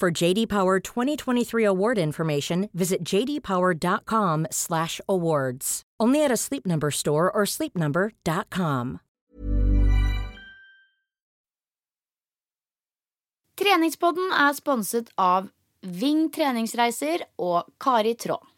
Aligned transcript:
For 0.00 0.10
JD 0.10 0.48
Power 0.48 0.80
2023 0.80 1.62
award 1.64 1.98
information, 1.98 2.68
visit 2.74 3.04
jdpower.com/awards. 3.04 5.82
Only 6.00 6.24
at 6.24 6.32
a 6.32 6.36
Sleep 6.36 6.66
Number 6.66 6.90
store 6.90 7.30
or 7.30 7.46
sleepnumber.com. 7.46 8.98
Treningspodden 13.54 14.32
er 14.34 14.52
sponset 14.52 15.10
av 15.16 15.48
Ving 15.84 16.32
treningsreiser 16.34 17.22
og 17.38 17.70
Kari 17.78 18.14
Traa. 18.18 18.53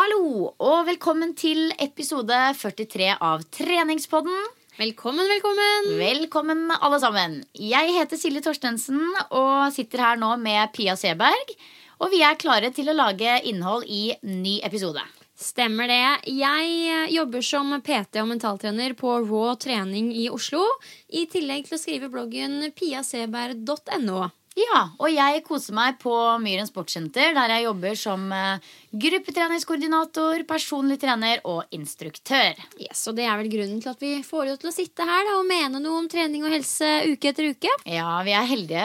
Hallo, 0.00 0.54
og 0.64 0.86
velkommen 0.88 1.34
til 1.36 1.74
episode 1.76 2.32
43 2.56 3.10
av 3.20 3.42
Treningspodden. 3.52 4.46
Velkommen, 4.78 5.28
velkommen. 5.28 5.90
Velkommen, 5.98 6.62
alle 6.72 7.00
sammen. 7.02 7.34
Jeg 7.52 7.92
heter 7.98 8.16
Silje 8.16 8.40
Torstensen 8.46 9.02
og 9.26 9.68
sitter 9.74 10.00
her 10.06 10.22
nå 10.22 10.30
med 10.40 10.72
Pia 10.72 10.94
Seberg. 10.96 11.52
Og 12.00 12.14
vi 12.14 12.22
er 12.24 12.40
klare 12.40 12.72
til 12.72 12.88
å 12.88 12.96
lage 12.96 13.42
innhold 13.50 13.84
i 13.92 14.14
ny 14.24 14.56
episode. 14.64 15.04
Stemmer 15.36 15.92
det. 15.92 16.32
Jeg 16.32 17.12
jobber 17.18 17.44
som 17.44 17.76
PT 17.84 18.24
og 18.24 18.32
mentaltrener 18.32 18.96
på 18.96 19.18
Raw 19.26 19.52
trening 19.60 20.14
i 20.16 20.30
Oslo. 20.32 20.64
I 21.12 21.28
tillegg 21.28 21.68
til 21.68 21.76
å 21.76 21.84
skrive 21.84 22.08
bloggen 22.08 22.70
piaseberg.no. 22.72 24.30
Ja, 24.60 24.80
og 25.00 25.08
jeg 25.12 25.40
koser 25.46 25.72
meg 25.76 25.96
på 26.02 26.12
Myren 26.42 26.66
sportssenter, 26.68 27.30
der 27.36 27.52
jeg 27.54 27.64
jobber 27.64 27.94
som 27.96 28.24
eh, 28.34 28.58
gruppetreningskoordinator, 28.98 30.42
personlig 30.48 30.98
trener 31.00 31.40
og 31.48 31.62
instruktør. 31.76 32.58
Yes, 32.82 33.04
og 33.08 33.16
Det 33.16 33.24
er 33.30 33.38
vel 33.40 33.48
grunnen 33.52 33.80
til 33.80 33.92
at 33.92 34.02
vi 34.02 34.10
får 34.26 34.50
deg 34.50 34.58
til 34.60 34.70
å 34.70 34.74
sitte 34.74 35.06
her 35.08 35.22
da, 35.28 35.36
og 35.38 35.46
mene 35.48 35.80
noe 35.80 36.02
om 36.02 36.08
trening 36.10 36.44
og 36.44 36.52
helse 36.52 36.90
uke 37.12 37.30
etter 37.30 37.48
uke. 37.54 37.72
Ja, 37.88 38.18
vi 38.26 38.34
er 38.36 38.48
heldige, 38.50 38.84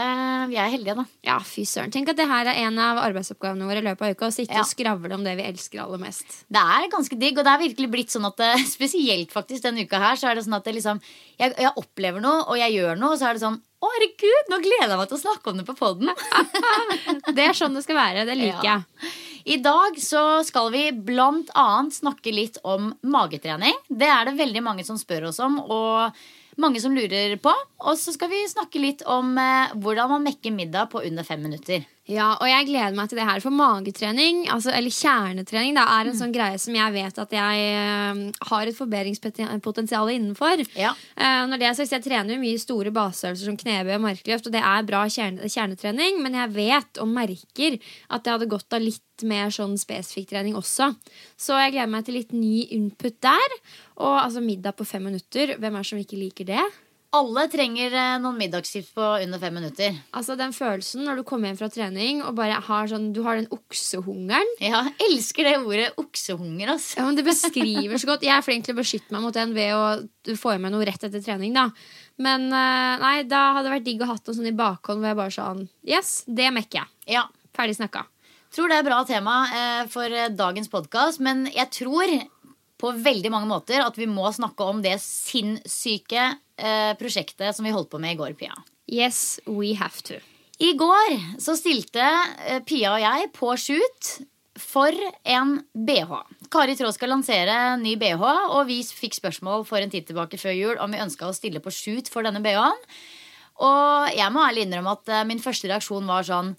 vi 0.53 0.59
er 0.61 0.71
heldige 0.71 0.97
da. 1.01 1.05
Ja, 1.27 1.39
fy 1.43 1.65
søren. 1.67 1.91
Tenk 1.95 2.13
at 2.13 2.21
det 2.21 2.29
her 2.29 2.51
er 2.53 2.61
en 2.67 2.79
av 2.85 3.01
arbeidsoppgavene 3.03 3.67
våre 3.67 3.81
i 3.83 3.87
løpet 3.89 4.05
av 4.07 4.15
uka. 4.15 4.29
Å 4.31 4.37
sitte 4.37 4.53
Ja. 4.55 4.61
og 4.63 4.69
skravle 4.71 5.13
om 5.17 5.23
det 5.25 5.35
vi 5.41 5.49
elsker 5.49 5.81
aller 5.83 6.01
mest. 6.05 6.45
Det 6.47 6.61
er 6.61 6.89
ganske 6.93 7.19
digg, 7.19 7.37
og 7.41 7.43
det 7.43 7.53
er 7.55 7.65
virkelig 7.67 7.91
blitt 7.91 8.13
sånn 8.15 8.29
at 8.29 8.37
det, 8.37 8.53
spesielt 8.77 9.33
faktisk 9.33 9.65
denne 9.65 9.83
uka 9.83 9.99
her, 9.99 10.15
så 10.15 10.29
er 10.31 10.35
det 10.39 10.45
sånn 10.45 10.59
at 10.61 10.63
det 10.69 10.77
liksom 10.77 11.01
jeg, 11.39 11.51
jeg 11.57 11.73
opplever 11.75 12.21
noe, 12.23 12.45
og 12.47 12.59
jeg 12.61 12.77
gjør 12.77 12.99
noe, 13.01 13.15
og 13.15 13.19
så 13.19 13.29
er 13.29 13.33
det 13.39 13.43
sånn 13.43 13.61
å, 13.85 13.91
herregud, 13.95 14.49
nå 14.51 14.59
gleder 14.63 14.91
jeg 14.93 14.99
meg 15.01 15.09
til 15.11 15.17
å 15.17 15.21
snakke 15.23 15.51
om 15.53 15.59
det 15.61 15.65
på 15.67 15.75
poden. 15.79 16.11
Det 17.35 17.43
er 17.45 17.55
sånn 17.57 17.75
det 17.77 17.83
skal 17.85 17.97
være. 17.99 18.25
Det 18.27 18.35
liker 18.39 18.65
Ja. 18.67 18.77
jeg. 18.81 19.11
I 19.45 19.57
dag 19.61 19.97
så 20.01 20.21
skal 20.47 20.71
vi 20.73 20.87
blant 21.05 21.51
annet 21.53 21.93
snakke 21.93 22.31
litt 22.33 22.57
om 22.65 22.93
magetrening. 23.05 23.75
Det 23.89 24.07
er 24.09 24.25
det 24.31 24.37
veldig 24.39 24.63
mange 24.65 24.85
som 24.87 24.97
spør 24.97 25.27
oss 25.29 25.37
om, 25.45 25.59
og 25.61 26.15
mange 26.57 26.81
som 26.81 26.95
lurer 26.97 27.35
på. 27.37 27.53
Og 27.85 27.97
så 28.01 28.13
skal 28.15 28.31
vi 28.31 28.39
snakke 28.49 28.81
litt 28.81 29.03
om 29.05 29.35
eh, 29.37 29.75
hvordan 29.75 30.09
man 30.15 30.25
mekker 30.25 30.55
middag 30.55 30.89
på 30.93 31.03
under 31.05 31.27
fem 31.27 31.43
minutter. 31.45 31.85
Ja, 32.05 32.35
og 32.37 32.45
jeg 32.45 32.67
gleder 32.67 32.93
meg 32.93 33.09
til 33.09 33.17
det 33.17 33.25
her. 33.25 33.41
For 33.41 33.53
magetrening, 33.53 34.43
altså, 34.53 34.69
eller 34.77 34.93
kjernetrening, 34.93 35.73
da, 35.73 35.87
er 35.89 36.11
en 36.11 36.17
sånn 36.19 36.35
greie 36.35 36.59
som 36.61 36.75
jeg 36.77 36.93
vet 36.93 37.17
at 37.23 37.33
jeg 37.33 37.63
uh, 37.73 38.19
har 38.51 38.69
et 38.69 38.77
forbedringspotensial 38.77 40.11
innenfor. 40.13 40.61
Ja. 40.77 40.93
Uh, 41.17 41.47
når 41.49 41.61
det 41.61 41.69
er 41.69 41.79
sagt, 41.79 41.95
Jeg 41.95 42.05
trener 42.05 42.35
jo 42.35 42.43
mye 42.43 42.61
store 42.61 42.93
baseøvelser 42.93 43.49
som 43.49 43.57
knebøy 43.57 43.95
og 43.97 44.05
markløft, 44.05 44.51
og 44.51 44.53
det 44.53 44.61
er 44.61 44.85
bra 44.85 45.01
kjerne, 45.09 45.49
kjernetrening, 45.49 46.21
men 46.21 46.37
jeg 46.37 46.53
vet 46.53 47.01
og 47.01 47.09
merker 47.09 47.79
at 47.79 48.21
jeg 48.21 48.37
hadde 48.37 48.51
godt 48.53 48.77
av 48.77 48.85
litt 48.85 49.25
mer 49.25 49.49
sånn 49.55 49.73
spesifikk 49.79 50.29
trening 50.35 50.57
også. 50.59 50.91
Så 51.39 51.57
jeg 51.57 51.73
gleder 51.73 51.89
meg 51.89 52.05
til 52.05 52.19
litt 52.19 52.37
ny 52.37 52.67
input 52.75 53.17
der. 53.25 53.59
Og 54.03 54.17
altså 54.19 54.43
middag 54.43 54.75
på 54.77 54.85
fem 54.85 55.07
minutter. 55.07 55.55
Hvem 55.57 55.73
er 55.73 55.81
det 55.81 55.89
som 55.89 56.01
ikke 56.01 56.19
liker 56.19 56.53
det? 56.53 56.65
Alle 57.15 57.45
trenger 57.51 57.93
eh, 57.95 58.15
noen 58.19 58.37
middagsskift 58.39 58.91
på 58.97 59.05
under 59.23 59.39
fem 59.39 59.55
minutter. 59.55 59.95
Altså 60.15 60.35
Den 60.39 60.53
følelsen 60.55 61.05
når 61.07 61.21
du 61.21 61.25
kommer 61.27 61.49
hjem 61.49 61.59
fra 61.59 61.69
trening 61.71 62.21
og 62.25 62.35
bare 62.37 62.57
har 62.67 62.89
sånn, 62.91 63.11
du 63.15 63.21
har 63.25 63.39
den 63.39 63.47
oksehungeren. 63.55 64.51
Ja, 64.63 64.81
elsker 65.07 65.47
det 65.47 65.53
ordet 65.61 65.87
oksehunger, 66.01 66.73
ass. 66.75 66.91
Ja, 66.97 67.05
men 67.07 67.19
Det 67.19 67.25
beskriver 67.27 68.01
så 68.01 68.11
godt. 68.11 68.25
Jeg 68.27 68.35
er 68.35 68.45
flink 68.45 68.67
til 68.67 68.75
å 68.75 68.81
beskytte 68.81 69.15
meg 69.15 69.23
mot 69.25 69.35
den 69.37 69.55
ved 69.55 69.71
å 69.77 70.35
få 70.39 70.55
i 70.55 70.59
meg 70.61 70.73
noe 70.75 70.87
rett 70.87 71.07
etter 71.07 71.23
trening. 71.23 71.55
da 71.55 71.69
Men 72.21 72.49
eh, 72.51 72.99
nei, 73.03 73.15
da 73.29 73.47
hadde 73.55 73.69
det 73.69 73.75
vært 73.77 73.87
digg 73.87 74.03
å 74.03 74.11
hatt 74.11 74.27
noe 74.27 74.37
sånn 74.37 74.51
i 74.51 74.55
bakhånd 74.57 75.01
hvor 75.01 75.11
jeg 75.13 75.21
bare 75.21 75.35
sånn 75.39 75.65
Yes, 75.87 76.17
det 76.27 76.51
mekker 76.55 76.83
jeg. 76.83 76.93
Ja, 77.17 77.27
Ferdig 77.55 77.77
snakka. 77.77 78.03
tror 78.51 78.69
det 78.69 78.77
er 78.81 78.87
bra 78.87 79.03
tema 79.07 79.35
eh, 79.47 79.83
for 79.91 80.11
dagens 80.35 80.67
podkast, 80.71 81.21
men 81.23 81.45
jeg 81.53 81.71
tror 81.71 82.11
på 82.81 82.91
veldig 82.91 83.31
mange 83.31 83.47
måter 83.47 83.79
at 83.79 83.95
vi 83.95 84.07
må 84.11 84.27
snakke 84.35 84.67
om 84.67 84.81
det 84.83 84.97
sinnssyke 84.99 86.33
prosjektet 86.99 87.57
som 87.57 87.65
vi 87.67 87.73
holdt 87.75 87.89
på 87.91 87.99
med 87.99 88.15
i 88.15 88.19
går, 88.19 88.37
Pia. 88.39 88.55
Yes, 88.87 89.39
we 89.45 89.73
have 89.75 90.01
to. 90.07 90.21
I 90.61 90.71
går 90.77 91.39
så 91.41 91.55
stilte 91.59 92.03
eh, 92.47 92.61
Pia 92.63 92.93
og 92.95 93.03
jeg 93.03 93.31
på 93.35 93.51
shoot 93.59 94.11
for 94.55 94.95
en 95.27 95.57
BH. 95.75 96.13
Kari 96.53 96.77
Traa 96.79 96.93
skal 96.95 97.11
lansere 97.11 97.75
ny 97.81 97.97
BH, 97.99 98.23
og 98.55 98.61
vi 98.69 98.79
fikk 98.87 99.17
spørsmål 99.17 99.65
for 99.67 99.83
en 99.83 99.91
tid 99.91 100.07
tilbake 100.07 100.39
før 100.39 100.55
jul 100.55 100.79
om 100.79 100.95
vi 100.95 101.01
ønska 101.03 101.27
å 101.27 101.35
stille 101.35 101.59
på 101.59 101.73
shoot 101.75 102.07
for 102.11 102.23
denne 102.23 102.39
BH-en. 102.45 102.79
Og 103.65 104.15
jeg 104.15 104.31
må 104.35 104.45
ærlig 104.45 104.63
innrømme 104.67 104.95
at 104.95 105.11
eh, 105.11 105.27
min 105.27 105.43
første 105.43 105.71
reaksjon 105.71 106.07
var 106.07 106.27
sånn 106.27 106.55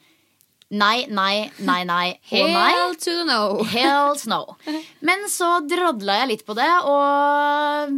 Nei, 0.66 1.06
nei, 1.06 1.46
nei, 1.62 1.84
nei 1.86 2.06
og 2.10 2.48
nei. 2.50 2.70
Hell 2.74 2.96
to 2.98 3.12
no. 3.22 3.42
Hells 3.70 4.24
no. 4.26 4.56
Men 5.06 5.28
så 5.30 5.60
drodla 5.62 6.16
jeg 6.24 6.30
litt 6.32 6.42
på 6.42 6.56
det 6.58 6.66
og 6.90 7.92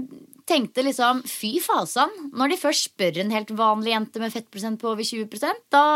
tenkte 0.48 0.84
liksom 0.86 1.22
fy 1.28 1.56
fasan. 1.62 2.12
Når 2.32 2.52
de 2.54 2.60
først 2.60 2.90
spør 2.90 3.22
en 3.22 3.34
helt 3.34 3.50
vanlig 3.56 3.94
jente 3.94 4.22
med 4.22 4.34
fettprosent 4.34 4.80
på 4.80 4.92
over 4.92 5.04
20 5.04 5.28
da 5.72 5.86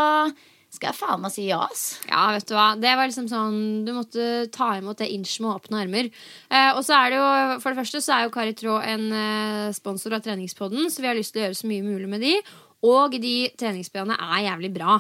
skal 0.73 0.89
jeg 0.89 0.97
faen 0.97 1.21
meg 1.21 1.33
si 1.35 1.43
ja, 1.51 1.59
ass. 1.67 1.83
Ja, 2.09 2.31
vet 2.33 2.47
du 2.49 2.55
hva. 2.57 2.71
Det 2.81 2.93
var 2.97 3.09
liksom 3.09 3.29
sånn 3.29 3.85
Du 3.85 3.93
måtte 3.93 4.47
ta 4.55 4.71
imot 4.79 5.03
det 5.03 5.11
inch 5.13 5.35
med 5.45 5.53
åpne 5.59 5.83
armer. 5.85 6.09
Eh, 6.49 6.71
og 6.73 6.81
så 6.87 6.97
er 6.97 7.13
det 7.13 7.19
jo 7.21 7.29
For 7.61 7.73
det 7.73 7.81
første 7.83 8.01
så 8.01 8.17
er 8.17 8.25
jo 8.25 8.33
Kari 8.33 8.55
Traa 8.57 8.81
en 8.95 9.05
eh, 9.13 9.73
sponsor 9.77 10.17
av 10.17 10.25
Treningspodden, 10.25 10.89
så 10.89 11.05
vi 11.05 11.11
har 11.11 11.19
lyst 11.19 11.37
til 11.37 11.43
å 11.43 11.47
gjøre 11.47 11.61
så 11.61 11.69
mye 11.69 11.85
mulig 11.85 12.09
med 12.09 12.25
de. 12.25 12.35
Og 12.89 13.15
de 13.23 13.37
treningsbh-ene 13.61 14.17
er 14.17 14.47
jævlig 14.49 14.73
bra. 14.75 14.97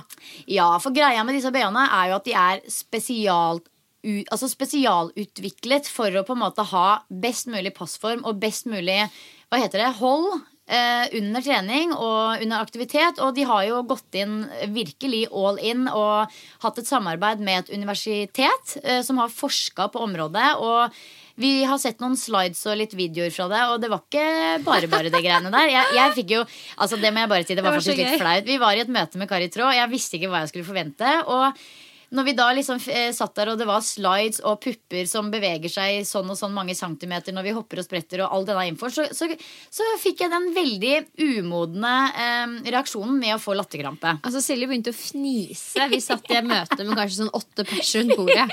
Ja, 0.47 0.69
for 0.79 0.95
greia 0.95 1.25
med 1.27 1.35
disse 1.35 1.51
BH-ene 1.51 1.89
er 1.89 2.13
jo 2.13 2.19
at 2.21 2.29
de 2.29 2.37
er 2.39 2.61
spesialt 2.71 3.67
altså 4.03 4.49
spesialutviklet 4.51 5.91
for 5.91 6.15
å 6.15 6.25
på 6.27 6.35
en 6.35 6.43
måte 6.43 6.65
ha 6.73 7.03
best 7.09 7.51
mulig 7.51 7.75
passform 7.77 8.25
og 8.27 8.41
best 8.43 8.67
mulig 8.71 9.05
hva 9.53 9.61
heter 9.61 9.83
det, 9.83 9.91
hold 10.01 10.31
eh, 10.67 11.07
under 11.19 11.45
trening 11.45 11.93
og 11.93 12.43
under 12.43 12.63
aktivitet. 12.63 13.21
Og 13.23 13.35
de 13.37 13.47
har 13.49 13.67
jo 13.69 13.83
gått 13.89 14.17
inn 14.19 14.47
virkelig 14.75 15.27
all 15.31 15.61
in 15.61 15.89
og 15.91 16.33
hatt 16.65 16.81
et 16.81 16.89
samarbeid 16.89 17.43
med 17.45 17.65
et 17.65 17.75
universitet 17.77 18.79
eh, 18.83 19.03
som 19.05 19.21
har 19.23 19.35
forska 19.35 19.91
på 19.93 20.07
området. 20.09 20.55
og 20.59 21.03
vi 21.35 21.63
har 21.65 21.79
sett 21.81 22.03
noen 22.03 22.13
slides 22.19 22.61
og 22.69 22.77
litt 22.77 22.93
videoer 22.93 23.33
fra 23.33 23.47
det, 23.49 23.61
og 23.73 23.79
det 23.81 23.89
var 23.89 24.03
ikke 24.05 24.65
bare 24.67 24.89
bare 24.93 25.13
det 25.13 25.23
greiene 25.25 25.53
der. 25.53 25.71
Jeg, 25.73 25.95
jeg 25.97 26.15
fikk 26.19 26.35
jo, 26.37 26.43
altså 26.77 26.99
Det 27.01 27.13
må 27.13 27.23
jeg 27.23 27.31
bare 27.33 27.47
si, 27.47 27.57
det 27.57 27.65
var, 27.65 27.73
Det 27.73 27.79
var 27.79 27.87
faktisk 27.87 28.03
litt 28.03 28.21
flaut. 28.21 28.51
Vi 28.51 28.59
var 28.61 28.77
i 28.77 28.83
et 28.85 28.93
møte 28.93 29.21
med 29.21 29.31
Kari 29.31 29.49
Traa, 29.49 29.71
og 29.71 29.79
jeg 29.79 29.93
visste 29.95 30.19
ikke 30.19 30.29
hva 30.33 30.43
jeg 30.45 30.53
skulle 30.53 30.69
forvente. 30.69 31.15
Og 31.33 31.63
når 32.13 32.27
vi 32.29 32.35
da 32.37 32.49
liksom 32.53 32.81
eh, 32.93 33.11
satt 33.17 33.35
der, 33.39 33.53
og 33.53 33.61
det 33.61 33.67
var 33.69 33.85
slides 33.85 34.43
og 34.45 34.61
pupper 34.63 35.09
som 35.09 35.31
beveger 35.33 35.73
seg 35.73 36.03
sånn 36.09 36.31
og 36.33 36.39
sånn 36.39 36.55
mange 36.55 36.77
centimeter 36.79 37.35
når 37.35 37.47
vi 37.49 37.55
hopper 37.57 37.81
og 37.83 37.87
spretter, 37.87 38.25
og 38.25 38.37
all 38.37 38.47
denne 38.49 38.67
infoen, 38.71 38.93
så, 38.93 39.07
så, 39.17 39.29
så 39.73 39.89
fikk 40.03 40.25
jeg 40.25 40.33
den 40.33 40.51
veldig 40.57 40.95
umodne 41.25 41.95
eh, 42.13 42.57
reaksjonen 42.75 43.19
med 43.21 43.37
å 43.37 43.41
få 43.43 43.57
latterkrampe. 43.59 44.19
Altså 44.23 44.45
Silje 44.45 44.69
begynte 44.71 44.93
å 44.93 44.99
fnise. 44.99 45.89
Vi 45.93 46.03
satt 46.05 46.29
i 46.31 46.39
et 46.41 46.49
møte 46.49 46.81
med 46.83 46.97
kanskje 46.99 47.23
sånn 47.23 47.35
åtte 47.37 47.67
pers 47.69 47.95
rundt 47.99 48.17
bordet. 48.19 48.49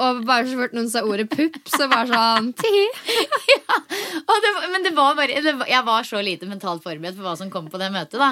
Og 0.00 0.22
bare 0.24 0.46
så 0.48 0.56
fort 0.56 0.74
noen 0.76 0.88
sa 0.90 1.02
ordet 1.04 1.26
pupp, 1.32 1.58
så 1.68 1.88
var 1.90 2.08
sånn 2.10 2.52
tihi. 2.58 2.86
Ja, 4.30 4.36
det, 4.42 4.50
men 4.70 4.84
det 4.84 4.90
var 4.94 5.16
bare, 5.18 5.40
det 5.42 5.52
var, 5.58 5.66
jeg 5.70 5.84
var 5.86 6.06
så 6.06 6.20
lite 6.22 6.46
mentalt 6.46 6.84
forberedt 6.84 7.16
for 7.16 7.26
hva 7.26 7.32
som 7.38 7.50
kom 7.50 7.66
på 7.70 7.78
det 7.80 7.88
møtet. 7.90 8.18
da 8.20 8.28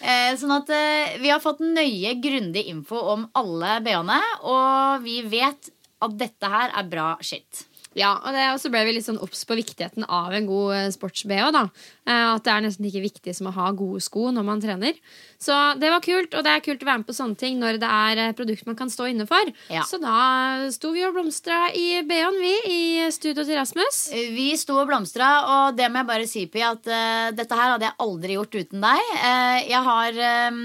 eh, 0.00 0.32
Sånn 0.40 0.52
at 0.54 0.70
eh, 0.72 1.16
vi 1.20 1.28
har 1.32 1.42
fått 1.42 1.60
nøye, 1.64 2.14
grundig 2.22 2.64
info 2.72 3.00
om 3.14 3.26
alle 3.38 3.78
BH-ene, 3.84 4.18
og 4.42 5.04
vi 5.04 5.20
vet 5.26 5.70
at 6.02 6.16
dette 6.18 6.50
her 6.50 6.72
er 6.74 6.88
bra 6.90 7.12
shit. 7.22 7.66
Ja, 7.98 8.14
og, 8.22 8.32
det, 8.32 8.44
og 8.54 8.60
så 8.60 8.70
ble 8.72 8.82
vi 8.86 8.94
litt 8.96 9.04
sånn 9.04 9.20
obs 9.20 9.42
på 9.48 9.56
viktigheten 9.58 10.06
av 10.08 10.32
en 10.32 10.46
god 10.48 10.74
eh, 10.78 10.86
sports-BH. 10.94 11.50
da. 11.52 11.66
Eh, 12.08 12.28
At 12.32 12.46
det 12.46 12.54
er 12.54 12.64
nesten 12.64 12.86
like 12.86 13.02
viktig 13.04 13.34
som 13.36 13.50
å 13.50 13.54
ha 13.56 13.68
gode 13.76 14.00
sko 14.04 14.30
når 14.32 14.46
man 14.48 14.62
trener. 14.64 14.96
Så 15.42 15.52
det 15.80 15.90
var 15.92 16.00
kult, 16.04 16.32
og 16.32 16.46
det 16.46 16.54
er 16.54 16.64
kult 16.64 16.84
å 16.84 16.88
være 16.88 17.02
med 17.02 17.08
på 17.10 17.16
sånne 17.16 17.36
ting 17.38 17.60
når 17.60 17.80
det 17.82 17.90
er 17.92 18.22
eh, 18.22 18.34
produkt 18.38 18.64
man 18.68 18.78
kan 18.78 18.92
stå 18.92 19.10
inne 19.12 19.26
for. 19.28 19.52
Ja. 19.72 19.84
Så 19.88 20.00
da 20.00 20.70
sto 20.72 20.94
vi 20.96 21.04
og 21.04 21.12
blomstra 21.18 21.66
i 21.76 22.00
BH-en, 22.08 22.40
vi, 22.40 22.54
i 22.72 22.82
studio 23.12 23.44
til 23.44 23.60
Rasmus. 23.60 24.02
Vi 24.38 24.48
sto 24.56 24.78
og 24.80 24.88
blomstra, 24.88 25.32
og 25.56 25.76
det 25.76 25.90
må 25.92 26.00
jeg 26.00 26.12
bare 26.14 26.30
si, 26.30 26.46
Pi, 26.48 26.64
at 26.64 26.88
uh, 26.88 27.28
dette 27.36 27.58
her 27.58 27.74
hadde 27.74 27.90
jeg 27.90 27.98
aldri 28.06 28.38
gjort 28.38 28.56
uten 28.56 28.84
deg. 28.88 29.12
Uh, 29.20 29.58
jeg 29.68 29.84
har 29.90 30.22
eh, 30.30 30.62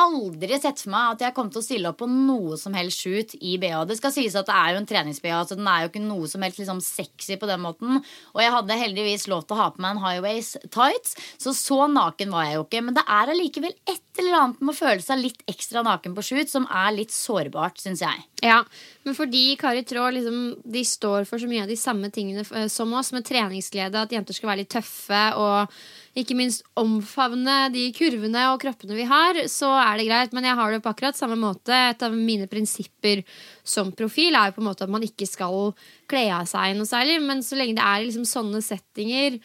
aldri 0.00 0.58
sett 0.60 0.82
for 0.82 0.92
meg 0.92 1.14
at 1.14 1.24
jeg 1.24 1.34
kom 1.36 1.50
til 1.52 1.60
å 1.62 1.64
stille 1.64 1.90
opp 1.90 1.98
på 2.02 2.08
noe 2.10 2.58
som 2.60 2.74
helst 2.76 3.02
shoot 3.04 3.34
i 3.40 3.56
BH. 3.60 3.84
Det 3.88 3.96
skal 3.98 4.12
sies 4.14 4.36
at 4.38 4.48
det 4.48 4.56
er 4.56 4.74
jo 4.74 4.80
en 4.82 4.88
treningsBH, 4.88 5.36
så 5.48 5.58
den 5.58 5.70
er 5.70 5.84
jo 5.84 5.90
ikke 5.90 6.02
noe 6.04 6.28
som 6.30 6.44
helst 6.44 6.60
liksom 6.60 6.82
sexy 6.84 7.38
på 7.40 7.48
den 7.50 7.62
måten. 7.64 8.02
Og 8.34 8.42
jeg 8.42 8.54
hadde 8.54 8.80
heldigvis 8.82 9.28
lov 9.32 9.46
til 9.46 9.56
å 9.56 9.60
ha 9.62 9.68
på 9.72 9.84
meg 9.84 9.96
en 9.96 10.02
highways 10.04 10.54
tights, 10.74 11.16
så 11.40 11.54
så 11.56 11.86
naken 11.92 12.34
var 12.34 12.48
jeg 12.48 12.58
jo 12.58 12.66
ikke. 12.66 12.84
Men 12.86 12.98
det 12.98 13.06
er 13.06 13.32
allikevel 13.32 13.76
et 13.88 14.20
eller 14.20 14.40
annet 14.40 14.60
med 14.62 14.74
å 14.74 14.78
føle 14.78 15.04
seg 15.04 15.22
litt 15.22 15.42
ekstra 15.50 15.84
naken 15.86 16.16
på 16.16 16.24
shoot 16.28 16.52
som 16.52 16.68
er 16.68 16.92
litt 16.96 17.14
sårbart, 17.14 17.80
syns 17.80 18.04
jeg. 18.04 18.26
Ja, 18.44 18.62
men 19.06 19.14
fordi 19.14 19.54
Kari 19.60 19.84
Traa 19.86 20.10
liksom, 20.10 20.40
de 20.66 20.82
står 20.84 21.28
for 21.28 21.38
så 21.38 21.46
mye 21.46 21.62
av 21.62 21.70
de 21.70 21.78
samme 21.78 22.10
tingene 22.10 22.42
eh, 22.42 22.66
som 22.72 22.90
oss, 22.98 23.12
med 23.14 23.26
treningsglede, 23.28 24.02
at 24.02 24.12
jenter 24.12 24.34
skal 24.34 24.50
være 24.50 24.64
litt 24.64 24.72
tøffe 24.74 25.22
og 25.38 25.76
ikke 26.16 26.34
minst 26.34 26.64
omfavne 26.80 27.68
de 27.74 27.84
kurvene 27.94 28.46
og 28.50 28.58
kroppene 28.62 28.96
vi 28.96 29.04
har, 29.06 29.38
så 29.52 29.68
er 29.78 30.00
det 30.00 30.06
greit. 30.08 30.34
Men 30.34 30.48
jeg 30.48 30.58
har 30.58 30.72
det 30.72 30.80
på 30.82 30.90
akkurat 30.90 31.18
samme 31.18 31.36
måte. 31.38 31.76
Et 31.76 32.02
av 32.02 32.14
mine 32.16 32.48
prinsipper 32.50 33.20
som 33.66 33.92
profil 33.94 34.34
er 34.34 34.48
jo 34.48 34.56
på 34.56 34.64
en 34.64 34.68
måte 34.70 34.86
at 34.86 34.92
man 34.92 35.04
ikke 35.04 35.28
skal 35.28 35.74
kle 36.10 36.24
av 36.32 36.48
seg 36.48 36.74
noe 36.78 36.88
særlig, 36.88 37.20
men 37.22 37.44
så 37.44 37.58
lenge 37.60 37.76
det 37.76 37.84
er 37.84 38.06
liksom 38.06 38.26
sånne 38.28 38.62
settinger, 38.64 39.38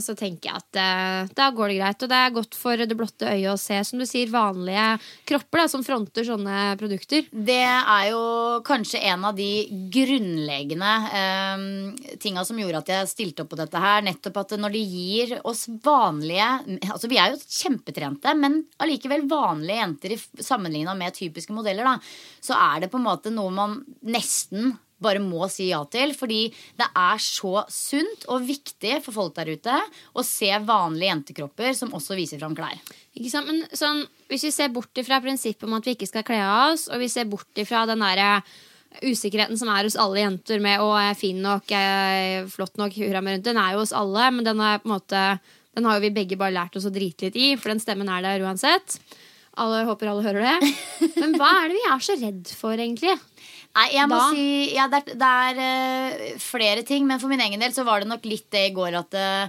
så 0.00 0.14
tenker 0.16 0.50
jeg 0.50 0.60
at 0.62 0.78
eh, 0.80 1.32
da 1.36 1.48
går 1.54 1.70
det 1.70 1.78
greit. 1.78 2.04
Og 2.04 2.10
det 2.10 2.20
er 2.20 2.34
godt 2.34 2.56
for 2.58 2.80
det 2.80 2.96
blotte 2.98 3.28
øyet 3.28 3.50
å 3.52 3.60
se, 3.60 3.78
som 3.86 4.00
du 4.00 4.06
sier, 4.08 4.30
vanlige 4.32 4.86
kropper 5.28 5.62
da, 5.62 5.66
som 5.70 5.84
fronter 5.86 6.26
sånne 6.26 6.76
produkter. 6.80 7.26
Det 7.30 7.60
er 7.66 8.08
jo 8.10 8.22
kanskje 8.66 9.02
en 9.12 9.26
av 9.28 9.36
de 9.36 9.50
grunnleggende 9.92 10.94
um, 11.56 11.66
tinga 12.22 12.46
som 12.48 12.60
gjorde 12.60 12.82
at 12.84 12.92
jeg 12.94 13.12
stilte 13.12 13.44
opp 13.44 13.52
på 13.52 13.60
dette 13.60 13.82
her. 13.82 14.04
Nettopp 14.06 14.40
at 14.42 14.56
når 14.60 14.76
de 14.76 14.84
gir 14.86 15.36
oss 15.46 15.66
vanlige 15.84 16.46
Altså 16.92 17.08
vi 17.10 17.18
er 17.20 17.32
jo 17.32 17.40
kjempetrente, 17.40 18.32
men 18.38 18.58
allikevel 18.82 19.26
vanlige 19.28 19.78
jenter 19.80 20.14
sammenligna 20.44 20.94
med 20.98 21.14
typiske 21.16 21.54
modeller, 21.56 21.86
da, 21.86 21.96
så 22.44 22.56
er 22.56 22.84
det 22.84 22.90
på 22.92 23.00
en 23.00 23.06
måte 23.06 23.32
noe 23.34 23.52
man 23.54 23.78
nesten 24.06 24.74
bare 25.02 25.22
må 25.22 25.48
si 25.52 25.68
ja 25.70 25.82
til. 25.92 26.14
Fordi 26.16 26.42
det 26.78 26.86
er 26.88 27.22
så 27.22 27.64
sunt 27.72 28.28
og 28.32 28.46
viktig 28.46 29.00
for 29.04 29.16
folk 29.16 29.34
der 29.38 29.52
ute 29.56 29.80
å 30.16 30.24
se 30.26 30.52
vanlige 30.66 31.12
jentekropper 31.12 31.74
som 31.78 31.92
også 31.96 32.18
viser 32.18 32.40
fram 32.42 32.56
klær. 32.56 32.78
Ikke 33.16 33.32
sant? 33.32 33.50
Men 33.50 33.66
sånn, 33.76 34.04
hvis 34.30 34.46
vi 34.48 34.54
ser 34.54 34.72
bort 34.74 35.02
ifra 35.02 35.20
prinsippet 35.24 35.68
om 35.68 35.76
at 35.78 35.86
vi 35.86 35.96
ikke 35.96 36.08
skal 36.10 36.26
kle 36.26 36.40
av 36.44 36.72
oss, 36.72 36.88
og 36.90 37.02
vi 37.02 37.10
ser 37.12 37.28
bort 37.30 37.60
ifra 37.60 37.84
den 37.88 38.04
derre 38.04 38.40
usikkerheten 39.02 39.58
som 39.60 39.68
er 39.68 39.84
hos 39.84 39.98
alle 40.00 40.22
jenter 40.22 40.60
med 40.62 40.80
'å, 40.80 40.88
jeg 40.96 41.10
er 41.10 41.20
fin 41.20 41.42
nok, 41.42 41.66
jeg 41.68 41.84
er 41.84 42.46
flott 42.48 42.78
nok', 42.80 42.96
hurra 42.96 43.20
meg 43.20 43.34
rundt, 43.34 43.44
den 43.44 43.58
er 43.60 43.74
jo 43.74 43.82
hos 43.82 43.92
alle, 43.92 44.30
men 44.32 44.44
den 44.46 44.60
er 44.60 44.80
måte 44.88 45.40
den 45.76 45.84
har 45.84 45.98
jo 45.98 46.06
vi 46.06 46.14
begge 46.16 46.38
bare 46.40 46.56
lært 46.56 46.76
oss 46.78 46.88
å 46.88 46.92
drite 46.92 47.28
litt 47.28 47.36
i, 47.36 47.48
for 47.60 47.68
den 47.68 47.82
stemmen 47.82 48.08
er 48.08 48.24
der 48.24 48.44
uansett. 48.46 48.96
Alle 49.60 49.82
håper 49.88 50.08
alle 50.08 50.24
hører 50.24 50.46
det. 50.46 50.70
Men 51.20 51.36
hva 51.36 51.50
er 51.62 51.68
det 51.68 51.76
vi 51.76 51.84
er 51.88 52.04
så 52.04 52.16
redd 52.20 52.52
for, 52.56 52.76
egentlig? 52.76 53.12
Nei, 53.76 53.90
jeg 53.92 54.08
må 54.08 54.16
Da- 54.16 54.30
si 54.32 54.74
ja, 54.74 54.86
Det 54.88 55.02
er, 55.02 55.14
det 55.20 55.30
er 55.30 55.58
eh, 56.32 56.38
flere 56.40 56.82
ting, 56.82 57.06
men 57.06 57.20
for 57.20 57.28
min 57.28 57.40
egen 57.44 57.60
del 57.60 57.72
så 57.76 57.84
var 57.84 58.00
det 58.00 58.08
nok 58.08 58.24
litt 58.24 58.48
det 58.50 58.70
i 58.70 58.74
går 58.74 58.96
at 58.98 59.14
eh, 59.14 59.48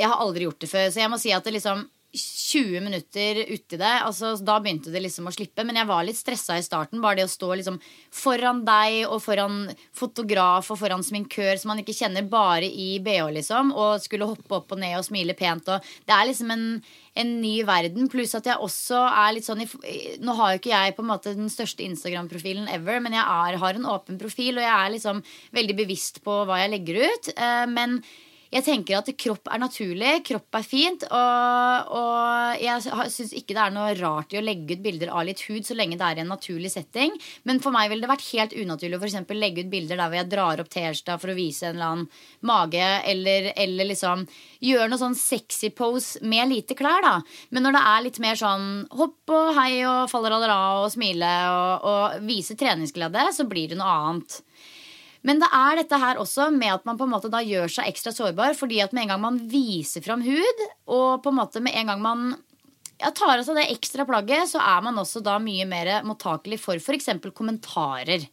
Jeg 0.00 0.08
har 0.10 0.18
aldri 0.22 0.44
gjort 0.48 0.58
det 0.62 0.70
før, 0.70 0.88
så 0.90 1.00
jeg 1.02 1.10
må 1.10 1.18
si 1.18 1.30
at 1.34 1.44
det 1.46 1.54
liksom 1.54 1.86
20 2.12 2.80
minutter 2.84 3.38
uti 3.48 3.78
det, 3.80 3.92
altså, 4.04 4.34
da 4.44 4.58
begynte 4.60 4.92
det 4.92 5.00
liksom 5.00 5.28
å 5.28 5.32
slippe. 5.32 5.64
Men 5.64 5.78
jeg 5.80 5.88
var 5.88 6.04
litt 6.04 6.18
stressa 6.18 6.58
i 6.60 6.64
starten. 6.64 7.00
Bare 7.00 7.22
det 7.22 7.24
å 7.24 7.32
stå 7.32 7.48
liksom 7.56 7.78
foran 8.12 8.60
deg 8.66 9.06
og 9.06 9.22
foran 9.24 9.62
fotograf 9.96 10.68
og 10.68 10.80
foran 10.82 11.04
sminkør 11.06 11.56
som 11.56 11.72
man 11.72 11.80
ikke 11.80 11.96
kjenner, 11.96 12.26
bare 12.28 12.68
i 12.68 12.98
bh, 13.02 13.30
liksom. 13.38 13.72
Og 13.72 14.02
skulle 14.04 14.28
hoppe 14.28 14.58
opp 14.58 14.74
og 14.76 14.82
ned 14.82 14.98
og 14.98 15.06
smile 15.08 15.36
pent. 15.38 15.70
Og 15.72 15.92
det 16.08 16.16
er 16.16 16.28
liksom 16.28 16.52
en, 16.52 16.66
en 17.22 17.30
ny 17.40 17.54
verden. 17.68 18.10
Pluss 18.12 18.36
at 18.36 18.50
jeg 18.50 18.60
også 18.60 19.00
er 19.08 19.32
litt 19.38 19.48
sånn 19.48 19.62
Nå 19.62 20.34
har 20.36 20.52
jo 20.52 20.60
ikke 20.60 20.74
jeg 20.74 20.96
på 20.96 21.04
en 21.04 21.12
måte 21.12 21.32
den 21.36 21.48
største 21.52 21.86
Instagram-profilen 21.86 22.68
ever, 22.74 23.00
men 23.00 23.16
jeg 23.16 23.24
er, 23.24 23.56
har 23.62 23.78
en 23.78 23.88
åpen 23.88 24.20
profil, 24.20 24.58
og 24.58 24.66
jeg 24.66 24.74
er 24.74 24.92
liksom 24.98 25.24
veldig 25.56 25.78
bevisst 25.80 26.20
på 26.26 26.42
hva 26.44 26.60
jeg 26.60 26.74
legger 26.74 27.00
ut. 27.06 27.32
Eh, 27.32 27.64
men 27.72 28.02
jeg 28.52 28.64
tenker 28.66 28.98
at 28.98 29.08
kropp 29.16 29.48
er 29.48 29.60
naturlig, 29.62 30.12
kropp 30.28 30.58
er 30.58 30.64
fint. 30.66 31.04
Og, 31.08 31.92
og 31.96 32.60
jeg 32.60 32.82
syns 33.14 33.32
ikke 33.38 33.56
det 33.56 33.62
er 33.64 33.72
noe 33.72 33.94
rart 33.96 34.34
i 34.34 34.40
å 34.40 34.44
legge 34.44 34.76
ut 34.76 34.84
bilder 34.84 35.12
av 35.12 35.24
litt 35.28 35.40
hud 35.46 35.64
så 35.64 35.76
lenge 35.78 35.96
det 36.00 36.04
er 36.04 36.20
i 36.20 36.24
en 36.24 36.32
naturlig 36.34 36.72
setting. 36.74 37.16
Men 37.48 37.62
for 37.64 37.72
meg 37.74 37.88
ville 37.88 38.04
det 38.04 38.12
vært 38.12 38.28
helt 38.34 38.56
unaturlig 38.56 38.98
å 38.98 39.02
for 39.02 39.38
legge 39.38 39.64
ut 39.64 39.72
bilder 39.72 39.96
der 39.96 40.12
hvor 40.12 40.20
jeg 40.20 40.30
drar 40.34 40.62
opp 40.62 40.70
T-skjorta 40.72 41.16
for 41.22 41.32
å 41.32 41.38
vise 41.38 41.70
en 41.70 41.78
eller 41.78 41.94
annen 41.94 42.06
mage, 42.44 42.90
eller, 43.08 43.50
eller 43.56 43.88
liksom 43.88 44.26
gjøre 44.60 44.90
noe 44.92 45.00
sånn 45.00 45.18
sexy 45.18 45.72
pose 45.72 46.20
med 46.20 46.52
lite 46.52 46.76
klær, 46.76 47.00
da. 47.04 47.16
Men 47.50 47.66
når 47.66 47.78
det 47.78 47.84
er 47.94 48.06
litt 48.06 48.22
mer 48.22 48.38
sånn 48.38 48.70
hopp 48.92 49.32
og 49.32 49.52
hei 49.56 49.80
og 49.88 50.10
faller 50.12 50.36
aller 50.36 50.52
av 50.52 50.84
og 50.84 50.92
smile 50.92 51.32
og, 51.48 51.88
og 51.88 52.28
vise 52.28 52.58
treningsglede, 52.58 53.30
så 53.32 53.48
blir 53.48 53.72
det 53.72 53.80
noe 53.80 53.96
annet. 53.96 54.42
Men 55.22 55.38
det 55.42 55.48
er 55.54 55.78
dette 55.78 55.98
her 56.02 56.18
også 56.18 56.48
med 56.54 56.72
at 56.74 56.86
man 56.88 56.98
på 56.98 57.06
en 57.06 57.12
måte 57.14 57.30
da 57.30 57.42
gjør 57.46 57.70
seg 57.70 57.90
ekstra 57.90 58.10
sårbar. 58.14 58.56
Fordi 58.58 58.80
at 58.82 58.94
med 58.96 59.04
en 59.06 59.12
gang 59.14 59.22
man 59.22 59.38
viser 59.50 60.02
fram 60.04 60.24
hud, 60.26 60.64
og 60.90 61.22
på 61.22 61.30
en 61.30 61.38
måte 61.38 61.62
med 61.62 61.76
en 61.78 61.92
gang 61.92 62.02
man 62.02 62.24
ja, 62.98 63.10
tar 63.14 63.36
av 63.38 63.44
seg 63.46 63.58
det 63.58 63.68
ekstra 63.74 64.06
plagget, 64.08 64.50
så 64.50 64.62
er 64.62 64.82
man 64.86 64.98
også 64.98 65.22
da 65.24 65.38
mye 65.42 65.66
mer 65.70 65.92
mottakelig 66.06 66.58
for 66.62 66.78
f.eks. 66.78 67.10
kommentarer 67.34 68.26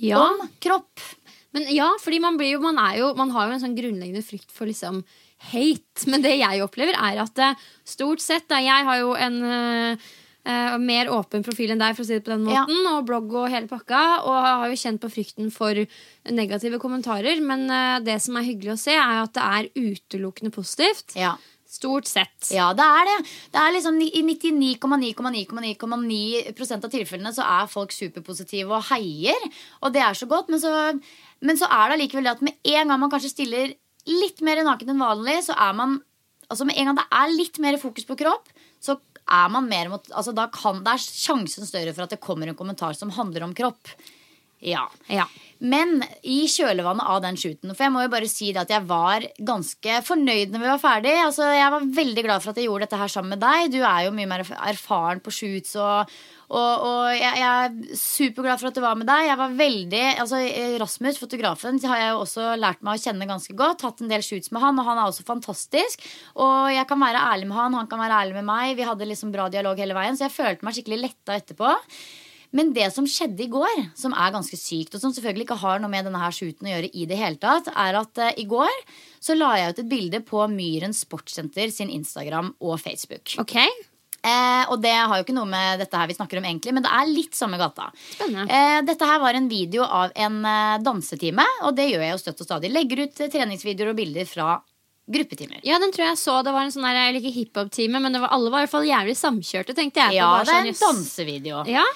Ja. 0.00 0.20
om 0.22 0.48
kropp. 0.64 1.00
Men 1.56 1.64
ja, 1.72 1.88
fordi 2.00 2.20
man, 2.20 2.36
blir 2.40 2.52
jo, 2.54 2.60
man, 2.60 2.76
jo, 2.96 3.12
man 3.16 3.32
har 3.32 3.48
jo 3.48 3.56
en 3.56 3.62
sånn 3.64 3.76
grunnleggende 3.76 4.24
frykt 4.24 4.52
for 4.52 4.68
liksom 4.68 5.00
hate. 5.50 6.04
Men 6.10 6.24
det 6.24 6.34
jeg 6.36 6.62
opplever, 6.64 6.96
er 6.98 7.20
at 7.24 7.40
eh, 7.40 7.66
stort 7.88 8.20
sett 8.22 8.48
da, 8.50 8.58
Jeg 8.64 8.84
har 8.88 8.98
jo 9.00 9.14
en 9.16 9.38
eh, 9.44 10.08
eh, 10.48 10.78
mer 10.80 11.10
åpen 11.12 11.44
profil 11.44 11.70
enn 11.74 11.82
deg, 11.82 11.92
for 11.98 12.04
å 12.04 12.06
si 12.08 12.14
det 12.16 12.24
på 12.24 12.32
den 12.34 12.48
Ja. 12.48 12.64
måten. 12.64 12.80
Og 12.94 13.04
blogg 13.06 13.28
og 13.42 13.50
hele 13.52 13.68
pakka. 13.68 14.00
Og 14.24 14.36
har 14.48 14.66
jo 14.72 14.76
kjent 14.80 15.00
på 15.04 15.10
frykten 15.12 15.46
for 15.52 15.74
negative 16.32 16.78
kommentarer. 16.82 17.36
Men 17.44 17.60
eh, 17.70 17.98
det 18.08 18.16
som 18.24 18.36
er 18.40 18.48
hyggelig 18.48 18.72
å 18.74 18.80
se, 18.80 18.94
er 18.96 19.16
at 19.22 19.32
det 19.36 19.44
er 19.44 19.68
utelukkende 19.76 20.50
positivt. 20.54 21.12
Ja. 21.18 21.36
Stort 21.68 22.06
sett. 22.08 22.48
Ja, 22.56 22.70
det 22.72 22.80
er 22.80 23.04
det. 23.04 23.18
Det 23.52 23.60
er 23.60 23.72
liksom 23.74 23.98
I 24.00 24.22
99,9,9,9% 24.24 26.86
av 26.86 26.90
tilfellene 26.92 27.32
så 27.36 27.44
er 27.44 27.68
folk 27.70 27.92
superpositive 27.92 28.72
og 28.78 28.86
heier. 28.90 29.42
Og 29.84 29.92
det 29.94 30.02
er 30.04 30.16
så 30.16 30.28
godt. 30.30 30.48
Men 30.52 30.62
så, 30.62 30.72
men 31.44 31.60
så 31.60 31.68
er 31.68 31.90
det 31.92 31.98
allikevel 31.98 32.28
det 32.28 32.34
at 32.36 32.44
med 32.48 32.56
en 32.72 32.88
gang 32.92 33.02
man 33.04 33.12
kanskje 33.12 33.34
stiller 33.34 33.74
litt 34.08 34.40
mer 34.46 34.62
naken 34.64 34.94
enn 34.94 35.02
vanlig, 35.04 35.36
så 35.44 35.52
er 35.60 35.74
man 35.76 35.98
altså 36.48 36.64
med 36.64 36.78
en 36.80 36.88
gang 36.88 36.96
det 36.96 37.04
er 37.12 37.34
litt 37.36 37.58
mer 37.60 37.76
fokus 37.76 38.06
på 38.08 38.16
kropp, 38.16 38.46
så 38.80 38.94
er 39.28 39.50
man 39.52 39.68
mer 39.68 39.90
mot 39.92 40.08
altså 40.10 40.32
da 40.36 40.48
kan, 40.52 40.82
Det 40.84 40.94
er 40.94 41.02
sjansen 41.04 41.68
større 41.68 41.92
for 41.94 42.06
at 42.06 42.14
det 42.14 42.22
kommer 42.24 42.48
en 42.48 42.58
kommentar 42.58 42.96
som 42.96 43.12
handler 43.14 43.44
om 43.46 43.54
kropp. 43.56 43.92
Ja. 44.64 44.88
Ja. 45.06 45.26
Men 45.58 46.04
i 46.22 46.44
kjølvannet 46.50 47.06
av 47.10 47.18
den 47.24 47.36
shooten 47.38 47.72
For 47.74 47.84
jeg 47.88 47.90
må 47.94 48.04
jo 48.04 48.10
bare 48.12 48.28
si 48.30 48.52
det 48.54 48.62
at 48.62 48.70
jeg 48.70 48.86
var 48.86 49.24
ganske 49.42 50.00
fornøyd 50.06 50.52
når 50.54 50.62
vi 50.62 50.70
var 50.70 50.82
ferdig. 50.82 51.14
Altså, 51.18 51.48
jeg 51.50 51.72
var 51.74 51.86
veldig 51.98 52.24
glad 52.26 52.42
for 52.44 52.52
at 52.52 52.60
jeg 52.60 52.68
gjorde 52.68 52.86
dette 52.86 53.00
her 53.00 53.10
sammen 53.10 53.34
med 53.34 53.42
deg. 53.42 53.72
Du 53.74 53.78
er 53.82 54.04
jo 54.06 54.12
mye 54.14 54.30
mer 54.30 54.44
erfaren 54.46 55.22
på 55.22 55.34
shoots. 55.34 55.74
Og, 55.82 56.12
og, 56.48 56.84
og 56.90 57.08
jeg, 57.10 57.40
jeg 57.42 57.48
er 57.48 57.98
superglad 57.98 58.62
for 58.62 58.70
at 58.70 58.78
du 58.78 58.82
var 58.84 59.00
med 59.00 59.10
deg. 59.10 59.24
Jeg 59.32 59.40
var 59.42 59.56
veldig, 59.58 60.04
altså 60.24 60.42
Rasmus, 60.84 61.18
fotografen, 61.22 61.82
har 61.90 62.04
jeg 62.04 62.14
jo 62.14 62.22
også 62.22 62.52
lært 62.60 62.86
meg 62.86 62.94
å 62.94 63.04
kjenne 63.08 63.30
ganske 63.30 63.58
godt. 63.58 63.86
Hatt 63.88 64.04
en 64.04 64.14
del 64.14 64.22
shoots 64.26 64.54
med 64.54 64.62
han, 64.62 64.78
og 64.78 64.86
han 64.90 65.02
er 65.02 65.10
også 65.10 65.26
fantastisk. 65.26 66.06
Og 66.38 66.70
jeg 66.74 66.86
kan 66.90 67.02
være 67.02 67.26
ærlig 67.34 67.50
med 67.50 67.58
han, 67.58 67.78
han 67.82 67.90
kan 67.90 68.02
være 68.02 68.22
ærlig 68.22 68.38
med 68.38 68.50
meg. 68.50 68.78
Vi 68.78 68.86
hadde 68.86 69.10
liksom 69.10 69.34
bra 69.34 69.50
dialog 69.50 69.78
hele 69.82 69.98
veien, 69.98 70.18
så 70.18 70.28
jeg 70.28 70.38
følte 70.38 70.66
meg 70.66 70.78
skikkelig 70.78 71.02
letta 71.08 71.34
etterpå. 71.38 71.74
Men 72.56 72.72
det 72.76 72.86
som 72.94 73.06
skjedde 73.08 73.44
i 73.44 73.50
går, 73.52 73.82
som 73.98 74.14
er 74.16 74.32
ganske 74.32 74.56
sykt, 74.56 74.94
og 74.96 75.02
som 75.02 75.12
selvfølgelig 75.12 75.48
ikke 75.48 75.60
har 75.60 75.82
noe 75.82 75.92
med 75.92 76.08
denne 76.08 76.22
her 76.22 76.32
shooten 76.32 76.68
å 76.68 76.72
gjøre 76.72 76.92
i 76.94 77.04
det 77.10 77.18
hele 77.20 77.40
tatt, 77.42 77.68
er 77.74 78.00
at 78.00 78.22
uh, 78.24 78.30
i 78.40 78.46
går 78.48 78.72
så 79.20 79.36
la 79.36 79.52
jeg 79.58 79.74
ut 79.74 79.84
et 79.84 79.92
bilde 79.92 80.22
på 80.24 80.46
Myren 80.52 80.96
Sportssenter 80.96 81.68
sin 81.74 81.92
Instagram 81.92 82.54
og 82.64 82.78
Facebook. 82.80 83.36
Ok, 83.42 83.58
Eh, 84.18 84.64
og 84.72 84.80
det 84.82 84.90
har 84.90 85.14
jo 85.14 85.22
ikke 85.22 85.34
noe 85.36 85.46
med 85.46 85.78
dette 85.78 85.94
her 85.94 86.08
vi 86.10 86.16
snakker 86.16 86.40
om 86.40 86.46
egentlig, 86.48 86.72
men 86.74 86.82
det 86.82 86.90
er 86.90 87.10
litt 87.10 87.36
samme 87.38 87.58
gata. 87.60 87.86
Eh, 88.18 88.80
dette 88.86 89.06
her 89.06 89.20
var 89.22 89.38
en 89.38 89.46
video 89.50 89.84
av 89.86 90.10
en 90.18 90.40
eh, 90.42 90.80
dansetime, 90.82 91.44
og 91.68 91.76
det 91.78 91.86
gjør 91.92 92.02
jeg 92.02 92.16
jo 92.16 92.22
støtt 92.24 92.42
og 92.42 92.48
stadig. 92.48 92.72
Legger 92.74 93.04
ut 93.04 93.22
eh, 93.22 93.30
treningsvideoer 93.30 93.92
og 93.92 94.00
bilder 94.00 94.26
fra 94.28 94.56
gruppetimer. 95.08 95.62
Ja, 95.64 95.78
den 95.80 95.94
tror 95.94 96.10
jeg 96.10 96.18
så. 96.20 96.40
Det 96.44 96.52
var 96.52 96.66
en 96.66 96.74
sånn 96.74 96.84
der, 96.84 96.98
eller 97.06 97.22
ikke 97.22 97.36
hiphop-time, 97.38 98.02
men 98.02 98.16
det 98.16 98.20
var, 98.24 98.34
alle 98.34 98.50
var 98.52 98.60
i 98.60 98.66
hvert 98.66 98.74
fall 98.74 98.90
jævlig 98.90 99.14
samkjørte, 99.16 99.76
tenkte 99.78 100.02
jeg. 100.02 100.18
Ja, 100.18 100.32
var 100.34 100.44
det 100.44 100.56
er 100.56 100.66
sånn, 100.66 100.74
en 100.74 100.82
dansevideo. 100.82 101.62
Ja, 101.70 101.86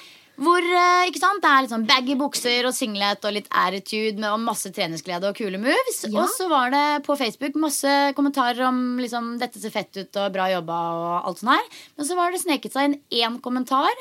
Hvor 0.41 0.65
eh, 0.65 1.07
ikke 1.11 1.21
sant? 1.21 1.43
det 1.43 1.49
er 1.49 1.63
litt 1.63 1.73
sånn 1.73 1.85
baggy 1.85 2.15
bukser 2.17 2.65
og 2.65 2.73
singlet 2.73 3.25
og 3.27 3.35
litt 3.35 3.49
attitude 3.53 4.17
med, 4.17 4.31
og 4.31 4.41
masse 4.41 4.71
treningsglede 4.73 5.29
og 5.29 5.37
kule 5.37 5.59
moves. 5.61 5.99
Ja. 6.07 6.23
Og 6.23 6.31
så 6.33 6.47
var 6.49 6.73
det 6.73 7.03
på 7.05 7.17
Facebook 7.19 7.57
masse 7.61 7.91
kommentarer 8.17 8.63
om 8.65 8.97
liksom, 9.01 9.35
'dette 9.37 9.61
ser 9.61 9.73
fett 9.73 9.93
ut' 9.93 10.17
og 10.17 10.33
'bra 10.33 10.49
jobba' 10.55 10.81
og 10.97 11.27
alt 11.29 11.43
sånt 11.43 11.53
her. 11.53 11.67
Men 11.97 12.09
så 12.09 12.17
var 12.17 12.31
det 12.31 12.41
sneket 12.41 12.73
seg 12.73 12.89
inn 12.89 12.99
én 13.11 13.41
kommentar. 13.41 13.93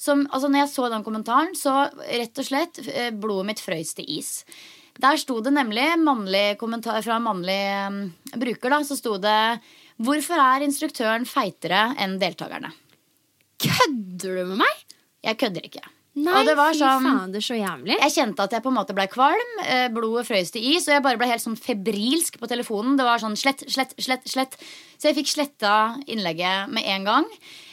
Som, 0.00 0.24
altså 0.32 0.48
når 0.48 0.64
jeg 0.64 0.72
så 0.72 0.88
den 0.90 1.04
kommentaren, 1.04 1.52
så 1.54 1.88
rett 1.94 2.38
og 2.40 2.48
slett 2.48 2.80
eh, 2.88 3.12
blodet 3.12 3.46
mitt 3.46 3.60
frøys 3.62 3.94
til 3.94 4.08
is. 4.08 4.42
Der 5.00 5.18
sto 5.18 5.40
det 5.42 5.52
nemlig 5.54 5.84
mannlig 5.98 6.56
kommentar 6.58 7.02
fra 7.02 7.18
en 7.18 7.26
mannlig 7.26 7.62
um, 7.88 8.00
bruker. 8.38 8.70
da, 8.70 8.80
Så 8.82 8.96
sto 8.96 9.18
det 9.18 9.60
'Hvorfor 10.00 10.38
er 10.40 10.64
instruktøren 10.64 11.26
feitere 11.28 11.94
enn 11.98 12.18
deltakerne?' 12.18 12.72
Kødder 13.60 14.40
du 14.40 14.44
med 14.50 14.58
meg? 14.64 14.83
Jeg 15.24 15.38
kødder 15.40 15.64
ikke. 15.70 15.84
Nei, 16.16 16.30
Og 16.38 16.46
det 16.46 16.52
var 16.54 16.70
fy 16.70 16.78
sånn- 16.78 17.02
faen, 17.08 17.32
det 17.34 17.40
er 17.40 17.46
så 17.48 17.56
jævlig. 17.58 17.96
Jeg 17.98 18.12
kjente 18.14 18.44
at 18.44 18.52
jeg 18.54 18.62
på 18.62 18.70
en 18.70 18.76
måte 18.78 18.94
ble 18.94 19.06
kvalm. 19.10 19.54
eh, 19.66 19.88
Blodet 19.90 20.28
frøys 20.28 20.52
til 20.54 20.62
is, 20.62 20.86
og 20.86 20.94
jeg 20.94 21.02
bare 21.02 21.18
ble 21.18 21.26
helt 21.26 21.42
sånn 21.42 21.58
febrilsk 21.58 22.38
på 22.38 22.46
telefonen. 22.46 22.96
Det 22.96 23.02
var 23.08 23.18
sånn 23.18 23.34
slett, 23.36 23.64
slett, 23.66 23.94
slett, 23.98 24.22
slett. 24.30 24.54
Så 24.96 25.08
jeg 25.10 25.16
fikk 25.16 25.32
sletta 25.32 25.98
innlegget 26.06 26.68
med 26.70 26.84
en 26.86 27.04
gang. 27.04 27.24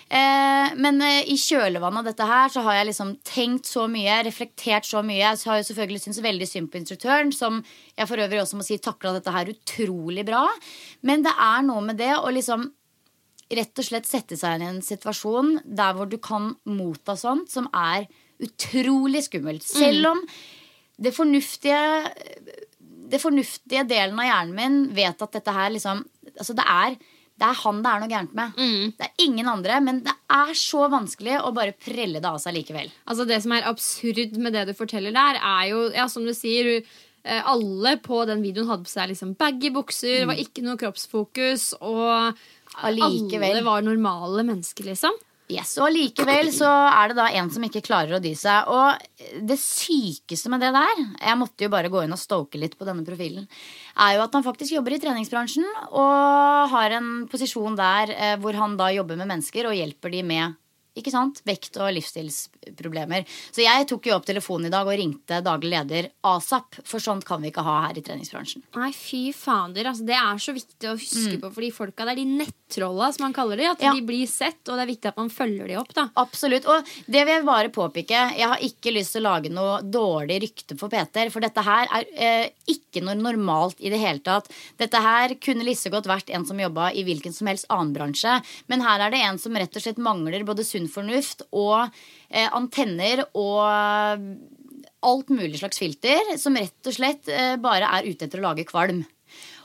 Eh, 0.10 0.74
men 0.76 1.00
eh, 1.02 1.22
i 1.32 1.38
kjølvannet 1.40 2.00
av 2.02 2.04
dette 2.10 2.26
her 2.28 2.50
så 2.50 2.64
har 2.66 2.74
jeg 2.82 2.88
liksom 2.90 3.14
tenkt 3.24 3.64
så 3.70 3.86
mye, 3.88 4.24
reflektert 4.26 4.84
så 4.90 5.06
mye. 5.06 5.22
Jeg 5.22 5.38
har 5.46 5.62
jo 5.62 5.70
selvfølgelig 5.70 6.02
syntes 6.02 6.24
veldig 6.26 6.48
synd 6.50 6.72
på 6.72 6.82
instruktøren, 6.82 7.32
som 7.32 7.64
jeg 7.96 8.08
for 8.10 8.18
øvrig 8.18 8.42
også 8.42 8.58
må 8.60 8.64
si 8.66 8.78
takla 8.82 9.14
dette 9.14 9.32
her 9.32 9.46
utrolig 9.54 10.26
bra. 10.26 10.48
Men 11.04 11.22
det 11.24 11.32
er 11.40 11.62
noe 11.62 11.80
med 11.82 11.98
det 12.02 12.12
å 12.18 12.28
liksom 12.34 12.72
rett 13.58 13.82
og 13.82 13.88
slett 13.88 14.08
sette 14.10 14.38
seg 14.40 14.62
i 14.62 14.70
en 14.70 14.82
situasjon 14.86 15.58
der 15.66 15.96
hvor 15.98 16.10
du 16.10 16.18
kan 16.22 16.54
motta 16.70 17.18
sånt 17.20 17.52
som 17.52 17.68
er 17.76 18.08
utrolig 18.42 19.26
skummelt. 19.28 19.66
Selv 19.68 20.14
om 20.14 20.26
det 21.02 21.14
fornuftige 21.16 21.82
Det 23.12 23.20
fornuftige 23.20 23.84
delen 23.84 24.20
av 24.22 24.28
hjernen 24.30 24.56
min 24.56 24.76
vet 24.96 25.22
at 25.22 25.34
dette 25.36 25.52
her 25.52 25.74
liksom 25.74 26.06
Altså 26.38 26.56
det 26.56 26.68
er 26.68 26.96
det 27.42 27.48
er 27.50 27.58
han 27.64 27.80
det 27.82 27.90
er 27.90 28.02
noe 28.04 28.12
gærent 28.12 28.34
med. 28.38 28.58
Det 29.00 29.08
er 29.08 29.24
ingen 29.26 29.48
andre, 29.50 29.80
men 29.82 30.04
det 30.06 30.14
er 30.30 30.52
så 30.54 30.84
vanskelig 30.92 31.40
å 31.42 31.50
bare 31.56 31.74
prelle 31.74 32.20
det 32.22 32.30
av 32.30 32.38
seg 32.44 32.54
likevel. 32.54 32.92
Altså 33.10 33.26
Det 33.26 33.40
som 33.42 33.56
er 33.56 33.66
absurd 33.66 34.36
med 34.38 34.54
det 34.54 34.68
du 34.70 34.76
forteller 34.78 35.16
der, 35.16 35.40
er 35.42 35.64
jo, 35.72 35.80
ja, 35.96 36.06
som 36.12 36.28
du 36.28 36.36
sier 36.38 36.70
eh, 36.78 37.42
Alle 37.50 37.96
på 38.04 38.22
den 38.30 38.44
videoen 38.46 38.70
hadde 38.70 38.86
på 38.86 38.94
seg 38.94 39.10
liksom 39.10 39.34
baggy 39.42 39.72
bukser, 39.74 40.20
det 40.22 40.30
var 40.30 40.44
ikke 40.44 40.62
noe 40.68 40.78
kroppsfokus, 40.78 41.72
og 41.82 42.38
Allikevel. 42.80 43.52
alle 43.52 43.66
var 43.66 43.84
normale 43.86 44.46
mennesker, 44.48 44.88
liksom. 44.92 45.18
Yes, 45.52 45.74
Og 45.82 45.90
likevel 45.92 46.48
så 46.56 46.70
er 46.70 47.12
det 47.12 47.18
da 47.18 47.26
en 47.36 47.50
som 47.52 47.64
ikke 47.66 47.84
klarer 47.84 48.16
å 48.16 48.22
dy 48.24 48.32
seg. 48.40 48.70
Og 48.72 49.42
det 49.48 49.58
sykeste 49.60 50.52
med 50.52 50.64
det 50.64 50.72
der, 50.76 51.02
jeg 51.20 51.40
måtte 51.40 51.66
jo 51.66 51.72
bare 51.74 51.92
gå 51.92 52.06
inn 52.06 52.16
og 52.16 52.22
stoke 52.22 52.60
litt 52.62 52.78
på 52.80 52.88
denne 52.88 53.04
profilen, 53.08 53.50
er 54.00 54.16
jo 54.16 54.24
at 54.24 54.38
han 54.38 54.46
faktisk 54.46 54.78
jobber 54.78 54.96
i 54.96 55.02
treningsbransjen 55.04 55.68
og 55.90 56.72
har 56.72 56.96
en 56.96 57.12
posisjon 57.32 57.76
der 57.80 58.16
eh, 58.16 58.36
hvor 58.40 58.56
han 58.56 58.78
da 58.80 58.92
jobber 58.96 59.20
med 59.20 59.28
mennesker 59.34 59.68
og 59.68 59.76
hjelper 59.76 60.16
de 60.16 60.24
med 60.24 60.56
ikke 60.98 61.12
sant? 61.14 61.42
vekt- 61.48 61.78
og 61.80 61.92
livsstilsproblemer. 61.96 63.26
Så 63.54 63.64
jeg 63.64 63.88
tok 63.90 64.08
jo 64.10 64.16
opp 64.18 64.26
telefonen 64.28 64.68
i 64.68 64.74
dag 64.74 64.88
og 64.88 64.98
ringte 65.00 65.40
daglig 65.46 65.72
leder 65.74 66.10
asap, 66.28 66.76
for 66.88 67.00
sånt 67.04 67.26
kan 67.28 67.42
vi 67.42 67.52
ikke 67.52 67.64
ha 67.66 67.78
her 67.88 67.98
i 68.00 68.04
treningsbransjen. 68.06 68.64
Nei, 68.76 68.92
fy 68.96 69.22
fader. 69.36 69.88
Altså, 69.92 70.06
det 70.08 70.18
er 70.18 70.42
så 70.44 70.54
viktig 70.56 70.90
å 70.92 70.98
huske 71.00 71.38
på 71.42 71.52
for 71.54 71.62
de 71.66 71.72
folka. 71.76 72.06
Det 72.08 72.16
er 72.16 72.22
de 72.22 72.26
nettrolla, 72.44 73.12
som 73.16 73.26
man 73.28 73.34
kaller 73.38 73.58
de. 73.58 73.66
At 73.72 73.80
Mm. 73.82 73.86
Ja. 73.88 73.94
de 73.94 74.02
blir 74.06 74.28
sett, 74.28 74.60
og 74.70 74.78
det 74.78 74.84
er 74.84 74.92
viktig 74.94 75.08
at 75.12 75.18
man 75.18 75.30
følger 75.30 75.68
de 75.68 75.76
opp. 75.80 75.94
da 75.94 76.10
Absolutt. 76.18 76.66
Og 76.68 76.84
det 77.08 77.26
vil 77.26 77.34
jeg 77.36 77.46
bare 77.46 77.70
påpeke. 77.70 78.20
Jeg 78.38 78.48
har 78.48 78.58
ikke 78.60 78.94
lyst 78.94 79.14
til 79.14 79.22
å 79.24 79.30
lage 79.32 79.50
noe 79.50 79.82
dårlig 79.82 80.42
rykte 80.44 80.78
for 80.78 80.90
Peter. 80.90 81.30
For 81.32 81.40
dette 81.40 81.62
her 81.64 81.88
er 81.92 82.06
eh, 82.16 82.50
ikke 82.68 83.02
noe 83.04 83.16
normalt 83.16 83.80
i 83.80 83.90
det 83.90 84.00
hele 84.00 84.20
tatt. 84.20 84.50
Dette 84.78 85.00
her 85.02 85.36
kunne 85.36 85.64
lisse 85.66 85.90
godt 85.90 86.06
vært 86.06 86.30
en 86.30 86.46
som 86.46 86.60
jobba 86.60 86.92
i 86.94 87.04
hvilken 87.04 87.34
som 87.34 87.48
helst 87.48 87.66
annen 87.70 87.94
bransje. 87.96 88.42
Men 88.68 88.82
her 88.82 89.00
er 89.08 89.10
det 89.12 89.22
en 89.24 89.38
som 89.40 89.54
rett 89.56 89.76
og 89.76 89.82
slett 89.82 89.98
mangler 89.98 90.44
både 90.46 90.64
sunn 90.66 90.81
fornuft 90.90 91.46
og 91.52 91.92
eh, 92.30 92.48
antenner 92.48 93.26
og 93.30 93.62
eh, 93.68 94.26
alt 95.02 95.34
mulig 95.34 95.60
slags 95.62 95.82
filter. 95.82 96.36
Som 96.42 96.58
rett 96.60 96.90
og 96.90 96.98
slett 96.98 97.30
eh, 97.32 97.58
bare 97.62 97.90
er 98.00 98.10
ute 98.10 98.28
etter 98.28 98.42
å 98.42 98.48
lage 98.50 98.68
kvalm. 98.70 99.04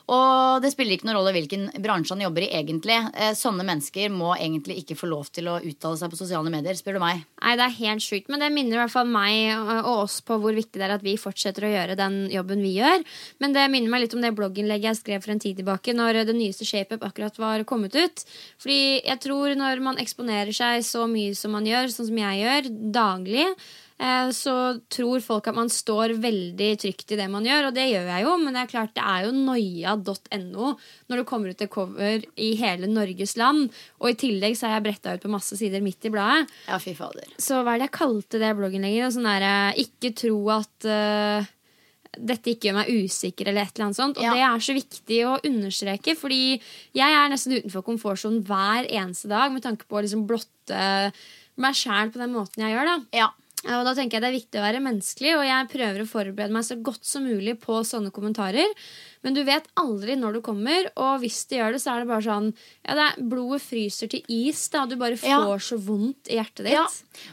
Og 0.07 0.63
det 0.63 0.71
spiller 0.71 0.95
ikke 0.95 1.09
noen 1.09 1.17
rolle 1.19 1.33
hvilken 1.35 1.65
bransje 1.83 2.15
han 2.15 2.23
jobber 2.23 2.45
i 2.47 2.51
egentlig. 2.61 2.97
Eh, 3.19 3.33
sånne 3.35 3.65
mennesker 3.67 4.13
må 4.15 4.37
egentlig 4.37 4.79
ikke 4.83 4.99
få 4.99 5.09
lov 5.11 5.33
til 5.35 5.49
å 5.51 5.57
uttale 5.59 5.99
seg 5.99 6.13
på 6.13 6.19
sosiale 6.21 6.53
medier, 6.53 6.79
spør 6.79 6.99
du 6.99 7.03
meg. 7.03 7.25
Nei, 7.43 7.57
Det 7.57 7.65
er 7.65 7.79
helt 7.81 8.05
sjukt, 8.05 8.29
men 8.31 8.43
det 8.43 8.53
minner 8.55 8.79
i 8.79 8.81
hvert 8.85 8.95
fall 8.95 9.11
meg 9.11 9.57
og 9.57 10.05
oss 10.07 10.21
på 10.23 10.39
hvor 10.39 10.55
viktig 10.55 10.79
det 10.79 10.87
er 10.87 10.95
at 10.95 11.07
vi 11.07 11.17
fortsetter 11.19 11.67
å 11.67 11.73
gjøre 11.73 11.99
den 11.99 12.19
jobben 12.31 12.63
vi 12.63 12.77
gjør. 12.77 13.03
Men 13.43 13.57
det 13.57 13.67
minner 13.73 13.91
meg 13.91 14.05
litt 14.05 14.15
om 14.15 14.23
det 14.23 14.35
blogginnlegget 14.37 14.93
jeg 14.93 15.01
skrev 15.01 15.25
for 15.25 15.35
en 15.35 15.43
tid 15.43 15.59
tilbake, 15.59 15.97
når 15.97 16.23
det 16.29 16.37
nyeste 16.39 16.69
ShapeUp 16.69 17.03
akkurat 17.03 17.41
var 17.43 17.67
kommet 17.67 17.99
ut. 17.99 18.23
Fordi 18.63 19.03
jeg 19.03 19.23
tror 19.27 19.57
når 19.59 19.83
man 19.83 19.99
eksponerer 19.99 20.55
seg 20.55 20.87
så 20.87 21.09
mye 21.11 21.35
som 21.35 21.57
man 21.57 21.67
gjør, 21.67 21.91
sånn 21.91 22.13
som 22.13 22.23
jeg 22.23 22.45
gjør, 22.45 22.71
daglig, 22.95 23.49
så 23.97 24.55
tror 24.93 25.23
folk 25.25 25.47
at 25.49 25.57
man 25.57 25.71
står 25.73 26.13
veldig 26.21 26.69
trygt 26.83 27.13
i 27.15 27.17
det 27.17 27.29
man 27.33 27.47
gjør, 27.49 27.71
og 27.71 27.75
det 27.79 27.87
gjør 27.89 28.11
jeg 28.13 28.25
jo, 28.27 28.35
men 28.43 28.53
det 28.53 28.61
er 28.63 28.71
klart 28.75 28.93
det 28.95 29.05
er 29.09 29.25
jo 29.25 29.31
noia.no 29.33 30.73
når 31.09 31.17
du 31.23 31.25
kommer 31.29 31.49
ut 31.53 31.59
til 31.63 31.71
cover 31.73 32.27
i 32.37 32.51
hele 32.61 32.91
Norges 32.93 33.37
land, 33.41 33.71
og 34.01 34.11
i 34.11 34.19
tillegg 34.21 34.57
så 34.59 34.69
har 34.69 34.79
jeg 34.79 34.87
bretta 34.91 35.15
ut 35.17 35.25
på 35.25 35.33
masse 35.33 35.57
sider 35.57 35.81
midt 35.85 36.05
i 36.05 36.13
bladet. 36.13 36.53
Ja, 36.69 36.77
fy 36.83 36.93
fader. 36.99 37.25
Så 37.41 37.63
hva 37.63 37.75
er 37.75 37.81
det 37.81 37.89
jeg 37.89 37.97
kalte 37.99 38.41
det 38.43 38.53
blogginnlegget? 38.59 39.17
Sånn 39.17 39.29
der, 39.31 39.47
eh, 39.49 39.81
ikke 39.87 40.13
tro 40.21 40.43
at 40.55 40.89
uh, 40.91 41.49
dette 42.17 42.53
ikke 42.53 42.69
gjør 42.71 42.79
meg 42.83 42.93
usikker, 42.93 43.49
eller 43.49 43.65
et 43.65 43.73
eller 43.77 43.89
annet 43.89 44.01
sånt. 44.01 44.21
Og 44.21 44.25
Ja. 44.25 44.35
det 44.37 44.45
er 44.45 44.67
så 44.69 44.77
viktig 44.77 45.19
å 45.29 45.39
understreke, 45.41 46.17
fordi 46.17 46.61
jeg 46.97 47.17
er 47.17 47.33
nesten 47.33 47.57
utenfor 47.57 47.85
komfortsonen 47.85 48.45
hver 48.45 48.89
eneste 48.89 49.29
dag 49.33 49.53
med 49.53 49.65
tanke 49.65 49.89
på 49.89 49.97
å 49.99 50.05
liksom 50.05 50.27
blotte 50.29 51.13
meg 51.57 51.73
sjæl 51.77 52.13
på 52.13 52.21
den 52.21 52.33
måten 52.37 52.61
jeg 52.65 52.77
gjør. 52.77 52.85
da 52.93 52.97
Ja. 53.25 53.29
Og 53.75 53.87
da 53.89 53.95
tenker 53.97 54.17
jeg 54.17 54.23
det 54.23 54.29
er 54.31 54.37
viktig 54.37 54.61
å 54.61 54.65
være 54.65 54.83
menneskelig, 54.85 55.33
og 55.39 55.45
jeg 55.49 55.71
prøver 55.73 56.03
å 56.03 56.09
forberede 56.11 56.55
meg 56.55 56.67
så 56.69 56.79
godt 56.87 57.09
som 57.09 57.27
mulig 57.27 57.57
på 57.63 57.81
sånne 57.87 58.13
kommentarer. 58.15 58.71
Men 59.25 59.35
du 59.35 59.43
vet 59.45 59.67
aldri 59.77 60.15
når 60.17 60.35
du 60.35 60.41
kommer, 60.45 60.91
og 60.97 61.21
hvis 61.23 61.45
det 61.51 61.59
gjør 61.59 61.73
det, 61.77 61.81
så 61.83 61.95
er 61.95 62.01
det 62.05 62.09
bare 62.11 62.23
sånn 62.27 62.53
Ja, 62.87 62.95
det 62.95 63.05
er, 63.07 63.23
blodet 63.31 63.63
fryser 63.65 64.11
til 64.13 64.23
is, 64.29 64.69
da. 64.69 64.85
Du 64.87 64.97
bare 64.97 65.17
Ja. 65.23 65.41
får 65.45 65.59
så 65.67 65.79
vondt 65.81 66.29
i 66.31 66.37
hjertet 66.37 66.65
ditt. 66.67 66.73
Ja, 66.73 66.87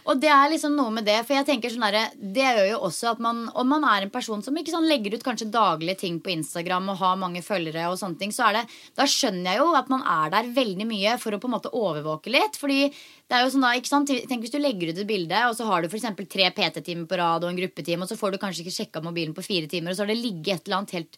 og 0.08 0.20
det 0.22 0.30
er 0.30 0.50
liksom 0.50 0.75
noe 0.75 0.90
med 0.92 1.06
det. 1.06 1.20
For 1.28 1.34
jeg 1.36 1.46
tenker 1.46 1.70
sånn 1.70 1.86
der, 1.92 2.10
Det 2.18 2.42
gjør 2.44 2.70
jo 2.72 2.80
også 2.88 3.12
at 3.12 3.20
man 3.20 3.50
Om 3.54 3.68
man 3.68 3.84
er 3.84 4.04
en 4.04 4.10
person 4.10 4.42
som 4.42 4.56
ikke 4.56 4.72
sånn 4.72 4.88
legger 4.88 5.13
ut 5.13 5.24
kanskje 5.24 5.52
daglige 5.52 5.98
ting 6.00 6.20
på 6.20 6.32
Instagram 6.32 6.90
og 6.90 6.98
har 6.98 7.16
mange 7.18 7.42
følgere 7.44 7.90
og 7.92 7.98
sånne 8.00 8.18
ting, 8.20 8.32
så 8.32 8.50
er 8.50 8.54
det 8.62 8.68
Da 8.96 9.04
skjønner 9.04 9.52
jeg 9.54 9.58
jo 9.60 9.74
at 9.75 9.90
man 9.90 10.02
er 10.02 10.30
der 10.30 10.50
veldig 10.54 10.88
mye 10.88 11.18
for 11.20 11.32
å 11.32 11.40
på 11.40 11.46
en 11.46 11.56
måte 11.60 11.72
overvåke 11.74 12.32
litt. 12.32 12.56
Fordi 12.58 12.90
det 12.90 13.32
er 13.38 13.44
jo 13.46 13.52
sånn 13.58 13.62
da, 13.62 13.74
ikke 13.74 13.88
sant 13.88 14.08
Tenk 14.08 14.42
hvis 14.44 14.52
du 14.52 14.60
legger 14.60 14.90
ut 14.90 14.98
et 14.98 15.08
bilde, 15.08 15.38
og 15.50 15.56
så 15.56 15.66
har 15.66 15.82
du 15.82 15.88
f.eks. 15.88 16.06
tre 16.30 16.50
PT-timer 16.52 17.06
på 17.08 17.18
rad 17.18 17.44
og 17.44 17.50
en 17.50 17.58
gruppetime, 17.58 18.02
og 18.04 18.10
så 18.10 18.18
får 18.18 18.32
du 18.34 18.38
kanskje 18.38 18.63
ikke 18.66 18.78
sjekka 18.78 19.02
mobilen 19.04 19.34
på 19.34 19.44
fire 19.44 19.68
timer, 19.68 19.92
og 19.92 19.96
så 19.98 20.04
har 20.06 20.08
det 20.13 20.22
ligget 20.24 20.56
et 20.62 20.68
eller 20.68 20.78
annet 20.78 20.92
helt 20.92 21.18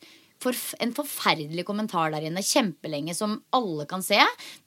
en 0.79 0.93
forferdelig 0.95 1.65
kommentar 1.65 2.11
der 2.13 2.25
inne 2.27 2.43
kjempelenge 2.45 3.15
som 3.17 3.39
alle 3.55 3.85
kan 3.89 4.03
se. 4.05 4.19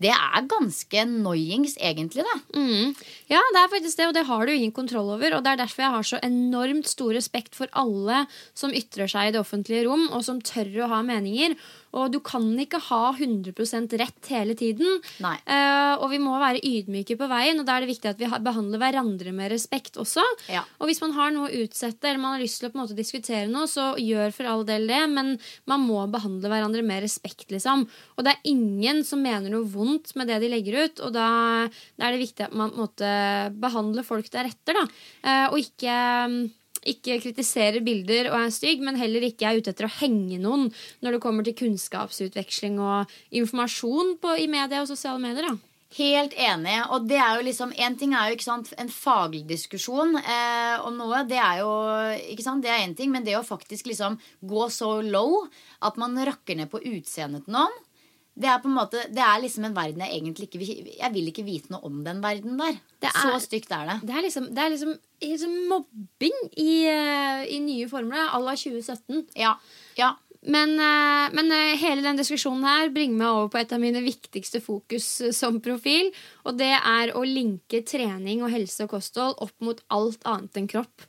Det 0.03 0.11
er 0.11 0.49
ganske 0.51 1.05
noyings, 1.09 1.77
egentlig, 1.79 2.25
da. 2.27 2.37
Mm. 2.59 2.95
Ja, 3.31 3.43
det 3.55 3.63
er 3.63 3.73
faktisk 3.73 4.01
det, 4.01 4.09
og 4.09 4.15
det 4.17 4.27
har 4.27 4.47
du 4.47 4.53
ingen 4.55 4.75
kontroll 4.75 5.13
over. 5.17 5.37
Og 5.37 5.45
det 5.45 5.53
er 5.53 5.63
derfor 5.63 5.85
jeg 5.85 5.95
har 5.97 6.09
så 6.11 6.23
enormt 6.27 6.89
stor 6.91 7.13
respekt 7.15 7.59
for 7.59 7.71
alle 7.79 8.25
som 8.59 8.75
ytrer 8.75 9.11
seg 9.11 9.29
i 9.29 9.37
det 9.37 9.43
offentlige 9.43 9.87
rom, 9.89 10.09
og 10.11 10.25
som 10.27 10.43
tør 10.43 10.85
å 10.85 10.93
ha 10.95 11.03
meninger. 11.07 11.57
Og 11.97 12.13
du 12.13 12.19
kan 12.25 12.45
ikke 12.61 12.81
ha 12.89 13.13
100% 13.15 13.95
rett 14.01 14.31
hele 14.33 14.57
tiden. 14.59 15.01
Eh, 15.23 15.95
og 15.97 16.09
vi 16.13 16.21
må 16.23 16.35
være 16.41 16.63
ydmyke 16.65 17.17
på 17.19 17.29
veien, 17.31 17.61
og 17.61 17.69
da 17.69 17.77
er 17.77 17.85
det 17.85 17.93
viktig 17.93 18.11
at 18.11 18.21
vi 18.21 18.29
behandler 18.45 18.83
hverandre 18.83 19.33
med 19.35 19.53
respekt 19.55 19.97
også. 20.01 20.25
Ja. 20.53 20.65
Og 20.79 20.91
hvis 20.91 21.01
man 21.05 21.15
har 21.17 21.33
noe 21.35 21.49
å 21.49 21.63
utsette, 21.65 22.11
eller 22.11 22.23
man 22.23 22.37
har 22.37 22.45
lyst 22.45 22.61
til 22.61 22.69
å 22.69 22.73
på 22.75 22.79
en 22.79 22.85
måte 22.85 22.99
diskutere 22.99 23.49
noe, 23.51 23.69
så 23.71 23.91
gjør 24.03 24.35
for 24.37 24.51
all 24.51 24.67
del 24.69 24.89
det, 24.91 25.03
men 25.15 25.35
man 25.71 25.87
må 25.87 26.05
behandle 26.13 26.53
hverandre 26.53 26.85
med 26.87 27.05
respekt, 27.07 27.49
liksom. 27.55 27.87
Og 28.17 28.27
det 28.27 28.37
er 28.37 28.53
ingen 28.53 29.03
som 29.07 29.25
mener 29.25 29.53
noe 29.53 29.69
vondt 29.69 30.15
med 30.19 30.31
det 30.31 30.41
de 30.43 30.53
legger 30.53 30.83
ut, 30.85 31.05
og 31.07 31.17
da, 31.17 31.29
da 31.97 32.09
er 32.09 32.17
det 32.17 32.25
viktig 32.27 32.49
at 32.49 32.57
man 32.57 32.73
på 32.73 32.79
en 32.79 32.85
måte 32.85 33.13
behandler 33.63 34.07
folk 34.07 34.29
deretter, 34.33 34.77
da. 34.77 34.85
Uh, 35.25 35.47
og 35.55 35.61
ikke 35.63 35.95
ikke 36.93 37.21
kritiserer 37.23 37.85
bilder 37.85 38.31
og 38.33 38.41
er 38.41 38.53
stygg, 38.55 38.83
men 38.85 38.99
heller 39.01 39.25
ikke 39.29 39.49
er 39.49 39.61
ute 39.61 39.75
etter 39.75 39.89
å 39.89 39.95
henge 40.01 40.41
noen 40.43 40.69
når 41.05 41.17
det 41.17 41.23
kommer 41.25 41.47
til 41.47 41.57
kunnskapsutveksling 41.59 42.79
og 42.83 43.19
informasjon 43.41 44.17
på, 44.23 44.37
i 44.43 44.51
media 44.51 44.83
og 44.83 44.91
sosiale 44.91 45.21
medier. 45.23 45.49
da. 45.51 45.57
Helt 45.97 46.35
enig. 46.37 46.77
Og 46.93 47.07
det 47.09 47.17
er 47.17 47.39
jo 47.39 47.45
liksom 47.47 47.71
En 47.81 47.97
ting 47.97 48.13
er 48.13 48.29
jo 48.29 48.37
ikke 48.37 48.45
sant, 48.45 48.73
en 48.77 48.91
faglig 48.93 49.47
diskusjon 49.49 50.19
eh, 50.21 50.77
om 50.85 50.99
noe. 51.01 51.23
Det 51.29 51.39
er 51.41 51.63
jo 51.63 51.71
ikke 52.35 52.45
sant, 52.45 52.65
det 52.65 52.73
er 52.73 52.85
én 52.85 52.97
ting, 52.97 53.13
men 53.15 53.25
det 53.25 53.39
å 53.39 53.47
faktisk 53.47 53.89
liksom 53.89 54.19
gå 54.45 54.69
så 54.69 54.99
low 55.01 55.47
at 55.81 55.97
man 55.97 56.19
rakker 56.29 56.59
ned 56.59 56.69
på 56.73 56.83
utseendet 56.85 57.47
til 57.47 57.57
noen 57.57 57.85
det 58.39 58.47
er 58.47 58.61
på 58.63 58.71
en 58.71 58.77
måte, 58.77 59.01
det 59.11 59.23
er 59.25 59.41
liksom 59.43 59.65
en 59.67 59.75
verden 59.75 60.05
jeg 60.05 60.15
egentlig 60.15 60.47
ikke 60.47 60.61
Jeg 61.01 61.11
vil 61.15 61.27
ikke 61.33 61.45
vite 61.47 61.73
noe 61.75 61.83
om 61.89 62.05
den 62.07 62.21
verden 62.23 62.57
der. 62.61 62.79
Det 63.03 63.11
er- 63.11 63.33
Så 63.33 63.41
stygt 63.49 63.73
er 63.75 63.87
det. 63.89 63.97
Det 64.07 64.15
er 64.15 64.23
liksom, 64.23 64.47
det 64.55 64.59
er 64.63 64.71
liksom, 64.71 64.95
liksom 65.23 65.57
mobbing 65.69 66.39
i, 66.57 66.87
eh, 66.87 67.45
i 67.57 67.59
nye 67.59 67.89
formler 67.89 68.31
à 68.31 68.39
la 68.43 68.55
2017. 68.55 69.27
Ja. 69.35 69.57
ja. 69.97 70.15
Men, 70.47 70.79
eh, 70.79 71.31
men 71.35 71.51
eh, 71.51 71.77
hele 71.77 72.01
den 72.03 72.17
diskusjonen 72.17 72.63
her 72.65 72.91
bringer 72.95 73.17
meg 73.19 73.27
over 73.27 73.49
på 73.49 73.59
et 73.59 73.73
av 73.75 73.81
mine 73.83 74.03
viktigste 74.05 74.61
fokus 74.63 75.09
som 75.37 75.59
profil. 75.61 76.13
Og 76.47 76.57
det 76.57 76.71
er 76.79 77.13
å 77.19 77.25
linke 77.27 77.83
trening 77.85 78.45
og 78.45 78.53
helse 78.55 78.85
og 78.87 78.91
kosthold 78.91 79.35
opp 79.43 79.57
mot 79.61 79.81
alt 79.91 80.23
annet 80.25 80.57
enn 80.57 80.69
kropp. 80.71 81.09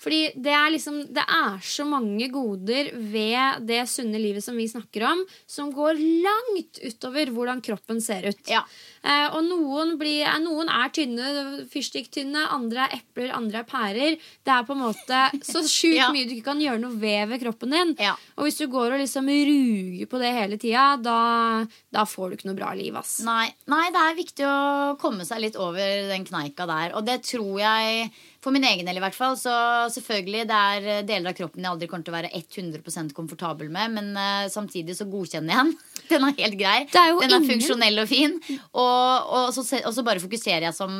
Fordi 0.00 0.20
det 0.40 0.52
er 0.56 0.70
liksom 0.72 1.00
Det 1.12 1.20
er 1.22 1.58
så 1.64 1.84
mange 1.84 2.28
goder 2.32 2.88
ved 3.12 3.66
det 3.68 3.82
sunne 3.90 4.16
livet 4.20 4.44
som 4.44 4.56
vi 4.56 4.64
snakker 4.70 5.04
om, 5.10 5.20
som 5.46 5.68
går 5.74 5.98
langt 6.24 6.80
utover 6.84 7.32
hvordan 7.34 7.60
kroppen 7.64 8.00
ser 8.00 8.30
ut. 8.30 8.40
Ja. 8.48 8.62
Eh, 9.04 9.26
og 9.36 9.44
noen, 9.44 9.94
blir, 10.00 10.22
eh, 10.24 10.38
noen 10.40 10.68
er 10.72 10.88
tynne, 10.96 11.28
fyrstikktynne, 11.72 12.46
andre 12.52 12.86
er 12.86 12.96
epler, 13.00 13.32
andre 13.36 13.60
er 13.62 13.68
pærer. 13.68 14.16
Det 14.44 14.54
er 14.54 14.64
på 14.68 14.76
en 14.76 14.82
måte 14.86 15.20
så 15.46 15.62
sjukt 15.68 15.98
Ja. 16.00 16.08
mye 16.14 16.24
du 16.28 16.34
ikke 16.36 16.48
kan 16.50 16.60
gjøre 16.64 16.80
noe 16.80 16.96
ved 17.00 17.28
ved 17.34 17.42
kroppen 17.44 17.70
din. 17.76 17.94
Ja. 18.00 18.14
Og 18.38 18.46
hvis 18.48 18.58
du 18.60 18.66
går 18.72 18.94
og 18.96 19.02
liksom 19.02 19.28
ruger 19.28 20.08
på 20.10 20.20
det 20.22 20.32
hele 20.36 20.56
tida, 20.60 20.96
da, 21.02 21.66
da 21.92 22.04
får 22.08 22.30
du 22.30 22.38
ikke 22.38 22.50
noe 22.50 22.58
bra 22.60 22.72
liv, 22.78 22.96
ass. 22.96 23.18
Nei, 23.26 23.50
nei, 23.70 23.84
det 23.92 24.00
er 24.06 24.18
viktig 24.18 24.48
å 24.48 24.58
komme 25.00 25.26
seg 25.28 25.44
litt 25.44 25.60
over 25.60 26.08
den 26.08 26.24
kneika 26.28 26.66
der. 26.70 26.96
Og 26.96 27.04
det 27.08 27.20
tror 27.28 27.60
jeg, 27.60 28.10
for 28.40 28.54
min 28.56 28.64
egen 28.64 28.88
del 28.88 28.96
i 28.96 29.02
hvert 29.04 29.16
fall, 29.16 29.34
så 29.36 29.52
selvfølgelig 29.92 30.46
det 30.48 30.58
er 30.74 30.86
eh, 30.88 31.02
deler 31.04 31.32
av 31.32 31.36
kroppen 31.36 31.64
jeg 31.64 31.70
aldri 31.74 31.88
kommer 31.90 32.06
til 32.06 32.14
å 32.14 32.16
være 32.16 32.30
100% 32.38 33.12
komfortabel 33.16 33.68
med, 33.72 33.92
men 33.98 34.08
uh, 34.16 34.48
samtidig 34.48 34.96
så 34.96 35.04
godkjenner 35.10 35.52
jeg 35.52 35.66
den. 35.66 35.74
Den 36.10 36.24
er 36.26 36.32
helt 36.40 36.56
grei. 36.58 36.78
Er 36.88 36.88
den 36.90 37.20
er 37.20 37.36
ingen- 37.36 37.44
funksjonell 37.52 38.00
og 38.02 38.08
fin. 38.10 38.32
Og, 38.50 39.28
og, 39.30 39.52
så, 39.54 39.62
og 39.84 39.92
så 39.94 40.02
bare 40.02 40.22
fokuserer 40.22 40.66
jeg 40.66 40.74
som 40.74 40.96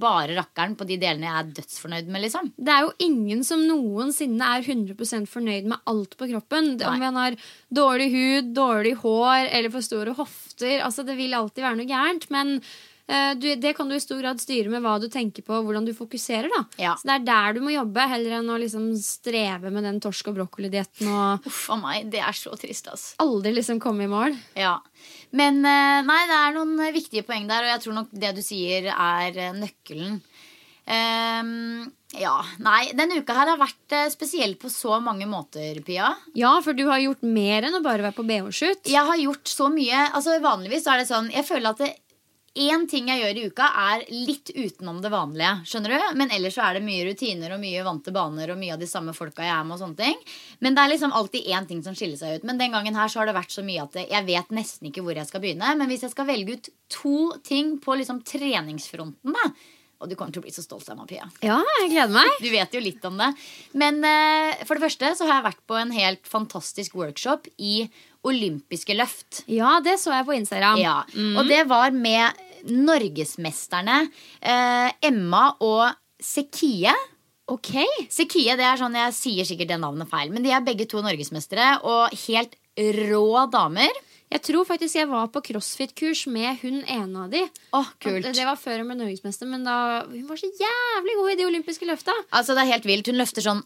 bare 0.00 0.38
rakkeren 0.38 0.72
på 0.78 0.86
de 0.88 0.96
delene 1.02 1.26
jeg 1.28 1.40
er 1.42 1.50
dødsfornøyd 1.58 2.08
med, 2.08 2.24
liksom. 2.24 2.48
Det 2.56 2.72
er 2.72 2.86
jo 2.86 2.94
ingen 3.04 3.42
som 3.44 3.66
noensinne 3.68 4.48
er 4.56 4.64
100% 4.64 5.28
fornøyd 5.28 5.68
med 5.74 5.84
alt 5.90 6.16
på 6.16 6.30
kroppen. 6.30 6.72
Nei. 6.78 6.88
Om 6.88 7.04
en 7.10 7.20
har 7.20 7.36
dårlig 7.76 8.08
hud, 8.14 8.54
dårlig 8.56 8.94
hår 9.02 9.50
eller 9.50 9.74
for 9.74 9.84
store 9.84 10.16
hofter. 10.16 10.78
Altså, 10.86 11.04
det 11.04 11.18
vil 11.20 11.36
alltid 11.36 11.66
være 11.66 11.82
noe 11.82 11.90
gærent. 11.90 12.30
Men 12.32 12.56
du, 13.36 13.46
det 13.60 13.74
kan 13.76 13.90
du 13.90 13.94
i 13.96 14.00
stor 14.00 14.20
grad 14.22 14.40
styre 14.40 14.70
med 14.72 14.80
hva 14.84 14.94
du 15.02 15.08
tenker 15.12 15.44
på, 15.44 15.52
og 15.58 15.66
hvordan 15.68 15.84
du 15.84 15.92
fokuserer. 15.96 16.48
da. 16.48 16.62
Ja. 16.80 16.94
Så 16.96 17.08
det 17.10 17.16
er 17.18 17.26
der 17.26 17.56
du 17.58 17.60
må 17.66 17.74
jobbe, 17.74 18.06
heller 18.08 18.38
enn 18.38 18.48
å 18.48 18.56
liksom 18.62 18.86
streve 18.96 19.68
med 19.74 19.84
den 19.84 20.00
torsk- 20.00 20.30
og 20.32 20.38
brokkolidietten 20.38 21.10
og 21.12 21.44
Uff 21.50 21.66
a 21.74 21.76
meg, 21.80 22.08
det 22.14 22.22
er 22.24 22.36
så 22.38 22.54
trist, 22.60 22.88
ass. 22.88 23.04
aldri 23.20 23.52
liksom 23.58 23.82
komme 23.82 24.06
i 24.06 24.10
mål. 24.10 24.38
Ja. 24.56 24.78
Men 25.36 25.60
eh, 25.68 26.00
nei, 26.06 26.20
det 26.30 26.38
er 26.38 26.56
noen 26.56 26.78
eh, 26.80 26.94
viktige 26.94 27.26
poeng 27.28 27.48
der, 27.50 27.66
og 27.66 27.72
jeg 27.74 27.84
tror 27.84 27.98
nok 28.00 28.14
det 28.24 28.32
du 28.38 28.42
sier, 28.44 28.88
er 28.94 29.36
eh, 29.50 29.56
nøkkelen. 29.58 30.22
Um, 30.84 31.88
ja. 32.12 32.34
Nei, 32.62 32.90
denne 32.96 33.16
uka 33.24 33.34
her 33.36 33.48
har 33.54 33.60
vært 33.60 33.94
eh, 33.96 34.10
spesiell 34.12 34.54
på 34.60 34.68
så 34.72 34.98
mange 35.02 35.26
måter, 35.28 35.80
Pia. 35.86 36.10
Ja, 36.36 36.52
for 36.64 36.76
du 36.76 36.84
har 36.90 37.00
gjort 37.02 37.24
mer 37.24 37.66
enn 37.66 37.78
å 37.78 37.82
bare 37.84 38.04
være 38.04 38.16
på 38.18 38.26
BH-shoot. 38.28 38.90
Jeg 38.92 39.08
har 39.08 39.20
gjort 39.22 39.48
så 39.50 39.70
mye. 39.72 40.10
Altså 40.12 40.36
Vanligvis 40.44 40.86
er 40.90 41.00
det 41.00 41.08
sånn 41.08 41.30
Jeg 41.32 41.46
føler 41.48 41.72
at 41.72 41.80
det 41.82 41.90
Én 42.54 42.84
ting 42.86 43.08
jeg 43.10 43.18
gjør 43.18 43.38
i 43.40 43.46
uka, 43.50 43.66
er 43.90 44.04
litt 44.14 44.52
utenom 44.54 45.00
det 45.02 45.10
vanlige. 45.10 45.56
skjønner 45.66 45.90
du? 45.90 46.04
Men 46.20 46.30
ellers 46.30 46.54
så 46.54 46.62
er 46.68 46.76
det 46.78 46.84
mye 46.86 47.02
rutiner 47.08 47.50
og 47.56 47.58
mye 47.58 47.82
vante 47.82 48.12
baner 48.14 48.52
og 48.54 48.60
mye 48.60 48.76
av 48.76 48.78
de 48.78 48.86
samme 48.86 49.10
folka 49.16 49.42
jeg 49.42 49.50
er 49.56 49.64
med. 49.66 49.74
og 49.74 49.82
sånne 49.82 49.98
ting. 49.98 50.20
Men 50.62 50.76
det 50.76 50.84
er 50.84 50.92
liksom 50.94 51.12
alltid 51.18 51.48
én 51.50 51.66
ting 51.66 51.82
som 51.82 51.96
skiller 51.98 52.16
seg 52.20 52.36
ut. 52.38 52.44
Men 52.46 52.58
den 52.62 52.70
gangen 52.70 52.94
her 52.94 53.10
så 53.10 53.18
har 53.20 53.26
det 53.26 53.34
vært 53.34 53.50
så 53.50 53.64
mye 53.66 53.82
at 53.82 53.98
jeg 54.06 54.26
vet 54.30 54.54
nesten 54.54 54.86
ikke 54.92 55.02
hvor 55.02 55.18
jeg 55.18 55.26
skal 55.26 55.42
begynne. 55.42 55.74
Men 55.76 55.90
hvis 55.90 56.06
jeg 56.06 56.14
skal 56.14 56.30
velge 56.30 56.54
ut 56.60 56.70
to 56.94 57.32
ting 57.42 57.74
på 57.82 57.98
liksom 57.98 58.22
treningsfronten, 58.22 59.34
da 59.34 59.50
Og 60.04 60.10
du 60.10 60.16
kommer 60.18 60.34
til 60.34 60.42
å 60.42 60.44
bli 60.44 60.52
så 60.52 60.60
stolt 60.60 60.88
av 60.90 60.98
meg, 60.98 61.06
Pia. 61.08 61.24
Ja, 61.40 61.58
jeg 61.80 61.90
gleder 61.94 62.12
meg. 62.12 62.28
Du 62.44 62.50
vet 62.52 62.74
jo 62.74 62.80
litt 62.82 63.04
om 63.08 63.16
det. 63.16 63.30
Men 63.72 64.02
uh, 64.04 64.52
for 64.66 64.76
det 64.76 64.82
første 64.84 65.14
så 65.16 65.24
har 65.24 65.38
jeg 65.38 65.46
vært 65.46 65.62
på 65.70 65.78
en 65.80 65.94
helt 65.94 66.26
fantastisk 66.28 66.94
workshop 66.98 67.46
i 67.56 67.86
olympiske 68.24 68.94
løft. 68.96 69.44
Ja, 69.48 69.78
det 69.84 69.98
så 70.02 70.12
jeg 70.12 70.26
på 70.26 70.34
Instagram. 70.36 70.78
Ja, 70.82 71.04
Og 71.38 71.48
det 71.48 71.62
var 71.68 71.92
med 71.92 72.36
norgesmesterne 72.70 74.04
eh, 74.40 74.90
Emma 75.04 75.50
og 75.64 75.88
Sekie. 76.22 76.94
Ok. 77.50 77.74
Sekie, 78.08 78.56
det 78.56 78.64
er 78.64 78.80
sånn, 78.80 78.96
Jeg 78.96 79.16
sier 79.16 79.48
sikkert 79.48 79.74
det 79.74 79.80
navnet 79.82 80.08
feil, 80.08 80.32
men 80.32 80.44
de 80.44 80.52
er 80.54 80.64
begge 80.64 80.88
to 80.88 81.02
norgesmestere 81.04 81.78
og 81.84 82.14
helt 82.24 82.56
rå 82.74 83.44
damer. 83.52 83.92
Jeg 84.34 84.42
tror 84.48 84.64
faktisk 84.66 84.96
jeg 84.96 85.06
var 85.06 85.28
på 85.30 85.42
crossfit-kurs 85.46 86.24
med 86.32 86.58
hun 86.64 86.80
ene 86.90 87.20
av 87.22 87.30
de. 87.30 87.42
Oh, 87.76 87.86
kult. 88.02 88.26
Det 88.34 88.46
var 88.48 88.58
før 88.58 88.80
hun 88.80 88.88
ble 88.90 88.96
norgesmester, 88.98 89.46
men 89.46 89.62
da, 89.66 89.76
hun 90.08 90.24
var 90.26 90.40
så 90.40 90.48
jævlig 90.48 91.14
god 91.20 91.30
i 91.30 91.36
de 91.38 91.46
olympiske 91.46 91.86
løfta. 91.86 92.16
Altså, 92.34 92.56
det 92.56 92.64
er 92.64 92.72
helt 92.72 92.88
vilt. 92.88 93.10
Hun 93.12 93.20
løfter 93.20 93.44
sånn 93.44 93.62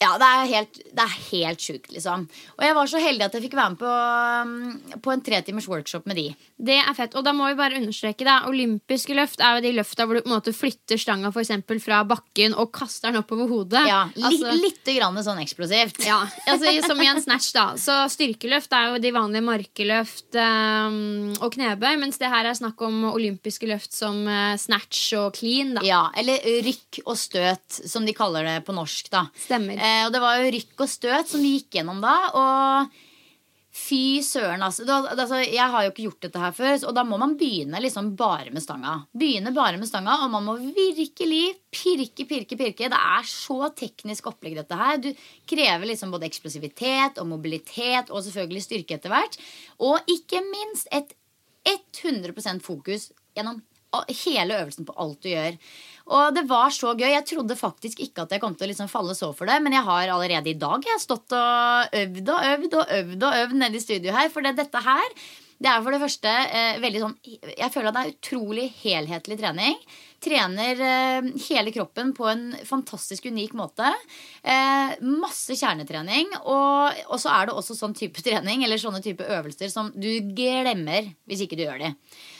ja, 0.00 0.12
det 0.20 0.26
er 0.30 0.44
helt, 0.52 0.76
det 0.94 1.02
er 1.04 1.14
helt 1.32 1.58
sjukt, 1.64 1.88
liksom. 1.90 2.28
Og 2.54 2.62
jeg 2.62 2.74
var 2.76 2.86
så 2.86 3.00
heldig 3.02 3.24
at 3.26 3.32
jeg 3.34 3.42
fikk 3.48 3.56
være 3.58 3.72
med 3.74 3.80
på, 3.80 3.94
um, 4.46 5.00
på 5.02 5.10
en 5.10 5.22
tretimers 5.26 5.66
workshop 5.66 6.06
med 6.06 6.14
de. 6.20 6.26
Det 6.58 6.76
er 6.78 6.94
fett. 6.94 7.16
Og 7.18 7.24
da 7.26 7.32
må 7.34 7.48
vi 7.50 7.56
bare 7.58 7.80
understreke 7.80 8.22
det. 8.26 8.36
Olympiske 8.46 9.14
løft 9.18 9.42
er 9.42 9.56
jo 9.58 9.64
de 9.66 9.72
løfta 9.74 10.06
hvor 10.06 10.14
du 10.18 10.22
på 10.22 10.30
en 10.30 10.36
måte 10.36 10.54
flytter 10.54 10.98
stanga 11.02 11.32
for 11.34 11.42
eksempel 11.42 11.80
fra 11.82 12.04
bakken 12.06 12.54
og 12.54 12.70
kaster 12.74 13.10
den 13.10 13.18
oppover 13.24 13.50
hodet. 13.50 13.82
Ja, 13.90 14.04
Altså- 14.14 14.54
Litt 14.58 14.86
grann 14.86 15.18
sånn 15.22 15.42
eksplosivt. 15.42 15.98
Ja, 16.06 16.20
altså 16.50 16.72
Som 16.86 17.02
i 17.02 17.06
en 17.10 17.20
snatch, 17.22 17.50
da. 17.58 17.66
Så 17.78 17.98
styrkeløft 18.14 18.72
er 18.78 18.92
jo 18.92 19.02
de 19.02 19.12
vanlige 19.14 19.42
markeløft 19.46 20.38
um, 20.38 21.32
og 21.42 21.50
knebøy, 21.54 21.96
mens 22.00 22.18
det 22.22 22.30
her 22.30 22.46
er 22.50 22.54
snakk 22.58 22.80
om 22.86 23.02
olympiske 23.10 23.66
løft 23.70 23.94
som 23.98 24.22
uh, 24.30 24.54
snatch 24.60 25.12
og 25.18 25.34
clean. 25.38 25.74
da 25.78 25.82
Ja, 25.86 26.00
Eller 26.18 26.38
rykk 26.66 27.02
og 27.06 27.16
støt, 27.18 27.82
som 27.90 28.06
de 28.06 28.14
kaller 28.16 28.46
det 28.46 28.56
på 28.66 28.74
norsk. 28.78 29.10
da 29.14 29.26
Stemmer. 29.38 29.78
Eh, 29.88 30.06
Og 30.06 30.14
det 30.14 30.22
var 30.22 30.38
jo 30.38 30.54
rykk 30.54 30.84
og 30.84 30.90
støt 30.92 31.30
som 31.32 31.44
vi 31.44 31.56
gikk 31.56 31.78
gjennom 31.78 32.02
da. 32.04 32.16
Og 32.38 33.04
fy 33.78 34.20
søren, 34.24 34.62
altså. 34.64 34.84
Da, 34.88 34.98
altså. 35.12 35.40
Jeg 35.44 35.70
har 35.72 35.84
jo 35.84 35.92
ikke 35.92 36.06
gjort 36.06 36.26
dette 36.26 36.42
her 36.42 36.54
før, 36.56 36.74
og 36.88 36.96
da 36.96 37.04
må 37.06 37.18
man 37.20 37.36
begynne 37.40 37.80
liksom 37.82 38.10
bare 38.18 38.52
med 38.54 38.64
stanga. 38.64 38.94
Begynne 39.16 39.52
bare 39.56 39.80
med 39.80 39.90
stanga, 39.90 40.18
og 40.24 40.32
man 40.34 40.46
må 40.46 40.56
virkelig 40.58 41.44
pirke, 41.74 42.26
pirke, 42.28 42.58
pirke. 42.58 42.90
Det 42.90 42.98
er 42.98 43.30
så 43.30 43.70
teknisk 43.78 44.30
opplegg, 44.32 44.58
dette 44.58 44.80
her. 44.80 44.98
Du 45.04 45.10
krever 45.48 45.90
liksom 45.92 46.12
både 46.14 46.28
eksplosivitet 46.28 47.22
og 47.22 47.30
mobilitet 47.30 48.12
og 48.12 48.24
selvfølgelig 48.26 48.66
styrke 48.66 48.98
etter 48.98 49.14
hvert. 49.14 49.40
Og 49.84 50.12
ikke 50.16 50.42
minst 50.48 50.90
et 50.94 51.14
100% 51.68 52.64
fokus 52.64 53.10
gjennom 53.36 53.60
hele 54.24 54.58
øvelsen 54.62 54.86
på 54.88 54.96
alt 55.00 55.22
du 55.24 55.30
gjør. 55.30 55.56
Og 56.08 56.36
det 56.36 56.44
var 56.48 56.72
så 56.72 56.94
gøy. 56.96 57.10
Jeg 57.12 57.26
trodde 57.28 57.58
faktisk 57.58 58.00
ikke 58.04 58.24
at 58.24 58.32
jeg 58.32 58.42
kom 58.42 58.54
til 58.56 58.68
å 58.68 58.70
liksom 58.72 58.88
falle 58.90 59.16
så 59.16 59.30
for 59.36 59.50
det, 59.50 59.58
men 59.64 59.76
jeg 59.76 59.84
har 59.84 60.14
allerede 60.14 60.52
i 60.52 60.56
dag 60.58 60.84
jeg 60.84 60.94
har 60.94 61.02
stått 61.02 61.34
og 61.36 61.98
øvd 62.00 62.32
og 62.32 62.46
øvd 62.52 62.78
og 62.80 62.94
øvd 63.00 63.28
og 63.28 63.42
øvd 63.42 63.60
nede 63.60 63.76
i 63.76 63.84
studio 63.84 64.16
her. 64.16 64.32
For 64.32 64.44
det, 64.44 64.56
dette 64.58 64.82
her 64.84 65.06
Det 65.58 65.66
er 65.66 65.82
for 65.82 65.90
det 65.90 65.98
første 65.98 66.32
eh, 66.54 66.76
veldig 66.78 67.00
sånn 67.02 67.16
Jeg 67.26 67.72
føler 67.74 67.88
at 67.90 67.96
det 67.96 68.02
er 68.04 68.12
utrolig 68.14 68.66
helhetlig 68.78 69.38
trening. 69.40 69.76
Trener 70.22 70.80
eh, 70.86 71.28
hele 71.48 71.74
kroppen 71.74 72.14
på 72.14 72.28
en 72.30 72.46
fantastisk 72.66 73.26
unik 73.26 73.56
måte. 73.58 73.90
Eh, 74.42 74.96
masse 75.02 75.58
kjernetrening. 75.58 76.30
Og, 76.40 77.04
og 77.10 77.20
så 77.20 77.34
er 77.34 77.50
det 77.50 77.58
også 77.58 77.76
sånn 77.76 77.96
type 77.98 78.22
trening 78.26 78.64
eller 78.64 78.80
sånne 78.80 79.02
type 79.04 79.26
øvelser 79.26 79.74
som 79.74 79.92
du 79.94 80.10
glemmer 80.32 81.12
hvis 81.28 81.44
ikke 81.44 81.58
du 81.58 81.66
gjør 81.66 81.84
de. 81.84 81.94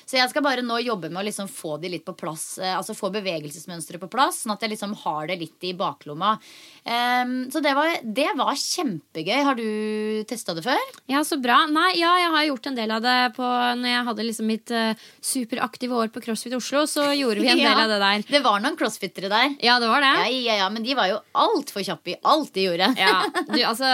Så 0.08 0.16
jeg 0.16 0.30
skal 0.32 0.40
bare 0.46 0.62
nå 0.64 0.78
jobbe 0.80 1.10
med 1.12 1.20
å 1.20 1.26
liksom 1.26 1.50
få 1.52 1.74
de 1.82 1.90
litt 1.92 2.04
på 2.08 2.14
plass. 2.16 2.56
eh, 2.58 2.72
Altså 2.78 2.94
få 2.96 3.10
bevegelsesmønsteret 3.12 4.00
på 4.00 4.08
plass, 4.08 4.38
sånn 4.46 4.54
at 4.54 4.62
jeg 4.64 4.72
liksom 4.72 4.94
har 5.04 5.26
det 5.28 5.36
litt 5.42 5.66
i 5.68 5.74
baklomma. 5.76 6.38
Um, 6.88 7.34
så 7.52 7.60
det 7.60 7.74
var, 7.76 7.90
det 8.02 8.30
var 8.38 8.54
kjempegøy. 8.56 9.42
Har 9.44 9.58
du 9.58 10.24
testa 10.30 10.54
det 10.56 10.64
før? 10.64 10.80
Ja, 11.12 11.20
så 11.28 11.36
bra. 11.42 11.58
Nei, 11.68 11.90
ja, 12.00 12.14
jeg 12.22 12.30
har 12.32 12.46
gjort 12.48 12.68
en 12.70 12.78
del 12.78 12.94
av 12.96 13.02
det 13.04 13.16
på 13.36 13.44
når 13.44 13.90
jeg 13.92 14.06
hadde 14.08 14.24
liksom 14.30 14.48
mitt 14.48 14.72
uh, 14.72 14.94
superaktive 15.20 15.92
år 16.00 16.08
på 16.14 16.22
CrossFit 16.24 16.56
Oslo. 16.56 16.86
Så 16.88 17.04
gjorde 17.18 17.44
vi 17.44 17.52
en 17.52 17.60
del 17.66 17.66
Ja. 17.68 17.84
av 17.84 17.92
det 17.92 18.00
der. 18.00 18.24
Det 18.32 18.40
var 18.48 18.64
noen 18.64 18.78
crossfittere 18.80 19.28
der. 19.28 19.58
Ja, 19.60 19.76
det 19.82 19.92
var 19.92 20.00
det. 20.00 20.14
Ja, 20.24 20.32
ja, 20.48 20.56
ja, 20.62 20.70
Men 20.72 20.86
de 20.88 20.96
var 20.96 21.10
jo 21.12 21.20
altfor 21.36 21.84
kjappe 21.84 22.14
i 22.14 22.18
alt 22.24 22.54
de 22.56 22.64
gjorde. 22.70 22.88
Ja, 22.96 23.18
du, 23.52 23.58
altså, 23.60 23.92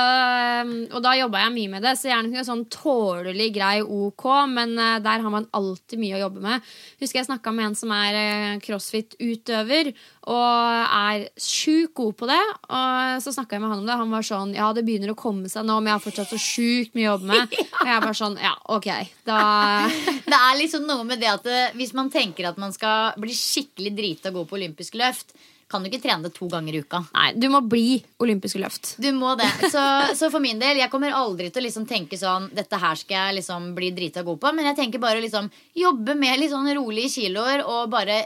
og 0.94 1.02
da 1.04 1.16
jobba 1.18 1.42
jeg 1.48 1.54
mye 1.58 1.72
med 1.74 1.82
det, 1.88 1.96
så 1.98 2.12
gjerne 2.12 2.30
er 2.30 2.38
ikke 2.38 2.46
sånn 2.52 2.64
tålelig 2.70 3.50
grei 3.58 3.74
OK, 3.82 4.24
men 4.54 4.78
uh, 4.78 5.00
der 5.02 5.24
har 5.26 5.32
man 5.34 5.50
alltid 5.56 5.98
mye 5.98 6.02
å 6.12 6.20
jobbe 6.20 6.42
med. 6.44 6.64
Husker 7.00 7.20
jeg 7.20 7.28
snakka 7.30 7.52
med 7.54 7.70
en 7.70 7.76
som 7.78 7.92
er 7.96 8.18
eh, 8.18 8.58
crossfit-utøver, 8.64 9.92
og 10.28 10.92
er 10.98 11.26
sjukt 11.40 11.94
god 11.96 12.18
på 12.20 12.28
det. 12.28 12.40
Og 12.68 13.24
så 13.24 13.32
snakka 13.36 13.56
jeg 13.56 13.64
med 13.64 13.72
han 13.72 13.82
om 13.82 13.88
det, 13.88 13.98
han 14.02 14.12
var 14.12 14.26
sånn 14.26 14.54
Ja, 14.56 14.68
det 14.76 14.84
begynner 14.86 15.14
å 15.14 15.18
komme 15.18 15.50
seg 15.52 15.66
nå, 15.68 15.78
men 15.80 15.92
jeg 15.92 15.98
har 15.98 16.04
fortsatt 16.04 16.34
så 16.34 16.40
sjukt 16.40 16.96
mye 16.96 17.08
å 17.08 17.14
jobbe 17.14 17.30
med. 17.32 17.56
Og 17.80 17.90
jeg 17.90 18.04
bare 18.04 18.18
sånn 18.18 18.38
Ja, 18.42 18.54
OK, 18.76 18.90
da 19.28 19.40
Det 20.30 20.38
er 20.38 20.60
liksom 20.60 20.86
noe 20.88 21.08
med 21.08 21.22
det 21.22 21.32
at 21.32 21.48
eh, 21.50 21.74
hvis 21.78 21.94
man 21.96 22.12
tenker 22.12 22.50
at 22.50 22.60
man 22.60 22.74
skal 22.74 23.16
bli 23.20 23.34
skikkelig 23.36 23.94
drita 23.96 24.32
god 24.34 24.48
på 24.50 24.58
olympisk 24.58 24.96
løft, 25.00 25.34
kan 25.70 25.82
du 25.82 25.90
ikke 25.90 26.02
trene 26.04 26.26
det 26.26 26.34
to 26.36 26.48
ganger 26.50 26.76
i 26.76 26.82
uka. 26.84 27.00
Nei, 27.14 27.28
du 27.40 27.48
må 27.52 27.60
bli 27.66 27.98
olympiske 28.22 28.60
løft. 28.62 28.94
Du 29.02 29.10
må 29.16 29.34
det. 29.40 29.48
Så, 29.72 29.82
så 30.18 30.30
for 30.32 30.44
min 30.44 30.60
del, 30.60 30.78
jeg 30.82 30.90
kommer 30.92 31.14
aldri 31.16 31.50
til 31.50 31.62
å 31.62 31.66
liksom 31.66 31.86
tenke 31.88 32.18
sånn 32.20 32.50
Dette 32.54 32.78
her 32.80 32.98
skal 33.00 33.16
jeg 33.16 33.38
liksom 33.40 33.72
bli 33.76 33.90
drita 33.96 34.24
god 34.26 34.40
på. 34.42 34.52
Men 34.56 34.70
jeg 34.70 34.78
tenker 34.82 35.02
bare 35.02 35.22
liksom 35.24 35.50
jobbe 35.78 36.16
med 36.18 36.40
litt 36.40 36.52
sånn 36.52 36.68
rolige 36.76 37.12
kiloer 37.16 37.64
og 37.64 37.88
bare 37.92 38.22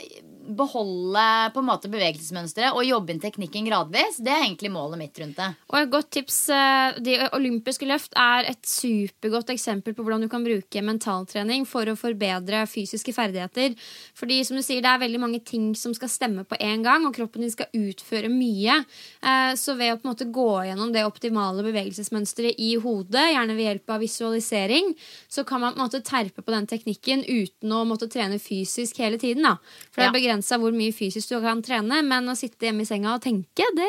beholde 0.49 1.25
på 1.55 1.61
en 1.61 1.67
måte 1.69 1.91
bevegelsesmønsteret 1.93 2.73
og 2.77 2.87
jobbe 2.87 3.13
inn 3.13 3.21
teknikken 3.23 3.67
gradvis. 3.69 4.19
Det 4.25 4.33
er 4.33 4.45
egentlig 4.47 4.71
målet 4.73 5.01
mitt 5.01 5.19
rundt 5.21 5.37
det. 5.39 5.49
Og 5.69 5.79
et 5.81 5.91
godt 5.93 6.11
tips 6.17 6.39
eh, 6.55 6.99
De 7.05 7.17
olympiske 7.37 7.87
løft 7.89 8.17
er 8.19 8.49
et 8.51 8.63
supergodt 8.69 9.53
eksempel 9.55 9.95
på 9.97 10.05
hvordan 10.07 10.25
du 10.25 10.29
kan 10.33 10.45
bruke 10.47 10.83
mentaltrening 10.85 11.67
for 11.69 11.89
å 11.91 11.97
forbedre 11.99 12.65
fysiske 12.71 13.13
ferdigheter. 13.17 13.77
Fordi 14.19 14.41
som 14.47 14.57
du 14.59 14.63
sier, 14.65 14.83
det 14.85 14.91
er 14.93 15.03
veldig 15.05 15.21
mange 15.23 15.43
ting 15.45 15.71
som 15.79 15.95
skal 15.97 16.09
stemme 16.13 16.45
på 16.49 16.59
en 16.61 16.83
gang, 16.87 17.07
og 17.09 17.17
kroppen 17.17 17.45
din 17.45 17.53
skal 17.55 17.71
utføre 17.77 18.31
mye. 18.33 18.81
Eh, 19.23 19.53
Så 19.59 19.77
ved 19.77 19.93
å 19.93 19.99
på 20.01 20.07
en 20.09 20.13
måte 20.15 20.31
gå 20.33 20.49
gjennom 20.69 20.93
det 20.93 21.05
optimale 21.07 21.65
bevegelsesmønsteret 21.67 22.59
i 22.59 22.75
hodet, 22.81 23.33
gjerne 23.35 23.57
ved 23.57 23.67
hjelp 23.67 23.91
av 23.91 24.01
visualisering, 24.01 24.95
så 25.29 25.45
kan 25.47 25.61
man 25.61 25.75
på 25.75 25.81
en 25.81 25.87
måte 25.89 26.03
terpe 26.05 26.43
på 26.43 26.55
den 26.55 26.67
teknikken 26.67 27.25
uten 27.27 27.73
å 27.73 27.85
måtte 27.89 28.09
trene 28.11 28.39
fysisk 28.39 28.99
hele 28.99 29.19
tiden. 29.19 29.43
da. 29.43 29.57
For 29.93 30.03
det 30.03 30.09
Ja. 30.09 30.13
Begrensa 30.39 30.59
hvor 30.61 30.75
mye 30.75 30.93
fysisk 30.95 31.31
du 31.33 31.41
kan 31.43 31.61
trene, 31.63 32.03
men 32.03 32.29
å 32.29 32.37
sitte 32.37 32.69
hjemme 32.69 32.83
i 32.83 32.89
senga 32.89 33.15
og 33.17 33.23
tenke, 33.23 33.65
det, 33.75 33.89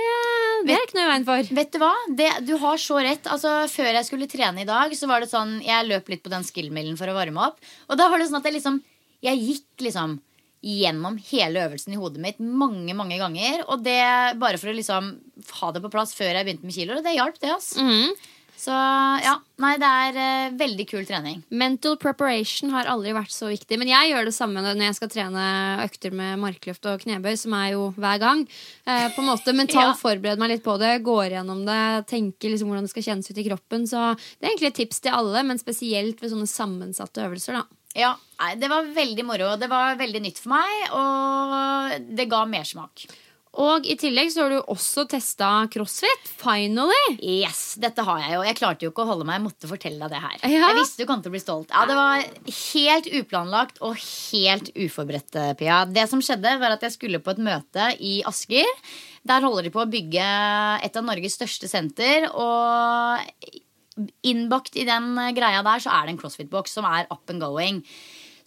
det 0.66 0.74
er 0.74 0.86
ikke 0.86 0.98
noe 0.98 1.06
i 1.06 1.12
veien 1.12 1.26
for. 1.28 1.52
Vet 1.56 1.74
du 1.74 1.80
hva? 1.80 1.94
Det, 2.10 2.30
du 2.48 2.56
har 2.58 2.78
så 2.78 3.00
rett. 3.00 3.28
Altså, 3.30 3.68
før 3.70 3.92
jeg 3.94 4.06
skulle 4.08 4.28
trene 4.30 4.64
i 4.64 4.68
dag, 4.68 4.94
så 4.96 5.08
var 5.08 5.22
det 5.22 5.30
sånn 5.30 5.60
Jeg 5.64 5.88
løp 5.88 6.10
litt 6.10 6.24
på 6.24 6.32
den 6.32 6.44
skill-millen 6.44 6.98
for 6.98 7.10
å 7.10 7.16
varme 7.18 7.50
opp. 7.50 7.60
Og 7.90 8.00
da 8.00 8.10
var 8.10 8.20
det 8.20 8.30
sånn 8.30 8.40
at 8.42 8.50
jeg 8.50 8.58
liksom 8.58 8.82
Jeg 9.22 9.40
gikk 9.44 9.86
liksom 9.90 10.20
gjennom 10.60 11.16
hele 11.30 11.62
øvelsen 11.70 11.94
i 11.96 11.98
hodet 12.00 12.20
mitt 12.20 12.40
mange, 12.44 12.92
mange 12.98 13.16
ganger. 13.20 13.64
Og 13.72 13.84
det 13.86 14.02
bare 14.42 14.60
for 14.60 14.72
å 14.72 14.76
liksom 14.76 15.14
ha 15.62 15.70
det 15.72 15.82
på 15.86 15.92
plass 15.94 16.12
før 16.18 16.34
jeg 16.34 16.48
begynte 16.48 16.68
med 16.68 16.76
kiloer. 16.76 17.00
Og 17.00 17.06
det 17.08 17.16
hjalp, 17.16 17.40
det. 17.40 17.54
altså. 17.54 17.86
Mhm. 17.86 18.18
Så 18.60 18.76
ja. 19.24 19.38
Nei, 19.63 19.74
det 19.80 19.88
er 19.88 20.17
eh, 20.19 20.52
veldig 20.60 20.86
kul 20.89 21.06
trening. 21.08 21.38
Mental 21.56 21.95
preparation 22.00 22.74
har 22.74 22.89
aldri 22.91 23.13
vært 23.15 23.32
så 23.32 23.48
viktig. 23.48 23.78
Men 23.80 23.88
jeg 23.91 24.10
gjør 24.12 24.28
det 24.28 24.34
samme 24.36 24.63
når 24.63 24.82
jeg 24.84 24.98
skal 24.98 25.12
trene 25.13 25.45
økter 25.86 26.12
med 26.15 26.41
markløft 26.43 26.88
og 26.91 27.00
knebøy, 27.06 27.34
som 27.39 27.56
er 27.56 27.69
jo 27.78 27.86
hver 27.95 28.19
gang. 28.19 28.43
Eh, 28.84 29.08
på 29.15 29.24
en 29.24 29.30
måte 29.32 29.56
Mentalt 29.56 29.93
Ja. 29.93 29.95
forbereder 30.02 30.39
meg 30.43 30.52
litt 30.58 30.65
på 30.65 30.76
det, 30.82 30.91
går 31.08 31.38
gjennom 31.38 31.63
det, 31.67 31.80
tenker 32.12 32.52
liksom 32.52 32.67
hvordan 32.72 32.88
det 32.88 32.91
skal 32.93 33.08
kjennes 33.08 33.32
ut 33.32 33.39
i 33.39 33.48
kroppen. 33.48 33.88
Så 33.88 34.04
det 34.19 34.43
er 34.43 34.52
egentlig 34.52 34.74
et 34.74 34.80
tips 34.84 35.04
til 35.08 35.15
alle, 35.15 35.43
men 35.48 35.62
spesielt 35.62 36.19
ved 36.19 36.36
sånne 36.36 36.48
sammensatte 36.52 37.24
øvelser. 37.30 37.62
da 37.62 37.63
Ja, 37.95 38.12
nei, 38.43 38.52
Det 38.60 38.67
var 38.76 38.91
veldig 39.00 39.26
moro. 39.26 39.56
Det 39.58 39.72
var 39.72 39.95
veldig 40.00 40.22
nytt 40.28 40.43
for 40.43 40.52
meg, 40.58 40.91
og 41.00 42.12
det 42.15 42.28
ga 42.32 42.43
mersmak. 42.45 43.08
Og 43.60 43.88
i 43.91 43.95
tillegg 44.00 44.30
så 44.32 44.45
har 44.45 44.54
du 44.54 44.60
også 44.72 45.04
testa 45.12 45.50
crossfit. 45.72 46.30
Finally! 46.39 47.17
Yes, 47.19 47.76
dette 47.82 48.06
har 48.08 48.22
jeg 48.24 48.38
jo. 48.38 48.43
Jeg 48.48 48.58
klarte 48.60 48.88
jo 48.88 48.93
ikke 48.93 49.04
å 49.04 49.10
holde 49.10 49.28
meg. 49.28 49.39
Jeg 49.39 49.45
måtte 49.50 49.72
fortelle 49.72 50.00
deg 50.06 50.15
det 50.15 50.22
her. 50.24 50.38
Ja. 50.48 50.69
Jeg 50.69 50.78
visste 50.80 51.04
du 51.04 51.10
kom 51.10 51.24
til 51.26 51.34
å 51.34 51.36
bli 51.36 51.43
stolt. 51.43 51.74
Ja, 51.76 51.84
Det 51.89 51.98
var 52.00 52.24
helt 52.56 53.10
uplanlagt 53.19 53.82
og 53.84 54.00
helt 54.00 54.72
uforberedt, 54.78 55.36
eh, 55.36 55.54
Pia. 55.60 55.82
Det 55.86 56.08
som 56.08 56.24
skjedde, 56.24 56.56
var 56.62 56.78
at 56.78 56.86
jeg 56.88 56.95
skulle 56.95 57.19
på 57.19 57.36
et 57.36 57.43
møte 57.50 57.89
i 58.00 58.22
Asker. 58.30 58.69
Der 59.28 59.43
holder 59.43 59.67
de 59.67 59.74
på 59.76 59.84
å 59.84 59.91
bygge 59.91 60.30
et 60.86 60.95
av 60.95 61.04
Norges 61.04 61.36
største 61.36 61.67
senter. 61.67 62.30
Og 62.32 63.60
innbakt 64.24 64.78
i 64.80 64.86
den 64.88 65.12
greia 65.36 65.60
der 65.65 65.84
så 65.84 65.91
er 65.91 66.08
det 66.08 66.15
en 66.15 66.22
crossfit-boks 66.22 66.78
som 66.80 66.88
er 66.88 67.10
up 67.12 67.30
and 67.30 67.43
going. 67.43 67.84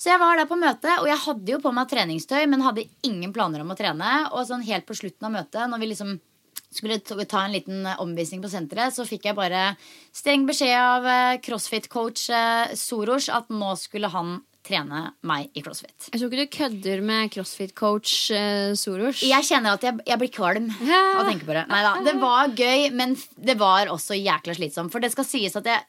Så 0.02 0.10
jeg 0.10 0.18
var 0.18 0.34
der 0.34 0.48
på 0.50 0.58
møte, 0.58 0.96
og 0.98 1.06
jeg 1.06 1.22
hadde 1.28 1.52
jo 1.52 1.60
på 1.62 1.70
meg 1.76 1.86
treningstøy, 1.86 2.40
men 2.50 2.64
hadde 2.66 2.88
ingen 3.06 3.30
planer 3.34 3.62
om 3.62 3.70
å 3.70 3.78
trene. 3.78 4.12
Og 4.34 4.48
sånn 4.48 4.64
helt 4.66 4.88
på 4.88 4.96
slutten 4.98 5.28
av 5.28 5.34
møtet, 5.36 5.68
når 5.70 5.78
vi 5.78 5.90
liksom 5.92 6.16
skulle 6.72 6.98
ta 7.28 7.44
en 7.44 7.54
liten 7.54 7.86
eh, 7.86 8.00
omvisning 8.02 8.42
på 8.42 8.50
senteret, 8.50 8.94
så 8.96 9.06
fikk 9.06 9.28
jeg 9.28 9.38
bare 9.38 9.76
streng 10.10 10.48
beskjed 10.48 10.74
av 10.74 11.06
eh, 11.06 11.36
crossfit-coach 11.44 12.24
eh, 12.34 12.72
Soros 12.80 13.28
at 13.30 13.52
nå 13.52 13.76
skulle 13.78 14.10
han 14.10 14.40
trene 14.66 15.04
meg 15.26 15.54
i 15.58 15.62
crossfit. 15.62 16.08
Jeg 16.08 16.18
tror 16.18 16.32
ikke 16.32 16.42
du 16.42 16.56
kødder 16.56 17.00
med 17.02 17.32
crossfit-coach 17.34 18.12
uh, 18.30 18.74
Soros. 18.78 19.24
Jeg 19.26 19.42
kjenner 19.48 19.74
at 19.74 19.82
jeg, 19.82 19.98
jeg 20.06 20.20
blir 20.20 20.30
kvalm 20.30 20.68
av 20.86 21.24
å 21.24 21.26
tenke 21.26 21.48
på 21.48 21.56
det. 21.56 21.64
Neida, 21.66 21.96
det 22.06 22.14
var 22.22 22.54
gøy, 22.54 22.92
men 22.94 23.16
det 23.42 23.56
var 23.58 23.90
også 23.90 24.14
jækla 24.20 24.54
slitsomt. 24.54 24.94
For 24.94 25.02
det 25.02 25.10
skal 25.14 25.26
sies 25.26 25.58
at 25.58 25.66
jeg 25.66 25.82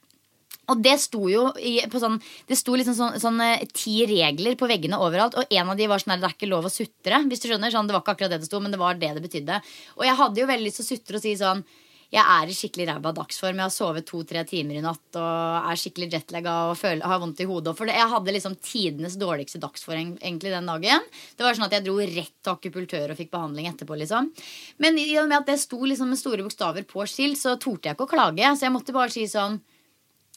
og 0.71 0.79
det 0.83 0.95
sto 1.03 1.27
jo 1.27 1.49
i, 1.59 1.75
sånn 1.91 2.19
Det 2.47 2.55
sto 2.55 2.75
liksom 2.79 2.95
sånn, 2.95 3.19
sånn 3.19 3.39
eh, 3.43 3.65
ti 3.75 4.05
regler 4.07 4.55
på 4.59 4.69
veggene 4.69 4.99
overalt. 5.01 5.35
Og 5.39 5.51
en 5.51 5.71
av 5.73 5.79
de 5.79 5.89
var 5.91 5.99
sånn 5.99 6.15
her, 6.15 6.21
det 6.23 6.29
er 6.29 6.37
ikke 6.37 6.51
lov 6.51 6.69
å 6.69 6.73
sutre. 6.73 7.23
Hvis 7.27 7.43
du 7.43 7.49
skjønner, 7.49 7.73
sånn, 7.73 7.89
Det 7.89 7.95
var 7.95 8.05
ikke 8.05 8.15
akkurat 8.15 8.35
det 8.35 8.43
det 8.43 8.51
sto, 8.51 8.61
men 8.63 8.71
det 8.71 8.79
var 8.81 8.99
det 8.99 9.13
det 9.17 9.23
betydde. 9.25 9.59
Og 9.99 10.05
jeg 10.07 10.19
hadde 10.21 10.43
jo 10.43 10.51
veldig 10.51 10.69
lyst 10.69 10.79
til 10.81 10.87
å 10.87 10.91
sutre 10.93 11.19
og 11.19 11.25
si 11.25 11.35
sånn 11.39 11.65
jeg 12.13 12.21
er 12.21 12.49
i 12.49 12.53
skikkelig 12.53 12.85
ræva 12.91 13.09
dagsform. 13.17 13.57
Jeg 13.57 13.65
har 13.65 13.73
sovet 13.73 14.05
to-tre 14.05 14.43
timer 14.45 14.77
i 14.77 14.83
natt 14.85 15.17
og 15.17 15.69
er 15.71 15.79
skikkelig 15.81 16.11
jetlagga 16.13 16.53
og 16.69 16.75
føler, 16.77 17.01
har 17.09 17.21
vondt 17.23 17.41
i 17.41 17.47
hodet. 17.49 17.73
For 17.79 17.89
jeg 17.89 18.11
hadde 18.11 18.35
liksom 18.35 18.57
tidenes 18.61 19.15
dårligste 19.17 19.61
dagsform 19.63 20.11
egentlig 20.19 20.51
den 20.53 20.69
dagen. 20.69 21.07
Det 21.33 21.45
var 21.45 21.57
sånn 21.57 21.65
at 21.65 21.73
jeg 21.73 21.87
dro 21.87 21.97
rett 21.97 22.35
til 22.37 22.53
akupultør 22.53 23.15
og 23.15 23.17
fikk 23.17 23.33
behandling 23.33 23.71
etterpå. 23.71 23.97
liksom 24.03 24.29
Men 24.77 25.01
i 25.01 25.09
og 25.17 25.31
med 25.31 25.39
at 25.39 25.49
det 25.49 25.57
sto 25.63 25.81
liksom 25.81 26.13
med 26.13 26.21
store 26.21 26.45
bokstaver 26.45 26.85
på 26.85 27.07
skilt, 27.09 27.41
så 27.41 27.57
torde 27.57 27.89
jeg 27.89 27.97
ikke 27.97 28.05
å 28.05 28.13
klage. 28.13 28.45
Så 28.45 28.67
jeg 28.67 28.75
måtte 28.77 28.93
bare 28.93 29.13
si 29.13 29.25
sånn 29.25 29.57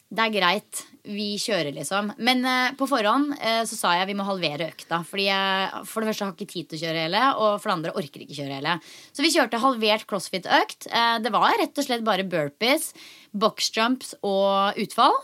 det 0.06 0.22
er 0.22 0.34
greit. 0.34 0.82
Vi 1.06 1.32
kjører, 1.38 1.72
liksom. 1.74 2.12
Men 2.22 2.44
eh, 2.46 2.74
på 2.78 2.86
forhånd 2.90 3.32
eh, 3.36 3.62
så 3.66 3.78
sa 3.78 3.94
jeg 3.98 4.08
vi 4.10 4.16
må 4.18 4.26
halvere 4.26 4.68
økta. 4.70 5.00
Fordi 5.06 5.26
jeg 5.26 5.84
for 5.90 6.02
det 6.02 6.10
første 6.12 6.28
har 6.28 6.34
ikke 6.34 6.50
tid 6.52 6.68
til 6.70 6.78
å 6.78 6.82
kjøre 6.84 7.04
hele, 7.06 7.22
og 7.42 7.48
for 7.58 7.70
det 7.70 7.76
andre 7.76 7.94
orker 7.98 8.22
ikke 8.22 8.38
kjøre 8.38 8.58
hele. 8.60 8.76
Så 9.10 9.24
vi 9.24 9.32
kjørte 9.34 9.62
halvert 9.62 10.06
crossfit-økt. 10.10 10.88
Eh, 10.90 11.16
det 11.24 11.32
var 11.34 11.58
rett 11.58 11.82
og 11.82 11.88
slett 11.88 12.06
bare 12.06 12.26
burpees, 12.26 12.92
boxjumps 13.34 14.14
og 14.22 14.78
utfall. 14.86 15.18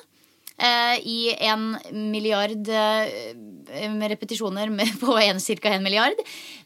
Eh, 0.59 0.97
I 0.99 1.21
en 1.49 1.71
milliard 2.13 2.69
eh, 2.69 3.35
med 3.93 4.13
repetisjoner 4.13 4.71
med, 4.73 4.91
på 5.03 5.17
en, 5.19 5.41
ca. 5.41 5.75
en 5.75 5.85
milliard. 5.85 6.23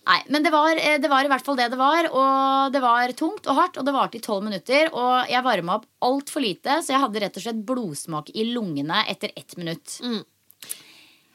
Nei, 0.06 0.20
men 0.32 0.46
det 0.46 0.52
var, 0.54 0.76
eh, 0.76 0.98
det 1.02 1.10
var 1.12 1.26
i 1.26 1.32
hvert 1.32 1.46
fall 1.46 1.58
det 1.58 1.70
det 1.72 1.80
var. 1.80 2.10
Og 2.12 2.72
det 2.74 2.84
var 2.84 3.16
tungt 3.18 3.48
og 3.48 3.60
hardt, 3.60 3.80
og 3.80 3.88
det 3.88 3.96
varte 3.96 4.20
i 4.20 4.24
tolv 4.24 4.46
minutter. 4.46 4.92
Og 4.92 5.32
jeg 5.32 5.46
varma 5.46 5.80
opp 5.80 5.90
altfor 6.06 6.44
lite, 6.44 6.80
så 6.82 6.94
jeg 6.94 7.04
hadde 7.04 7.22
rett 7.24 7.36
og 7.38 7.46
slett 7.46 7.66
blodsmak 7.68 8.32
i 8.34 8.48
lungene 8.52 9.04
etter 9.10 9.34
ett 9.36 9.56
minutt. 9.60 10.00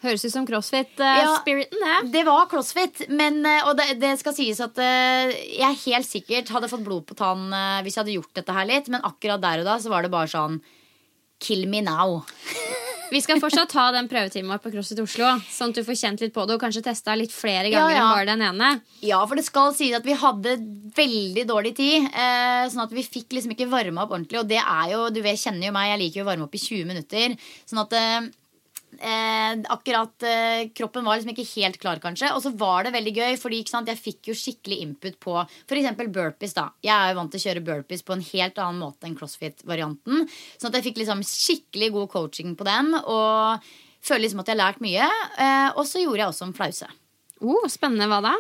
Høres 0.02 0.24
ut 0.26 0.34
som 0.34 0.46
crossfit-spiriten, 0.50 1.78
det. 1.78 1.98
Det 2.16 2.24
var 2.26 2.48
crossfit, 2.50 3.04
men, 3.14 3.44
eh, 3.46 3.68
og 3.70 3.76
det, 3.78 4.00
det 4.02 4.16
skal 4.18 4.34
sies 4.34 4.58
at 4.64 4.80
uh, 4.82 5.30
jeg 5.30 5.82
helt 5.84 6.10
sikkert 6.10 6.50
hadde 6.56 6.72
fått 6.72 6.86
blod 6.88 7.06
på 7.06 7.18
tann 7.20 7.52
uh, 7.54 7.84
hvis 7.86 8.00
jeg 8.00 8.02
hadde 8.02 8.16
gjort 8.16 8.34
dette 8.40 8.56
her 8.56 8.66
litt, 8.66 8.90
men 8.90 9.06
akkurat 9.06 9.44
der 9.44 9.62
og 9.62 9.70
da 9.70 9.78
så 9.78 9.94
var 9.94 10.02
det 10.02 10.14
bare 10.14 10.32
sånn 10.32 10.58
Kill 11.42 11.68
me 11.70 11.86
now. 11.86 12.24
Vi 13.12 13.20
skal 13.20 13.42
fortsatt 13.44 13.74
ha 13.76 13.90
den 13.92 14.08
prøvetimen 14.08 14.48
vår 14.54 14.62
på 14.64 14.72
CrossFit 14.72 15.02
Oslo, 15.04 15.34
sånn 15.52 15.74
at 15.74 15.80
du 15.82 15.84
får 15.84 15.98
kjent 16.00 16.22
litt 16.24 16.32
på 16.36 16.46
det 16.48 16.56
og 16.56 16.62
kanskje 16.64 16.84
testa 16.86 17.12
litt 17.20 17.34
flere 17.36 17.68
Ja, 17.68 17.82
ganger 17.82 17.96
ja. 17.98 18.04
enn 18.06 18.14
bare 18.16 18.28
den 18.30 18.44
ene. 18.48 18.70
Ja, 19.04 19.20
for 19.28 19.36
det 19.36 19.44
skal 19.44 19.74
sies 19.76 19.98
at 19.98 20.08
vi 20.08 20.16
hadde 20.16 20.54
veldig 20.96 21.44
dårlig 21.50 21.74
tid. 21.76 22.08
Eh, 22.08 22.64
sånn 22.72 22.86
at 22.86 22.96
vi 22.96 23.04
fikk 23.04 23.36
liksom 23.36 23.52
ikke 23.56 23.68
varma 23.72 24.06
opp 24.06 24.16
ordentlig. 24.16 24.40
Og 24.40 24.48
det 24.48 24.62
er 24.64 24.94
jo, 24.94 25.10
du 25.12 25.20
vet, 25.26 25.40
kjenner 25.44 25.68
jo 25.68 25.74
meg, 25.76 25.90
jeg 25.92 26.02
liker 26.06 26.22
jo 26.22 26.26
å 26.26 26.30
varme 26.32 26.48
opp 26.48 26.56
i 26.56 26.64
20 26.64 26.88
minutter. 26.88 27.36
Sånn 27.68 27.84
at 27.84 27.98
eh, 28.00 28.30
eh, 29.00 29.54
akkurat 29.74 30.26
eh, 30.28 30.64
kroppen 30.76 31.06
var 31.06 31.18
liksom 31.18 31.34
ikke 31.34 31.48
helt 31.56 31.78
klar, 31.82 32.02
kanskje. 32.04 32.32
Og 32.36 32.44
så 32.44 32.52
var 32.58 32.88
det 32.88 32.94
veldig 32.96 33.14
gøy, 33.16 33.38
fordi 33.42 33.62
sant, 33.70 33.92
jeg 33.92 34.00
fikk 34.02 34.32
jo 34.32 34.38
skikkelig 34.38 34.82
input 34.86 35.20
på 35.24 35.38
f.eks. 35.42 35.92
burpees. 36.08 36.56
da 36.58 36.70
Jeg 36.84 36.96
er 36.96 37.14
jo 37.14 37.20
vant 37.22 37.34
til 37.34 37.42
å 37.42 37.46
kjøre 37.46 37.66
burpees 37.70 38.06
på 38.08 38.18
en 38.18 38.26
helt 38.32 38.62
annen 38.62 38.82
måte 38.84 39.08
enn 39.08 39.18
crossfit-varianten. 39.20 40.26
Sånn 40.58 40.72
at 40.72 40.80
jeg 40.80 40.90
fikk 40.92 41.04
liksom 41.04 41.24
skikkelig 41.28 41.92
god 41.98 42.12
coaching 42.16 42.58
på 42.60 42.68
den. 42.68 42.96
Og 43.02 43.72
føler 44.02 44.26
liksom 44.26 44.42
at 44.44 44.50
jeg 44.50 44.58
har 44.58 44.64
lært 44.66 44.82
mye. 44.84 45.12
Eh, 45.38 45.70
og 45.76 45.86
så 45.88 46.04
gjorde 46.04 46.24
jeg 46.24 46.34
også 46.34 46.50
en 46.50 46.58
flause. 46.58 46.90
Oh, 47.42 47.66
spennende. 47.72 48.10
Hva 48.12 48.22
da? 48.26 48.36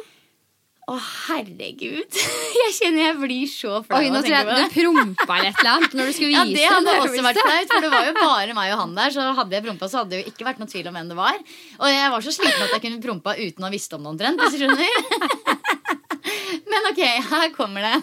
Å, 0.89 0.95
herregud. 0.97 2.15
Jeg 2.61 2.71
kjenner 2.73 3.03
jeg 3.03 3.17
blir 3.19 3.49
så 3.49 3.77
flau. 3.85 3.99
Oi, 3.99 4.09
nå 4.11 4.21
tror 4.23 4.33
jeg. 4.33 4.47
Du 4.47 4.73
prompa 4.73 5.37
et 5.37 5.59
eller 5.61 5.69
annet 5.75 5.93
når 5.97 6.09
du 6.09 6.13
skulle 6.15 6.31
vise 6.49 6.63
Ja, 6.63 6.71
det 6.79 6.87
hadde 6.89 6.95
også 7.03 7.25
vært 7.25 7.41
flaut, 7.41 7.69
for 7.73 7.85
det 7.85 7.91
var 7.93 8.07
jo 8.07 8.15
bare 8.17 8.55
meg 8.57 8.73
og 8.73 8.81
han 8.81 8.95
der. 8.97 9.13
Så 9.13 9.25
hadde 9.37 9.57
jeg 9.57 9.65
prompa, 9.67 9.89
så 9.91 10.01
hadde 10.01 10.15
det 10.15 10.21
jo 10.23 10.33
ikke 10.33 10.47
vært 10.47 10.61
noe 10.61 10.71
tvil 10.71 10.89
om 10.89 10.97
hvem 10.97 11.11
det 11.11 11.17
var. 11.19 11.37
Og 11.77 11.91
jeg 11.91 12.13
var 12.15 12.25
så 12.25 12.33
sliten 12.35 12.65
at 12.65 12.73
jeg 12.75 12.83
kunne 12.87 13.03
prompa 13.03 13.35
uten 13.37 13.63
å 13.63 13.69
ha 13.69 13.73
visst 13.73 13.93
om 13.97 14.07
det 14.07 14.13
omtrent. 14.15 14.41
Hvis 14.41 14.57
du 14.57 14.63
skjønner. 14.63 15.91
Men 16.71 16.89
ok, 16.91 17.03
her 17.29 17.53
kommer 17.55 17.85
det. 17.85 17.95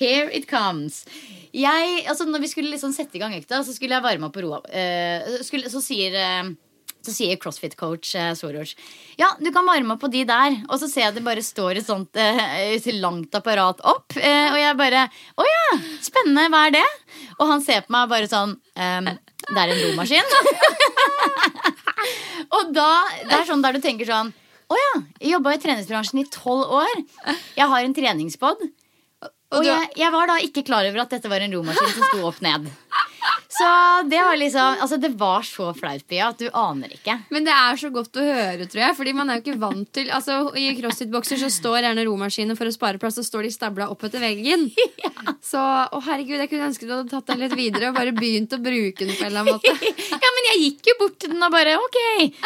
Here 0.00 0.30
it 0.34 0.48
comes. 0.50 1.04
Jeg, 1.52 2.04
altså 2.08 2.26
når 2.30 2.44
vi 2.44 2.50
skulle 2.52 2.72
liksom 2.72 2.94
sette 2.94 3.18
i 3.18 3.22
gang 3.22 3.34
økta, 3.36 3.60
så 3.66 3.74
skulle 3.74 3.96
jeg 3.98 4.06
varme 4.06 4.28
opp 4.28 4.34
på 4.36 4.44
roa. 4.44 4.60
Eh, 4.70 5.40
så 5.42 5.82
sier 5.82 6.14
eh, 6.16 6.50
så 7.04 7.14
sier 7.14 7.38
CrossFit-coach 7.40 8.14
eh, 8.18 8.32
Soros 8.38 8.74
Ja, 9.20 9.30
du 9.40 9.50
kan 9.54 9.66
varme 9.68 9.94
opp 9.94 10.02
på 10.04 10.10
de 10.12 10.24
der. 10.28 10.58
Og 10.68 10.80
så 10.82 10.88
ser 10.90 11.06
jeg 11.06 11.16
det 11.18 11.24
bare 11.26 11.44
står 11.44 11.80
et 11.80 11.86
sånt 11.86 12.18
eh, 12.20 12.90
langt 13.00 13.34
apparat 13.36 13.80
opp. 13.88 14.16
Eh, 14.16 14.48
og 14.52 14.58
jeg 14.60 14.78
bare 14.80 15.06
Å 15.08 15.46
ja, 15.48 15.64
spennende. 16.04 16.48
Hva 16.52 16.66
er 16.68 16.76
det? 16.80 16.86
Og 17.38 17.46
han 17.50 17.64
ser 17.64 17.86
på 17.86 17.94
meg 17.94 18.10
bare 18.10 18.28
sånn 18.30 18.56
ehm, 18.76 19.14
Det 19.46 19.62
er 19.62 19.72
en 19.72 19.82
romaskin. 19.86 20.36
og 22.58 22.74
da 22.76 22.90
Det 23.24 23.40
er 23.40 23.48
sånn 23.48 23.64
der 23.64 23.76
du 23.76 23.82
tenker 23.84 24.08
sånn 24.08 24.34
Å 24.70 24.78
ja, 24.78 24.92
jeg 25.22 25.34
jobba 25.34 25.56
i 25.56 25.62
treningsbransjen 25.62 26.20
i 26.22 26.28
tolv 26.30 26.68
år. 26.82 27.00
Jeg 27.56 27.66
har 27.72 27.82
en 27.82 27.96
treningspod. 27.96 28.68
Og 29.50 29.58
og 29.58 29.66
jeg, 29.66 29.88
jeg 29.98 30.14
var 30.14 30.30
da 30.30 30.36
ikke 30.38 30.62
klar 30.62 30.86
over 30.86 31.02
at 31.02 31.10
dette 31.10 31.30
var 31.30 31.42
en 31.42 31.56
romaskin 31.56 31.90
som 31.96 32.04
sto 32.06 32.20
opp 32.28 32.38
ned. 32.44 32.68
Så 33.50 33.68
det 34.08 34.20
var 34.24 34.36
liksom 34.38 34.76
Altså, 34.80 34.96
det 34.96 35.10
var 35.18 35.42
så 35.44 35.72
flaut, 35.76 36.04
Pia, 36.08 36.30
at 36.30 36.38
du 36.40 36.46
aner 36.56 36.92
ikke. 36.94 37.16
Men 37.34 37.44
det 37.44 37.52
er 37.52 37.80
så 37.80 37.90
godt 37.92 38.16
å 38.16 38.24
høre, 38.24 38.66
tror 38.70 38.82
jeg. 38.84 38.96
Fordi 38.96 39.14
man 39.16 39.30
er 39.30 39.38
jo 39.38 39.44
ikke 39.44 39.60
vant 39.60 39.90
til 39.96 40.10
Altså 40.14 40.38
I 40.58 40.70
crossfit-bokser 40.78 41.40
så 41.42 41.50
står 41.52 41.84
gjerne 41.84 42.06
romaskiner 42.08 42.58
for 42.58 42.70
å 42.70 42.74
spare 42.74 43.00
plass, 43.02 43.18
så 43.18 43.26
står 43.26 43.48
de 43.48 43.52
stabla 43.54 43.90
opp 43.92 44.06
etter 44.08 44.22
veggen. 44.22 44.68
Så 45.50 45.60
å 45.60 45.98
herregud, 46.04 46.38
jeg 46.40 46.50
kunne 46.50 46.68
ønske 46.68 46.86
du 46.86 46.92
hadde 46.92 47.10
tatt 47.12 47.30
den 47.30 47.40
litt 47.42 47.54
videre 47.56 47.90
og 47.90 47.96
bare 47.96 48.12
begynt 48.16 48.52
å 48.54 48.58
bruke 48.60 49.06
den 49.06 49.16
på 49.16 49.24
en 49.24 49.30
eller 49.30 49.42
annen 49.42 49.58
måte. 49.58 49.72
Ja, 50.20 50.30
men 50.36 50.46
jeg 50.50 50.60
gikk 50.62 50.88
jo 50.90 50.94
bort 51.00 51.16
til 51.22 51.32
den 51.32 51.44
og 51.44 51.52
bare 51.52 51.76
ok. 51.80 51.98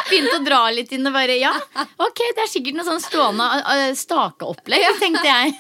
Begynte 0.08 0.36
å 0.38 0.44
dra 0.46 0.60
litt 0.74 0.92
inn 0.94 1.06
og 1.08 1.14
bare 1.14 1.36
ja. 1.40 1.50
Ok, 2.02 2.20
det 2.36 2.44
er 2.44 2.50
sikkert 2.50 2.78
noe 2.78 2.86
sånn 2.86 3.02
stående 3.02 3.46
uh, 3.66 3.90
stakeopplegg, 3.98 4.84
tenkte 5.00 5.26
jeg. 5.26 5.54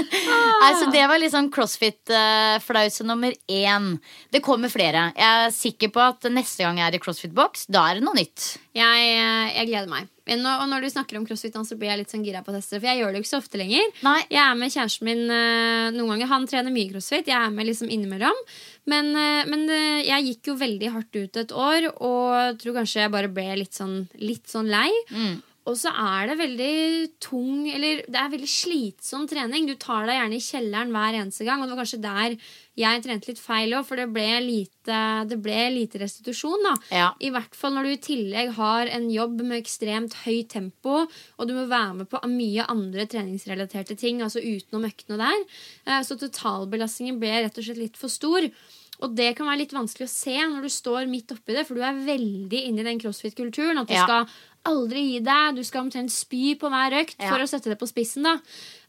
Nei, 0.62 0.72
så 0.80 0.90
det 0.94 1.04
var 1.10 1.22
liksom 1.22 1.50
crossfit-flause 1.54 3.06
nummer 3.08 3.34
én. 3.46 3.92
Det 4.32 4.40
kommer 4.44 4.72
flere. 4.72 5.10
Jeg 5.12 5.44
er 5.44 5.52
sikker 5.52 5.90
på 5.92 6.00
at 6.00 6.24
neste 6.32 6.64
gang 6.64 6.78
jeg 6.80 6.88
er 6.88 6.96
i 6.96 7.00
crossfit-boks, 7.02 7.66
da 7.72 7.84
er 7.90 7.98
det 7.98 8.06
noe 8.06 8.16
nytt. 8.16 8.46
Jeg, 8.72 9.02
eh, 9.12 9.50
jeg 9.58 9.68
gleder 9.68 9.90
meg. 9.90 10.08
Nå, 10.22 10.48
og 10.48 10.68
når 10.70 10.84
du 10.84 10.88
snakker 10.88 11.18
om 11.18 11.26
crossfit, 11.26 11.52
så 11.66 11.76
blir 11.76 11.90
jeg 11.90 12.00
litt 12.00 12.14
sånn 12.14 12.24
gira 12.24 12.40
på 12.46 12.54
tester. 12.54 12.80
For 12.80 12.88
jeg 12.88 13.02
gjør 13.02 13.12
det 13.12 13.20
jo 13.20 13.24
ikke 13.26 13.32
så 13.32 13.40
ofte 13.42 13.60
lenger. 13.60 13.90
Nei. 14.06 14.20
Jeg 14.32 14.40
er 14.40 14.56
med 14.56 14.72
kjæresten 14.72 15.08
min 15.10 15.22
eh, 15.26 15.90
noen 15.98 16.14
ganger. 16.14 16.30
Han 16.32 16.48
trener 16.48 16.72
mye 16.72 16.88
crossfit. 16.94 17.28
Jeg 17.28 17.36
er 17.36 17.52
med 17.52 17.68
liksom 17.68 17.92
innimellom. 17.92 18.42
Men, 18.88 19.12
eh, 19.12 19.44
men 19.52 19.68
jeg 20.06 20.28
gikk 20.30 20.52
jo 20.52 20.58
veldig 20.62 20.92
hardt 20.96 21.18
ut 21.18 21.40
et 21.42 21.56
år, 21.68 21.90
og 21.92 22.62
tror 22.62 22.78
kanskje 22.80 23.04
jeg 23.04 23.12
bare 23.12 23.32
ble 23.34 23.48
litt 23.60 23.76
sånn, 23.76 24.06
litt 24.22 24.48
sånn 24.48 24.72
lei. 24.72 24.88
Og 25.70 25.76
så 25.78 25.92
er 25.94 26.26
det 26.26 26.34
veldig 26.40 27.20
tung 27.22 27.68
Eller 27.70 28.00
det 28.10 28.18
er 28.18 28.32
veldig 28.32 28.48
slitsom 28.50 29.28
trening. 29.30 29.68
Du 29.68 29.76
tar 29.78 30.08
deg 30.08 30.16
gjerne 30.18 30.34
i 30.34 30.42
kjelleren 30.42 30.90
hver 30.90 31.18
eneste 31.20 31.46
gang. 31.46 31.62
Og 31.62 31.68
det 31.68 31.76
var 31.76 31.84
kanskje 31.84 32.00
der 32.02 32.34
jeg 32.82 33.02
trente 33.04 33.28
litt 33.28 33.38
feil 33.38 33.74
òg, 33.76 33.84
for 33.86 34.00
det 34.00 34.08
ble, 34.10 34.24
lite, 34.42 34.98
det 35.28 35.38
ble 35.44 35.60
lite 35.74 36.00
restitusjon. 36.02 36.62
da 36.66 36.74
Ja. 36.90 37.08
I 37.20 37.30
hvert 37.30 37.54
fall 37.54 37.74
når 37.76 37.84
du 37.84 37.90
i 37.92 38.02
tillegg 38.08 38.54
har 38.56 38.86
en 38.88 39.08
jobb 39.12 39.42
med 39.44 39.60
ekstremt 39.62 40.14
høyt 40.24 40.48
tempo, 40.56 41.06
og 41.38 41.46
du 41.46 41.52
må 41.54 41.68
være 41.68 41.94
med 42.00 42.08
på 42.10 42.18
mye 42.32 42.66
andre 42.66 43.06
treningsrelaterte 43.06 43.94
ting, 43.96 44.22
altså 44.24 44.40
utenom 44.42 44.88
øktene 44.90 45.18
der. 45.20 45.44
Eh, 45.86 46.02
Så 46.02 46.18
totalbelastningen 46.18 47.20
ble 47.20 47.42
rett 47.44 47.58
og 47.58 47.64
slett 47.64 47.78
litt 47.78 47.96
for 47.96 48.08
stor. 48.08 48.50
Og 49.02 49.16
det 49.18 49.32
kan 49.36 49.46
være 49.48 49.58
litt 49.64 49.72
vanskelig 49.74 50.06
å 50.06 50.12
se 50.12 50.34
når 50.38 50.62
du 50.62 50.68
står 50.70 51.08
midt 51.10 51.32
oppi 51.34 51.54
det, 51.56 51.66
for 51.66 51.74
du 51.74 51.82
er 51.82 52.04
veldig 52.06 52.60
inne 52.68 52.80
i 52.84 52.86
den 52.86 53.00
crossfit-kulturen. 53.02 53.80
At 53.80 53.88
du 53.88 53.94
Ja. 53.94 54.04
skal 54.06 54.26
aldri 54.64 55.02
gi 55.12 55.20
deg. 55.26 55.56
Du 55.56 55.62
skal 55.64 55.82
omtrent 55.86 56.10
spy 56.12 56.54
på 56.58 56.68
hver 56.70 56.92
økt 57.02 57.16
Ja. 57.18 57.30
for 57.30 57.38
å 57.42 57.48
sette 57.48 57.70
det 57.70 57.78
på 57.80 57.88
spissen. 57.90 58.22
da 58.22 58.38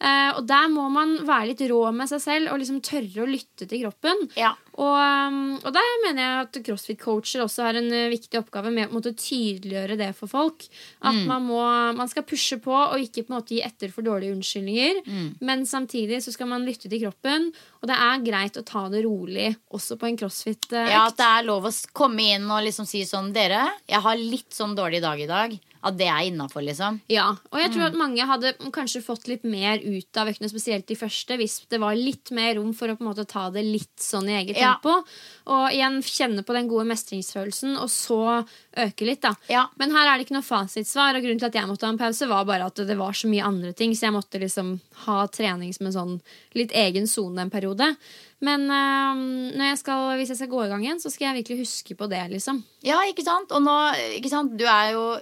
Eh, 0.03 0.31
Og 0.35 0.43
der 0.49 0.67
må 0.67 0.89
man 0.91 1.13
være 1.23 1.53
litt 1.53 1.61
rå 1.71 1.79
med 1.95 2.09
seg 2.11 2.19
selv 2.19 2.51
og 2.51 2.59
liksom 2.59 2.81
tørre 2.83 3.23
å 3.23 3.29
lytte 3.29 3.63
til 3.69 3.85
kroppen. 3.85 4.25
Ja. 4.35 4.49
Og, 4.73 4.97
um, 4.97 5.59
og 5.61 5.69
der 5.75 5.89
mener 6.03 6.21
jeg 6.23 6.45
at 6.47 6.57
crossfit-coacher 6.65 7.43
også 7.43 7.61
har 7.67 7.77
en 7.77 7.91
uh, 7.93 8.09
viktig 8.09 8.39
oppgave 8.41 8.71
med 8.73 8.89
å 8.89 8.99
tydeliggjøre 9.05 9.95
det 9.99 10.09
for 10.17 10.27
folk. 10.31 10.65
At 10.99 11.13
Mm. 11.13 11.27
man, 11.29 11.45
må, 11.45 11.61
man 11.95 12.09
skal 12.09 12.23
pushe 12.25 12.57
på 12.59 12.73
og 12.73 12.97
ikke 12.99 13.23
på 13.23 13.31
en 13.31 13.37
måte 13.37 13.53
gi 13.55 13.61
etter 13.63 13.91
for 13.93 14.01
dårlige 14.01 14.33
unnskyldninger. 14.35 15.03
Mm. 15.05 15.27
Men 15.45 15.63
samtidig 15.69 16.23
så 16.25 16.33
skal 16.33 16.47
man 16.49 16.65
lytte 16.65 16.89
til 16.89 17.03
kroppen, 17.05 17.51
og 17.81 17.87
det 17.87 17.95
er 17.95 18.25
greit 18.25 18.57
å 18.57 18.65
ta 18.65 18.87
det 18.89 19.03
rolig 19.05 19.53
også 19.71 19.95
på 20.01 20.09
en 20.09 20.17
crossfit-økt. 20.17 20.89
Ja, 20.89 21.05
At 21.07 21.17
det 21.21 21.29
er 21.29 21.45
lov 21.47 21.69
å 21.69 21.71
komme 21.93 22.25
inn 22.33 22.49
og 22.49 22.63
liksom 22.65 22.89
si 22.89 23.05
sånn 23.05 23.31
Dere, 23.31 23.69
jeg 23.87 24.01
har 24.01 24.17
litt 24.17 24.49
sånn 24.51 24.75
dårlig 24.75 25.01
dag 25.05 25.21
i 25.21 25.29
dag. 25.29 25.53
At 25.83 25.97
det 25.99 26.07
er 26.07 26.21
innafor, 26.29 26.63
liksom. 26.63 27.01
Ja, 27.11 27.25
og 27.51 27.59
jeg 27.59 27.69
Mm. 27.69 27.73
tror 27.75 27.85
at 27.89 27.93
mange 27.99 28.25
hadde 28.25 28.53
kanskje 28.71 29.01
fått 29.03 29.27
litt 29.27 29.43
mer 29.43 29.77
ut 29.83 30.15
av 30.17 30.27
øktene, 30.31 30.47
spesielt 30.49 30.85
de 30.87 30.95
første, 30.95 31.35
hvis 31.37 31.67
det 31.67 31.79
var 31.81 31.93
litt 31.95 32.31
mer 32.31 32.55
rom 32.55 32.71
for 32.73 32.87
å 32.87 32.95
på 32.97 33.01
en 33.03 33.09
måte 33.13 33.27
ta 33.27 33.49
det 33.49 33.65
litt 33.65 33.97
sånn 33.99 34.29
i 34.29 34.37
eget 34.45 34.55
Ja. 34.57 34.75
tempo. 34.79 35.03
Og 35.47 35.69
igjen 35.71 35.99
kjenne 36.01 36.45
på 36.45 36.53
den 36.55 36.69
gode 36.69 36.85
mestringsfølelsen, 36.87 37.75
og 37.77 37.89
så 37.89 38.47
øke 38.77 39.05
litt, 39.05 39.21
da. 39.21 39.35
Ja. 39.49 39.67
Men 39.77 39.91
her 39.91 40.07
er 40.07 40.17
det 40.17 40.27
ikke 40.27 40.37
noe 40.39 40.41
fasitsvar, 40.47 41.15
og 41.17 41.21
grunnen 41.23 41.39
til 41.39 41.47
at 41.47 41.53
jeg 41.53 41.67
måtte 41.67 41.83
ha 41.83 41.89
en 41.89 41.97
pause, 41.97 42.27
var 42.29 42.45
bare 42.45 42.65
at 42.65 42.75
det 42.75 42.97
var 42.97 43.11
så 43.11 43.27
mye 43.27 43.43
andre 43.43 43.73
ting, 43.73 43.91
så 43.91 44.07
jeg 44.07 44.13
måtte 44.13 44.39
liksom 44.39 44.79
ha 45.05 45.27
trening 45.27 45.73
som 45.75 45.87
en 45.87 45.93
sånn 45.93 46.21
litt 46.55 46.71
egen 46.71 47.05
sone 47.07 47.39
en 47.39 47.49
periode. 47.49 47.97
Men 48.41 48.61
øh, 48.69 49.55
når 49.57 49.69
jeg 49.71 49.77
skal, 49.79 50.17
hvis 50.17 50.27
jeg 50.29 50.37
skal 50.37 50.47
gå 50.47 50.65
i 50.65 50.69
gang 50.69 50.81
igjen, 50.83 50.99
så 51.01 51.11
skal 51.11 51.33
jeg 51.33 51.43
virkelig 51.43 51.59
huske 51.65 51.95
på 51.97 52.09
det, 52.09 52.29
liksom. 52.31 52.63
Ja, 52.83 52.99
ikke 53.07 53.23
sant? 53.23 53.51
Og 53.51 53.61
nå, 53.61 53.75
ikke 54.19 54.29
sant? 54.29 54.57
Du 54.57 54.65
er 54.65 54.91
jo 54.93 55.19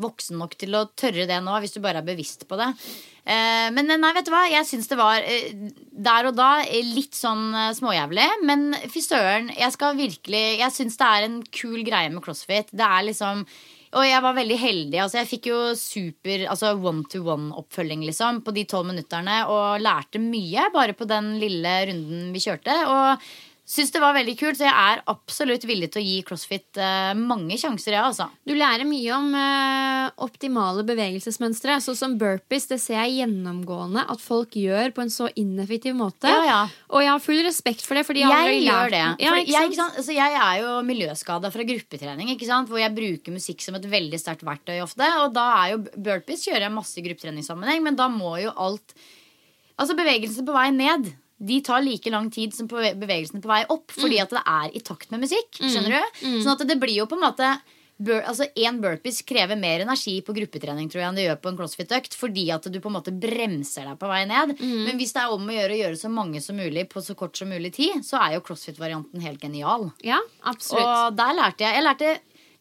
voksen 0.00 0.38
nok 0.40 0.56
til 0.58 0.76
å 0.78 0.86
tørre 0.98 1.26
det 1.28 1.38
nå, 1.44 1.54
hvis 1.62 1.74
du 1.76 1.80
bare 1.84 2.02
er 2.02 2.08
bevisst 2.08 2.46
på 2.48 2.58
det. 2.60 2.72
Eh, 3.28 3.68
men 3.76 3.90
nei, 3.90 4.12
vet 4.16 4.28
du 4.28 4.32
hva? 4.32 4.46
Jeg 4.48 4.64
syns 4.68 4.88
det 4.88 4.96
var 4.96 5.20
eh, 5.20 5.50
der 5.92 6.30
og 6.30 6.36
da 6.38 6.62
eh, 6.64 6.92
litt 6.96 7.16
sånn 7.18 7.50
småjævlig. 7.76 8.28
Men 8.48 8.70
fy 8.88 9.02
søren, 9.04 9.50
jeg 9.52 9.74
skal 9.74 9.98
virkelig 9.98 10.44
Jeg 10.62 10.74
syns 10.74 10.96
det 11.00 11.08
er 11.08 11.26
en 11.26 11.42
kul 11.52 11.82
greie 11.86 12.12
med 12.12 12.24
crossfit. 12.24 12.72
Det 12.72 12.86
er 12.86 13.10
liksom 13.10 13.44
og 13.96 14.04
jeg 14.04 14.20
var 14.20 14.34
veldig 14.36 14.56
heldig. 14.60 14.98
altså 15.00 15.16
Jeg 15.16 15.28
fikk 15.30 15.46
jo 15.48 15.58
super 15.78 16.42
altså 16.52 16.74
one-to-one-oppfølging 16.76 18.02
liksom, 18.04 18.42
på 18.44 18.52
de 18.52 18.66
tolv 18.68 18.90
minutterne. 18.90 19.38
Og 19.48 19.80
lærte 19.80 20.20
mye 20.20 20.66
bare 20.74 20.96
på 20.96 21.08
den 21.08 21.38
lille 21.40 21.72
runden 21.88 22.26
vi 22.34 22.42
kjørte. 22.44 22.74
Og 22.92 23.30
syns 23.68 23.92
det 23.92 24.00
var 24.00 24.14
veldig 24.16 24.34
kult, 24.40 24.56
så 24.56 24.64
jeg 24.64 24.72
er 24.72 25.02
absolutt 25.12 25.64
villig 25.68 25.90
til 25.92 26.00
å 26.00 26.06
gi 26.06 26.16
crossfit 26.26 26.78
eh, 26.80 27.10
mange 27.18 27.58
sjanser, 27.60 27.98
Ja, 27.98 28.06
altså. 28.08 28.28
Du 28.48 28.54
lærer 28.56 28.88
mye 28.88 29.12
om 29.16 29.28
eh, 29.36 30.06
optimale 30.24 30.84
bevegelsesmønstre. 30.88 31.76
Sånn 31.84 31.98
som 31.98 32.16
burpees. 32.20 32.68
Det 32.70 32.80
ser 32.80 33.02
jeg 33.02 33.18
gjennomgående 33.18 34.06
at 34.08 34.24
folk 34.24 34.56
gjør 34.56 34.94
på 34.96 35.04
en 35.04 35.12
så 35.12 35.28
ineffektiv 35.36 35.98
måte. 35.98 36.32
Ja, 36.32 36.40
ja. 36.48 36.62
Og 36.88 37.04
jeg 37.04 37.12
har 37.12 37.22
full 37.24 37.42
respekt 37.44 37.84
for 37.84 37.98
det. 37.98 38.06
Fordi 38.08 38.24
jeg, 38.24 38.32
Jeg 38.32 38.48
aldri 38.48 38.64
gjør 38.64 38.94
det. 38.96 39.04
Ja, 39.26 39.36
jeg? 39.44 39.76
Altså, 39.88 40.16
jeg 40.16 40.40
er 40.40 40.64
jo 40.64 40.74
miljøskada 40.88 41.52
fra 41.52 41.68
gruppetrening, 41.68 42.32
hvor 42.68 42.80
jeg 42.80 42.96
bruker 42.96 43.36
musikk 43.36 43.62
som 43.64 43.76
et 43.76 43.86
veldig 43.90 44.20
sterkt 44.20 44.46
verktøy 44.48 44.78
ofte. 44.80 45.12
Og 45.22 45.36
da 45.36 45.46
er 45.60 45.76
jo 45.76 45.84
burpees 45.92 46.48
kjører 46.48 46.70
jeg 46.70 46.76
masse 46.78 46.96
i 46.96 47.04
gruppetreningssammenheng, 47.04 47.84
men 47.84 48.00
da 48.00 48.08
må 48.12 48.38
jo 48.42 48.54
alt 48.56 48.96
Altså 49.78 49.94
bevegelsene 49.94 50.42
på 50.42 50.54
vei 50.56 50.70
ned. 50.74 51.12
De 51.38 51.60
tar 51.62 51.82
like 51.82 52.10
lang 52.10 52.30
tid 52.34 52.54
som 52.54 52.66
bevegelsene 52.68 53.40
på 53.42 53.46
vei 53.50 53.64
opp, 53.70 53.90
fordi 53.94 54.16
Mm. 54.18 54.22
at 54.22 54.30
det 54.30 54.42
er 54.46 54.70
i 54.76 54.80
takt 54.80 55.10
med 55.10 55.20
musikk. 55.20 55.50
Skjønner 55.60 56.00
du? 56.00 56.26
Sånn 56.42 56.54
at 56.60 56.66
det 56.66 56.80
blir 56.80 56.96
jo 56.96 57.06
på 57.06 57.14
en 57.14 57.26
måte 57.32 57.60
bur, 58.00 58.20
altså 58.22 58.46
En 58.56 58.80
burpees 58.80 59.22
krever 59.26 59.56
mer 59.58 59.80
energi 59.80 60.20
på 60.22 60.30
gruppetrening 60.34 60.86
tror 60.88 61.00
jeg, 61.02 61.08
enn 61.08 61.16
det 61.16 61.24
gjør 61.26 61.40
på 61.42 61.48
en 61.50 61.56
crossfit-økt. 61.58 62.14
Fordi 62.14 62.44
at 62.54 62.62
du 62.70 62.78
på 62.80 62.86
en 62.86 62.94
måte 62.94 63.10
bremser 63.10 63.84
deg 63.88 63.98
på 63.98 64.06
vei 64.06 64.24
ned. 64.24 64.52
Mm. 64.60 64.84
Men 64.86 64.98
hvis 64.98 65.12
det 65.14 65.22
er 65.22 65.30
om 65.34 65.42
å 65.46 65.56
gjøre 65.56 65.74
å 65.74 65.80
gjøre 65.82 65.98
så 65.98 66.10
mange 66.10 66.40
som 66.40 66.54
mulig 66.56 66.88
på 66.88 67.02
så 67.02 67.16
kort 67.18 67.36
som 67.36 67.48
mulig 67.50 67.72
tid, 67.74 68.02
så 68.06 68.20
er 68.22 68.34
jo 68.36 68.40
crossfit-varianten 68.46 69.20
helt 69.22 69.40
genial. 69.42 69.90
Ja, 70.06 70.18
absolutt. 70.44 70.86
Og 70.86 71.16
der 71.16 71.34
lærte 71.34 71.58
jeg 71.66 71.74
Jeg 71.74 71.84
lærte 71.84 72.18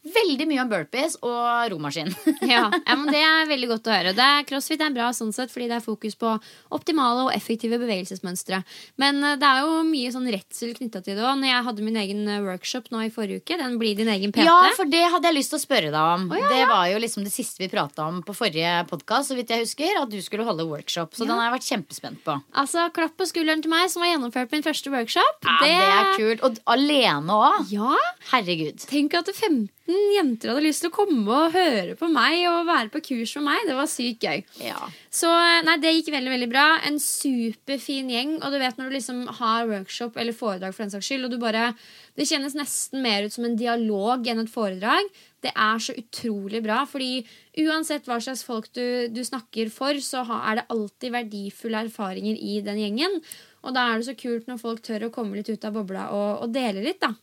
Veldig 0.08 0.48
mye 0.50 0.64
om 0.64 0.72
burpees 0.72 1.18
og 1.26 1.72
romaskin. 1.74 2.14
Ja, 2.48 2.68
ja, 2.72 2.96
men 2.96 3.10
Det 3.12 3.20
er 3.20 3.48
veldig 3.50 3.68
godt 3.74 3.88
å 3.90 3.92
høre. 3.92 4.14
Det 4.16 4.24
er, 4.24 4.46
crossfit 4.48 4.82
er 4.84 4.94
bra 4.96 5.10
sånn 5.16 5.34
sett, 5.36 5.52
fordi 5.52 5.68
det 5.72 5.78
er 5.80 5.84
fokus 5.84 6.16
på 6.20 6.30
optimale 6.74 7.26
og 7.26 7.32
effektive 7.36 7.80
bevegelsesmønstre. 7.82 8.62
Men 9.02 9.20
eh, 9.26 9.36
det 9.42 9.48
er 9.48 9.66
jo 9.66 9.82
mye 9.88 10.12
sånn 10.14 10.30
redsel 10.32 10.72
knytta 10.78 11.02
til 11.04 11.18
det 11.18 11.26
òg. 11.26 11.40
Når 11.42 11.52
jeg 11.52 11.66
hadde 11.68 11.86
min 11.88 12.00
egen 12.04 12.22
eh, 12.32 12.44
workshop 12.46 12.90
nå 12.94 13.04
i 13.08 13.12
forrige 13.14 13.44
uke, 13.44 13.58
den 13.60 13.78
blir 13.82 13.98
din 14.00 14.12
egen 14.14 14.34
PT. 14.36 14.46
Ja, 14.48 14.72
for 14.78 14.90
det 14.90 15.04
hadde 15.04 15.32
jeg 15.32 15.40
lyst 15.40 15.54
til 15.54 15.60
å 15.60 15.64
spørre 15.66 15.92
deg 15.92 16.14
om. 16.16 16.28
Oh, 16.32 16.40
ja, 16.40 16.52
Det 16.54 16.64
var 16.72 16.86
jo 16.94 17.02
liksom 17.04 17.28
det 17.28 17.34
siste 17.36 17.64
vi 17.64 17.72
prata 17.74 18.08
om 18.08 18.22
på 18.26 18.36
forrige 18.38 18.74
podkast, 18.92 19.32
så 19.32 19.38
vidt 19.40 19.52
jeg 19.54 19.66
husker, 19.66 20.02
at 20.04 20.14
du 20.14 20.20
skulle 20.24 20.48
holde 20.48 20.68
workshop. 20.70 21.18
Så 21.18 21.28
den 21.28 21.36
har 21.36 21.50
jeg 21.50 21.58
vært 21.58 21.72
kjempespent 21.72 22.24
på. 22.28 22.38
Altså, 22.56 22.88
Klapp 22.96 23.18
på 23.20 23.28
skulderen 23.30 23.64
til 23.66 23.74
meg, 23.74 23.90
som 23.92 24.06
har 24.06 24.16
gjennomført 24.16 24.54
min 24.56 24.66
første 24.66 24.94
workshop. 24.94 25.42
Ja, 25.44 25.58
det... 25.64 25.74
er 25.78 26.14
kult. 26.16 26.46
Og 26.48 26.62
alene 26.78 27.42
òg. 27.42 27.74
Ja, 27.74 27.98
Herregud. 28.32 28.88
Tenk 28.88 29.18
at 29.18 29.30
15 29.34 29.68
jenter 29.88 30.52
hadde 30.52 30.66
lyst 30.66 30.84
til 30.84 30.92
å 30.92 30.96
komme 30.96 31.24
og 31.32 31.54
høre 31.56 31.96
på 32.00 32.10
meg 32.12 32.42
og 32.50 32.68
være 32.68 32.92
på 32.94 33.02
kurs 33.06 33.34
med 33.38 33.46
meg. 33.48 33.62
Det 33.70 33.78
var 33.78 33.90
sykt 33.92 34.26
gøy. 34.28 34.44
Ja. 34.66 34.90
Så 35.14 35.32
nei, 35.68 35.78
det 35.84 35.94
gikk 35.96 36.12
veldig 36.16 36.34
veldig 36.34 36.50
bra. 36.52 36.66
En 36.88 37.00
superfin 37.02 38.12
gjeng. 38.12 38.36
Og 38.42 38.54
du 38.54 38.60
vet 38.62 38.80
når 38.80 38.90
du 38.90 38.98
liksom 38.98 39.24
har 39.40 39.70
workshop 39.70 40.20
eller 40.20 40.36
foredrag, 40.36 40.76
for 40.76 40.86
den 40.86 40.94
saks 40.96 41.10
skyld, 41.10 41.28
og 41.28 41.34
du 41.36 41.40
bare 41.42 41.72
Det 42.18 42.26
kjennes 42.26 42.56
nesten 42.58 43.04
mer 43.06 43.28
ut 43.28 43.34
som 43.34 43.46
en 43.46 43.58
dialog 43.60 44.26
enn 44.26 44.42
et 44.42 44.50
foredrag. 44.50 45.12
Det 45.46 45.52
er 45.54 45.84
så 45.86 45.94
utrolig 45.94 46.64
bra, 46.66 46.80
fordi 46.90 47.22
uansett 47.62 48.10
hva 48.10 48.18
slags 48.18 48.42
folk 48.48 48.72
du, 48.74 49.06
du 49.14 49.22
snakker 49.22 49.70
for, 49.70 50.00
så 50.02 50.24
er 50.40 50.58
det 50.58 50.66
alltid 50.74 51.14
verdifulle 51.14 51.84
erfaringer 51.86 52.40
i 52.42 52.58
den 52.66 52.82
gjengen. 52.82 53.20
Og 53.62 53.76
da 53.76 53.86
er 53.92 54.00
det 54.00 54.10
så 54.10 54.18
kult 54.18 54.50
når 54.50 54.64
folk 54.64 54.82
tør 54.82 55.08
å 55.08 55.14
komme 55.14 55.38
litt 55.38 55.52
ut 55.52 55.70
av 55.70 55.78
bobla 55.78 56.10
og, 56.16 56.48
og 56.48 56.58
dele 56.58 56.82
litt, 56.82 57.04
da. 57.04 57.14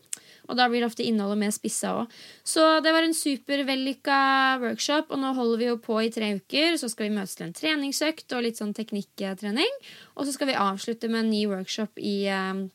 Og 0.49 0.59
da 0.59 0.69
blir 0.69 0.83
det 0.83 0.91
ofte 0.91 1.05
innholdet 1.07 1.41
mer 1.41 1.53
spissa 1.55 1.95
òg. 2.03 2.15
Så 2.45 2.63
det 2.85 2.93
var 2.95 3.07
en 3.07 3.17
supervellykka 3.17 4.19
workshop, 4.63 5.13
og 5.15 5.21
nå 5.23 5.33
holder 5.37 5.61
vi 5.61 5.69
jo 5.71 5.81
på 5.81 5.99
i 6.05 6.13
tre 6.13 6.35
uker. 6.37 6.79
Så 6.81 6.91
skal 6.93 7.09
vi 7.09 7.17
møtes 7.17 7.37
til 7.39 7.49
en 7.49 7.57
treningsøkt 7.57 8.37
og 8.37 8.45
litt 8.47 8.61
sånn 8.61 8.75
teknikktrening. 8.77 9.79
Og 10.15 10.27
så 10.27 10.35
skal 10.37 10.53
vi 10.53 10.59
avslutte 10.61 11.11
med 11.11 11.25
en 11.25 11.33
ny 11.33 11.45
workshop 11.51 12.01
i, 12.01 12.17
um, 12.29 12.67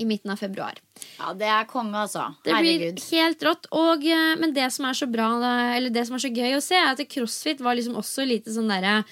i 0.00 0.06
midten 0.08 0.32
av 0.32 0.40
februar. 0.40 0.80
ja, 1.18 1.32
det 1.36 1.50
er 1.52 1.68
konge, 1.68 1.98
altså. 2.06 2.30
Det 2.44 2.56
blir 2.56 2.86
helt 3.10 3.44
rått. 3.44 3.68
Og, 3.76 4.06
eh, 4.06 4.36
men 4.40 4.54
det 4.56 4.70
som 4.72 4.86
er 4.88 4.96
så 4.96 5.10
bra, 5.10 5.28
eller 5.76 5.90
det 5.92 6.06
som 6.08 6.16
er 6.16 6.24
så 6.24 6.32
gøy 6.32 6.56
å 6.56 6.64
se, 6.64 6.78
er 6.78 6.94
at 6.94 7.04
crossfit 7.12 7.60
var 7.60 7.76
liksom 7.76 7.98
også 8.00 8.24
lite 8.26 8.54
sånn 8.54 8.72
derre 8.72 9.02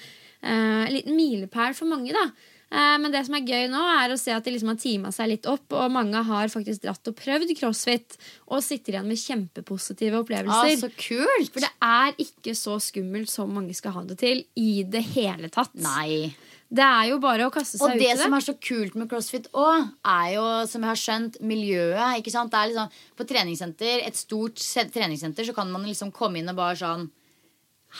eh, 0.41 0.87
En 0.87 0.93
liten 0.95 1.15
milepæl 1.15 1.77
for 1.77 1.85
mange, 1.85 2.15
da. 2.17 2.31
Eh, 2.71 2.97
Men 3.03 3.11
det 3.11 3.25
som 3.27 3.35
er 3.35 3.41
gøy 3.43 3.65
nå, 3.69 3.81
er 3.99 4.13
å 4.13 4.17
se 4.19 4.31
at 4.31 4.43
de 4.47 4.51
liksom 4.55 4.69
har 4.71 4.77
teama 4.79 5.11
seg 5.11 5.27
litt 5.33 5.45
opp, 5.51 5.65
og 5.75 5.91
mange 5.91 6.21
har 6.23 6.47
faktisk 6.53 6.81
dratt 6.85 7.07
og 7.11 7.15
prøvd 7.19 7.51
crossfit 7.59 8.15
og 8.47 8.63
sitter 8.63 8.93
igjen 8.95 9.09
med 9.11 9.19
kjempepositive 9.19 10.21
Ja, 10.21 10.51
Ah, 10.51 10.63
så 10.79 10.89
kult. 10.95 11.51
For 11.51 11.59
det 11.59 11.71
er 11.81 12.13
ikke 12.17 12.55
så 12.55 12.77
skummelt 12.79 13.29
som 13.29 13.51
mange 13.53 13.75
skal 13.75 13.91
ha 13.91 14.03
det 14.03 14.17
til 14.19 14.45
i 14.55 14.83
det 14.83 15.03
hele 15.15 15.49
tatt. 15.49 15.73
Nei. 15.75 16.33
Det 16.71 16.79
er 16.87 17.09
jo 17.09 17.17
bare 17.19 17.43
å 17.43 17.51
kaste 17.51 17.75
seg 17.77 17.83
Og 17.83 17.95
ut 17.95 17.99
det 17.99 18.11
Og 18.13 18.15
det. 18.15 18.23
som 18.23 18.33
er 18.33 18.39
så 18.45 18.53
kult 18.55 18.95
med 18.95 19.09
CrossFit 19.11 19.49
òg, 19.51 19.89
er 20.07 20.27
jo, 20.37 20.45
som 20.71 20.81
jeg 20.81 20.87
har 20.87 21.01
skjønt, 21.01 21.41
miljøet. 21.43 22.19
ikke 22.23 22.31
sant? 22.31 22.49
Det 22.51 22.57
er 22.61 22.67
liksom, 22.71 22.89
På 23.17 23.27
treningssenter, 23.27 24.07
et 24.07 24.15
stort 24.15 24.55
treningssenter, 24.55 25.43
så 25.43 25.53
kan 25.53 25.69
man 25.69 25.83
liksom 25.83 26.13
komme 26.13 26.37
inn 26.39 26.47
og 26.47 26.55
bare 26.55 26.75
sånn 26.79 27.09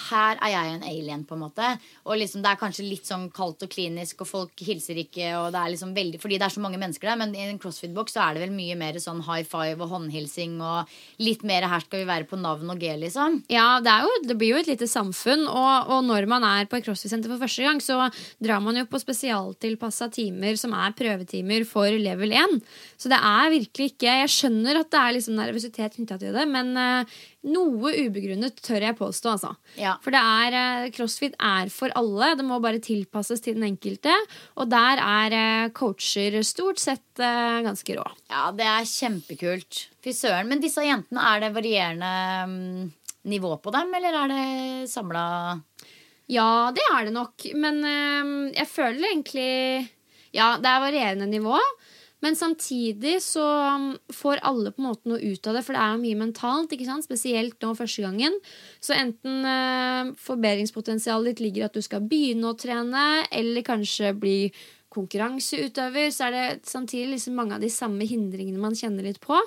her 0.09 0.39
er 0.39 0.53
jeg 0.53 0.73
en 0.75 0.85
alien, 0.87 1.23
på 1.27 1.35
en 1.35 1.43
måte. 1.43 1.67
Og 2.07 2.17
liksom 2.19 2.41
Det 2.41 2.51
er 2.51 2.59
kanskje 2.59 2.87
litt 2.87 3.07
sånn 3.07 3.27
kaldt 3.33 3.65
og 3.65 3.71
klinisk, 3.71 4.23
og 4.23 4.29
folk 4.29 4.63
hilser 4.63 4.99
ikke. 5.01 5.33
Og 5.39 5.51
det 5.51 5.59
er 5.59 5.73
liksom 5.73 5.93
veldig, 5.95 6.19
fordi 6.21 6.39
det 6.39 6.47
er 6.47 6.55
så 6.55 6.63
mange 6.63 6.79
mennesker 6.79 7.11
der. 7.11 7.19
Men 7.19 7.35
i 7.35 7.43
en 7.43 7.59
crossfit-boks 7.59 8.15
er 8.15 8.35
det 8.35 8.45
vel 8.45 8.55
mye 8.55 8.77
mer 8.79 8.99
sånn 9.03 9.23
high 9.27 9.43
five 9.47 9.81
og 9.83 9.91
håndhilsing. 9.91 10.55
Og 10.63 10.87
litt 11.19 11.43
mer 11.47 11.67
her 11.67 11.83
skal 11.83 12.03
vi 12.03 12.09
være 12.09 12.29
på 12.29 12.39
navn 12.39 12.71
og 12.71 12.79
G, 12.81 12.93
liksom. 13.03 13.41
Ja, 13.51 13.79
det, 13.83 13.97
jo, 14.05 14.13
det 14.29 14.37
blir 14.39 14.55
jo 14.55 14.61
et 14.63 14.71
lite 14.71 14.87
samfunn, 14.89 15.45
og, 15.49 15.91
og 15.91 16.05
når 16.07 16.29
man 16.31 16.47
er 16.47 16.69
på 16.71 16.79
et 16.79 16.87
crossfit-senter 16.87 17.31
for 17.31 17.43
første 17.43 17.67
gang, 17.67 17.83
så 17.83 18.07
drar 18.41 18.63
man 18.63 18.79
jo 18.79 18.87
på 18.89 19.01
spesialtilpassa 19.01 20.07
timer 20.13 20.55
som 20.59 20.75
er 20.77 20.95
prøvetimer 20.97 21.67
for 21.67 21.91
level 21.91 22.31
1. 22.31 22.57
Så 22.97 23.11
det 23.11 23.19
er 23.19 23.51
virkelig 23.51 23.91
ikke 23.91 24.09
Jeg 24.21 24.31
skjønner 24.31 24.81
at 24.81 24.89
det 24.91 25.01
er 25.01 25.13
liksom 25.15 25.37
nervøsitet 25.37 25.95
knytta 25.97 26.17
til 26.21 26.35
det, 26.35 26.47
men 26.49 26.73
eh, 26.77 27.19
noe 27.49 27.91
ubegrunnet 28.05 28.59
tør 28.61 28.83
jeg 28.85 28.97
påstå, 28.99 29.33
altså. 29.33 29.51
Ja. 29.79 29.95
For 30.03 30.13
det 30.13 30.21
er, 30.21 30.57
eh, 30.57 30.89
crossfit 30.93 31.35
er 31.41 31.71
for 31.73 31.93
alle. 31.97 32.35
Det 32.37 32.45
må 32.45 32.59
bare 32.61 32.81
tilpasses 32.83 33.41
til 33.41 33.57
den 33.57 33.65
enkelte. 33.71 34.13
Og 34.61 34.69
der 34.69 35.01
er 35.01 35.33
eh, 35.37 35.71
coacher 35.73 36.37
stort 36.45 36.81
sett 36.81 37.19
eh, 37.19 37.61
ganske 37.65 37.97
rå. 37.97 38.05
Ja, 38.29 38.51
det 38.53 38.67
er 38.67 38.85
kjempekult. 38.85 39.87
Fy 40.03 40.13
søren. 40.13 40.49
Men 40.51 40.61
disse 40.61 40.85
jentene, 40.85 41.21
er 41.21 41.41
det 41.41 41.53
varierende 41.55 42.11
mm, 42.51 42.91
nivå 43.31 43.55
på 43.61 43.73
dem, 43.73 43.89
eller 43.97 44.21
er 44.21 44.35
det 44.35 44.91
samla 44.91 45.25
Ja, 46.29 46.69
det 46.75 46.85
er 46.93 47.09
det 47.09 47.15
nok. 47.17 47.49
Men 47.57 47.81
jeg 48.53 48.67
føler 48.69 49.09
egentlig 49.09 49.89
Ja, 50.31 50.55
det 50.61 50.69
er 50.69 50.85
varierende 50.85 51.27
nivå. 51.27 51.57
Men 52.21 52.37
samtidig 52.37 53.15
så 53.25 53.43
um, 53.75 53.87
får 54.13 54.43
alle 54.45 54.71
på 54.73 54.83
en 54.83 54.87
måte 54.91 55.09
noe 55.09 55.21
ut 55.21 55.47
av 55.49 55.57
det, 55.57 55.63
for 55.65 55.75
det 55.75 55.81
er 55.81 55.95
jo 55.95 56.03
mye 56.03 56.19
mentalt. 56.19 56.75
ikke 56.75 56.85
sant? 56.85 57.07
Spesielt 57.07 57.57
nå 57.65 57.73
første 57.77 58.05
gangen. 58.05 58.37
Så 58.83 58.93
enten 58.93 59.47
eh, 59.49 60.11
forbedringspotensialet 60.21 61.31
ditt 61.31 61.41
ligger 61.47 61.63
i 61.63 61.67
at 61.69 61.77
du 61.77 61.81
skal 61.85 62.05
begynne 62.05 62.51
å 62.51 62.57
trene, 62.59 63.07
eller 63.33 63.65
kanskje 63.65 64.13
bli 64.21 64.37
konkurranseutøver, 64.91 66.09
så 66.11 66.27
er 66.27 66.35
det 66.35 66.69
samtidig 66.69 67.15
liksom 67.15 67.37
mange 67.39 67.55
av 67.55 67.63
de 67.63 67.71
samme 67.71 68.05
hindringene 68.05 68.61
man 68.61 68.77
kjenner 68.77 69.07
litt 69.07 69.21
på. 69.23 69.39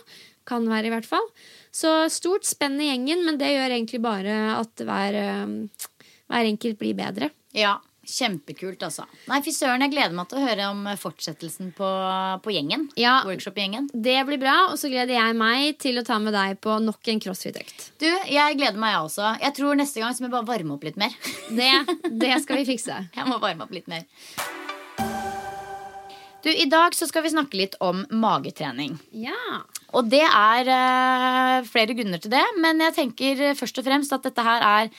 Kan 0.49 0.67
være, 0.69 0.89
i 0.89 0.93
hvert 0.93 1.09
fall. 1.09 1.27
Så 1.73 1.93
stort 2.13 2.49
spenn 2.49 2.81
i 2.83 2.91
gjengen, 2.91 3.23
men 3.29 3.39
det 3.41 3.55
gjør 3.55 3.71
egentlig 3.71 4.03
bare 4.05 4.39
at 4.59 4.83
hver, 4.89 5.23
eh, 5.23 5.99
hver 6.27 6.51
enkelt 6.51 6.81
blir 6.83 6.99
bedre. 6.99 7.31
Ja, 7.55 7.79
kjempekult, 8.09 8.83
altså. 8.87 9.07
Nei, 9.31 9.41
fy 9.45 9.53
søren, 9.55 9.85
jeg 9.85 9.95
gleder 9.95 10.17
meg 10.17 10.29
til 10.31 10.41
å 10.41 10.45
høre 10.45 10.69
om 10.73 10.87
fortsettelsen 11.01 11.73
på, 11.77 11.91
på 12.45 12.55
gjengen. 12.55 12.89
Ja. 13.01 13.19
Workshop-gjengen. 13.29 13.91
Det 13.93 14.19
blir 14.29 14.41
bra, 14.43 14.57
og 14.71 14.79
så 14.81 14.91
gleder 14.93 15.17
jeg 15.17 15.39
meg 15.39 15.79
til 15.83 16.01
å 16.01 16.07
ta 16.07 16.21
med 16.23 16.37
deg 16.37 16.59
på 16.65 16.79
nok 16.85 17.13
en 17.13 17.23
crossfit-økt. 17.25 17.89
Du, 18.03 18.09
jeg 18.09 18.59
gleder 18.61 18.81
meg, 18.81 18.95
jeg 18.97 19.09
også. 19.09 19.33
Jeg 19.45 19.59
tror 19.59 19.81
neste 19.81 20.03
gang 20.03 20.15
så 20.15 20.25
må 20.25 20.31
jeg 20.31 20.37
bare 20.37 20.51
varme 20.53 20.77
opp 20.77 20.87
litt 20.87 21.01
mer. 21.01 21.15
Det, 21.59 21.71
det 22.21 22.35
skal 22.43 22.61
vi 22.61 22.67
fikse. 22.67 22.97
Jeg 23.15 23.29
må 23.29 23.37
varme 23.43 23.67
opp 23.67 23.75
litt 23.75 23.87
mer. 23.91 24.07
Du, 26.45 26.51
I 26.51 26.67
dag 26.69 26.93
så 26.97 27.07
skal 27.09 27.25
vi 27.25 27.33
snakke 27.33 27.57
litt 27.57 27.77
om 27.85 28.03
magetrening. 28.13 28.99
Ja. 29.17 29.63
Og 29.97 30.11
det 30.13 30.25
er 30.27 30.69
uh, 30.69 31.67
flere 31.69 31.97
grunner 31.97 32.21
til 32.21 32.35
det, 32.35 32.45
men 32.61 32.83
jeg 32.85 32.97
tenker 32.99 33.45
først 33.57 33.81
og 33.81 33.87
fremst 33.87 34.13
at 34.13 34.27
dette 34.27 34.45
her 34.45 34.67
er 34.67 34.91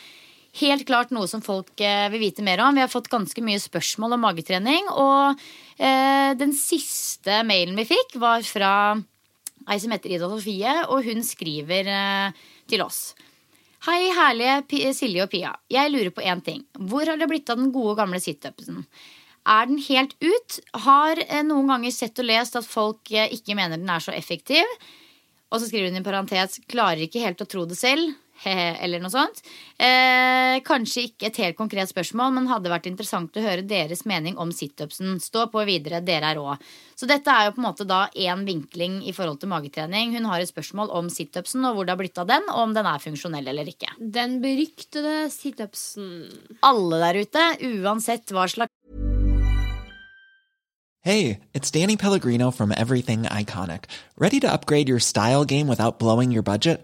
helt 0.62 0.86
klart 0.88 1.12
noe 1.16 1.28
som 1.30 1.44
folk 1.44 1.82
eh, 1.84 2.08
vil 2.14 2.24
vite 2.28 2.46
mer 2.46 2.62
om. 2.64 2.76
Vi 2.76 2.84
har 2.84 2.92
fått 2.92 3.12
ganske 3.12 3.44
mye 3.44 3.62
spørsmål 3.62 4.16
om 4.16 4.24
magetrening, 4.26 4.88
og 4.92 5.42
eh, 5.78 6.32
den 6.40 6.56
siste 6.56 7.42
mailen 7.48 7.78
vi 7.80 7.88
fikk, 7.90 8.18
var 8.22 8.46
fra 8.48 8.72
ei 9.72 9.80
som 9.82 9.94
heter 9.96 10.14
Ida 10.16 10.30
Sofie, 10.32 10.76
og 10.88 11.08
hun 11.08 11.26
skriver 11.26 11.92
eh, 11.92 12.46
til 12.72 12.86
oss. 12.86 13.10
Hei, 13.86 14.08
herlige 14.18 14.94
Silje 14.98 15.28
og 15.28 15.30
Pia. 15.34 15.52
Jeg 15.70 15.92
lurer 15.94 16.10
på 16.14 16.24
én 16.26 16.42
ting. 16.42 16.64
Hvor 16.90 17.06
har 17.06 17.20
det 17.22 17.30
blitt 17.30 17.52
av 17.54 17.60
den 17.60 17.74
gode, 17.74 18.00
gamle 18.00 18.22
situpsen? 18.24 18.86
Er 19.46 19.68
den 19.70 19.78
helt 19.86 20.16
ut? 20.26 20.58
Har 20.88 21.22
noen 21.46 21.70
ganger 21.70 21.94
sett 21.94 22.18
og 22.24 22.26
lest 22.26 22.58
at 22.58 22.66
folk 22.66 23.12
ikke 23.14 23.54
mener 23.54 23.78
den 23.78 23.92
er 23.94 24.02
så 24.02 24.16
effektiv. 24.16 24.66
Og 25.54 25.62
så 25.62 25.70
skriver 25.70 25.94
hun 25.94 26.02
i 26.02 26.08
parentes 26.08 26.58
klarer 26.66 27.06
ikke 27.06 27.22
helt 27.22 27.44
å 27.46 27.50
tro 27.50 27.68
det 27.70 27.78
selv. 27.78 28.16
Eller 28.84 29.02
noe 29.02 29.14
sånt. 29.14 29.42
Eh, 29.80 30.60
kanskje 30.66 31.08
ikke 31.10 31.30
et 31.30 31.40
helt 31.42 31.58
konkret 31.60 31.92
spørsmål, 31.92 32.34
men 32.36 32.50
hadde 32.52 32.72
vært 32.72 32.90
interessant 32.90 33.36
å 33.38 33.44
høre 33.46 33.66
deres 33.68 34.06
mening 34.10 34.38
om 34.42 34.52
situpsen. 34.56 35.18
Stå 35.24 35.48
på 35.54 35.64
videre, 35.68 36.04
dere 36.06 36.34
er 36.34 36.40
rå. 36.40 36.56
Så 36.96 37.08
dette 37.10 37.32
er 37.32 37.48
jo 37.48 37.56
på 37.56 37.64
en 37.64 37.68
måte 37.70 37.88
da 37.88 38.06
én 38.12 38.46
vinkling 38.48 39.02
i 39.08 39.14
forhold 39.16 39.42
til 39.42 39.52
magetrening. 39.52 40.16
Hun 40.16 40.30
har 40.32 40.44
et 40.44 40.52
spørsmål 40.52 40.94
om 40.96 41.12
situpsen 41.12 41.66
og 41.68 41.76
hvor 41.76 41.88
det 41.88 41.96
har 41.96 42.02
blitt 42.02 42.22
av 42.22 42.30
den, 42.32 42.48
og 42.52 42.70
om 42.70 42.76
den 42.76 42.88
er 42.90 43.04
funksjonell 43.04 43.52
eller 43.52 43.72
ikke. 43.72 43.92
Den 44.00 44.40
beryktede 44.44 45.28
situpsen. 45.34 46.10
Alle 46.66 47.02
der 47.04 47.22
ute, 47.26 47.50
uansett 47.84 48.36
hva 48.36 48.48
slags 48.52 48.72
Hey, 51.06 51.42
it's 51.54 51.70
Danny 51.70 51.98
Pellegrino 51.98 52.50
from 52.50 52.72
Everything 52.72 53.24
Iconic. 53.30 53.84
Ready 54.18 54.40
to 54.40 54.52
upgrade 54.52 54.90
your 54.90 54.98
style 54.98 55.46
game 55.46 55.68
without 55.68 56.00
blowing 56.00 56.32
your 56.32 56.42
budget? 56.42 56.84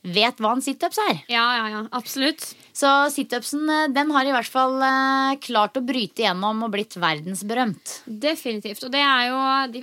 vet 0.00 0.38
hva 0.40 0.54
en 0.56 0.62
situps 0.64 0.98
er. 1.02 1.18
Ja, 1.28 1.44
ja, 1.58 1.64
ja, 1.74 1.80
absolutt. 1.96 2.44
Så 2.76 2.88
situpsen 3.12 3.68
eh, 3.68 3.88
den 3.92 4.12
har 4.14 4.28
i 4.28 4.32
hvert 4.32 4.48
fall 4.48 4.78
eh, 4.84 5.34
klart 5.44 5.76
å 5.76 5.84
bryte 5.84 6.24
igjennom 6.24 6.64
og 6.64 6.72
blitt 6.72 6.96
verdensberømt. 7.00 7.96
Definitivt. 8.06 8.82
Og 8.86 8.94
det 8.94 9.02
er 9.04 9.26
jo 9.28 9.40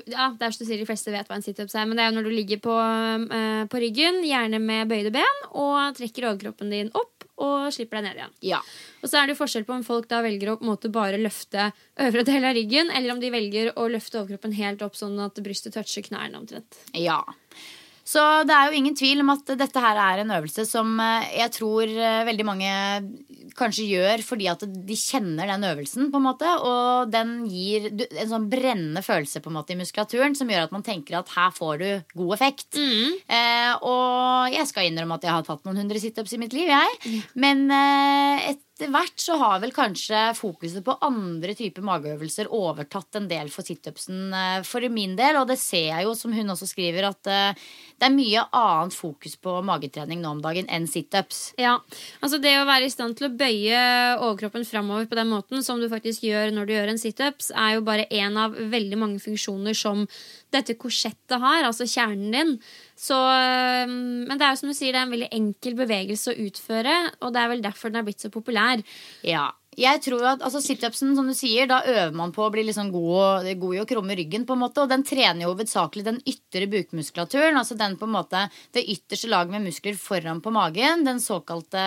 ja, 0.10 0.32
det 0.34 0.48
er 0.48 0.56
som 0.56 0.64
du 0.64 0.70
sier, 0.70 0.82
de 0.82 0.90
fleste 0.90 1.14
vet 1.14 1.30
hva 1.30 1.38
en 1.38 1.46
situps 1.46 1.78
er, 1.78 1.86
men 1.86 2.00
det 2.00 2.06
er 2.06 2.12
jo 2.12 2.18
når 2.18 2.30
du 2.30 2.34
ligger 2.34 2.64
på, 2.64 2.80
eh, 3.38 3.64
på 3.70 3.84
ryggen, 3.84 4.24
gjerne 4.26 4.62
med 4.64 4.90
bøyde 4.90 5.14
ben, 5.14 5.46
og 5.54 5.98
trekker 6.00 6.32
overkroppen 6.32 6.74
din 6.74 6.92
opp 6.98 7.14
og 7.38 7.70
slipper 7.74 8.00
deg 8.00 8.08
ned 8.08 8.18
igjen. 8.18 8.36
Ja. 8.50 8.60
Og 9.04 9.12
så 9.12 9.20
er 9.20 9.28
det 9.28 9.36
jo 9.36 9.42
forskjell 9.44 9.68
på 9.68 9.76
om 9.76 9.86
folk 9.86 10.08
da 10.10 10.24
velger 10.26 10.56
å 10.56 10.58
på 10.58 10.66
en 10.66 10.72
måte 10.72 10.90
bare 10.94 11.20
løfte 11.22 11.70
øvre 12.02 12.26
del 12.26 12.48
av 12.50 12.58
ryggen, 12.58 12.90
eller 12.90 13.14
om 13.14 13.22
de 13.22 13.30
velger 13.34 13.76
å 13.78 13.86
løfte 13.94 14.24
overkroppen 14.24 14.56
helt 14.58 14.82
opp 14.86 14.98
sånn 14.98 15.20
at 15.22 15.38
brystet 15.46 15.78
toucher 15.78 16.06
knærne 16.08 16.42
omtrent. 16.42 16.80
Ja. 16.98 17.22
Så 18.08 18.24
det 18.48 18.56
er 18.56 18.70
jo 18.70 18.80
ingen 18.80 18.96
tvil 18.96 19.20
om 19.24 19.34
at 19.34 19.50
dette 19.60 19.82
her 19.84 20.00
er 20.00 20.22
en 20.24 20.32
øvelse 20.38 20.64
som 20.68 20.94
eh, 21.04 21.28
jeg 21.42 21.52
tror 21.58 21.92
eh, 21.92 22.24
veldig 22.28 22.46
mange 22.48 22.70
kanskje 23.58 23.88
gjør 23.90 24.22
fordi 24.24 24.48
at 24.52 24.64
de 24.64 24.98
kjenner 24.98 25.50
den 25.50 25.66
øvelsen, 25.68 26.12
på 26.14 26.22
en 26.22 26.28
måte. 26.28 26.52
Og 26.64 27.12
den 27.12 27.34
gir 27.52 27.90
en 27.92 28.32
sånn 28.32 28.48
brennende 28.52 29.04
følelse 29.04 29.42
på 29.44 29.52
en 29.52 29.58
måte 29.60 29.76
i 29.76 29.80
muskulaturen 29.80 30.38
som 30.38 30.50
gjør 30.52 30.68
at 30.68 30.76
man 30.76 30.86
tenker 30.86 31.20
at 31.20 31.34
her 31.36 31.52
får 31.56 31.82
du 31.82 31.90
god 32.22 32.36
effekt. 32.38 32.78
Eh, 32.78 33.74
og 33.82 34.54
jeg 34.56 34.70
skal 34.70 34.88
innrømme 34.88 35.20
at 35.20 35.28
jeg 35.28 35.36
har 35.36 35.48
tatt 35.48 35.68
noen 35.68 35.82
hundre 35.84 36.02
situps 36.02 36.38
i 36.38 36.42
mitt 36.42 36.56
liv, 36.56 36.72
jeg. 36.72 37.22
Men 37.36 37.68
eh, 37.74 38.54
etter 38.78 38.92
hvert 38.94 39.18
så 39.18 39.36
har 39.42 39.62
vel 39.64 39.72
kanskje 39.74 40.20
fokuset 40.38 40.84
på 40.86 40.94
andre 41.02 41.56
typer 41.58 41.82
mageøvelser 41.86 42.52
overtatt 42.54 43.18
en 43.18 43.26
del 43.30 43.50
for 43.50 43.66
situpsen 43.66 44.36
eh, 44.38 44.60
for 44.68 44.86
min 44.94 45.16
del. 45.18 45.40
Og 45.40 45.48
det 45.50 45.58
ser 45.58 45.88
jeg 45.90 46.06
jo, 46.06 46.14
som 46.18 46.36
hun 46.36 46.54
også 46.54 46.70
skriver, 46.70 47.08
at 47.10 47.30
eh, 47.32 47.64
det 47.98 48.06
er 48.06 48.14
mye 48.14 48.44
annet 48.54 48.94
fokus 48.94 49.34
på 49.42 49.56
magetrening 49.66 50.22
nå 50.22 50.36
om 50.36 50.44
dagen 50.46 50.70
enn 50.70 50.86
situps. 50.90 51.56
Ja, 51.58 51.80
altså 52.22 52.38
Det 52.44 52.54
å 52.60 52.68
være 52.70 52.86
i 52.86 52.94
stand 52.94 53.18
til 53.18 53.32
å 53.32 53.34
bøye 53.34 53.82
overkroppen 54.22 54.68
framover 54.68 55.10
på 55.10 55.18
den 55.18 55.34
måten 55.34 55.66
som 55.66 55.82
du 55.82 55.90
faktisk 55.90 56.28
gjør 56.30 56.54
når 56.54 56.70
du 56.70 56.76
gjør 56.78 56.94
en 56.94 57.02
situps, 57.02 57.50
er 57.58 57.80
jo 57.80 57.86
bare 57.88 58.06
én 58.14 58.38
av 58.38 58.54
veldig 58.54 59.02
mange 59.02 59.24
funksjoner 59.24 59.74
som 59.78 60.06
dette 60.54 60.78
korsettet 60.80 61.38
har, 61.42 61.66
altså 61.68 61.88
kjernen 61.90 62.34
din. 62.34 62.56
Så, 62.98 63.18
men 63.88 64.34
det 64.36 64.46
er 64.46 64.56
jo 64.56 64.62
som 64.62 64.72
du 64.72 64.78
sier, 64.78 64.96
det 64.96 65.02
er 65.02 65.08
en 65.08 65.16
veldig 65.16 65.32
enkel 65.36 65.78
bevegelse 65.78 66.34
å 66.34 66.42
utføre, 66.48 66.98
og 67.22 67.34
det 67.36 67.44
er 67.44 67.54
vel 67.54 67.64
derfor 67.66 67.92
den 67.92 68.02
er 68.02 68.08
blitt 68.08 68.24
så 68.24 68.34
populær. 68.34 68.84
Ja. 69.28 69.50
Jeg 69.78 70.02
tror 70.02 70.24
at 70.26 70.42
altså 70.42 70.58
Situpsen, 70.64 71.12
som 71.14 71.28
du 71.30 71.36
sier, 71.38 71.68
da 71.70 71.84
øver 71.86 72.16
man 72.18 72.32
på 72.34 72.42
å 72.48 72.50
bli 72.50 72.64
liksom 72.66 72.90
god, 72.90 73.46
god 73.62 73.76
i 73.76 73.82
å 73.84 73.86
krumme 73.86 74.16
ryggen. 74.18 74.48
på 74.48 74.56
en 74.56 74.64
måte 74.64 74.82
Og 74.82 74.90
den 74.90 75.04
trener 75.06 75.46
jo 75.46 75.52
hovedsakelig 75.52 76.06
den 76.08 76.18
ytre 76.26 76.66
bukmuskulaturen. 76.72 77.60
Altså 77.60 77.78
den 77.78 77.94
på 78.00 78.08
en 78.10 78.16
måte 78.16 78.48
det 78.74 78.88
ytterste 78.90 79.30
laget 79.30 79.54
med 79.54 79.68
muskler 79.68 80.00
foran 80.02 80.42
på 80.42 80.50
magen. 80.56 81.06
Den 81.06 81.22
såkalte 81.22 81.84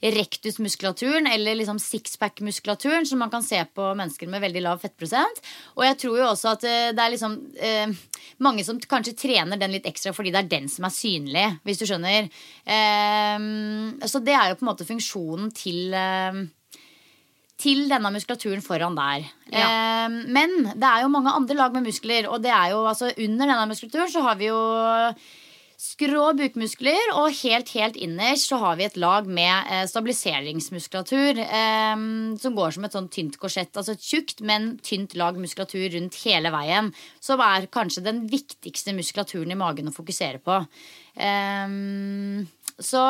rektusmuskulaturen, 0.00 1.26
eller 1.28 1.58
liksom 1.58 1.78
sixpack-muskulaturen, 1.78 3.06
som 3.06 3.20
man 3.20 3.30
kan 3.30 3.42
se 3.44 3.60
på 3.74 3.90
mennesker 3.94 4.30
med 4.32 4.40
veldig 4.40 4.62
lav 4.64 4.80
fettprosent. 4.80 5.42
Og 5.76 5.84
jeg 5.84 5.98
tror 6.00 6.20
jo 6.20 6.28
også 6.30 6.54
at 6.54 6.64
eh, 6.68 6.92
det 6.96 7.04
er 7.04 7.12
liksom 7.14 7.36
eh, 7.60 7.92
mange 8.40 8.64
som 8.64 8.80
kanskje 8.80 9.16
trener 9.18 9.60
den 9.60 9.74
litt 9.74 9.88
ekstra 9.90 10.14
fordi 10.16 10.32
det 10.32 10.40
er 10.44 10.54
den 10.54 10.70
som 10.72 10.88
er 10.88 10.94
synlig, 10.94 11.44
hvis 11.68 11.82
du 11.82 11.86
skjønner. 11.90 12.30
Eh, 12.64 13.36
så 14.08 14.24
det 14.24 14.38
er 14.38 14.50
jo 14.50 14.60
på 14.60 14.66
en 14.66 14.72
måte 14.72 14.88
funksjonen 14.88 15.52
til 15.56 15.92
eh, 15.92 16.40
til 17.60 17.82
denne 17.90 18.08
muskulaturen 18.14 18.62
foran 18.64 18.96
der. 18.96 19.26
Eh, 19.52 20.06
men 20.32 20.54
det 20.72 20.86
er 20.88 21.04
jo 21.04 21.12
mange 21.12 21.34
andre 21.36 21.58
lag 21.58 21.76
med 21.76 21.90
muskler, 21.90 22.28
og 22.32 22.40
det 22.40 22.52
er 22.56 22.72
jo 22.72 22.86
altså 22.88 23.10
under 23.12 23.44
denne 23.44 23.68
muskulaturen 23.68 24.12
så 24.12 24.24
har 24.24 24.40
vi 24.40 24.48
jo 24.48 24.60
skrå 25.80 26.26
bukmuskler, 26.36 27.14
og 27.16 27.32
helt, 27.40 27.70
helt 27.72 27.96
innerst 27.96 28.50
så 28.50 28.58
har 28.60 28.76
vi 28.76 28.84
et 28.84 28.98
lag 29.00 29.28
med 29.30 29.70
eh, 29.72 29.86
stabiliseringsmuskulatur 29.88 31.40
eh, 31.40 32.04
som 32.42 32.58
går 32.58 32.76
som 32.76 32.84
et 32.84 32.96
sånn 32.96 33.08
tynt 33.12 33.38
korsett. 33.40 33.72
Altså 33.72 33.96
et 33.96 34.04
tjukt, 34.04 34.44
men 34.44 34.74
tynt 34.84 35.16
lag 35.16 35.40
muskulatur 35.40 35.88
rundt 35.96 36.20
hele 36.26 36.52
veien. 36.52 36.92
Som 37.24 37.40
er 37.44 37.70
kanskje 37.72 38.04
den 38.04 38.26
viktigste 38.30 38.92
muskulaturen 38.96 39.54
i 39.54 39.58
magen 39.60 39.88
å 39.88 39.96
fokusere 39.96 40.42
på. 40.44 40.60
Eh, 41.16 41.76
så 42.80 43.04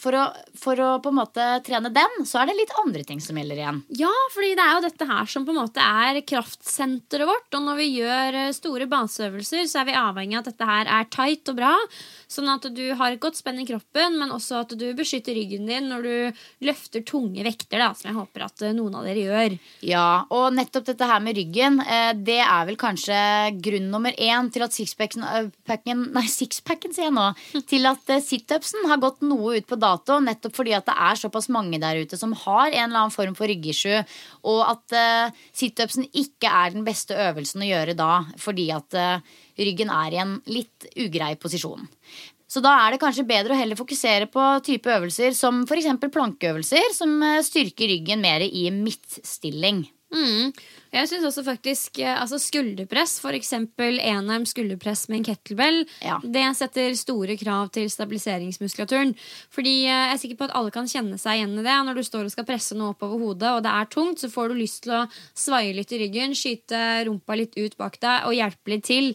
for 0.00 0.16
å, 0.16 0.22
for 0.56 0.80
å 0.80 0.90
på 1.02 1.10
en 1.12 1.18
måte 1.18 1.46
trene 1.66 1.90
den, 1.92 2.22
så 2.28 2.40
er 2.40 2.50
det 2.50 2.56
litt 2.58 2.72
andre 2.80 3.04
ting 3.06 3.20
som 3.22 3.36
gjelder 3.36 3.60
igjen. 3.60 3.80
Ja, 4.00 4.12
fordi 4.34 4.54
det 4.56 4.64
er 4.64 4.78
jo 4.78 4.84
dette 4.86 5.08
her 5.10 5.28
som 5.30 5.44
på 5.46 5.52
en 5.52 5.60
måte 5.60 5.84
er 5.84 6.20
kraftsenteret 6.24 7.28
vårt. 7.28 7.48
Og 7.56 7.64
når 7.66 7.80
vi 7.82 7.88
gjør 7.98 8.38
eh, 8.44 8.54
store 8.56 8.88
baseøvelser, 8.90 9.66
så 9.68 9.82
er 9.82 9.90
vi 9.90 9.98
avhengig 10.00 10.38
av 10.38 10.44
at 10.44 10.50
dette 10.52 10.70
her 10.70 10.92
er 10.96 11.10
tight 11.12 11.52
og 11.52 11.58
bra. 11.60 11.74
Sånn 12.30 12.48
at 12.52 12.68
du 12.72 12.84
har 12.96 13.12
et 13.12 13.22
godt 13.22 13.40
spenn 13.40 13.60
i 13.60 13.66
kroppen, 13.68 14.16
men 14.20 14.32
også 14.32 14.62
at 14.62 14.74
du 14.78 14.86
beskytter 14.96 15.36
ryggen 15.36 15.68
din 15.68 15.90
når 15.90 16.06
du 16.06 16.42
løfter 16.68 17.04
tunge 17.06 17.44
vekter, 17.46 17.82
da, 17.82 17.90
som 17.96 18.10
jeg 18.10 18.18
håper 18.18 18.46
at 18.46 18.66
eh, 18.66 18.74
noen 18.76 18.96
av 19.00 19.08
dere 19.08 19.26
gjør. 19.26 19.58
Ja, 19.86 20.06
og 20.32 20.54
nettopp 20.56 20.88
dette 20.88 21.10
her 21.10 21.20
med 21.24 21.36
ryggen, 21.38 21.80
eh, 21.84 22.12
det 22.16 22.40
er 22.44 22.64
vel 22.70 22.80
kanskje 22.80 23.20
grunn 23.60 23.90
nummer 23.92 24.16
én 24.16 24.48
til 24.54 24.64
at 24.64 24.76
sixpacken 24.76 25.28
Nei, 25.90 26.24
sixpacken, 26.30 26.92
sier 26.94 27.08
jeg 27.08 27.14
nå. 27.14 27.26
Til 27.70 27.86
at 27.88 28.08
situpsen 28.24 28.86
har 28.90 29.00
gått 29.02 29.22
noe 29.26 29.58
ut 29.58 29.66
på 29.68 29.78
dato, 29.90 30.20
nettopp 30.24 30.56
fordi 30.56 30.74
at 30.78 30.88
det 30.88 30.96
er 30.96 31.20
såpass 31.20 31.50
mange 31.52 31.82
der 31.82 32.00
ute 32.00 32.18
som 32.20 32.32
har 32.46 32.70
en 32.70 32.86
eller 32.86 33.04
annen 33.04 33.14
form 33.14 33.36
for 33.38 33.50
ryggisju, 33.50 34.00
og 34.48 34.64
at 34.70 34.96
uh, 34.96 35.44
situpsen 35.52 36.08
ikke 36.10 36.48
er 36.48 36.74
den 36.74 36.86
beste 36.86 37.18
øvelsen 37.28 37.66
å 37.66 37.70
gjøre 37.70 37.98
da, 37.98 38.12
fordi 38.40 38.70
at 38.74 38.98
uh, 38.98 39.38
ryggen 39.60 39.92
er 39.92 40.14
i 40.14 40.22
en 40.24 40.36
litt 40.50 40.90
ugrei 40.96 41.34
posisjon. 41.40 41.88
Så 42.50 42.58
da 42.64 42.72
er 42.82 42.94
det 42.94 43.02
kanskje 43.02 43.28
bedre 43.28 43.54
å 43.54 43.58
heller 43.60 43.78
fokusere 43.78 44.26
på 44.32 44.44
type 44.66 44.90
øvelser 44.90 45.34
som 45.38 45.62
f.eks. 45.62 45.86
plankeøvelser, 46.10 46.90
som 46.96 47.12
eh, 47.22 47.42
styrker 47.46 47.92
ryggen 47.92 48.24
mer 48.24 48.42
i 48.42 48.64
midtstilling. 48.74 49.84
Mm. 50.10 50.50
Jeg 50.90 51.06
syns 51.06 51.26
også 51.28 51.44
faktisk 51.46 51.98
eh, 52.02 52.16
altså 52.18 52.38
skulderpress, 52.42 53.18
f.eks. 53.22 53.52
enarm 53.78 54.46
skulderpress 54.48 55.04
med 55.08 55.20
en 55.20 55.26
kettlebell, 55.30 55.84
Ja. 56.02 56.18
det 56.24 56.42
setter 56.58 56.94
store 56.98 57.36
krav 57.38 57.70
til 57.74 57.86
stabiliseringsmuskulaturen. 57.90 59.14
Fordi 59.54 59.74
eh, 59.86 59.90
jeg 59.90 60.14
er 60.16 60.20
sikker 60.24 60.40
på 60.40 60.48
at 60.48 60.56
alle 60.58 60.72
kan 60.74 60.88
kjenne 60.90 61.18
seg 61.20 61.38
igjen 61.40 61.54
i 61.60 61.62
det. 61.66 61.76
Når 61.86 61.94
du 62.00 62.02
står 62.06 62.26
og 62.26 62.34
skal 62.34 62.48
presse 62.48 62.74
noe 62.78 62.94
oppover 62.94 63.22
hodet, 63.22 63.52
og 63.54 63.62
det 63.66 63.70
er 63.74 63.90
tungt, 63.92 64.18
så 64.22 64.30
får 64.32 64.50
du 64.50 64.58
lyst 64.60 64.82
til 64.86 64.96
å 64.98 65.04
svaie 65.38 65.74
litt 65.76 65.92
i 65.94 66.00
ryggen, 66.02 66.34
skyte 66.34 66.82
rumpa 67.06 67.38
litt 67.38 67.54
ut 67.60 67.76
bak 67.80 68.00
deg 68.02 68.26
og 68.26 68.34
hjelpe 68.36 68.74
litt 68.74 68.86
til. 68.90 69.12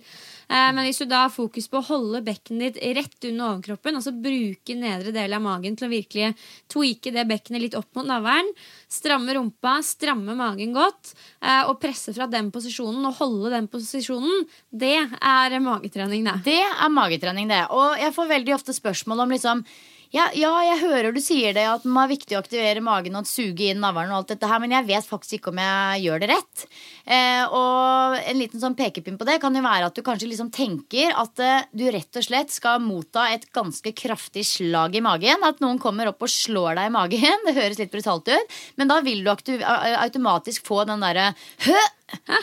Eh, 0.49 0.71
Men 0.75 0.83
hvis 0.85 1.01
du 1.01 1.05
da 1.09 1.25
har 1.25 1.33
fokus 1.33 1.67
på 1.71 1.79
å 1.79 1.87
holde 1.87 2.21
bekkenet 2.25 2.75
ditt 2.75 2.95
rett 2.97 3.29
under 3.31 3.55
overkroppen, 3.55 3.97
altså 3.99 4.13
bruke 4.13 4.75
nedre 4.77 5.13
del 5.15 5.33
av 5.33 5.41
magen 5.45 5.75
til 5.77 5.87
å 5.87 5.93
virkelig 5.93 6.33
tweake 6.71 7.13
det 7.15 7.25
bekkenet 7.29 7.63
litt 7.63 7.77
opp 7.79 7.89
mot 7.97 8.07
navlen, 8.07 8.51
stramme 8.91 9.35
rumpa, 9.37 9.79
stramme 9.85 10.35
magen 10.37 10.75
godt, 10.75 11.15
eh, 11.41 11.63
og 11.65 11.79
presse 11.81 12.13
fra 12.13 12.27
den 12.27 12.51
posisjonen 12.51 13.05
og 13.09 13.17
holde 13.21 13.55
den 13.55 13.67
posisjonen, 13.71 14.45
det 14.71 14.95
er 15.21 15.59
magetrening, 15.59 16.23
det. 16.25 16.37
Det 16.45 16.61
er 16.61 16.93
magetrening, 16.93 17.49
det. 17.49 17.65
Og 17.71 17.97
jeg 17.99 18.13
får 18.15 18.33
veldig 18.35 18.55
ofte 18.55 18.73
spørsmål 18.75 19.25
om 19.25 19.35
liksom 19.35 19.65
Ja, 20.13 20.27
ja, 20.37 20.51
jeg 20.63 20.81
hører 20.83 21.15
du 21.15 21.19
sier 21.23 21.55
det, 21.55 21.63
at 21.67 21.85
det 21.85 21.91
er 21.91 22.11
viktig 22.11 22.35
å 22.37 22.41
aktivere 22.43 22.83
magen 22.83 23.17
og 23.17 23.27
suge 23.29 23.71
inn 23.71 23.81
navlen 23.81 24.11
og 24.13 24.21
alt 24.21 24.33
dette 24.33 24.49
her, 24.49 24.61
men 24.61 24.75
jeg 24.75 24.87
vet 24.87 25.07
faktisk 25.07 25.39
ikke 25.39 25.53
om 25.53 25.61
jeg 25.63 26.03
gjør 26.05 26.21
det 26.21 26.29
rett. 26.31 26.65
Eh, 27.05 27.43
og 27.49 28.15
en 28.19 28.39
liten 28.39 28.61
sånn 28.61 28.77
pekepinn 28.77 29.17
på 29.19 29.27
det 29.27 29.39
kan 29.43 29.55
jo 29.55 29.63
være 29.65 29.89
at 29.89 29.97
du 29.97 30.03
kanskje 30.05 30.29
liksom 30.29 30.51
tenker 30.55 31.15
at 31.17 31.41
eh, 31.43 31.67
du 31.73 31.85
rett 31.93 32.21
og 32.21 32.27
slett 32.27 32.53
skal 32.53 32.83
motta 32.83 33.27
et 33.33 33.47
ganske 33.55 33.95
kraftig 33.97 34.45
slag 34.47 34.95
i 34.97 35.03
magen. 35.05 35.43
At 35.45 35.61
noen 35.63 35.81
kommer 35.81 36.11
opp 36.11 36.25
og 36.25 36.31
slår 36.31 36.79
deg 36.79 36.89
i 36.91 36.95
magen. 36.95 37.43
Det 37.45 37.57
høres 37.57 37.81
litt 37.81 37.93
brutalt 37.93 38.29
ut, 38.29 38.55
men 38.79 38.89
da 38.89 39.01
vil 39.05 39.25
du 39.25 39.31
automatisk 39.31 40.65
få 40.65 40.83
den 40.89 41.03
derre 41.03 41.31
Hø! 41.65 41.77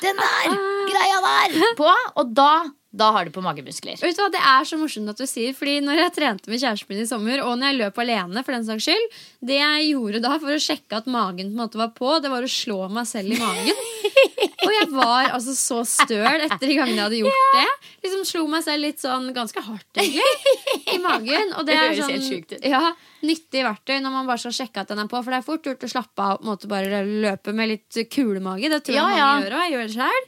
Den 0.05 0.23
der 0.23 0.55
greia 0.91 1.19
der! 1.25 1.59
På. 1.79 1.91
Og 2.21 2.33
da, 2.37 2.51
da 2.93 3.11
har 3.17 3.27
du 3.27 3.33
på 3.35 3.45
magemuskler. 3.45 3.99
Vet 4.01 4.19
du 4.19 4.23
hva, 4.23 4.31
Det 4.35 4.43
er 4.53 4.69
så 4.69 4.79
morsomt 4.81 5.13
at 5.13 5.21
du 5.21 5.27
sier, 5.29 5.55
fordi 5.57 5.79
når 5.85 6.05
jeg 6.05 6.15
trente 6.19 6.53
med 6.53 6.63
kjæresten 6.63 6.93
min 6.93 7.05
i 7.05 7.09
sommer, 7.09 7.45
og 7.45 7.57
når 7.59 7.73
jeg 7.73 7.81
løp 7.81 8.01
alene, 8.05 8.45
for 8.45 8.57
den 8.57 8.67
saks 8.69 8.89
skyld, 8.89 9.07
det 9.53 9.61
jeg 9.61 9.91
gjorde 9.93 10.23
da 10.25 10.37
for 10.39 10.55
å 10.55 10.63
sjekke 10.69 11.03
at 11.03 11.11
magen 11.11 11.53
på 11.53 11.57
en 11.57 11.63
måte 11.65 11.81
var 11.81 11.95
på, 11.97 12.17
det 12.23 12.33
var 12.33 12.47
å 12.47 12.53
slå 12.61 12.81
meg 12.93 13.09
selv 13.11 13.37
i 13.37 13.41
magen. 13.41 13.87
Og 14.63 14.75
jeg 14.77 14.89
var 14.95 15.31
altså 15.35 15.55
så 15.57 15.81
støl 15.89 16.45
etter 16.47 16.63
de 16.63 16.77
gangene 16.79 16.99
jeg 16.99 17.05
hadde 17.07 17.21
gjort 17.23 17.55
det. 17.57 17.69
Liksom 18.05 18.25
Slo 18.33 18.45
meg 18.51 18.65
selv 18.67 18.87
litt 18.87 19.03
sånn 19.03 19.31
ganske 19.37 19.63
hardt, 19.67 19.89
egentlig, 19.99 20.67
i 20.95 20.99
magen. 21.03 21.55
Og 21.59 21.67
det, 21.69 21.79
er 21.79 21.97
sånn, 21.99 22.27
ut. 22.39 22.57
Ja, 22.67 22.83
nyttig 23.27 23.65
verktøy 23.67 23.97
når 24.03 24.15
man 24.15 24.29
bare 24.31 24.43
skal 24.45 24.57
sjekke 24.63 24.85
at 24.85 24.93
den 24.93 25.03
er 25.03 25.11
på. 25.11 25.21
For 25.23 25.35
det 25.35 25.41
er 25.43 25.47
fort 25.47 25.67
gjort 25.69 25.87
å 25.87 25.91
slappe 25.91 26.29
av 26.29 26.53
og 26.53 26.69
bare 26.71 27.03
løpe 27.07 27.55
med 27.57 27.75
litt 27.75 28.03
kulemage. 28.13 28.71
Det 28.73 28.85
tror 28.87 28.97
jeg 28.97 29.03
Ja, 29.03 29.09
mange 29.09 29.23
ja. 29.23 29.33
gjør, 29.43 29.57
og 29.57 29.65
jeg 29.67 29.75
gjør 29.77 29.91
det 29.91 29.97
sjøl. 29.99 30.23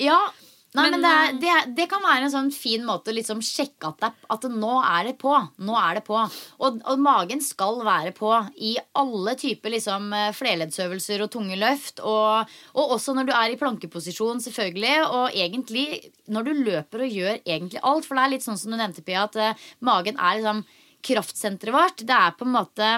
Nei, 0.74 0.88
Men, 0.90 0.96
men, 0.96 1.04
det, 1.04 1.10
er, 1.14 1.34
det, 1.38 1.50
er, 1.54 1.66
det 1.78 1.84
kan 1.86 2.02
være 2.02 2.26
en 2.26 2.32
sånn 2.32 2.48
fin 2.50 2.82
måte 2.82 3.12
å 3.12 3.14
liksom 3.14 3.38
sjekke 3.46 3.92
at, 3.92 4.00
det, 4.02 4.08
at 4.34 4.46
nå 4.50 4.72
er 4.82 5.06
det 5.06 5.12
på. 5.20 5.30
Nå 5.62 5.76
er 5.78 6.00
det 6.00 6.02
på. 6.08 6.16
Og, 6.18 6.80
og 6.90 7.04
magen 7.04 7.44
skal 7.46 7.78
være 7.86 8.10
på 8.16 8.32
i 8.58 8.72
alle 8.98 9.36
typer 9.38 9.76
liksom, 9.76 10.10
eh, 10.18 10.32
flerleddsøvelser 10.34 11.22
og 11.22 11.30
tunge 11.30 11.60
løft. 11.60 12.02
Og, 12.02 12.50
og 12.74 12.96
også 12.96 13.14
når 13.14 13.30
du 13.30 13.34
er 13.38 13.54
i 13.54 13.60
plankeposisjon, 13.62 14.42
selvfølgelig. 14.42 14.96
Og 15.06 15.38
egentlig 15.44 15.86
når 16.34 16.50
du 16.50 16.64
løper 16.66 17.06
og 17.06 17.18
gjør 17.20 17.38
egentlig 17.38 17.84
alt. 17.86 18.08
For 18.08 18.18
det 18.18 18.26
er 18.26 18.34
litt 18.34 18.50
sånn 18.50 18.58
som 18.58 18.74
du 18.74 18.80
nevnte, 18.80 19.06
Pia, 19.06 19.28
at 19.28 19.38
uh, 19.38 19.66
magen 19.86 20.18
er 20.18 20.40
liksom 20.40 20.66
kraftsenteret 21.06 21.78
vårt. 21.78 22.02
Det 22.02 22.18
er 22.18 22.34
på 22.34 22.48
en 22.48 22.56
måte 22.58 22.94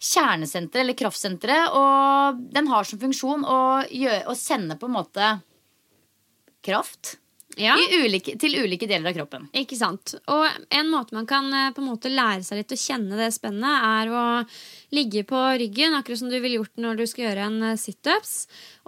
kjernesenteret 0.00 0.84
eller 0.84 1.00
kraftsenteret. 1.00 1.72
Og 1.80 2.48
den 2.52 2.68
har 2.68 2.84
som 2.84 3.00
funksjon 3.00 3.48
å, 3.48 3.60
gjøre, 3.88 4.26
å 4.28 4.36
sende 4.36 4.76
på 4.76 4.90
en 4.90 5.00
måte 5.00 5.38
kraft 6.64 7.16
Ja. 7.56 7.74
i 7.76 7.98
ulike, 8.06 8.36
til 8.38 8.54
ulike 8.62 8.86
deler 8.86 9.10
av 9.10 9.16
kroppen. 9.16 9.48
Ikke 9.56 9.76
sant. 9.76 10.14
Og 10.30 10.46
en 10.70 10.90
måte 10.92 11.16
man 11.16 11.26
kan 11.26 11.48
eh, 11.52 11.72
på 11.74 11.82
en 11.82 11.88
måte 11.90 12.12
lære 12.12 12.44
seg 12.46 12.60
litt 12.62 12.72
å 12.76 12.78
kjenne 12.78 13.18
det 13.18 13.32
spennet, 13.34 13.88
er 13.90 14.12
å 14.14 14.24
ligge 14.94 15.22
på 15.26 15.38
ryggen, 15.60 15.94
akkurat 15.94 16.18
som 16.18 16.30
du 16.30 16.36
ville 16.38 16.58
gjort 16.58 16.80
når 16.80 16.98
du 16.98 17.06
skal 17.08 17.28
gjøre 17.28 17.46
en 17.46 17.62
eh, 17.70 17.78
situps. 17.78 18.34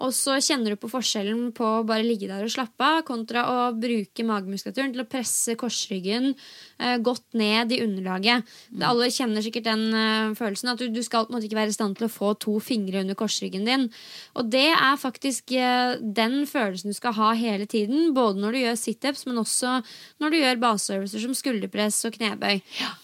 Og 0.03 0.11
så 0.17 0.39
kjenner 0.43 0.75
du 0.75 0.81
på 0.81 0.91
forskjellen 0.91 1.53
på 1.55 1.67
å 1.79 1.85
bare 1.87 2.03
ligge 2.03 2.27
der 2.27 2.43
og 2.43 2.51
slappe 2.51 2.83
av, 2.83 3.05
kontra 3.07 3.45
å 3.47 3.59
bruke 3.77 4.27
magemuskulaturen 4.27 4.95
til 4.95 5.05
å 5.05 5.09
presse 5.09 5.55
korsryggen 5.59 6.33
eh, 6.33 6.97
godt 7.05 7.39
ned 7.39 7.75
i 7.75 7.83
underlaget. 7.85 8.49
Mm. 8.73 8.83
Alle 8.89 9.11
kjenner 9.15 9.45
sikkert 9.45 9.69
den 9.69 9.85
eh, 9.95 10.35
følelsen 10.39 10.73
at 10.75 10.83
du, 10.83 10.89
du 10.91 11.03
skal 11.07 11.29
på 11.29 11.33
en 11.33 11.39
måte 11.39 11.47
ikke 11.47 11.61
være 11.61 11.75
i 11.75 11.79
stand 11.79 11.99
til 12.01 12.09
å 12.09 12.13
få 12.13 12.33
to 12.43 12.57
fingre 12.63 13.05
under 13.05 13.19
korsryggen 13.19 13.69
din. 13.69 13.87
Og 14.35 14.51
det 14.51 14.69
er 14.75 14.99
faktisk 14.99 15.53
den 15.53 16.35
følelsen 16.49 16.91
du 16.91 16.97
skal 16.97 17.15
ha 17.17 17.31
hele 17.39 17.67
tiden, 17.71 18.11
både 18.17 18.41
når 18.43 18.55
du 18.55 18.61
gjør 18.63 18.79
situps, 18.81 19.25
men 19.29 19.39
også 19.43 19.79
når 20.23 20.33
du 20.33 20.39
gjør 20.41 20.63
baseøvelser 20.63 21.23
som 21.27 21.37
skulderpress 21.37 22.01
og 22.09 22.17
knebøy. 22.17 22.63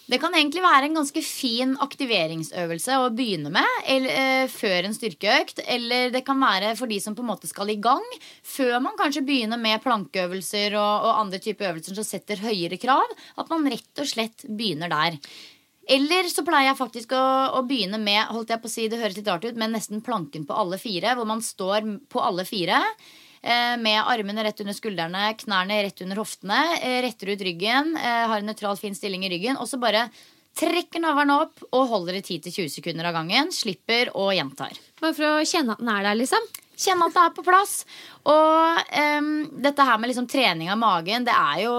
Det 0.09 0.19
kan 0.21 0.35
egentlig 0.35 0.63
være 0.65 0.89
en 0.89 0.99
ganske 0.99 1.23
fin 1.23 1.75
aktiveringsøvelse 1.83 2.88
å 2.97 3.11
begynne 3.13 3.51
med 3.53 3.67
eller, 3.85 4.09
uh, 4.45 4.47
før 4.49 4.87
en 4.87 4.95
styrkeøkt. 4.97 5.61
Eller 5.69 6.09
det 6.09 6.23
kan 6.25 6.41
være 6.41 6.73
for 6.79 6.89
de 6.89 6.97
som 7.03 7.13
på 7.13 7.21
en 7.21 7.29
måte 7.29 7.51
skal 7.51 7.69
i 7.69 7.77
gang, 7.77 8.01
før 8.41 8.79
man 8.81 8.97
kanskje 8.97 9.25
begynner 9.27 9.61
med 9.61 9.83
plankeøvelser 9.85 10.73
og, 10.79 11.05
og 11.05 11.21
andre 11.27 11.43
typer 11.43 11.69
øvelser 11.69 11.99
som 11.99 12.07
setter 12.07 12.41
høyere 12.41 12.81
krav. 12.81 13.05
At 13.37 13.53
man 13.53 13.69
rett 13.69 14.01
og 14.01 14.09
slett 14.09 14.47
begynner 14.49 14.89
der. 14.89 15.21
Eller 15.89 16.27
så 16.29 16.43
pleier 16.45 16.67
jeg 16.69 16.77
faktisk 16.77 17.13
å, 17.17 17.23
å 17.57 17.63
begynne 17.65 17.97
med 17.97 18.29
holdt 18.29 18.51
jeg 18.53 18.61
på 18.61 18.69
å 18.69 18.73
si, 18.73 18.83
det 18.91 18.99
høres 19.01 19.15
litt 19.17 19.29
rart 19.31 19.47
ut, 19.47 19.57
men 19.57 19.73
nesten 19.73 20.03
planken 20.05 20.45
på 20.45 20.53
alle 20.53 20.77
fire. 20.77 21.15
Hvor 21.17 21.25
man 21.25 21.41
står 21.41 21.87
på 22.13 22.21
alle 22.21 22.45
fire. 22.45 22.77
eh, 23.41 23.73
Med 23.81 23.97
armene 24.03 24.43
rett 24.45 24.61
under 24.61 24.77
skuldrene, 24.77 25.31
knærne 25.41 25.79
rett 25.87 26.03
under 26.05 26.21
hoftene. 26.21 26.59
eh, 26.77 26.99
Retter 27.01 27.33
ut 27.33 27.41
ryggen, 27.41 27.95
eh, 27.97 28.27
har 28.29 28.37
en 28.37 28.45
nøytral, 28.51 28.77
fin 28.77 28.93
stilling 28.93 29.25
i 29.25 29.31
ryggen. 29.33 29.57
Og 29.57 29.65
så 29.65 29.81
bare 29.81 30.11
trekker 30.57 31.03
navlen 31.03 31.33
opp 31.35 31.61
og 31.69 31.91
holder 31.91 32.19
i 32.19 32.23
10-20 32.23 32.71
sekunder 32.79 33.09
av 33.09 33.19
gangen. 33.19 33.53
Slipper 33.55 34.13
og 34.15 34.33
gjentar. 34.35 34.73
Bare 35.01 35.15
for 35.15 35.37
å 35.37 35.45
kjenne 35.47 35.75
at 35.75 35.83
den 35.83 35.93
er 35.93 36.09
der, 36.09 36.19
liksom. 36.19 36.49
Kjenne 36.79 37.09
at 37.09 37.15
det 37.15 37.23
er 37.25 37.35
på 37.35 37.45
plass. 37.45 37.77
Og 38.31 38.91
um, 39.19 39.31
dette 39.63 39.87
her 39.87 39.99
med 39.99 40.11
liksom 40.11 40.27
trening 40.31 40.71
av 40.71 40.79
magen, 40.79 41.27
det 41.27 41.35
er 41.35 41.65
jo 41.65 41.77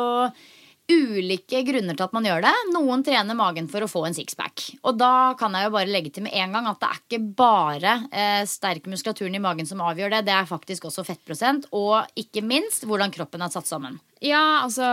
ulike 0.90 1.62
grunner 1.62 1.94
til 1.94 2.06
at 2.06 2.14
man 2.14 2.26
gjør 2.26 2.44
det. 2.44 2.52
Noen 2.74 3.04
trener 3.06 3.38
magen 3.38 3.68
for 3.70 3.84
å 3.84 3.90
få 3.90 4.04
en 4.08 4.16
sixpack. 4.16 4.66
Og 4.82 4.98
da 4.98 5.32
kan 5.38 5.54
jeg 5.54 5.68
jo 5.68 5.74
bare 5.76 5.90
legge 5.90 6.12
til 6.14 6.26
med 6.26 6.34
en 6.36 6.56
gang 6.56 6.68
at 6.70 6.80
det 6.82 6.90
er 6.90 7.00
ikke 7.00 7.22
bare 7.38 7.96
eh, 8.10 8.42
sterk 8.50 8.88
muskulaturen 8.90 9.36
i 9.38 9.42
magen 9.42 9.68
som 9.68 9.82
avgjør 9.86 10.16
det. 10.16 10.24
Det 10.28 10.36
er 10.36 10.50
faktisk 10.50 10.88
også 10.90 11.06
fettprosent, 11.06 11.70
og 11.76 12.10
ikke 12.18 12.44
minst 12.44 12.86
hvordan 12.88 13.14
kroppen 13.14 13.46
er 13.46 13.54
satt 13.54 13.70
sammen. 13.70 14.00
Ja, 14.20 14.60
altså 14.66 14.84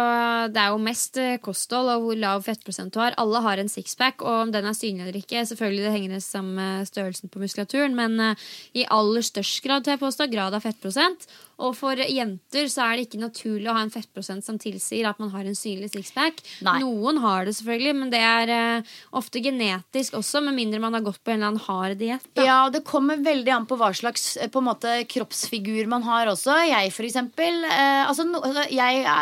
Det 0.54 0.62
er 0.62 0.72
jo 0.72 0.80
mest 0.80 1.18
eh, 1.20 1.36
kosthold 1.44 1.90
og 1.92 2.06
hvor 2.06 2.20
lav 2.20 2.46
fettprosent 2.46 2.94
du 2.96 3.02
har. 3.02 3.16
Alle 3.20 3.42
har 3.44 3.60
en 3.60 3.72
sixpack, 3.72 4.24
og 4.24 4.46
om 4.46 4.54
den 4.54 4.66
er 4.70 4.78
synlig 4.78 5.04
eller 5.04 5.20
ikke, 5.20 5.44
selvfølgelig 5.50 5.84
det 5.84 5.96
henger 5.96 6.24
sammen 6.24 6.56
med 6.56 6.88
størrelsen 6.88 7.32
på 7.34 7.42
muskulaturen, 7.44 7.98
men 7.98 8.16
eh, 8.24 8.48
i 8.80 8.88
aller 8.88 9.26
størst 9.28 9.60
grad 9.66 9.84
til 9.84 9.98
jeg 9.98 10.04
påstå, 10.04 10.30
grad 10.32 10.56
av 10.56 10.64
fettprosent. 10.64 11.28
Og 11.58 11.74
for 11.74 11.98
jenter 11.98 12.68
så 12.70 12.86
er 12.86 12.98
det 12.98 13.08
ikke 13.08 13.22
naturlig 13.22 13.70
å 13.72 13.74
ha 13.74 13.82
en 13.82 13.94
fettprosent 13.94 14.46
som 14.46 14.60
tilsier 14.62 15.08
at 15.10 15.18
man 15.22 15.32
har 15.34 15.48
en 15.48 15.58
synlig 15.58 15.90
sixpack. 15.96 16.44
Noen 16.62 17.18
har 17.24 17.48
det 17.48 17.56
selvfølgelig, 17.58 17.96
men 17.98 18.12
det 18.14 18.22
er 18.22 18.52
uh, 18.54 18.92
ofte 19.18 19.42
genetisk 19.42 20.20
også, 20.20 20.44
med 20.46 20.58
mindre 20.58 20.82
man 20.84 20.94
har 20.94 21.06
gått 21.08 21.18
på 21.26 21.34
en 21.34 21.40
eller 21.40 21.56
annen 21.56 21.66
hard 21.66 21.98
diett. 21.98 22.28
Ja, 22.38 22.68
og 22.68 22.76
det 22.76 22.84
kommer 22.86 23.18
veldig 23.26 23.56
an 23.56 23.66
på 23.70 23.80
hva 23.80 23.90
slags 23.98 24.36
på 24.38 24.62
en 24.62 24.68
måte, 24.70 24.94
kroppsfigur 25.10 25.90
man 25.90 26.06
har 26.06 26.30
også. 26.30 26.60
Jeg, 26.70 26.94
for 26.94 27.10
eksempel. 27.10 27.64
Uh, 27.66 28.06
altså, 28.06 28.28
no, 28.30 28.44
altså, 28.46 28.68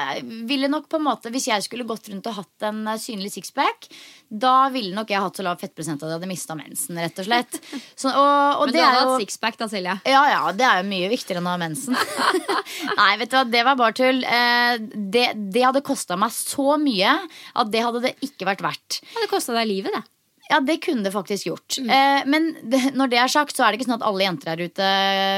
jeg 0.04 0.24
ville 0.50 0.70
nok 0.72 0.88
på 0.92 1.00
en 1.00 1.06
måte 1.08 1.32
Hvis 1.34 1.48
jeg 1.50 1.64
skulle 1.66 1.86
gått 1.88 2.10
rundt 2.12 2.28
og 2.30 2.38
hatt 2.40 2.66
en 2.70 2.82
eh, 2.92 3.00
synlig 3.02 3.32
sixpack, 3.36 3.88
da 4.30 4.70
ville 4.74 4.96
nok 4.96 5.12
jeg 5.14 5.22
hatt 5.24 5.38
så 5.40 5.46
lav 5.46 5.60
fettprosent 5.62 6.02
at 6.02 6.10
jeg 6.10 6.18
hadde 6.18 6.30
mista 6.30 6.58
mensen, 6.58 6.98
rett 7.00 7.22
og 7.22 7.28
slett. 7.28 7.60
Så, 8.02 8.10
og, 8.10 8.62
og 8.62 8.66
Men 8.68 8.74
det 8.74 8.80
du 8.80 8.86
hadde 8.86 8.98
er 8.98 9.06
jo 9.06 9.14
hatt 9.14 9.24
sixpack 9.26 9.60
da, 9.60 9.68
Silje. 9.72 9.94
ja, 10.10 10.24
ja, 10.32 10.42
det 10.56 10.66
er 10.68 10.82
jo 10.82 10.90
mye 10.90 11.12
viktigere 11.12 11.42
enn 11.42 11.48
å 11.48 11.54
ha 11.54 11.62
mensen. 11.62 11.96
Nei, 13.00 13.12
vet 13.22 13.32
du 13.32 13.38
hva, 13.38 13.46
det 13.54 13.64
var 13.68 13.80
bare 13.80 13.96
tull. 13.98 14.24
Eh, 14.26 14.82
det, 15.16 15.28
det 15.54 15.64
hadde 15.68 15.86
kosta 15.86 16.18
meg 16.20 16.34
så 16.36 16.76
mye 16.82 17.16
at 17.56 17.72
det 17.72 17.86
hadde 17.86 18.04
det 18.08 18.16
ikke 18.26 18.50
vært 18.50 18.66
verdt. 18.66 19.00
Det 19.06 19.26
det 19.26 19.32
kosta 19.32 19.56
deg 19.58 19.70
livet, 19.70 19.96
det. 19.96 20.04
Ja, 20.46 20.60
det 20.62 20.76
kunne 20.84 21.02
det 21.02 21.10
faktisk 21.14 21.48
gjort. 21.48 21.78
Eh, 21.82 22.22
men 22.30 22.52
det, 22.62 22.92
når 22.94 23.10
det 23.10 23.18
er 23.18 23.32
sagt, 23.34 23.56
så 23.58 23.66
er 23.66 23.74
det 23.74 23.80
ikke 23.80 23.88
sånn 23.88 23.98
at 23.98 24.06
alle 24.06 24.28
jenter 24.28 24.52
her 24.52 24.62
ute 24.62 24.90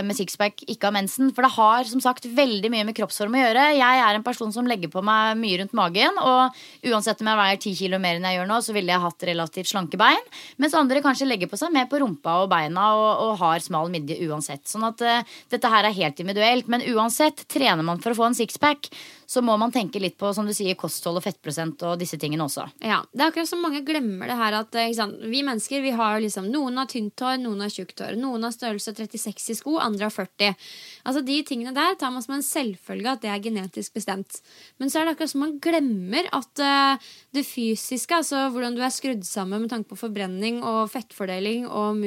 med 0.03 0.17
sixpack 0.17 0.65
ikke 0.67 0.89
har 0.89 0.95
mensen. 0.97 1.29
For 1.35 1.47
det 1.47 1.53
har 1.55 1.87
som 1.87 2.01
sagt 2.03 2.27
veldig 2.27 2.71
mye 2.73 2.87
med 2.89 2.97
kroppsform 2.97 3.37
å 3.37 3.43
gjøre. 3.45 3.63
Jeg 3.77 4.01
er 4.03 4.17
en 4.17 4.25
person 4.25 4.51
som 4.51 4.67
legger 4.67 4.91
på 4.91 5.03
meg 5.07 5.39
mye 5.39 5.61
rundt 5.61 5.77
magen. 5.79 6.19
Og 6.19 6.91
uansett 6.91 7.23
om 7.23 7.31
jeg 7.31 7.39
veier 7.39 7.61
ti 7.63 7.73
kilo 7.79 8.01
mer 8.03 8.19
enn 8.19 8.27
jeg 8.27 8.39
gjør 8.39 8.49
nå, 8.51 8.59
så 8.65 8.75
ville 8.75 8.91
jeg 8.91 9.05
hatt 9.05 9.27
relativt 9.31 9.71
slanke 9.71 10.01
bein. 10.01 10.27
Mens 10.59 10.75
andre 10.75 11.03
kanskje 11.05 11.29
legger 11.29 11.51
på 11.51 11.61
seg 11.61 11.71
mer 11.71 11.87
på 11.87 12.03
rumpa 12.03 12.41
og 12.43 12.51
beina 12.51 12.89
og, 12.99 13.07
og 13.29 13.33
har 13.45 13.63
smal 13.63 13.87
midje 13.93 14.19
uansett. 14.27 14.65
Sånn 14.67 14.89
at 14.89 15.05
eh, 15.07 15.37
dette 15.55 15.71
her 15.71 15.87
er 15.87 15.95
helt 15.95 16.19
individuelt. 16.19 16.67
Men 16.67 16.83
uansett, 16.91 17.47
trener 17.47 17.87
man 17.87 18.03
for 18.03 18.11
å 18.11 18.19
få 18.19 18.27
en 18.27 18.37
sixpack, 18.37 18.91
så 19.27 19.41
må 19.43 19.57
man 19.59 19.73
tenke 19.75 19.99
litt 19.99 20.15
på 20.15 20.29
som 20.31 20.47
du 20.47 20.53
sier, 20.55 20.77
kosthold 20.79 21.19
og 21.19 21.25
fettprosent 21.25 21.81
og 21.83 21.97
disse 21.99 22.15
tingene 22.19 22.45
også. 22.45 22.63
Ja, 22.79 23.01
Det 23.11 23.25
er 23.25 23.31
akkurat 23.33 23.49
som 23.49 23.59
mange 23.59 23.81
glemmer 23.83 24.29
det 24.31 24.37
her 24.39 24.55
at 24.61 24.75
eh, 24.79 24.93
vi 25.27 25.41
mennesker 25.43 25.83
vi 25.83 25.91
har 25.91 26.21
liksom, 26.23 26.47
Noen 26.47 26.79
har 26.79 26.87
tynt 26.87 27.19
hår, 27.19 27.35
noen 27.43 27.65
har 27.65 27.73
tjukt 27.73 27.99
hår. 27.99 28.15
Noen 28.15 28.47
har 28.47 28.55
størrelse 28.55 28.93
36 28.95 29.51
i 29.51 29.57
sko, 29.59 29.75
andre 29.83 30.07
har 30.07 30.15
40. 30.15 30.55
Altså 31.03 31.23
De 31.27 31.37
tingene 31.43 31.75
der 31.75 31.99
tar 31.99 32.13
man 32.15 32.23
som 32.23 32.37
en 32.37 32.45
selvfølge 32.45 33.17
at 33.17 33.25
det 33.25 33.33
er 33.33 33.43
genetisk 33.43 33.99
bestemt. 33.99 34.39
Men 34.79 34.93
så 34.93 35.01
er 35.01 35.09
det 35.09 35.17
akkurat 35.17 35.33
som 35.33 35.43
man 35.43 35.57
glemmer 35.59 36.31
at 36.31 36.63
uh, 36.63 37.09
det 37.35 37.43
fysiske, 37.47 38.15
altså 38.15 38.47
hvordan 38.53 38.77
du 38.77 38.83
er 38.85 38.95
skrudd 38.95 39.27
sammen 39.27 39.65
med 39.65 39.73
tanke 39.73 39.91
på 39.91 39.99
forbrenning 39.99 40.63
og 40.63 40.87
fettfordeling 40.93 41.67
og 41.67 41.99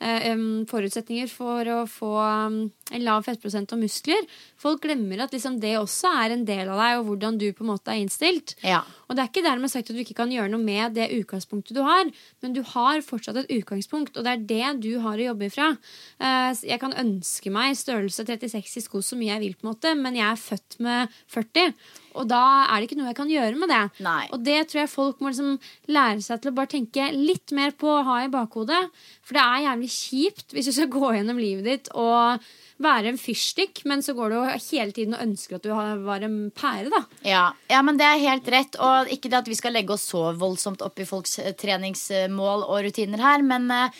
forutsetninger 0.00 1.28
for 1.28 1.68
å 1.68 1.80
få 1.90 2.10
en 2.20 3.02
lav 3.04 3.24
fettprosent 3.26 3.72
og 3.74 3.82
muskler. 3.82 4.24
Folk 4.60 4.82
glemmer 4.84 5.20
at 5.24 5.34
liksom 5.34 5.58
det 5.60 5.74
også 5.78 6.10
er 6.24 6.34
en 6.34 6.44
del 6.48 6.68
av 6.72 6.80
deg, 6.80 6.98
og 7.00 7.06
hvordan 7.10 7.38
du 7.40 7.46
på 7.52 7.64
en 7.64 7.70
måte 7.72 7.92
er 7.92 8.00
innstilt. 8.02 8.54
Ja. 8.64 8.80
Og 9.08 9.16
det 9.16 9.22
er 9.24 9.30
ikke 9.30 9.44
dermed 9.44 9.72
sagt 9.72 9.90
at 9.90 9.96
du 9.96 10.02
ikke 10.02 10.16
kan 10.22 10.32
gjøre 10.32 10.50
noe 10.52 10.62
med 10.62 10.96
det 10.96 11.10
utgangspunktet 11.18 11.76
du 11.76 11.82
har, 11.86 12.08
men 12.42 12.56
du 12.56 12.62
har 12.72 13.02
fortsatt 13.04 13.42
et 13.42 13.52
utgangspunkt, 13.60 14.16
og 14.16 14.26
det 14.26 14.32
er 14.32 14.46
det 14.50 14.82
du 14.86 14.92
har 15.04 15.20
å 15.20 15.28
jobbe 15.30 15.50
ifra. 15.50 15.70
Eh, 16.18 16.50
Jeg 16.70 16.80
kan 16.80 16.96
ønske 16.96 17.52
meg 17.52 17.76
størrelse 17.78 18.24
36 18.24 18.76
i 18.80 18.84
sko 18.84 19.02
så 19.04 19.18
mye 19.20 19.34
jeg 19.34 19.44
vil, 19.44 19.56
på 19.58 19.66
en 19.66 19.72
måte, 19.74 19.94
men 19.98 20.16
jeg 20.16 20.28
er 20.28 20.40
født 20.40 20.80
med 20.80 21.20
40. 21.28 21.74
Og 22.14 22.26
da 22.30 22.40
er 22.66 22.80
det 22.80 22.88
ikke 22.90 22.98
noe 23.00 23.10
jeg 23.12 23.18
kan 23.20 23.30
gjøre 23.30 23.56
med 23.60 23.68
det. 23.70 23.82
Nei. 24.06 24.24
Og 24.32 24.42
det 24.46 24.58
tror 24.70 24.80
jeg 24.82 24.90
folk 24.94 25.20
må 25.20 25.30
liksom 25.30 25.58
lære 25.94 26.22
seg 26.26 26.40
til 26.42 26.50
å 26.52 26.56
bare 26.56 26.72
tenke 26.74 27.10
litt 27.14 27.52
mer 27.56 27.70
på 27.78 27.86
å 27.86 28.04
ha 28.08 28.16
i 28.24 28.32
bakhodet. 28.32 28.80
For 29.22 29.34
det 29.38 29.44
er 29.44 29.66
jævlig 29.68 29.90
kjipt 29.94 30.56
hvis 30.56 30.66
du 30.70 30.72
skal 30.72 30.90
gå 30.96 31.12
gjennom 31.18 31.38
livet 31.38 31.64
ditt 31.68 31.92
og 31.94 32.40
være 32.80 33.10
en 33.12 33.18
fyrstikk, 33.20 33.82
men 33.84 34.00
så 34.00 34.14
går 34.16 34.32
du 34.32 34.36
hele 34.40 34.92
tiden 34.96 35.12
og 35.12 35.20
ønsker 35.20 35.58
at 35.58 35.62
du 35.66 35.68
har- 35.76 35.98
var 36.00 36.22
en 36.24 36.50
pære, 36.50 36.88
da. 36.88 37.02
Ja, 37.28 37.42
ja, 37.68 37.82
men 37.82 37.98
det 38.00 38.06
er 38.06 38.22
helt 38.22 38.46
rett. 38.48 38.76
Og 38.80 39.06
ikke 39.12 39.28
det 39.28 39.34
at 39.42 39.48
vi 39.52 39.54
skal 39.58 39.72
legge 39.76 39.92
oss 39.92 40.06
så 40.08 40.30
voldsomt 40.34 40.80
opp 40.80 40.98
i 40.98 41.04
folks 41.04 41.38
eh, 41.40 41.52
treningsmål 41.52 42.64
og 42.64 42.80
rutiner 42.86 43.20
her, 43.20 43.42
men 43.44 43.70
eh, 43.70 43.90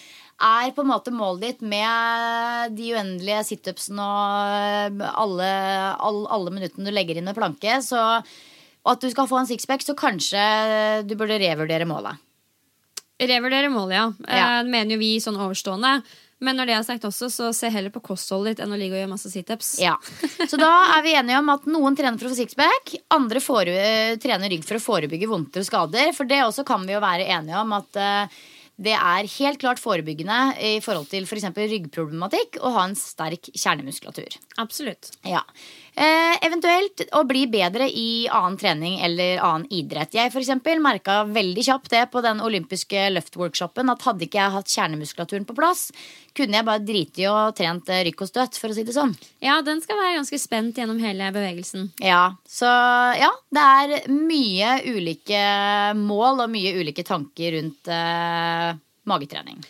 er 0.41 0.73
på 0.77 0.85
en 0.85 0.91
måte 0.91 1.13
målet 1.15 1.43
ditt 1.45 1.67
med 1.69 2.77
de 2.77 2.95
uendelige 2.95 3.43
situpsene 3.53 4.07
og 4.07 5.05
alle, 5.11 5.51
alle, 6.01 6.25
alle 6.33 6.55
minuttene 6.55 6.89
du 6.89 6.95
legger 6.95 7.21
inn 7.21 7.29
med 7.29 7.37
planke, 7.37 7.81
så 7.85 8.23
at 8.91 9.03
du 9.03 9.11
skal 9.13 9.29
få 9.29 9.43
en 9.43 9.51
sixpack, 9.51 9.85
så 9.85 9.97
kanskje 9.99 10.41
du 11.05 11.15
burde 11.21 11.39
revurdere 11.43 11.89
målet. 11.89 12.17
Revurdere 13.21 13.69
målet, 13.69 13.99
ja. 13.99 14.07
Ja. 14.25 14.51
Det 14.65 14.73
mener 14.73 14.97
jo 14.97 15.03
vi 15.03 15.15
sånn 15.21 15.37
overstående. 15.37 15.99
Men 16.41 16.57
når 16.57 16.71
det 16.71 16.75
er 16.79 16.85
sagt 16.87 17.03
også, 17.05 17.29
så 17.29 17.51
se 17.53 17.69
heller 17.69 17.93
på 17.93 18.01
kostholdet 18.01 18.55
ditt 18.55 18.63
enn 18.65 18.73
å 18.73 18.79
ligge 18.81 18.97
og 18.97 19.03
gjøre 19.03 19.11
masse 19.11 19.29
situps. 19.29 19.75
Ja. 19.83 19.99
Så 20.49 20.57
da 20.57 20.71
er 20.97 21.05
vi 21.05 21.13
enige 21.19 21.43
om 21.43 21.51
at 21.53 21.67
noen 21.69 21.99
trener 21.99 22.17
for 22.17 22.31
å 22.31 22.33
få 22.33 22.39
sixpack, 22.39 22.95
andre 23.13 23.43
fore, 23.45 23.83
trener 24.23 24.49
rygg 24.49 24.65
for 24.65 24.81
å 24.81 24.85
forebygge 24.85 25.29
vondter 25.29 25.61
og 25.61 25.69
skader. 25.69 26.15
For 26.17 26.31
det 26.31 26.41
også 26.47 26.65
kan 26.69 26.89
vi 26.89 26.97
jo 26.97 27.03
være 27.05 27.29
enige 27.29 27.61
om 27.61 27.77
at 27.77 28.01
eh, 28.01 28.41
det 28.81 28.95
er 28.97 29.29
helt 29.37 29.61
klart 29.61 29.81
forebyggende 29.83 30.39
i 30.57 30.73
forhold 30.85 31.11
til 31.11 31.27
f.eks. 31.29 31.51
For 31.53 31.73
ryggproblematikk 31.75 32.61
å 32.65 32.73
ha 32.79 32.87
en 32.89 32.97
sterk 32.97 33.51
kjernemuskulatur. 33.53 34.39
Absolutt. 34.63 35.13
Ja. 35.29 35.43
Eh, 36.01 36.37
eventuelt 36.47 37.03
å 37.13 37.21
bli 37.29 37.43
bedre 37.53 37.85
i 37.85 38.25
annen 38.33 38.55
trening 38.57 38.95
eller 39.05 39.41
annen 39.45 39.67
idrett. 39.69 40.15
Jeg 40.17 40.33
for 40.33 40.41
eksempel 40.41 40.79
merka 40.81 41.19
veldig 41.29 41.65
kjapt 41.67 41.91
det 41.93 42.07
på 42.15 42.23
den 42.25 42.41
olympiske 42.41 43.03
løftworkshopen 43.13 43.93
at 43.93 44.07
hadde 44.07 44.25
ikke 44.25 44.41
jeg 44.41 44.55
hatt 44.55 44.73
kjernemuskulaturen 44.73 45.45
på 45.45 45.57
plass, 45.59 45.91
kunne 46.33 46.57
jeg 46.57 46.69
bare 46.71 46.85
drite 46.89 47.21
i 47.21 47.27
å 47.29 47.51
trent 47.57 47.93
eh, 47.93 48.01
rykk 48.09 48.25
og 48.25 48.31
støtt, 48.31 48.57
for 48.57 48.73
å 48.73 48.79
si 48.79 48.87
det 48.89 48.97
sånn. 48.97 49.13
Ja, 49.45 49.59
den 49.67 49.85
skal 49.85 50.01
være 50.01 50.17
ganske 50.23 50.41
spent 50.41 50.81
gjennom 50.81 51.03
hele 51.05 51.29
bevegelsen. 51.37 51.91
Ja, 52.01 52.23
Så 52.49 52.71
ja, 53.21 53.29
det 53.53 53.67
er 53.85 54.09
mye 54.09 54.79
ulike 54.89 55.45
mål 56.01 56.47
og 56.47 56.55
mye 56.55 56.73
ulike 56.81 57.05
tanker 57.05 57.59
rundt 57.59 57.93
eh, 57.93 58.73
magetrening. 59.05 59.61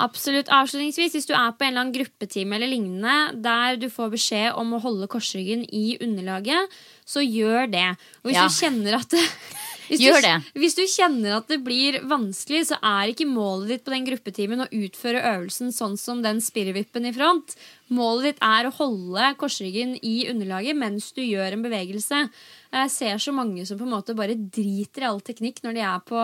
Absolutt. 0.00 0.48
Avslutningsvis, 0.48 1.12
hvis 1.16 1.28
du 1.28 1.34
er 1.36 1.52
på 1.52 1.66
en 1.66 1.74
eller 1.74 1.84
annen 1.84 1.94
gruppetime 1.96 2.56
eller 2.56 2.70
lignende 2.72 3.16
der 3.44 3.76
du 3.80 3.88
får 3.92 4.14
beskjed 4.14 4.56
om 4.60 4.72
å 4.76 4.80
holde 4.82 5.08
korsryggen 5.12 5.66
i 5.68 5.98
underlaget, 6.00 6.72
så 7.04 7.20
gjør 7.24 7.68
det. 7.72 7.88
Og 8.22 8.30
hvis 8.30 8.38
Ja. 8.38 8.46
du 8.48 8.54
kjenner 8.56 8.96
at 9.00 9.08
det, 9.12 9.20
hvis 9.90 10.00
Gjør 10.00 10.22
du. 10.22 10.48
Hvis 10.62 10.76
du 10.78 10.84
kjenner 10.86 11.36
at 11.40 11.48
det 11.50 11.58
blir 11.66 11.98
vanskelig, 12.06 12.62
så 12.70 12.76
er 12.78 13.10
ikke 13.10 13.26
målet 13.26 13.72
ditt 13.74 13.84
på 13.84 13.90
den 13.92 14.06
gruppetimen 14.06 14.62
å 14.62 14.68
utføre 14.70 15.20
øvelsen 15.34 15.72
sånn 15.74 15.98
som 15.98 16.22
den 16.22 16.38
spirrevippen 16.40 17.08
i 17.10 17.12
front. 17.12 17.56
Målet 17.90 18.28
ditt 18.30 18.44
er 18.46 18.68
å 18.68 18.74
holde 18.78 19.32
korsryggen 19.36 19.96
i 20.00 20.28
underlaget 20.30 20.78
mens 20.78 21.10
du 21.12 21.20
gjør 21.26 21.56
en 21.58 21.66
bevegelse. 21.66 22.22
Jeg 22.70 22.90
ser 22.94 23.18
så 23.18 23.34
mange 23.34 23.66
som 23.66 23.76
på 23.76 23.84
en 23.88 23.96
måte 23.96 24.14
bare 24.14 24.38
driter 24.38 25.02
i 25.02 25.10
all 25.10 25.20
teknikk 25.26 25.58
når 25.66 25.74
de 25.74 25.82
er 25.90 26.00
på 26.06 26.22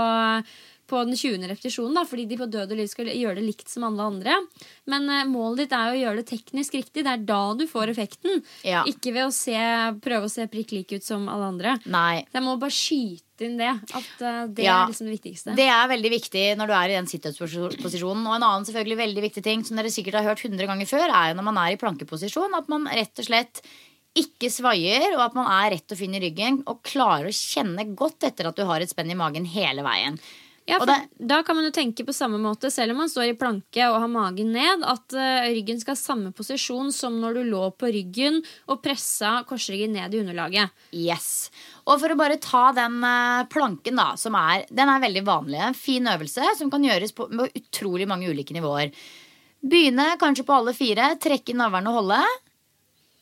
på 0.87 1.01
den 1.07 1.17
20. 1.19 1.45
repetisjonen, 1.51 1.97
da, 1.99 2.05
fordi 2.07 2.25
de 2.31 2.39
på 2.41 2.47
død 2.51 2.73
og 2.75 2.79
liv 2.81 2.89
skal 2.91 3.11
gjøre 3.11 3.39
det 3.41 3.45
likt 3.47 3.69
som 3.73 3.85
alle 3.89 4.07
andre. 4.07 4.37
Men 4.91 5.09
uh, 5.11 5.25
målet 5.29 5.65
ditt 5.65 5.75
er 5.77 5.91
jo 5.91 5.97
å 5.97 6.01
gjøre 6.05 6.23
det 6.23 6.27
teknisk 6.31 6.77
riktig. 6.79 7.05
Det 7.07 7.13
er 7.13 7.25
da 7.29 7.41
du 7.59 7.65
får 7.71 7.93
effekten. 7.95 8.43
Ja. 8.67 8.85
Ikke 8.89 9.13
ved 9.17 9.27
å 9.29 9.33
se, 9.35 9.57
prøve 10.05 10.29
å 10.29 10.33
se 10.33 10.47
prikk 10.53 10.77
lik 10.77 10.97
ut 10.99 11.07
som 11.07 11.27
alle 11.33 11.49
andre. 11.55 11.77
Nei. 11.91 12.23
Så 12.31 12.39
jeg 12.39 12.47
må 12.47 12.55
bare 12.63 12.77
skyte 12.77 13.49
inn 13.49 13.59
det. 13.61 13.73
At 13.91 14.13
uh, 14.23 14.45
det 14.49 14.65
Ja. 14.69 14.77
er 14.85 14.93
liksom 14.93 15.11
det 15.11 15.17
viktigste. 15.19 15.57
Det 15.59 15.67
er 15.69 15.91
veldig 15.93 16.13
viktig 16.15 16.45
når 16.61 16.71
du 16.71 16.77
er 16.79 16.95
i 16.95 16.97
den 17.01 17.11
situps-posisjonen. 17.11 18.23
Og 18.27 18.39
en 18.39 18.47
annen 18.47 18.69
selvfølgelig 18.69 19.01
veldig 19.03 19.27
viktig 19.27 19.45
ting 19.45 19.67
som 19.67 19.77
dere 19.81 19.93
sikkert 19.93 20.21
har 20.21 20.31
hørt 20.31 20.45
100 20.47 20.71
ganger 20.71 20.89
før, 20.89 21.11
er 21.11 21.33
jo 21.33 21.41
når 21.41 21.51
man 21.51 21.61
er 21.67 21.75
i 21.75 21.81
plankeposisjon, 21.83 22.57
at 22.57 22.71
man 22.73 22.89
rett 22.89 23.21
og 23.25 23.29
slett 23.29 23.61
ikke 24.17 24.49
svaier, 24.49 25.11
og 25.13 25.21
at 25.27 25.35
man 25.37 25.49
er 25.53 25.75
rett 25.75 25.93
og 25.93 25.99
fin 26.01 26.15
i 26.17 26.21
ryggen 26.23 26.63
og 26.71 26.79
klarer 26.89 27.29
å 27.29 27.37
kjenne 27.37 27.85
godt 27.99 28.25
etter 28.31 28.49
at 28.49 28.57
du 28.57 28.65
har 28.65 28.81
et 28.81 28.89
spenn 28.89 29.13
i 29.13 29.19
magen 29.19 29.45
hele 29.53 29.85
veien. 29.85 30.17
Ja, 30.67 30.81
for 30.81 30.87
det- 30.87 31.27
Da 31.27 31.43
kan 31.47 31.55
man 31.55 31.65
jo 31.65 31.71
tenke 31.71 32.05
på 32.05 32.13
samme 32.13 32.39
måte, 32.43 32.71
selv 32.73 32.91
om 32.91 32.99
man 32.99 33.09
står 33.09 33.29
i 33.31 33.37
planke 33.39 33.87
og 33.87 34.01
har 34.01 34.09
magen 34.09 34.53
ned, 34.53 34.83
at 34.83 35.15
uh, 35.15 35.47
ryggen 35.55 35.79
skal 35.79 35.95
ha 35.95 36.01
samme 36.01 36.33
posisjon 36.35 36.93
som 36.93 37.21
når 37.21 37.35
du 37.35 37.43
lå 37.53 37.71
på 37.79 37.87
ryggen 37.95 38.41
og 38.69 38.83
pressa 38.83 39.45
korsryggen 39.47 39.93
ned 39.95 40.15
i 40.15 40.19
underlaget. 40.25 40.71
Yes. 40.93 41.51
Og 41.87 42.01
for 42.01 42.11
å 42.11 42.19
bare 42.19 42.41
ta 42.43 42.73
den 42.73 42.99
uh, 43.05 43.45
planken, 43.47 43.95
da, 43.95 44.17
som 44.17 44.35
er 44.35 44.67
Den 44.67 44.89
er 44.91 45.01
veldig 45.01 45.23
vanlig. 45.25 45.61
En 45.63 45.75
fin 45.75 46.05
øvelse 46.05 46.43
som 46.59 46.71
kan 46.71 46.83
gjøres 46.83 47.15
på, 47.15 47.29
på 47.31 47.47
utrolig 47.55 48.09
mange 48.09 48.27
ulike 48.29 48.53
nivåer. 48.57 48.91
Begynne 49.63 50.17
kanskje 50.19 50.45
på 50.47 50.55
alle 50.55 50.75
fire, 50.75 51.15
trekke 51.23 51.55
i 51.55 51.59
navlen 51.59 51.87
og 51.91 52.01
holde. 52.01 52.19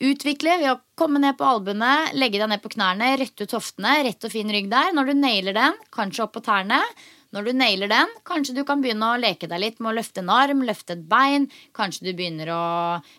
Utvikle 0.03 0.57
ved 0.59 0.71
å 0.73 0.79
komme 0.99 1.21
ned 1.23 1.37
på 1.39 1.45
albuene, 1.47 2.11
legge 2.19 2.41
deg 2.41 2.49
ned 2.51 2.61
på 2.61 2.73
knærne, 2.73 3.13
rette 3.21 3.45
ut 3.45 3.53
hoftene. 3.55 3.93
Rett 4.03 4.25
og 4.27 4.33
fin 4.33 4.49
rygg 4.51 4.67
der. 4.69 4.91
Når 4.91 5.07
du 5.07 5.13
nailer 5.21 5.55
den, 5.55 5.77
kanskje 5.95 6.25
opp 6.25 6.33
på 6.35 6.43
tærne. 6.43 6.81
Når 7.35 7.49
du 7.49 7.51
nailer 7.59 7.91
den, 7.91 8.11
kanskje 8.23 8.53
du 8.55 8.61
kan 8.67 8.79
begynne 8.79 9.09
å 9.11 9.19
leke 9.19 9.49
deg 9.51 9.59
litt 9.59 9.81
med 9.83 9.91
å 9.91 9.95
løfte 9.97 10.21
en 10.23 10.31
arm, 10.31 10.61
løfte 10.63 10.95
et 10.95 11.01
bein. 11.09 11.49
Kanskje 11.75 12.07
du 12.07 12.13
begynner 12.15 12.47
å 12.55 12.61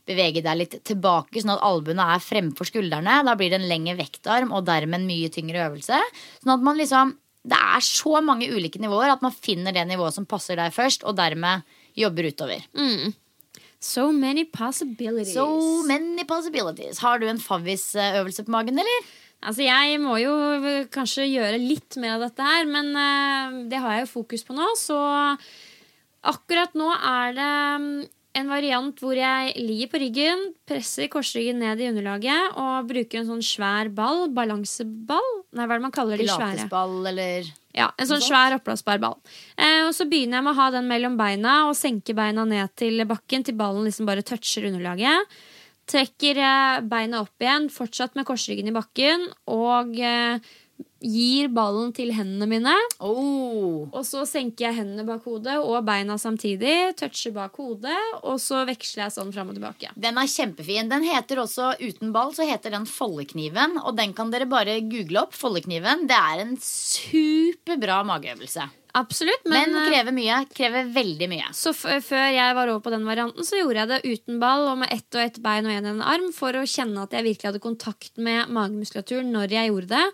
bevege 0.08 0.40
deg 0.44 0.56
litt 0.56 0.78
tilbake, 0.88 1.42
sånn 1.42 1.52
at 1.52 1.64
albuene 1.66 2.06
er 2.14 2.24
fremfor 2.24 2.70
skuldrene. 2.70 3.18
Da 3.28 3.34
blir 3.36 3.52
det 3.52 3.60
en 3.60 3.68
lengre 3.68 3.98
vektarm 4.00 4.54
og 4.56 4.64
dermed 4.70 5.02
en 5.02 5.06
mye 5.10 5.28
tyngre 5.34 5.66
øvelse. 5.68 6.00
Sånn 6.40 6.56
at 6.56 6.64
man 6.64 6.80
liksom 6.80 7.16
Det 7.46 7.54
er 7.54 7.82
så 7.86 8.18
mange 8.26 8.48
ulike 8.50 8.80
nivåer 8.82 9.12
at 9.12 9.20
man 9.22 9.30
finner 9.30 9.70
det 9.70 9.84
nivået 9.86 10.16
som 10.16 10.24
passer 10.26 10.58
deg 10.58 10.72
først, 10.74 11.04
og 11.06 11.14
dermed 11.14 11.62
jobber 11.94 12.26
utover. 12.26 12.64
So 13.78 14.10
many 14.10 14.42
possibilities. 14.44 15.34
So 15.34 15.84
many 15.86 16.24
possibilities. 16.24 16.98
Har 16.98 17.20
du 17.22 17.28
en 17.30 17.38
favvis-øvelse 17.38 18.48
på 18.48 18.50
magen, 18.50 18.80
eller? 18.82 19.06
Altså, 19.44 19.62
Jeg 19.66 20.00
må 20.02 20.16
jo 20.18 20.32
kanskje 20.90 21.28
gjøre 21.28 21.60
litt 21.60 21.96
mer 22.02 22.16
av 22.16 22.26
dette 22.28 22.42
her, 22.42 22.66
men 22.66 22.92
eh, 22.96 23.56
det 23.70 23.80
har 23.82 23.98
jeg 23.98 24.06
jo 24.06 24.12
fokus 24.16 24.44
på 24.46 24.56
nå. 24.56 24.66
Så 24.80 24.96
akkurat 26.26 26.74
nå 26.74 26.88
er 26.96 27.36
det 27.36 27.50
mm, 27.82 27.90
en 28.36 28.50
variant 28.50 29.00
hvor 29.00 29.16
jeg 29.16 29.52
ligger 29.56 29.90
på 29.92 30.00
ryggen, 30.02 30.42
presser 30.68 31.08
korsryggen 31.12 31.60
ned 31.62 31.80
i 31.80 31.88
underlaget 31.88 32.58
og 32.60 32.88
bruker 32.90 33.22
en 33.22 33.28
sånn 33.30 33.44
svær 33.44 33.90
ball, 33.94 34.26
balanseball 34.36 35.32
Nei, 35.56 35.64
hva 35.64 35.76
er 35.76 35.80
det 35.80 35.84
man 35.86 35.94
kaller 35.94 36.20
de 36.20 36.26
svære? 36.28 36.56
Pilatesball, 36.58 36.96
eller 37.08 37.46
Ja, 37.76 37.86
En 37.96 38.08
sånn 38.10 38.24
svær 38.24 38.56
oppblåsbar 38.58 39.00
ball. 39.00 39.16
Eh, 39.56 39.86
og 39.86 39.94
Så 39.96 40.04
begynner 40.10 40.40
jeg 40.40 40.44
med 40.48 40.52
å 40.52 40.60
ha 40.60 40.70
den 40.74 40.88
mellom 40.90 41.16
beina 41.16 41.54
og 41.70 41.76
senke 41.78 42.16
beina 42.16 42.44
ned 42.48 42.74
til 42.76 43.00
bakken 43.08 43.46
til 43.46 43.56
ballen 43.56 43.86
liksom 43.88 44.08
bare 44.08 44.24
toucher 44.26 44.68
underlaget. 44.68 45.32
Trekker 45.86 46.40
beina 46.90 47.22
opp 47.22 47.42
igjen, 47.42 47.68
fortsatt 47.70 48.16
med 48.18 48.26
korsryggen 48.26 48.72
i 48.72 48.74
bakken, 48.74 49.28
og 49.46 49.92
eh, 50.02 50.42
gir 51.06 51.48
ballen 51.54 51.92
til 51.94 52.10
hendene 52.16 52.48
mine. 52.50 52.74
oh. 52.98 53.86
Og 53.92 54.02
så 54.06 54.24
senker 54.28 54.66
jeg 54.66 54.78
hendene 54.80 55.06
bak 55.06 55.26
hodet 55.28 55.56
og 55.60 55.84
beina 55.86 56.16
samtidig. 56.20 56.96
Toucher 56.98 57.34
bak 57.36 57.56
hodet, 57.60 57.98
og 58.22 58.40
så 58.42 58.64
veksler 58.68 59.06
jeg 59.06 59.16
sånn 59.16 59.32
fram 59.34 59.52
og 59.52 59.58
tilbake. 59.58 59.92
Den 59.94 60.18
er 60.20 60.30
kjempefin. 60.30 60.90
Den 60.90 61.06
heter 61.06 61.42
også 61.44 61.74
uten 61.80 62.12
ball, 62.16 62.34
så 62.36 62.48
heter 62.48 62.74
den 62.74 62.88
foldekniven. 62.90 63.78
Og 63.84 63.96
den 63.98 64.16
kan 64.16 64.32
dere 64.34 64.48
bare 64.50 64.80
google 64.84 65.26
opp. 65.26 65.36
Foldekniven. 65.36 66.08
Det 66.10 66.18
er 66.18 66.42
en 66.42 66.56
superbra 66.62 68.02
mageøvelse. 68.08 68.66
Absolutt, 68.96 69.44
men, 69.44 69.74
Men 69.74 69.82
eh, 69.82 69.88
krever 69.92 70.14
mye. 70.16 70.40
Krever 70.56 70.90
veldig 70.94 71.28
mye. 71.28 71.50
Så 71.56 71.74
før 71.76 72.28
jeg 72.32 72.56
var 72.56 72.70
over 72.72 72.80
på 72.86 72.92
den 72.94 73.04
varianten, 73.08 73.44
så 73.44 73.60
gjorde 73.60 73.82
jeg 73.82 73.90
det 73.90 74.14
uten 74.16 74.38
ball 74.40 74.70
og 74.70 74.78
med 74.80 74.92
ett 74.94 75.18
og 75.18 75.20
ett 75.20 75.40
bein 75.44 75.68
og 75.68 75.74
en, 75.74 75.90
en 75.90 76.04
arm 76.14 76.30
for 76.36 76.56
å 76.56 76.64
kjenne 76.64 77.04
at 77.04 77.12
jeg 77.12 77.26
virkelig 77.26 77.50
hadde 77.50 77.64
kontakt 77.64 78.14
med 78.16 78.52
magemuskulaturen 78.56 79.28
når 79.34 79.52
jeg 79.58 79.72
gjorde 79.72 79.90
det. 79.92 80.06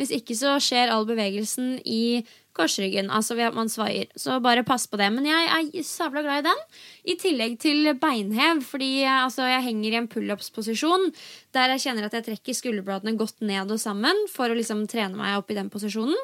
Hvis 0.00 0.14
ikke 0.16 0.38
så 0.38 0.56
skjer 0.64 0.94
all 0.94 1.04
bevegelsen 1.08 1.74
i 1.84 2.22
korsryggen, 2.60 3.08
altså 3.10 3.36
ved 3.38 3.48
at 3.48 3.56
man 3.56 3.70
svaier. 3.72 4.10
Så 4.18 4.36
bare 4.44 4.64
pass 4.66 4.86
på 4.90 5.00
det. 5.00 5.08
Men 5.14 5.26
jeg 5.28 5.48
er 5.48 5.86
sabla 5.86 6.22
glad 6.26 6.42
i 6.42 6.48
den. 6.50 6.60
I 7.08 7.16
tillegg 7.20 7.56
til 7.62 7.92
beinhev, 8.00 8.62
fordi 8.66 8.92
altså, 9.08 9.48
jeg 9.48 9.66
henger 9.70 9.96
i 9.96 10.00
en 10.02 10.10
pullups-posisjon 10.12 11.08
der 11.56 11.74
jeg 11.74 11.82
kjenner 11.86 12.06
at 12.06 12.14
jeg 12.14 12.28
trekker 12.28 12.54
skulderbladene 12.54 13.16
godt 13.18 13.40
ned 13.42 13.72
og 13.72 13.80
sammen 13.82 14.26
for 14.30 14.52
å 14.52 14.58
liksom 14.58 14.84
trene 14.90 15.18
meg 15.18 15.40
opp 15.40 15.50
i 15.50 15.58
den 15.58 15.72
posisjonen. 15.72 16.18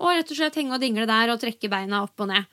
Og 0.00 0.16
rett 0.16 0.32
og 0.32 0.40
slett 0.40 0.58
henge 0.58 0.74
og 0.74 0.82
dingle 0.82 1.06
der 1.10 1.34
og 1.34 1.40
trekke 1.44 1.70
beina 1.72 2.02
opp 2.06 2.24
og 2.24 2.32
ned. 2.32 2.50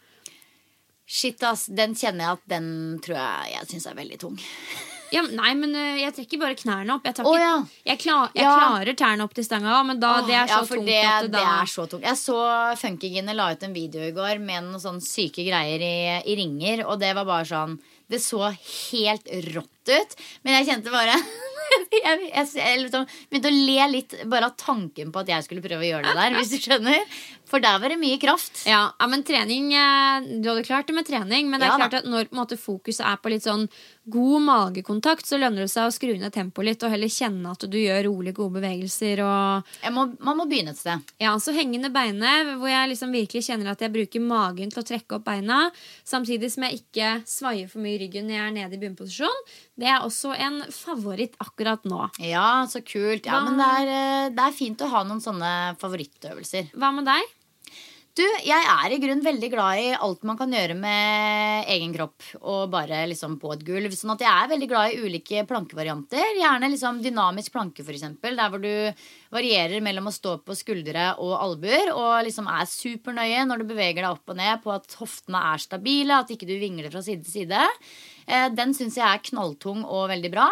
Shit, 1.09 1.41
ass. 1.41 1.65
Den 1.73 1.97
kjenner 1.97 2.27
jeg 2.27 2.37
at 2.37 2.47
den 2.53 2.71
tror 3.01 3.17
jeg 3.17 3.55
jeg 3.55 3.73
syns 3.73 3.89
er 3.89 3.97
veldig 3.97 4.21
tung. 4.21 4.39
Ja, 5.11 5.23
nei, 5.33 5.51
men 5.57 5.73
øh, 5.73 5.99
jeg 6.03 6.13
trekker 6.17 6.41
bare 6.41 6.57
knærne 6.59 6.95
opp. 6.95 7.05
Jeg, 7.07 7.15
tar 7.17 7.25
Å, 7.27 7.33
ikke, 7.33 7.45
ja. 7.45 7.55
jeg, 7.91 7.99
klar, 8.03 8.31
jeg 8.37 8.45
Ja. 8.45 8.55
klarer 8.59 8.97
tærne 8.99 9.25
opp 9.25 9.33
til 9.37 9.47
stanga 9.47 9.79
men 9.87 9.99
da, 10.01 10.13
det 10.27 10.35
er 10.37 10.47
så 10.51 10.59
ja, 10.59 10.63
for 10.69 10.81
tungt 10.81 10.91
det, 10.91 10.99
at 11.03 11.27
det 11.27 11.31
det 11.37 11.45
er 11.45 11.71
så 11.73 11.87
tungt. 11.89 12.05
Jeg 12.05 12.19
så 12.21 12.39
Funkygine 12.79 13.35
la 13.37 13.51
ut 13.53 13.63
en 13.65 13.73
video 13.73 14.05
i 14.05 14.13
går 14.15 14.39
med 14.43 14.67
noen 14.69 14.81
sånne 14.83 15.01
syke 15.05 15.45
greier 15.47 15.81
i, 15.81 15.95
i 16.29 16.35
ringer, 16.39 16.85
og 16.85 16.99
det 17.01 17.13
var 17.17 17.25
bare 17.29 17.47
sånn 17.49 17.79
Det 18.09 18.17
så 18.21 18.49
helt 18.49 19.27
rått 19.53 19.89
ut, 19.93 20.15
men 20.43 20.59
jeg 20.59 20.69
kjente 20.71 20.93
bare 20.93 21.13
jeg, 21.69 22.29
jeg, 22.33 22.47
jeg, 22.57 22.77
liksom 22.81 23.03
begynte 23.29 23.49
å 23.51 23.53
le 23.53 23.83
litt 23.91 24.15
bare 24.29 24.47
av 24.49 24.55
tanken 24.57 25.11
på 25.13 25.21
at 25.21 25.29
jeg 25.29 25.45
skulle 25.45 25.61
prøve 25.61 25.85
å 25.85 25.89
gjøre 25.89 26.07
det 26.07 26.15
der, 26.17 26.37
hvis 26.39 26.53
du 26.55 26.57
skjønner. 26.63 27.03
For 27.49 27.61
der 27.61 27.77
var 27.81 27.89
det 27.93 27.97
mye 28.01 28.17
kraft. 28.21 28.63
Ja, 28.69 28.81
ja, 28.93 29.07
men 29.09 29.23
trening 29.25 29.71
eh, 29.73 30.25
Du 30.41 30.49
hadde 30.51 30.65
klart 30.67 30.89
det 30.89 30.93
med 30.97 31.07
trening, 31.07 31.49
men 31.49 31.61
det 31.61 31.65
er 31.67 31.73
Ja 31.73 31.77
da. 31.77 31.85
klart 31.85 31.97
at 32.01 32.09
når 32.09 32.29
på 32.29 32.35
en 32.37 32.41
måte, 32.43 32.57
fokuset 32.61 33.05
er 33.05 33.17
på 33.21 33.29
litt 33.33 33.45
sånn 33.45 33.67
god 34.09 34.41
magekontakt, 34.41 35.25
så 35.25 35.37
lønner 35.37 35.65
det 35.65 35.71
seg 35.71 35.87
å 35.87 35.93
skru 35.93 36.13
ned 36.17 36.33
tempoet 36.33 36.65
litt 36.65 36.83
og 36.85 36.93
heller 36.93 37.11
kjenne 37.11 37.51
at 37.53 37.65
du 37.69 37.77
gjør 37.77 38.03
rolig, 38.07 38.33
gode 38.37 38.57
bevegelser. 38.59 39.21
Må, 39.93 40.05
man 40.25 40.39
må 40.39 40.45
begynne 40.49 40.73
et 40.73 40.81
sted. 40.81 41.11
ja, 41.21 41.35
så 41.41 41.53
hengende 41.55 41.91
beinet, 41.93 42.53
hvor 42.59 42.71
jeg 42.71 42.91
liksom 42.93 43.13
virkelig 43.13 43.45
kjenner 43.49 43.71
at 43.73 43.83
jeg 43.83 43.93
bruker 43.93 44.23
magen 44.23 44.73
til 44.73 44.81
å 44.81 44.87
trekke 44.87 45.19
opp 45.19 45.27
beina, 45.27 45.59
samtidig 46.07 46.51
som 46.53 46.65
jeg 46.67 46.81
ikke 46.81 47.11
svaier 47.29 47.69
for 47.71 47.83
mye 47.83 47.97
i 47.97 48.03
ryggen 48.05 48.29
når 48.29 48.37
jeg 48.37 48.45
er 48.45 48.55
nede 48.57 48.79
i 48.79 48.83
bunnposisjon. 48.83 49.43
Det 49.79 49.89
er 49.89 50.05
også 50.05 50.33
en 50.35 50.61
favoritt 50.73 51.37
akkurat 51.43 51.85
nå. 51.87 52.09
Ja, 52.23 52.65
så 52.69 52.81
kult. 52.85 53.29
Ja, 53.29 53.43
men 53.45 53.59
det 53.59 53.69
er, 53.81 53.93
eh, 53.95 54.29
det 54.35 54.45
er 54.45 54.55
fint 54.55 54.81
å 54.81 54.89
ha 54.91 55.03
noen 55.07 55.21
sånne 55.23 55.75
favorittøvelser. 55.81 56.73
Hva 56.75 56.91
med 56.95 57.07
deg? 57.09 57.35
Du, 58.17 58.23
jeg 58.43 58.65
er 58.67 58.91
i 58.91 58.97
grunn 58.99 59.21
veldig 59.23 59.47
glad 59.53 59.79
i 59.79 59.91
alt 59.95 60.25
man 60.27 60.35
kan 60.39 60.51
gjøre 60.51 60.75
med 60.75 61.69
egen 61.71 61.93
kropp. 61.95 62.25
Og 62.41 62.65
bare 62.73 63.03
liksom 63.07 63.37
på 63.39 63.53
et 63.53 63.61
gulv. 63.67 63.93
Sånn 63.95 64.11
at 64.15 64.23
jeg 64.25 64.31
er 64.33 64.49
veldig 64.51 64.67
glad 64.71 64.91
i 64.91 65.05
ulike 65.05 65.43
plankevarianter. 65.47 66.33
Gjerne 66.41 66.71
liksom 66.73 66.99
dynamisk 67.05 67.53
planke, 67.55 67.85
f.eks. 67.85 68.03
Der 68.25 68.51
hvor 68.51 68.59
du 68.63 68.73
varierer 69.31 69.79
mellom 69.85 70.09
å 70.09 70.15
stå 70.15 70.35
på 70.43 70.57
skuldre 70.57 71.13
og 71.23 71.37
albuer. 71.37 71.93
Og 71.93 72.25
liksom 72.27 72.49
er 72.51 72.67
supernøye 72.67 73.45
når 73.47 73.63
du 73.63 73.69
beveger 73.71 74.01
deg 74.03 74.11
opp 74.11 74.33
og 74.33 74.39
ned 74.41 74.65
på 74.65 74.75
at 74.75 74.99
hoftene 74.99 75.45
er 75.53 75.63
stabile. 75.63 76.19
At 76.19 76.35
ikke 76.35 76.49
du 76.49 76.57
vingler 76.59 76.91
fra 76.91 77.05
side 77.05 77.23
til 77.23 77.43
side. 77.43 77.65
Eh, 78.27 78.49
Den 78.51 78.75
syns 78.75 78.99
jeg 78.99 79.07
er 79.07 79.27
knalltung 79.31 79.85
og 79.85 80.09
veldig 80.11 80.33
bra. 80.35 80.49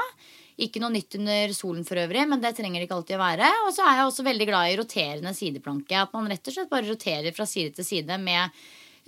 Ikke 0.58 0.82
noe 0.82 0.90
nytt 0.90 1.20
under 1.20 1.54
solen 1.54 1.86
for 1.86 2.00
øvrig, 2.02 2.24
men 2.30 2.42
det 2.42 2.56
trenger 2.58 2.82
det 2.82 2.88
ikke 2.88 2.98
alltid 2.98 3.20
å 3.20 3.22
være. 3.22 3.50
Og 3.68 3.76
så 3.76 3.86
er 3.86 4.00
jeg 4.00 4.10
også 4.10 4.26
veldig 4.26 4.48
glad 4.50 4.72
i 4.72 4.78
roterende 4.80 5.34
sideplanke. 5.38 6.02
At 6.02 6.16
man 6.18 6.30
rett 6.32 6.50
og 6.50 6.56
slett 6.56 6.72
bare 6.72 6.90
roterer 6.90 7.36
fra 7.36 7.46
side 7.46 7.76
til 7.78 7.86
side 7.86 8.18
med 8.24 8.58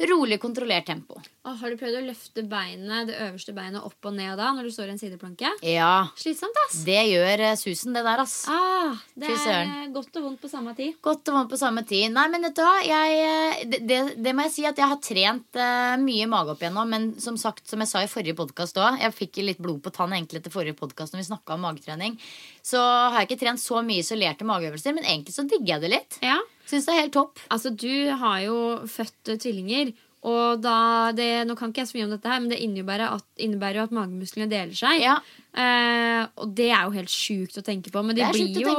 rolig, 0.08 0.38
kontrollert 0.40 0.86
tempo. 0.88 1.18
Å, 1.44 1.54
har 1.60 1.72
du 1.74 1.78
prøvd 1.80 1.98
å 2.00 2.04
løfte 2.06 2.44
beinet, 2.48 3.08
det 3.10 3.18
øverste 3.26 3.54
beinet 3.58 3.84
opp 3.84 4.06
og 4.08 4.14
ned 4.16 4.38
da, 4.40 4.52
når 4.56 4.68
du 4.70 4.72
står 4.72 4.88
i 4.88 4.94
en 4.94 5.00
sideplanke? 5.02 5.50
Ja, 5.66 6.08
Slitsomt, 6.20 6.56
ass. 6.68 6.78
det 6.88 7.00
gjør 7.10 7.44
eh, 7.50 7.56
susen, 7.60 7.96
det 7.98 8.04
der, 8.06 8.22
ass. 8.24 8.36
Ah, 8.52 8.94
det 9.20 9.28
Fy 9.28 9.34
er 9.36 9.42
søren. 9.44 9.74
eh, 9.84 9.90
godt 9.96 10.20
og 10.22 10.28
vondt 10.28 10.42
på 10.44 10.52
samme 10.52 10.76
tid. 10.78 10.94
Godt 11.04 11.32
og 11.32 11.40
vondt 11.40 11.52
på 11.52 11.60
samme 11.60 11.84
tid. 11.90 12.12
Nei, 12.16 12.28
men 12.32 12.48
vet 12.48 12.56
du 12.60 12.62
hva? 12.64 12.76
Jeg, 12.86 13.18
eh, 13.26 13.64
det, 13.74 13.82
det, 13.90 14.00
det 14.24 14.36
må 14.38 14.46
jeg 14.48 14.56
si 14.56 14.68
at 14.70 14.80
jeg 14.80 14.92
har 14.94 15.02
trent 15.04 15.60
eh, 15.60 15.96
mye 16.06 16.30
mage 16.32 16.54
opp 16.56 16.64
igjennom. 16.64 16.94
Men 16.96 17.10
som 17.20 17.40
sagt, 17.42 17.66
som 17.72 17.82
jeg 17.84 17.92
sa 17.92 18.04
i 18.06 18.12
forrige 18.12 18.38
podkast 18.40 18.78
òg, 18.80 19.02
jeg 19.04 19.18
fikk 19.18 19.42
litt 19.44 19.60
blod 19.64 19.82
på 19.86 19.92
tann 19.96 20.14
egentlig 20.16 20.44
etter 20.44 20.54
forrige 20.54 20.78
podkast 20.80 21.16
når 21.18 21.24
vi 21.26 21.30
snakka 21.32 21.58
om 21.58 21.66
magetrening. 21.68 22.16
Så 22.64 22.80
har 22.80 23.20
jeg 23.24 23.32
ikke 23.32 23.42
trent 23.48 23.62
så 23.64 23.82
mye 23.84 24.04
isolerte 24.04 24.46
mageøvelser, 24.48 24.96
men 24.96 25.08
egentlig 25.08 25.36
så 25.36 25.44
digger 25.50 25.76
jeg 25.76 25.84
det 25.88 25.92
litt. 25.98 26.20
Ja. 26.24 26.38
Syns 26.70 26.86
det 26.86 26.94
er 26.94 27.02
helt 27.04 27.16
topp. 27.16 27.42
Altså, 27.50 27.72
du 27.74 28.12
har 28.22 28.44
jo 28.46 28.60
født 28.90 29.34
tvillinger. 29.42 29.96
Og 30.28 30.60
da 30.60 31.12
det, 31.16 31.48
Nå 31.48 31.56
kan 31.56 31.72
ikke 31.72 31.86
jeg 31.86 31.90
så 31.92 31.98
mye 31.98 32.08
om 32.10 32.14
dette, 32.14 32.28
her 32.28 32.42
men 32.44 32.52
det 32.52 32.60
innebærer 32.64 33.16
at, 33.16 33.26
innebærer 33.40 33.80
jo 33.80 33.86
at 33.88 33.96
magemusklene 33.96 34.50
deler 34.52 34.76
seg. 34.76 35.00
Ja. 35.00 35.20
Eh, 35.60 36.22
og 36.40 36.54
det 36.56 36.70
er 36.72 36.86
jo 36.88 36.94
helt 36.96 37.12
sjukt 37.12 37.58
å 37.60 37.64
tenke 37.66 37.92
på. 37.92 38.04
Men 38.06 38.16
de, 38.16 38.24
Det 38.24 38.32
blir 38.36 38.62
jo, 38.64 38.76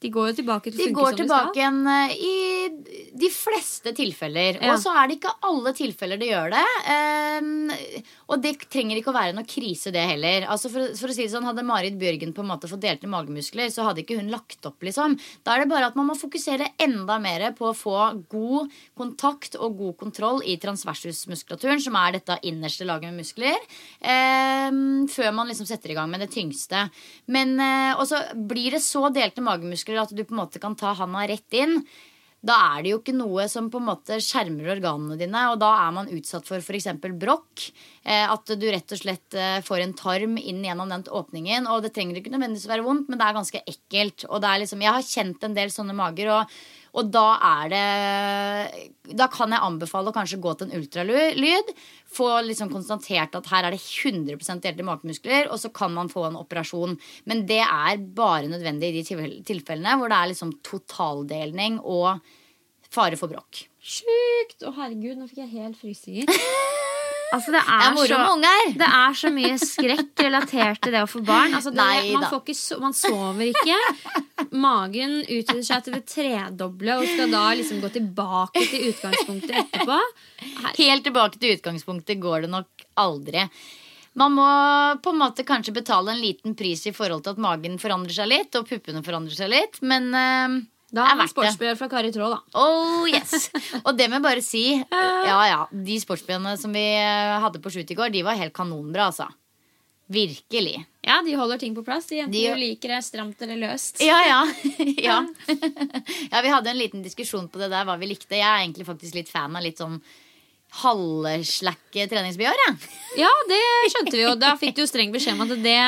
de 0.00 0.10
går 0.12 0.30
jo 0.30 0.36
tilbake 0.38 0.70
til 0.70 0.78
å 0.78 0.86
funke 0.86 1.04
som 1.04 1.16
de 1.16 1.22
tilbake 1.22 1.50
skal. 1.50 1.58
igjen 1.58 1.80
eh, 1.92 2.14
i 2.16 3.10
de 3.24 3.30
fleste 3.32 3.92
tilfeller. 3.96 4.58
Ja. 4.60 4.72
Og 4.72 4.80
så 4.82 4.94
er 4.96 5.10
det 5.10 5.18
ikke 5.18 5.34
alle 5.44 5.74
tilfeller 5.76 6.20
det 6.20 6.30
gjør 6.30 6.54
det. 6.54 6.64
Eh, 6.94 7.92
og 8.30 8.40
det 8.44 8.54
trenger 8.72 9.00
ikke 9.00 9.12
å 9.12 9.16
være 9.18 9.36
noe 9.36 9.48
krise, 9.48 9.92
det 9.94 10.06
heller. 10.14 10.48
Altså 10.48 10.70
for, 10.72 10.94
for 10.96 11.12
å 11.12 11.16
si 11.16 11.26
det 11.26 11.34
sånn, 11.34 11.44
Hadde 11.44 11.66
Marit 11.66 11.98
Bjørgen 12.00 12.32
på 12.36 12.44
en 12.44 12.50
måte 12.54 12.70
fått 12.70 12.84
delte 12.86 13.10
magemuskler, 13.10 13.68
så 13.74 13.84
hadde 13.88 14.04
ikke 14.04 14.16
hun 14.20 14.32
lagt 14.32 14.64
opp. 14.64 14.80
liksom. 14.86 15.18
Da 15.44 15.54
er 15.54 15.64
det 15.64 15.72
bare 15.74 15.90
at 15.90 15.98
man 15.98 16.08
må 16.08 16.16
fokusere 16.18 16.72
enda 16.80 17.18
mer 17.20 17.50
på 17.58 17.68
å 17.68 17.76
få 17.76 17.98
god 18.32 18.72
kontakt 18.96 19.58
og 19.60 19.76
god 19.82 19.98
kontroll 20.00 20.40
i 20.48 20.56
transversusmuskulaturen, 20.62 21.82
som 21.84 22.00
er 22.00 22.16
dette 22.16 22.40
innerste 22.48 22.88
laget 22.88 23.12
med 23.12 23.20
muskler, 23.20 23.60
eh, 24.00 24.72
før 25.12 25.36
man 25.36 25.52
liksom 25.52 25.68
setter 25.68 25.92
i 25.92 25.98
gang 25.98 26.13
med 26.14 26.24
det 26.24 26.32
tyngste. 26.34 26.86
Men 27.26 27.58
eh, 27.60 27.92
Og 27.98 28.06
så 28.08 28.22
blir 28.34 28.78
det 28.78 28.84
så 28.86 29.08
delte 29.12 29.44
magemuskler 29.44 30.04
at 30.06 30.14
du 30.14 30.24
på 30.24 30.36
en 30.36 30.44
måte 30.44 30.62
kan 30.62 30.78
ta 30.78 30.94
handa 30.96 31.26
rett 31.28 31.58
inn. 31.58 31.80
Da 32.44 32.56
er 32.74 32.84
det 32.84 32.90
jo 32.92 32.98
ikke 33.00 33.14
noe 33.16 33.46
som 33.48 33.70
på 33.72 33.80
en 33.80 33.86
måte 33.88 34.18
skjermer 34.20 34.74
organene 34.74 35.16
dine, 35.16 35.46
og 35.48 35.56
da 35.62 35.70
er 35.86 35.94
man 35.96 36.10
utsatt 36.12 36.44
for 36.44 36.60
f.eks. 36.60 36.90
brokk. 37.16 37.70
Eh, 38.04 38.26
at 38.28 38.52
du 38.60 38.66
rett 38.68 38.92
og 38.92 39.00
slett 39.00 39.36
eh, 39.38 39.62
får 39.64 39.80
en 39.80 39.96
tarm 39.96 40.36
inn 40.36 40.60
gjennom 40.66 40.92
den 40.92 41.06
åpningen. 41.08 41.70
Og 41.72 41.86
det 41.86 41.94
trenger 41.96 42.20
ikke 42.20 42.34
nødvendigvis 42.34 42.68
være 42.68 42.84
vondt, 42.84 43.08
men 43.08 43.20
det 43.20 43.28
er 43.28 43.38
ganske 43.38 43.64
ekkelt. 43.64 44.26
Og 44.28 44.44
det 44.44 44.50
er 44.50 44.64
liksom, 44.64 44.84
jeg 44.84 44.96
har 44.98 45.08
kjent 45.08 45.48
en 45.48 45.56
del 45.56 45.72
sånne 45.72 45.96
mager, 45.96 46.34
og, 46.36 46.58
og 46.94 47.10
da 47.14 47.24
er 47.42 47.72
det 47.72 49.14
Da 49.18 49.26
kan 49.32 49.52
jeg 49.52 49.66
anbefale 49.66 50.12
å 50.12 50.14
kanskje 50.14 50.40
gå 50.42 50.54
til 50.54 50.68
en 50.70 50.78
ultralyd. 50.78 51.72
Få 52.14 52.28
liksom 52.46 52.70
konstatert 52.72 53.34
at 53.34 53.50
her 53.50 53.66
er 53.66 53.74
det 53.74 53.82
100% 53.82 54.62
delte 54.64 54.86
magemuskler, 54.86 55.50
og 55.50 55.58
så 55.60 55.72
kan 55.74 55.92
man 55.96 56.10
få 56.12 56.28
en 56.28 56.38
operasjon. 56.40 56.96
Men 57.28 57.44
det 57.50 57.62
er 57.64 58.00
bare 58.16 58.48
nødvendig 58.50 58.92
i 58.92 59.02
de 59.02 59.42
tilfellene 59.46 59.98
hvor 59.98 60.12
det 60.12 60.20
er 60.20 60.32
liksom 60.32 60.54
totaldelning 60.66 61.82
og 61.82 62.22
fare 62.94 63.18
for 63.18 63.32
brokk. 63.32 63.66
Sjukt! 63.84 64.62
Å, 64.62 64.72
herregud, 64.78 65.18
nå 65.18 65.28
fikk 65.28 65.44
jeg 65.44 65.54
helt 65.58 65.80
frysninger. 65.82 66.30
Altså, 67.34 67.52
det 67.54 67.60
Det 67.64 67.74
er, 67.74 67.84
er 67.84 67.96
så, 67.98 68.78
det 68.78 68.88
er 68.88 69.16
så 69.20 69.30
mye 69.34 69.54
skrekk 69.60 70.24
relatert 70.26 70.82
til 70.84 70.94
det 70.94 71.02
å 71.04 71.10
få 71.10 71.22
barn. 71.26 71.54
Altså, 71.58 71.72
det, 71.74 71.86
man, 72.14 72.26
får 72.30 72.42
ikke, 72.44 72.80
man 72.82 72.96
sover 72.96 73.50
ikke. 73.50 73.78
Magen 74.64 75.16
utvider 75.22 75.64
seg 75.66 75.86
til 75.86 75.96
det 75.98 76.04
tredoble 76.10 76.98
og 77.00 77.06
skal 77.10 77.32
da 77.34 77.44
liksom 77.58 77.80
gå 77.82 77.90
tilbake 77.96 78.66
til 78.70 78.90
utgangspunktet 78.92 79.56
etterpå. 79.64 80.02
Helt 80.78 81.08
tilbake 81.08 81.40
til 81.40 81.56
utgangspunktet 81.58 82.22
går 82.22 82.46
det 82.46 82.52
nok 82.54 82.86
aldri. 83.02 83.48
Man 84.14 84.36
må 84.36 84.46
på 85.02 85.10
en 85.10 85.18
måte 85.18 85.42
kanskje 85.46 85.74
betale 85.74 86.12
en 86.14 86.22
liten 86.22 86.54
pris 86.54 86.84
i 86.86 86.92
forhold 86.94 87.24
til 87.24 87.34
at 87.34 87.42
magen 87.42 87.80
forandrer 87.82 88.14
seg 88.14 88.30
litt, 88.30 88.54
og 88.54 88.68
puppene 88.68 89.02
forandrer 89.02 89.34
seg 89.34 89.50
litt, 89.50 89.80
men 89.82 90.06
eh, 90.14 90.54
Da 90.94 91.08
er 91.10 91.18
det. 91.18 91.28
sportsbjørn 91.32 91.78
fra 91.78 91.88
Kari 91.90 92.12
Traa, 92.14 92.36
da. 92.36 92.60
Oh 92.60 93.06
yes! 93.10 93.48
Og 93.86 93.94
det 93.98 94.06
må 94.10 94.20
jeg 94.20 94.26
bare 94.26 94.44
si. 94.44 94.66
Ja, 94.78 95.38
ja, 95.48 95.62
De 95.70 95.96
sportsbjørnene 96.02 96.58
som 96.60 96.74
vi 96.74 96.84
eh, 96.94 97.38
hadde 97.42 97.62
på 97.62 97.72
shoot 97.74 97.90
i 97.90 97.96
går, 97.98 98.12
de 98.14 98.22
var 98.26 98.38
helt 98.38 98.54
kanonbra, 98.54 99.08
altså. 99.10 99.26
Virkelig. 100.06 100.76
Ja, 101.00 101.22
de 101.24 101.32
holder 101.36 101.58
ting 101.58 101.74
på 101.74 101.82
plass. 101.84 102.06
De 102.10 102.18
jentene 102.20 102.36
De 102.36 102.60
liker 102.60 102.92
det 102.92 103.00
stramt 103.06 103.40
eller 103.42 103.56
løst. 103.56 104.02
Ja, 104.04 104.18
ja. 104.22 104.42
ja. 105.08 105.16
ja, 106.32 106.42
vi 106.44 106.52
hadde 106.52 106.70
en 106.70 106.78
liten 106.78 107.02
diskusjon 107.04 107.48
på 107.48 107.62
det 107.62 107.70
der, 107.72 107.86
hva 107.88 107.96
vi 108.00 108.10
likte. 108.12 108.36
Jeg 108.36 108.44
er 108.44 108.66
egentlig 108.66 108.86
faktisk 108.88 109.16
litt 109.16 109.32
fan 109.32 109.56
av 109.56 109.64
litt 109.64 109.80
sånn 109.80 109.98
halvslakke 110.82 112.06
treningsbjør, 112.10 112.60
jeg. 112.66 112.92
Ja, 113.22 113.30
det 113.48 113.60
skjønte 113.92 114.16
vi 114.16 114.24
jo. 114.24 114.34
Da 114.38 114.54
fikk 114.60 114.76
du 114.76 114.82
jo 114.82 114.88
streng 114.90 115.14
beskjed 115.14 115.38
om 115.38 115.44
at 115.46 115.54
det 115.62 115.80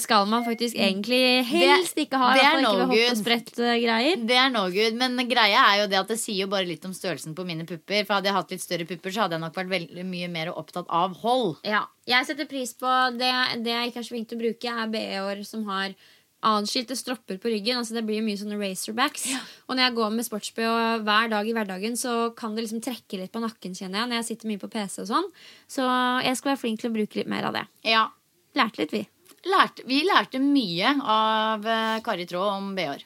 skal 0.00 0.26
man 0.26 0.44
faktisk 0.46 0.76
egentlig 0.80 1.44
helst 1.48 1.98
ikke 2.00 2.18
ha. 2.20 2.30
det 2.34 2.42
er 2.42 2.54
fall 2.56 2.64
ikke 2.64 2.72
no 2.72 2.88
good. 2.90 3.10
Det 4.30 4.38
er 4.40 4.50
no 4.52 4.64
good, 4.72 4.96
men 5.00 5.28
greia 5.30 5.60
er 5.68 5.82
jo 5.82 5.90
det 5.92 6.00
at 6.00 6.10
det 6.14 6.18
sier 6.20 6.44
jo 6.44 6.48
bare 6.50 6.66
litt 6.68 6.84
om 6.88 6.94
størrelsen 6.96 7.36
på 7.36 7.46
mine 7.46 7.66
pupper. 7.68 8.02
For 8.06 8.16
hadde 8.16 8.30
jeg 8.30 8.38
hatt 8.38 8.56
litt 8.56 8.64
større 8.64 8.88
pupper, 8.88 9.14
så 9.14 9.24
hadde 9.24 9.38
jeg 9.38 9.44
nok 9.44 9.60
vært 9.60 9.72
veldig 9.74 10.06
mye 10.08 10.32
mer 10.32 10.50
opptatt 10.54 10.88
av 10.88 11.14
hold. 11.22 11.60
Ja, 11.68 11.84
jeg 12.08 12.28
setter 12.30 12.48
pris 12.50 12.74
på 12.78 12.90
det, 13.18 13.30
det 13.64 13.76
jeg 13.76 13.92
ikke 13.92 14.02
er 14.02 14.08
så 14.08 14.16
flink 14.16 14.32
til 14.32 14.40
å 14.40 14.44
bruke, 14.46 14.74
er 14.74 14.92
BH-er 14.96 15.46
som 15.46 15.68
har 15.70 15.94
adskilte 16.44 16.96
stropper 16.98 17.38
på 17.40 17.48
ryggen. 17.52 17.78
Altså 17.80 17.96
Det 17.96 18.04
blir 18.04 18.24
mye 18.24 18.36
sånne 18.40 18.58
racerbacks. 18.60 19.30
Og 19.68 19.76
når 19.76 19.86
jeg 19.86 19.96
går 20.00 20.10
med 20.16 20.26
sports-BH 20.26 20.74
hver 21.06 21.30
dag 21.32 21.48
i 21.48 21.54
hverdagen, 21.56 21.96
så 21.96 22.34
kan 22.36 22.56
det 22.56 22.66
liksom 22.66 22.82
trekke 22.84 23.20
litt 23.22 23.32
på 23.32 23.40
nakken, 23.44 23.76
kjenner 23.76 24.02
jeg, 24.02 24.10
når 24.10 24.20
jeg 24.20 24.28
sitter 24.32 24.52
mye 24.52 24.60
på 24.60 24.72
PC 24.74 25.00
og 25.06 25.08
sånn. 25.12 25.32
Så 25.70 25.86
jeg 26.26 26.36
skal 26.40 26.52
være 26.52 26.62
flink 26.66 26.82
til 26.82 26.92
å 26.92 26.98
bruke 26.98 27.20
litt 27.20 27.32
mer 27.32 27.48
av 27.48 27.56
det. 27.56 27.64
Ja, 27.88 28.10
Lærte 28.54 28.84
litt, 28.84 28.92
vi. 28.94 29.02
Lærte, 29.48 29.84
Vi 29.88 30.02
lærte 30.06 30.40
mye 30.42 30.94
av 31.00 31.66
eh, 31.66 31.98
Kari 32.04 32.26
Traa 32.30 32.54
om 32.58 32.72
BH-er. 32.76 33.04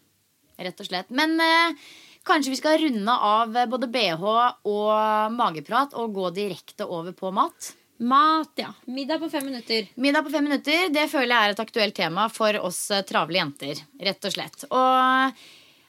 Rett 0.58 0.80
og 0.82 0.88
slett. 0.88 1.10
Men 1.14 1.36
eh, 1.40 1.90
kanskje 2.26 2.54
vi 2.54 2.60
skal 2.60 2.80
runde 2.82 3.18
av 3.32 3.56
eh, 3.56 3.68
både 3.70 3.90
BH 3.92 4.24
og 4.68 5.36
mageprat 5.36 5.94
og 5.98 6.16
gå 6.16 6.32
direkte 6.36 6.86
over 6.86 7.14
på 7.16 7.30
mat. 7.34 7.74
Mat, 7.98 8.52
ja. 8.54 8.72
Middag 8.86 9.18
på 9.18 9.30
fem 9.30 9.44
minutter. 9.44 9.86
Middag 9.94 10.22
på 10.22 10.30
fem 10.30 10.44
minutter 10.44 10.90
det 10.94 11.08
føler 11.10 11.34
jeg 11.34 11.46
er 11.46 11.54
et 11.54 11.62
aktuelt 11.62 11.96
tema 11.96 12.28
for 12.30 12.58
oss 12.62 12.84
eh, 12.94 13.02
travle 13.06 13.40
jenter. 13.40 13.80
Rett 13.98 14.28
og 14.28 14.34
slett. 14.34 14.66
Og 14.70 15.40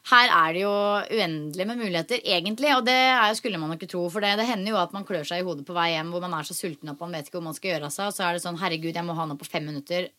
her 0.10 0.32
er 0.34 0.56
det 0.56 0.64
jo 0.64 0.74
uendelig 0.74 1.68
med 1.70 1.82
muligheter, 1.84 2.22
egentlig. 2.26 2.72
Og 2.78 2.86
det 2.88 2.98
er 2.98 3.28
jo, 3.30 3.38
skulle 3.38 3.62
man 3.62 3.74
jo 3.74 3.78
ikke 3.78 3.92
tro. 3.92 4.08
For 4.10 4.26
det, 4.26 4.36
det 4.42 4.48
hender 4.50 4.74
jo 4.74 4.80
at 4.82 4.96
man 4.96 5.06
klør 5.06 5.28
seg 5.28 5.44
i 5.44 5.46
hodet 5.46 5.68
på 5.68 5.76
vei 5.78 5.92
hjem 5.92 6.10
hvor 6.14 6.26
man 6.26 6.34
er 6.40 6.50
så 6.50 6.58
sulten 6.58 6.90
at 6.90 7.02
man 7.02 7.14
vet 7.14 7.30
ikke 7.30 7.38
hvor 7.38 7.46
man 7.52 7.58
skal 7.58 7.76
gjøre 7.76 7.92
av 7.92 7.94
seg. 7.94 8.10
Og 8.10 8.18
så 8.18 8.26
er 8.26 8.38
det 8.38 8.46
sånn 8.46 8.58
herregud, 8.62 8.96
jeg 8.96 9.06
må 9.06 9.18
ha 9.18 9.30
noe 9.30 9.38
på 9.38 9.50
fem 9.50 9.70
minutter. 9.70 10.10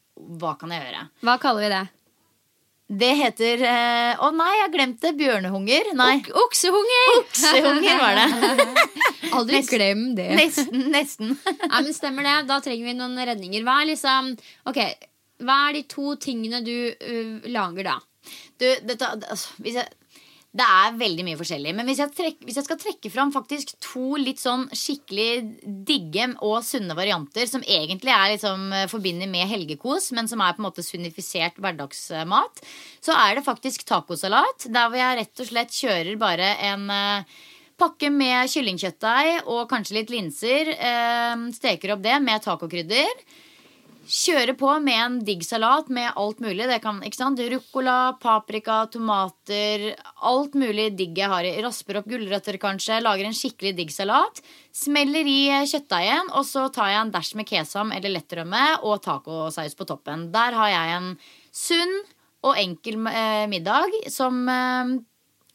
Hva 0.40 0.54
kan 0.60 0.72
jeg 0.74 0.84
gjøre? 0.84 1.06
Hva 1.26 1.38
kaller 1.42 1.66
vi 1.66 1.72
det? 1.72 1.82
Det 2.90 3.10
heter 3.14 3.60
eh, 3.70 4.18
Å 4.18 4.30
nei, 4.34 4.50
jeg 4.64 4.72
glemte 4.74 5.12
bjørnehunger. 5.14 5.92
Nei. 5.98 6.16
Ok 6.24 6.32
oksehunger! 6.42 7.12
Oksehunger 7.20 8.00
var 8.00 8.18
det. 8.18 8.66
Aldri 9.36 9.60
Nesten. 9.60 9.76
glem 9.76 10.02
det. 10.18 10.26
Nesten. 10.34 10.88
nesten. 10.90 11.36
Nei, 11.46 11.84
men 11.86 11.94
Stemmer 11.94 12.26
det. 12.26 12.34
Da 12.50 12.58
trenger 12.64 12.90
vi 12.90 12.96
noen 12.98 13.14
redninger. 13.30 13.62
Hva 13.66 13.76
er 13.84 13.92
liksom 13.92 14.32
Ok, 14.70 14.80
hva 15.46 15.58
er 15.68 15.78
de 15.78 15.84
to 15.92 16.16
tingene 16.20 16.62
du 16.66 16.74
uh, 16.90 17.46
lager 17.54 17.92
da? 17.92 17.96
Du, 18.58 18.66
dette, 18.84 19.06
altså, 19.06 19.54
hvis 19.62 19.78
jeg, 19.78 19.86
det 20.50 20.66
er 20.66 20.96
veldig 20.98 21.24
mye 21.28 21.38
forskjellig. 21.38 21.72
Men 21.78 21.86
hvis 21.86 22.00
jeg, 22.02 22.10
trekk, 22.16 22.40
hvis 22.42 22.56
jeg 22.58 22.66
skal 22.66 22.78
trekke 22.80 23.10
fram 23.12 23.30
faktisk 23.30 23.76
to 23.84 24.16
litt 24.18 24.40
sånn 24.42 24.64
skikkelig 24.74 25.28
digge 25.86 26.26
og 26.42 26.64
sunne 26.66 26.96
varianter, 26.98 27.46
som 27.46 27.62
egentlig 27.62 28.10
er 28.10 28.32
liksom 28.32 28.64
forbinder 28.90 29.30
med 29.30 29.46
helgekos, 29.50 30.10
men 30.16 30.26
som 30.30 30.42
er 30.42 30.56
på 30.56 30.62
en 30.62 30.66
måte 30.66 30.82
sunnifisert 30.82 31.60
hverdagsmat, 31.62 32.64
så 32.98 33.14
er 33.14 33.38
det 33.38 33.46
faktisk 33.46 33.86
tacosalat. 33.86 34.66
Der 34.66 34.90
hvor 34.90 34.98
jeg 34.98 35.20
rett 35.20 35.44
og 35.44 35.50
slett 35.52 35.76
kjører 35.76 36.18
bare 36.18 36.50
en 36.72 36.90
eh, 36.96 37.38
pakke 37.78 38.10
med 38.10 38.50
kyllingkjøttdeig 38.50 39.46
og 39.46 39.68
kanskje 39.70 40.00
litt 40.00 40.10
linser. 40.10 40.72
Eh, 40.74 41.46
steker 41.54 41.94
opp 41.94 42.02
det 42.02 42.18
med 42.26 42.42
tacokrydder. 42.42 43.22
Kjøre 44.10 44.56
på 44.58 44.66
med 44.82 44.96
en 44.98 45.16
digg 45.22 45.44
salat 45.46 45.86
med 45.94 46.16
alt 46.18 46.40
mulig. 46.42 46.64
Det 46.66 46.80
kan, 46.82 46.96
ikke 47.06 47.18
sant? 47.20 47.38
Ruccola, 47.52 48.16
paprika, 48.18 48.80
tomater. 48.90 49.84
Alt 50.26 50.56
mulig 50.58 50.88
digg 50.98 51.20
jeg 51.20 51.30
har 51.30 51.46
i. 51.46 51.52
Rasper 51.62 52.00
opp 52.00 52.08
gulrøtter, 52.10 52.58
kanskje. 52.58 52.98
Lager 53.04 53.28
en 53.28 53.36
skikkelig 53.38 53.76
digg 53.78 53.94
salat. 53.94 54.42
Smeller 54.74 55.30
i 55.30 55.44
kjøttdeigen, 55.62 56.32
og 56.34 56.42
så 56.48 56.66
tar 56.74 56.90
jeg 56.90 57.04
en 57.04 57.12
dæsj 57.14 57.36
med 57.38 57.50
kesam 57.52 57.94
eller 57.94 58.16
lettrømme 58.16 58.64
og 58.82 58.98
tacosaus 59.04 59.78
på 59.78 59.86
toppen. 59.86 60.26
Der 60.34 60.58
har 60.58 60.74
jeg 60.74 60.96
en 60.96 61.12
sunn 61.54 61.94
og 62.50 62.58
enkel 62.58 62.98
eh, 63.12 63.46
middag 63.52 63.94
som 64.10 64.42
eh, 64.50 64.96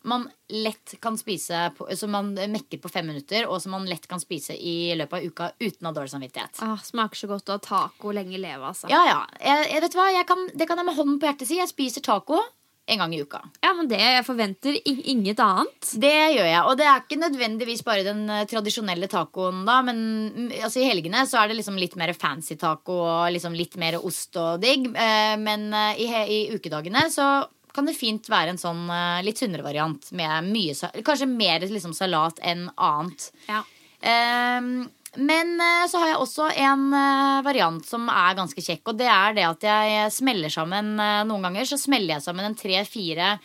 man 0.06 0.28
lett 0.54 0.96
kan 1.02 1.18
spise 1.18 1.72
på, 1.78 1.88
Som 1.98 2.14
man 2.14 2.34
mekker 2.34 2.82
på 2.82 2.92
fem 2.92 3.08
minutter, 3.10 3.48
og 3.50 3.62
som 3.62 3.74
man 3.76 3.88
lett 3.90 4.08
kan 4.08 4.22
spise 4.22 4.56
i 4.56 4.94
løpet 4.98 5.18
av 5.18 5.26
uka 5.26 5.52
uten 5.60 5.86
å 5.86 5.92
ha 5.92 5.96
dårlig 5.98 6.14
samvittighet. 6.14 6.62
Ah, 6.66 6.78
smaker 6.78 7.24
så 7.24 7.30
godt 7.32 7.50
å 7.50 7.58
ha 7.58 7.64
taco 7.64 8.14
lenge 8.16 8.38
leve, 8.38 8.62
altså. 8.62 8.90
Ja, 8.92 9.02
ja. 9.10 9.24
Jeg, 9.42 9.72
jeg 9.74 9.86
vet 9.88 9.98
hva, 9.98 10.12
jeg 10.14 10.30
kan, 10.30 10.46
Det 10.54 10.70
kan 10.70 10.82
jeg 10.82 10.90
med 10.90 11.00
hånden 11.00 11.18
på 11.20 11.30
hjertet 11.30 11.50
si. 11.50 11.60
Jeg 11.62 11.74
spiser 11.74 12.06
taco 12.06 12.44
en 12.86 13.02
gang 13.02 13.14
i 13.16 13.22
uka. 13.22 13.42
Ja, 13.62 13.74
men 13.74 13.88
det 13.90 13.98
Jeg 14.00 14.26
forventer 14.28 14.78
inget 14.86 15.40
annet. 15.42 15.90
Det 16.02 16.14
gjør 16.36 16.46
jeg. 16.46 16.62
Og 16.70 16.78
det 16.78 16.86
er 16.86 17.02
ikke 17.02 17.18
nødvendigvis 17.18 17.82
bare 17.86 18.06
den 18.06 18.24
eh, 18.30 18.46
tradisjonelle 18.50 19.10
tacoen, 19.10 19.64
da. 19.66 19.80
Men 19.86 20.04
mm, 20.30 20.52
altså, 20.62 20.84
i 20.84 20.90
helgene 20.90 21.26
så 21.30 21.42
er 21.42 21.50
det 21.50 21.60
liksom 21.60 21.80
litt 21.82 21.98
mer 21.98 22.14
fancy 22.14 22.58
taco 22.62 23.00
og 23.02 23.34
liksom 23.34 23.58
litt 23.58 23.78
mer 23.82 23.98
ost 23.98 24.38
og 24.38 24.62
digg. 24.62 24.92
Eh, 24.94 25.34
men 25.42 25.72
eh, 25.74 26.04
i, 26.06 26.10
i 26.38 26.40
ukedagene 26.54 27.08
så 27.14 27.30
kan 27.76 27.88
det 27.90 27.98
fint 27.98 28.28
være 28.32 28.54
en 28.54 28.62
sånn 28.62 28.84
eh, 28.92 29.24
litt 29.26 29.42
sunnere 29.42 29.66
variant 29.66 30.12
med 30.16 30.50
mye 30.50 30.92
Kanskje 31.06 31.28
mer 31.30 31.66
liksom 31.68 31.96
salat 31.98 32.40
enn 32.46 32.70
annet. 32.76 33.30
Ja. 33.50 33.64
Um, 34.06 34.88
men 35.16 35.54
eh, 35.64 35.86
så 35.92 36.02
har 36.02 36.14
jeg 36.14 36.22
også 36.22 36.50
en 36.52 36.88
eh, 36.96 37.42
variant 37.46 37.86
som 37.88 38.08
er 38.12 38.38
ganske 38.38 38.64
kjekk. 38.64 38.84
Og 38.92 39.00
det 39.00 39.10
er 39.12 39.36
det 39.38 39.48
at 39.48 39.68
jeg 39.68 40.14
smeller 40.16 40.54
sammen 40.54 40.96
Noen 40.98 41.50
ganger 41.50 41.68
så 41.70 41.80
smeller 41.80 42.18
jeg 42.18 42.28
sammen 42.28 42.48
en 42.48 42.58
tre-fire 42.60 43.36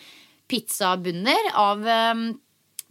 pizzabunner 0.51 1.53
av 1.55 1.85
um, 1.87 2.25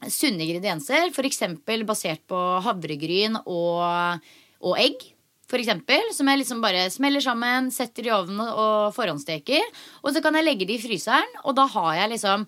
sunne 0.08 0.46
ingredienser. 0.46 1.10
F.eks. 1.12 1.44
basert 1.88 2.24
på 2.32 2.40
havregryn 2.64 3.36
og, 3.44 4.28
og 4.64 4.80
egg. 4.80 5.10
For 5.50 5.58
eksempel, 5.58 6.12
som 6.14 6.30
jeg 6.30 6.44
liksom 6.44 6.60
bare 6.62 6.88
smeller 6.94 7.24
sammen, 7.26 7.72
setter 7.74 8.06
i 8.06 8.14
ovnen 8.14 8.44
og 8.48 8.92
forhåndssteker. 8.94 9.66
Og 10.04 10.14
så 10.14 10.22
kan 10.22 10.38
jeg 10.38 10.46
legge 10.46 10.68
det 10.70 10.78
i 10.78 10.84
fryseren, 10.84 11.40
og 11.44 11.58
da 11.58 11.66
har 11.74 11.96
jeg 12.04 12.14
liksom 12.16 12.46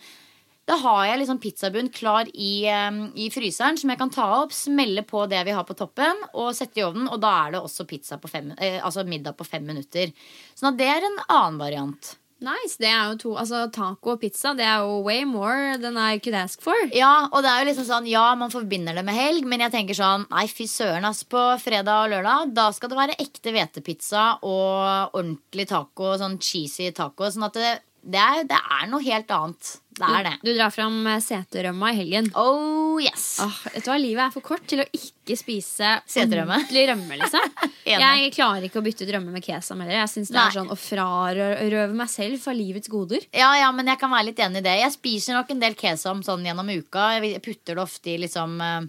da 0.70 0.78
har 0.78 1.08
jeg 1.10 1.20
liksom 1.24 1.40
pizzabunn 1.42 1.90
klar 1.92 2.30
i, 2.32 2.64
i 2.70 3.28
fryseren 3.34 3.80
som 3.82 3.92
jeg 3.92 4.00
kan 4.00 4.12
ta 4.14 4.28
opp, 4.44 4.54
smelle 4.56 5.02
på 5.10 5.26
det 5.28 5.42
vi 5.48 5.56
har 5.58 5.66
på 5.68 5.76
toppen, 5.76 6.22
og 6.38 6.54
sette 6.56 6.80
i 6.80 6.86
ovnen. 6.86 7.10
Og 7.12 7.18
da 7.20 7.32
er 7.42 7.56
det 7.56 7.64
også 7.66 7.88
på 7.90 8.30
fem, 8.32 8.54
eh, 8.62 8.78
altså 8.80 9.04
middag 9.04 9.36
på 9.40 9.48
fem 9.48 9.66
minutter. 9.66 10.14
Sånn 10.54 10.72
at 10.72 10.80
det 10.80 10.88
er 10.88 11.08
en 11.08 11.18
annen 11.26 11.60
variant. 11.60 12.14
Nice. 12.42 12.80
Det 12.82 12.90
er 12.90 13.12
jo 13.12 13.18
to, 13.22 13.32
altså 13.38 13.68
Taco 13.74 14.16
og 14.16 14.22
pizza 14.24 14.56
det 14.58 14.66
er 14.66 14.82
jo 14.82 14.98
way 15.06 15.22
more 15.30 15.78
than 15.78 15.98
I 16.00 16.18
could 16.18 16.38
ask 16.38 16.62
for. 16.66 16.74
Ja, 16.98 17.28
og 17.30 17.46
det 17.46 17.52
er 17.52 17.62
jo 17.62 17.68
liksom 17.70 17.86
sånn, 17.86 18.10
ja, 18.10 18.24
man 18.38 18.54
forbinder 18.54 18.98
det 18.98 19.04
med 19.06 19.18
helg, 19.18 19.46
men 19.46 19.62
jeg 19.62 19.74
tenker 19.76 19.98
sånn 19.98 20.26
Nei, 20.32 20.48
fy 20.50 20.66
søren, 20.70 21.06
ass. 21.06 21.22
På 21.32 21.44
fredag 21.62 22.08
og 22.08 22.16
lørdag, 22.16 22.56
da 22.58 22.68
skal 22.74 22.92
det 22.92 22.98
være 22.98 23.20
ekte 23.22 23.54
hvetepizza 23.54 24.26
og 24.42 25.14
ordentlig 25.14 25.68
taco. 25.70 26.16
Sånn 26.18 26.40
cheesy 26.42 26.90
taco. 26.98 27.30
Sånn 27.30 27.46
at 27.46 27.60
det, 27.62 27.76
det, 28.02 28.20
er, 28.20 28.44
det 28.50 28.58
er 28.58 28.90
noe 28.90 29.04
helt 29.06 29.32
annet. 29.36 29.78
Det 30.02 30.08
er 30.08 30.24
det. 30.26 30.32
Du 30.42 30.50
drar 30.56 30.72
fram 30.74 30.96
eh, 31.12 31.20
seterømma 31.22 31.92
i 31.92 31.98
helgen. 32.00 32.30
Oh 32.40 32.96
yes. 33.04 33.26
Åh, 33.44 33.58
vet 33.76 33.86
du 33.86 33.90
hva, 33.92 33.98
Livet 34.02 34.24
er 34.24 34.32
for 34.34 34.46
kort 34.46 34.64
til 34.72 34.82
å 34.82 34.86
ikke 34.96 35.36
spise 35.38 35.92
Seterømme. 36.10 36.56
ordentlig 36.58 36.86
rømme. 36.90 37.18
liksom 37.22 37.60
Jeg 37.92 38.32
klarer 38.34 38.66
ikke 38.66 38.82
å 38.82 38.86
bytte 38.86 39.06
ut 39.06 39.14
rømme 39.14 39.36
med 39.36 39.46
kesam 39.46 39.84
heller. 39.84 40.00
Jeg 40.00 40.14
synes 40.16 40.32
det 40.32 40.40
Nei. 40.40 40.46
er 40.48 40.56
sånn 40.58 40.72
Å 40.74 40.80
frarøve 40.80 41.84
meg 42.00 42.10
selv 42.14 42.42
fra 42.42 42.56
livets 42.58 42.90
goder. 42.92 43.28
Ja, 43.36 43.52
ja, 43.60 43.70
men 43.76 43.92
jeg 43.92 44.02
kan 44.02 44.14
være 44.14 44.32
litt 44.32 44.42
enig 44.42 44.64
i 44.64 44.68
det. 44.70 44.78
Jeg 44.82 44.96
spiser 44.96 45.38
nok 45.38 45.54
en 45.54 45.62
del 45.62 45.78
kesam 45.78 46.24
sånn 46.26 46.48
gjennom 46.48 46.72
uka. 46.72 47.12
Jeg 47.20 47.44
putter 47.46 47.78
det 47.78 47.86
ofte 47.86 48.16
i 48.16 48.18
liksom 48.24 48.58
eh, 48.66 48.80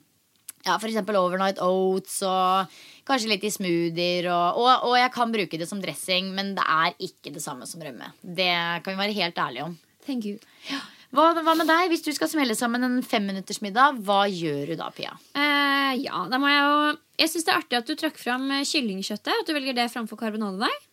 ja, 0.67 0.79
eksempel 0.79 1.19
overnight 1.19 1.61
oats 1.63 2.21
og 2.27 2.73
kanskje 3.09 3.33
litt 3.33 3.47
i 3.47 3.53
smoothier. 3.53 4.29
Og, 4.33 4.63
og, 4.63 4.89
og 4.91 4.97
jeg 5.01 5.13
kan 5.15 5.35
bruke 5.35 5.61
det 5.61 5.69
som 5.71 5.83
dressing, 5.83 6.33
men 6.37 6.55
det 6.59 6.67
er 6.67 6.97
ikke 7.03 7.35
det 7.35 7.45
samme 7.45 7.69
som 7.69 7.83
rømme. 7.83 8.13
Det 8.23 8.53
kan 8.83 8.95
vi 8.95 9.01
være 9.01 9.19
helt 9.19 9.41
ærlige 9.43 9.71
om. 9.71 9.79
Thank 10.07 10.27
you. 10.27 10.39
Hva, 11.13 11.29
hva 11.45 11.55
med 11.59 11.69
deg? 11.69 11.91
Hvis 11.93 12.05
du 12.07 12.11
skal 12.17 12.31
smelle 12.31 12.55
sammen 12.57 12.87
en 12.87 13.03
femminuttersmiddag, 13.05 13.99
hva 14.07 14.23
gjør 14.33 14.73
du 14.73 14.79
da, 14.81 14.89
Pia? 14.97 15.13
Eh, 15.37 15.99
ja, 16.07 16.23
da 16.31 16.41
må 16.41 16.49
jeg 16.49 16.63
jo 16.63 16.79
Jeg 17.21 17.31
syns 17.31 17.45
det 17.45 17.53
er 17.53 17.61
artig 17.61 17.79
at 17.79 17.91
du 17.91 17.99
trakk 18.01 18.17
fram 18.19 18.47
eh, 18.55 18.65
kyllingkjøttet. 18.65 19.35
At 19.43 19.49
du 19.49 19.53
velger 19.53 19.77
det 19.77 19.91
framfor 19.93 20.19
karbonadedeig. 20.21 20.89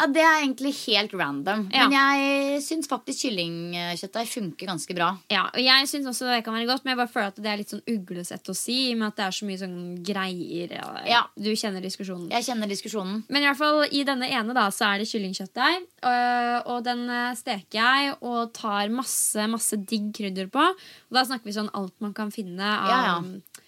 Ja, 0.00 0.06
Det 0.08 0.22
er 0.24 0.38
egentlig 0.40 0.72
helt 0.86 1.12
random. 1.12 1.66
Ja. 1.74 1.86
Men 1.86 1.92
jeg 1.98 2.62
syns 2.64 2.88
faktisk 2.88 3.26
kyllingkjøttdeig 3.26 4.30
funker 4.30 4.70
ganske 4.70 4.96
bra. 4.96 5.10
Ja, 5.32 5.44
og 5.52 5.60
jeg 5.60 5.88
syns 5.90 6.08
også 6.08 6.30
det 6.30 6.40
kan 6.46 6.56
være 6.56 6.68
godt, 6.70 6.84
men 6.86 6.94
jeg 6.94 7.00
bare 7.02 7.12
føler 7.12 7.34
at 7.34 7.40
det 7.44 7.50
er 7.52 7.60
litt 7.60 7.74
sånn 7.74 7.84
uglesett 7.90 8.48
å 8.48 8.56
si. 8.56 8.78
I 8.88 8.94
og 8.94 9.02
med 9.02 9.08
at 9.10 9.20
det 9.20 9.26
er 9.26 9.36
så 9.36 9.48
mye 9.50 9.60
sånn 9.60 9.78
greier. 10.06 10.74
Ja. 11.08 11.22
Du 11.36 11.50
kjenner 11.52 11.84
diskusjonen. 11.84 12.30
Jeg 12.32 12.48
kjenner 12.48 12.70
diskusjonen. 12.70 13.22
Men 13.28 13.44
i 13.44 13.50
hvert 13.50 13.60
fall 13.60 13.84
i 13.90 14.04
denne 14.08 14.30
ene 14.32 14.56
da, 14.56 14.68
så 14.72 14.88
er 14.94 15.02
det 15.04 15.10
kyllingkjøttdeig. 15.12 15.88
Og, 16.00 16.70
Og 16.70 16.84
den 16.86 17.04
øh, 17.10 17.34
steker 17.36 17.76
jeg 17.76 18.14
og 18.20 18.52
tar 18.56 18.88
masse 18.88 19.46
masse 19.50 19.76
digg 19.76 20.12
krydder 20.16 20.48
på. 20.52 20.62
Og 20.64 21.16
da 21.16 21.26
snakker 21.26 21.50
vi 21.50 21.56
sånn 21.56 21.72
alt 21.76 21.94
man 22.00 22.14
kan 22.16 22.32
finne 22.32 22.64
av 22.64 22.88
Ja, 22.88 23.00
ja. 23.10 23.60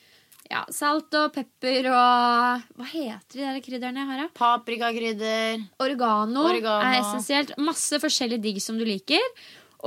Ja, 0.53 0.63
salt 0.75 1.15
og 1.17 1.33
pepper 1.35 1.89
og 1.89 2.69
Hva 2.77 2.87
heter 2.91 3.39
de 3.39 3.47
der 3.47 3.63
krydderne 3.65 4.03
jeg 4.03 4.11
har? 4.11 4.21
da? 4.21 4.29
Paprikakrydder. 4.37 5.65
Oregano, 5.81 6.45
Oregano. 6.51 6.85
er 6.85 7.01
essensielt. 7.01 7.55
Masse 7.63 8.01
forskjellig 8.03 8.41
digg 8.45 8.61
som 8.63 8.77
du 8.81 8.85
liker. 8.85 9.23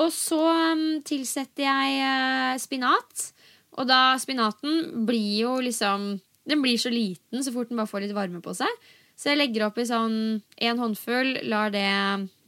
Og 0.01 0.11
så 0.11 0.41
um, 0.73 0.85
tilsetter 1.05 1.67
jeg 1.67 2.01
uh, 2.03 2.57
spinat. 2.59 3.29
Og 3.77 3.87
da 3.89 4.15
spinaten 4.19 5.05
blir 5.07 5.41
jo 5.43 5.57
liksom 5.63 6.15
Den 6.45 6.61
blir 6.61 6.77
så 6.79 6.91
liten 6.93 7.43
så 7.43 7.51
fort 7.51 7.71
den 7.71 7.79
bare 7.79 7.89
får 7.89 8.05
litt 8.05 8.15
varme 8.15 8.41
på 8.43 8.53
seg. 8.53 8.69
Så 9.15 9.31
jeg 9.31 9.39
legger 9.39 9.69
oppi 9.69 9.85
sånn 9.87 10.41
en 10.67 10.81
håndfull, 10.81 11.39
lar 11.47 11.71
det 11.73 11.87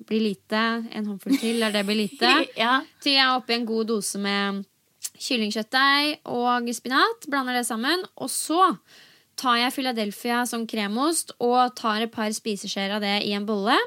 bli 0.08 0.20
lite. 0.20 0.64
En 0.92 1.08
håndfull 1.08 1.38
til, 1.40 1.62
lar 1.62 1.74
det 1.74 1.86
bli 1.88 2.02
lite. 2.04 2.34
Ja. 2.60 2.82
Til 3.02 3.16
jeg 3.16 3.24
er 3.24 3.38
oppi 3.40 3.56
en 3.56 3.66
god 3.70 3.90
dose 3.94 4.20
med 4.22 4.66
kyllingkjøttdeig 5.22 6.24
og 6.32 6.70
spinat. 6.76 7.28
Blander 7.30 7.58
det 7.58 7.66
sammen. 7.68 8.06
Og 8.18 8.32
så 8.34 8.74
tar 9.38 9.60
jeg 9.62 9.76
Philadelphia 9.76 10.44
som 10.50 10.66
kremost 10.70 11.36
og 11.44 11.76
tar 11.78 12.06
et 12.06 12.14
par 12.14 12.32
spiseskjeer 12.34 12.96
av 12.98 13.04
det 13.06 13.20
i 13.28 13.34
en 13.38 13.48
bolle. 13.48 13.78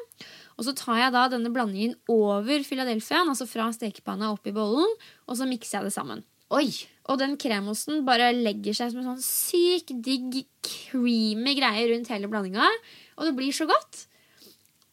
Og 0.60 0.66
så 0.66 0.74
tar 0.76 0.98
jeg 1.00 1.14
da 1.14 1.24
denne 1.32 1.52
blandingen 1.54 1.96
over 2.12 2.66
Philadelphiaen, 2.66 3.30
altså 3.32 3.46
fra 3.48 3.70
stekepanna 3.72 4.28
opp 4.34 4.44
i 4.44 4.52
bollen, 4.52 4.90
og 5.24 5.38
så 5.38 5.46
mikser 5.48 5.78
jeg 5.78 5.88
det 5.88 5.94
sammen. 5.94 6.20
Oi! 6.52 6.68
Og 7.10 7.16
den 7.18 7.38
kremosten 7.40 8.04
bare 8.06 8.28
legger 8.36 8.76
seg 8.76 8.92
som 8.92 9.00
en 9.00 9.08
sånn 9.14 9.24
syk 9.24 9.94
digg, 10.04 10.42
creamy 10.62 11.56
greie 11.58 11.88
rundt 11.90 12.12
hele 12.12 12.28
blandinga. 12.30 12.68
Og 13.16 13.26
det 13.26 13.34
blir 13.38 13.56
så 13.56 13.66
godt. 13.70 14.04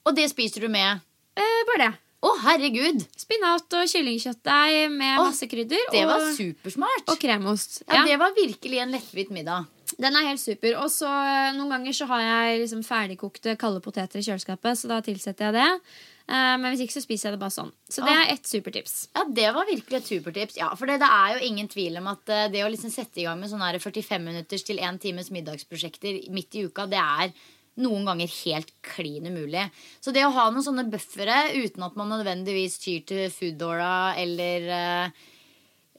Og 0.08 0.16
det 0.18 0.30
spiser 0.32 0.64
du 0.64 0.72
med 0.72 1.04
Eh, 1.38 1.64
bare 1.70 1.84
det. 1.84 1.98
Å, 2.26 2.32
herregud! 2.48 3.04
Spinat 3.20 3.76
og 3.78 3.90
kyllingkjøttdeig 3.92 4.88
med 4.90 5.20
Åh, 5.20 5.28
masse 5.30 5.46
krydder. 5.50 5.84
Det 5.94 6.02
var 6.10 6.24
supersmart. 6.34 7.06
og 7.14 7.20
kremost. 7.22 7.84
Ja, 7.86 8.06
Det 8.08 8.18
var 8.18 8.34
virkelig 8.34 8.80
en 8.82 8.92
lettvint 8.96 9.30
middag. 9.36 9.68
Den 10.02 10.16
er 10.18 10.26
helt 10.28 10.42
super. 10.42 10.76
Og 10.82 10.90
så 10.92 11.08
eh, 11.08 11.54
Noen 11.56 11.70
ganger 11.78 11.94
så 11.96 12.08
har 12.10 12.22
jeg 12.26 12.62
liksom 12.66 12.82
ferdigkokte 12.86 13.54
kalde 13.62 13.82
poteter 13.86 14.20
i 14.20 14.26
kjøleskapet, 14.26 14.78
så 14.82 14.90
da 14.90 14.98
tilsetter 15.06 15.48
jeg 15.48 15.56
det. 15.56 15.68
Eh, 16.28 16.56
men 16.60 16.66
hvis 16.74 16.84
ikke 16.88 16.98
så 16.98 17.04
spiser 17.06 17.30
jeg 17.30 17.38
det 17.38 17.42
bare 17.46 17.56
sånn. 17.56 17.70
Så 17.88 18.04
det 18.04 18.16
er 18.18 18.34
ett 18.34 18.50
supertips. 18.50 18.96
Ja, 19.16 19.24
det 19.38 19.48
var 19.56 19.70
virkelig 19.70 20.02
et 20.02 20.10
supertips. 20.10 20.58
Ja, 20.60 20.72
For 20.76 20.90
det, 20.90 20.98
det 21.06 21.12
er 21.20 21.38
jo 21.38 21.52
ingen 21.52 21.70
tvil 21.72 22.02
om 22.02 22.10
at 22.12 22.34
eh, 22.34 22.48
det 22.52 22.66
å 22.66 22.72
liksom 22.74 22.92
sette 22.94 23.22
i 23.22 23.28
gang 23.30 23.40
med 23.40 23.54
sånne 23.54 23.70
her 23.70 23.80
45 23.80 24.26
minutters 24.26 24.66
til 24.68 24.82
1 24.82 25.00
times 25.06 25.30
middagsprosjekter 25.38 26.20
midt 26.34 26.58
i 26.58 26.66
uka, 26.68 26.90
det 26.90 27.00
er 27.00 27.32
noen 27.82 28.06
ganger 28.08 28.32
helt 28.44 28.74
klin 28.86 29.30
umulig. 29.30 29.68
Så 30.02 30.14
det 30.16 30.26
å 30.26 30.34
ha 30.36 30.50
noen 30.52 30.66
sånne 30.66 30.88
buffere 30.92 31.54
uten 31.58 31.86
at 31.86 31.98
man 32.00 32.12
nødvendigvis 32.14 32.80
tyr 32.82 33.04
til 33.08 33.34
Foodora 33.34 34.16
eller 34.20 34.70
eh, 34.78 35.26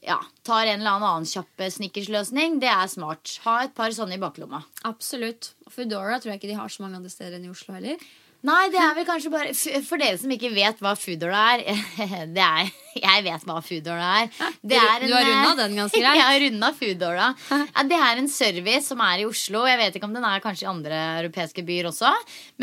ja, 0.05 0.19
tar 0.47 0.67
en 0.67 0.81
eller 0.81 0.97
annen 0.97 1.27
kjapp 1.27 1.65
snickersløsning, 1.75 2.59
det 2.63 2.71
er 2.71 2.87
smart. 2.91 3.39
Ha 3.45 3.63
et 3.65 3.75
par 3.77 3.93
sånne 3.95 4.17
i 4.17 4.21
baklomma. 4.21 4.63
Absolutt. 4.87 5.53
Foodora 5.71 6.19
tror 6.19 6.33
jeg 6.33 6.41
ikke 6.41 6.51
de 6.53 6.59
har 6.59 6.71
så 6.71 6.85
mange 6.85 6.99
andre 7.01 7.13
steder 7.13 7.39
enn 7.39 7.49
i 7.49 7.53
Oslo 7.53 7.75
heller. 7.75 8.09
Nei, 8.47 8.69
det 8.71 8.79
er 8.79 8.93
vel 8.95 9.03
kanskje 9.07 9.31
bare 9.33 9.51
For 9.83 9.99
dere 9.99 10.15
som 10.19 10.31
ikke 10.31 10.51
vet 10.53 10.77
hva 10.79 10.93
Foodora 10.95 11.41
er, 11.57 11.81
det 12.35 12.45
er 12.45 12.69
Jeg 12.95 13.23
vet 13.25 13.43
hva 13.47 13.57
Foodora 13.63 14.11
er. 14.21 14.29
Det 14.63 14.79
er 14.79 15.03
Du 15.03 15.11
har 15.11 15.27
en, 15.27 15.33
runda 15.33 15.51
eh, 15.51 15.59
den 15.59 15.75
ganske 15.81 15.99
greit. 16.03 16.19
Jeg 16.19 16.25
har 16.25 16.39
runda 16.45 16.69
Foodora. 16.77 17.27
Ja, 17.51 17.83
det 17.91 17.99
er 17.99 18.21
en 18.21 18.31
service 18.31 18.87
som 18.87 19.03
er 19.03 19.23
i 19.23 19.27
Oslo. 19.27 19.65
Jeg 19.67 19.81
vet 19.81 19.99
ikke 19.99 20.07
om 20.07 20.15
den 20.15 20.27
er 20.27 20.43
kanskje 20.43 20.65
i 20.65 20.71
andre 20.71 21.01
europeiske 21.19 21.65
byer 21.67 21.91
også. 21.91 22.13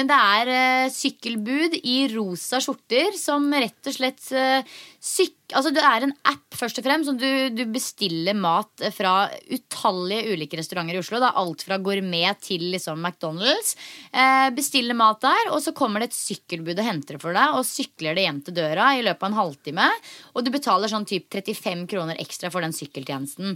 Men 0.00 0.08
det 0.10 0.18
er 0.40 0.52
eh, 0.56 0.88
sykkelbud 0.96 1.78
i 1.82 1.98
rosa 2.16 2.60
skjorter 2.64 3.16
som 3.20 3.48
rett 3.52 3.92
og 3.92 3.98
slett 4.00 4.32
eh, 4.32 4.76
syk... 5.00 5.36
Altså 5.55 5.70
Det 5.70 5.82
er 5.84 6.03
en 6.03 6.14
app 6.26 6.57
først 6.59 6.80
og 6.80 6.86
fremst 6.86 7.07
som 7.07 7.18
du, 7.20 7.28
du 7.55 7.62
bestiller 7.70 8.34
mat 8.34 8.82
fra 8.94 9.28
utallige 9.53 10.34
ulike 10.34 10.59
restauranter 10.59 10.97
i 10.97 11.01
Oslo. 11.03 11.20
Det 11.22 11.28
er 11.28 11.40
alt 11.42 11.64
fra 11.68 11.78
gourmet 11.78 12.40
til 12.42 12.64
liksom 12.72 12.99
McDonald's. 12.99 13.76
Eh, 14.11 14.49
bestiller 14.57 14.99
mat 14.99 15.20
der, 15.22 15.53
og 15.53 15.61
så 15.62 15.74
kommer 15.76 16.03
det 16.03 16.11
et 16.11 16.18
sykkelbud 16.18 16.74
og 16.74 16.88
henter 16.88 17.18
det 17.18 17.22
for 17.22 17.36
deg. 17.36 17.55
Og 17.55 17.68
sykler 17.68 18.18
det 18.18 18.26
hjem 18.26 18.40
til 18.47 18.59
døra 18.59 18.88
i 18.97 19.05
løpet 19.07 19.22
av 19.22 19.30
en 19.30 19.38
halvtime. 19.38 19.90
Og 20.34 20.47
du 20.47 20.51
betaler 20.55 20.90
sånn 20.90 21.07
typ 21.07 21.28
35 21.30 21.86
kroner 21.94 22.18
ekstra 22.22 22.51
for 22.51 22.66
den 22.66 22.74
sykkeltjenesten. 22.74 23.55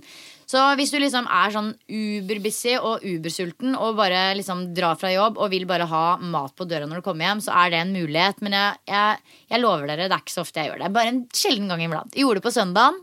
Så 0.50 0.60
hvis 0.78 0.90
du 0.90 0.96
liksom 0.98 1.28
er 1.30 1.52
sånn 1.54 1.68
uberbusy 1.86 2.72
og 2.80 3.04
ubersulten 3.06 3.76
og 3.78 3.98
bare 4.00 4.32
liksom 4.38 4.64
drar 4.74 4.96
fra 4.98 5.12
jobb 5.12 5.38
og 5.38 5.52
vil 5.52 5.66
bare 5.70 5.86
ha 5.86 6.04
mat 6.18 6.56
på 6.58 6.66
døra 6.66 6.88
når 6.90 6.98
du 6.98 7.06
kommer 7.06 7.28
hjem, 7.28 7.42
så 7.44 7.54
er 7.60 7.70
det 7.70 7.82
en 7.84 7.92
mulighet. 7.94 8.40
Men 8.42 8.56
jeg, 8.58 8.80
jeg, 8.90 9.36
jeg 9.52 9.62
lover 9.62 9.86
dere, 9.92 10.08
det 10.10 10.16
er 10.16 10.24
ikke 10.24 10.34
så 10.34 10.42
ofte 10.42 10.64
jeg 10.64 10.72
gjør 10.72 10.82
det. 10.82 10.90
Bare 10.96 11.12
en 11.12 11.20
sjelden 11.42 11.70
gang 11.70 11.84
iblant. 11.86 12.16
Jeg 12.16 12.26
gjorde 12.26 12.40
det 12.40 12.46
på 12.48 12.54
søndagen, 12.56 12.98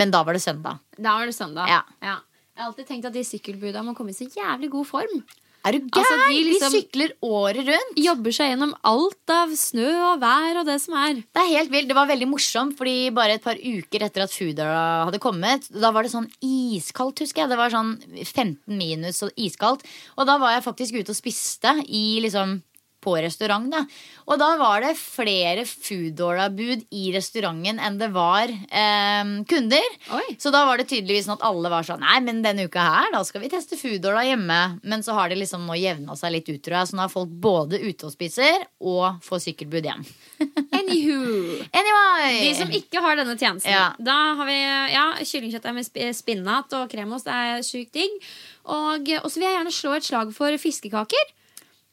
men 0.00 0.14
da 0.14 0.22
var 0.24 0.38
det 0.38 0.44
søndag. 0.46 0.80
Da 0.96 1.18
var 1.18 1.28
det 1.28 1.36
søndag. 1.36 1.74
Ja. 1.74 1.82
Jeg 2.00 2.16
har 2.62 2.70
alltid 2.70 2.88
tenkt 2.88 3.10
at 3.10 3.18
de 3.18 3.26
sykkelbuda 3.26 3.84
må 3.84 3.92
komme 3.98 4.14
i 4.14 4.16
så 4.16 4.30
jævlig 4.32 4.72
god 4.72 4.88
form. 4.88 5.20
Er 5.66 5.74
du 5.74 5.78
gæren? 5.80 5.98
Altså, 5.98 6.16
de 6.28 6.36
de, 6.36 6.44
liksom- 6.52 6.74
sykler 6.76 7.10
året 7.22 7.66
rundt. 7.68 7.98
Jobber 7.98 8.32
seg 8.32 8.52
gjennom 8.52 8.74
alt 8.84 9.32
av 9.34 9.50
snø 9.58 9.88
og 10.12 10.20
vær 10.22 10.60
og 10.60 10.66
det 10.66 10.80
som 10.80 10.94
er. 10.94 11.14
Det 11.14 11.42
er 11.42 11.50
helt 11.58 11.70
vilt. 11.70 11.88
Det 11.88 11.96
var 11.98 12.06
veldig 12.06 12.28
morsomt, 12.30 12.76
fordi 12.78 13.10
bare 13.14 13.34
et 13.34 13.42
par 13.42 13.56
uker 13.56 14.00
etter 14.06 14.22
at 14.22 14.30
Foodora 14.30 15.04
hadde 15.04 15.18
kommet, 15.20 15.68
da 15.72 15.90
var 15.90 16.02
det 16.06 16.12
sånn 16.12 16.30
iskaldt, 16.40 17.18
husker 17.24 17.42
jeg. 17.42 17.50
Det 17.50 17.58
var 17.58 17.70
sånn 17.70 17.98
15 18.24 18.56
minus 18.78 19.22
og 19.22 19.30
iskaldt. 19.36 19.82
Og 20.16 20.26
da 20.26 20.38
var 20.38 20.54
jeg 20.56 20.64
faktisk 20.64 20.94
ute 21.00 21.10
og 21.10 21.18
spiste 21.18 21.74
i 21.88 22.20
liksom 22.22 22.62
på 23.08 23.16
restaurant, 23.24 23.72
da. 23.72 23.80
Og 24.28 24.36
da 24.40 24.52
var 24.60 24.84
det 24.84 24.92
flere 25.00 25.64
Foodora-bud 25.64 26.82
i 26.92 27.06
restauranten 27.14 27.78
enn 27.80 27.96
det 28.00 28.10
var 28.12 28.50
eh, 28.52 29.30
kunder. 29.48 29.86
Oi. 30.12 30.36
Så 30.40 30.52
da 30.52 30.66
var 30.68 30.76
det 30.82 30.88
tydeligvis 30.90 31.24
sånn 31.28 31.38
at 31.38 31.46
alle 31.48 31.70
var 31.72 31.86
sånn 31.88 32.02
Nei, 32.04 32.18
men 32.26 32.42
denne 32.44 32.66
uka 32.68 32.84
her, 32.84 33.08
da 33.14 33.22
skal 33.24 33.40
vi 33.42 33.50
teste 33.52 33.78
Foodora 33.80 34.26
hjemme. 34.28 34.58
Men 34.84 35.02
så 35.06 35.16
har 35.16 35.32
det 35.32 35.38
liksom 35.40 35.64
nå 35.68 35.78
jevna 35.80 36.16
seg 36.20 36.34
litt 36.36 36.50
ut, 36.52 36.60
tror 36.64 36.82
jeg. 36.82 36.90
Så 36.92 36.98
nå 36.98 37.06
er 37.06 37.12
folk 37.14 37.32
både 37.48 37.80
ute 37.80 38.06
og 38.10 38.12
spiser 38.14 38.66
og 38.84 39.22
får 39.24 39.42
sykkelbud 39.48 39.88
hjem. 39.88 40.04
Anywho. 40.78 41.62
Anyway! 41.72 42.36
De 42.44 42.52
som 42.60 42.70
ikke 42.74 43.02
har 43.04 43.18
denne 43.18 43.34
tjenesten, 43.40 43.72
Ja. 43.72 43.88
da 43.98 44.18
har 44.38 44.46
vi 44.48 44.58
ja, 44.92 45.06
kyllingkjøtt 45.24 45.66
med 45.74 45.86
sp- 45.88 46.12
spinnat 46.16 46.72
og 46.78 46.88
kremost. 46.92 47.26
Det 47.28 47.34
er 47.34 47.64
sjukt 47.66 47.96
digg. 47.96 48.20
Og 48.68 49.08
så 49.24 49.38
vil 49.40 49.48
jeg 49.48 49.56
gjerne 49.56 49.72
slå 49.74 49.96
et 49.96 50.06
slag 50.06 50.32
for 50.36 50.52
fiskekaker. 50.60 51.34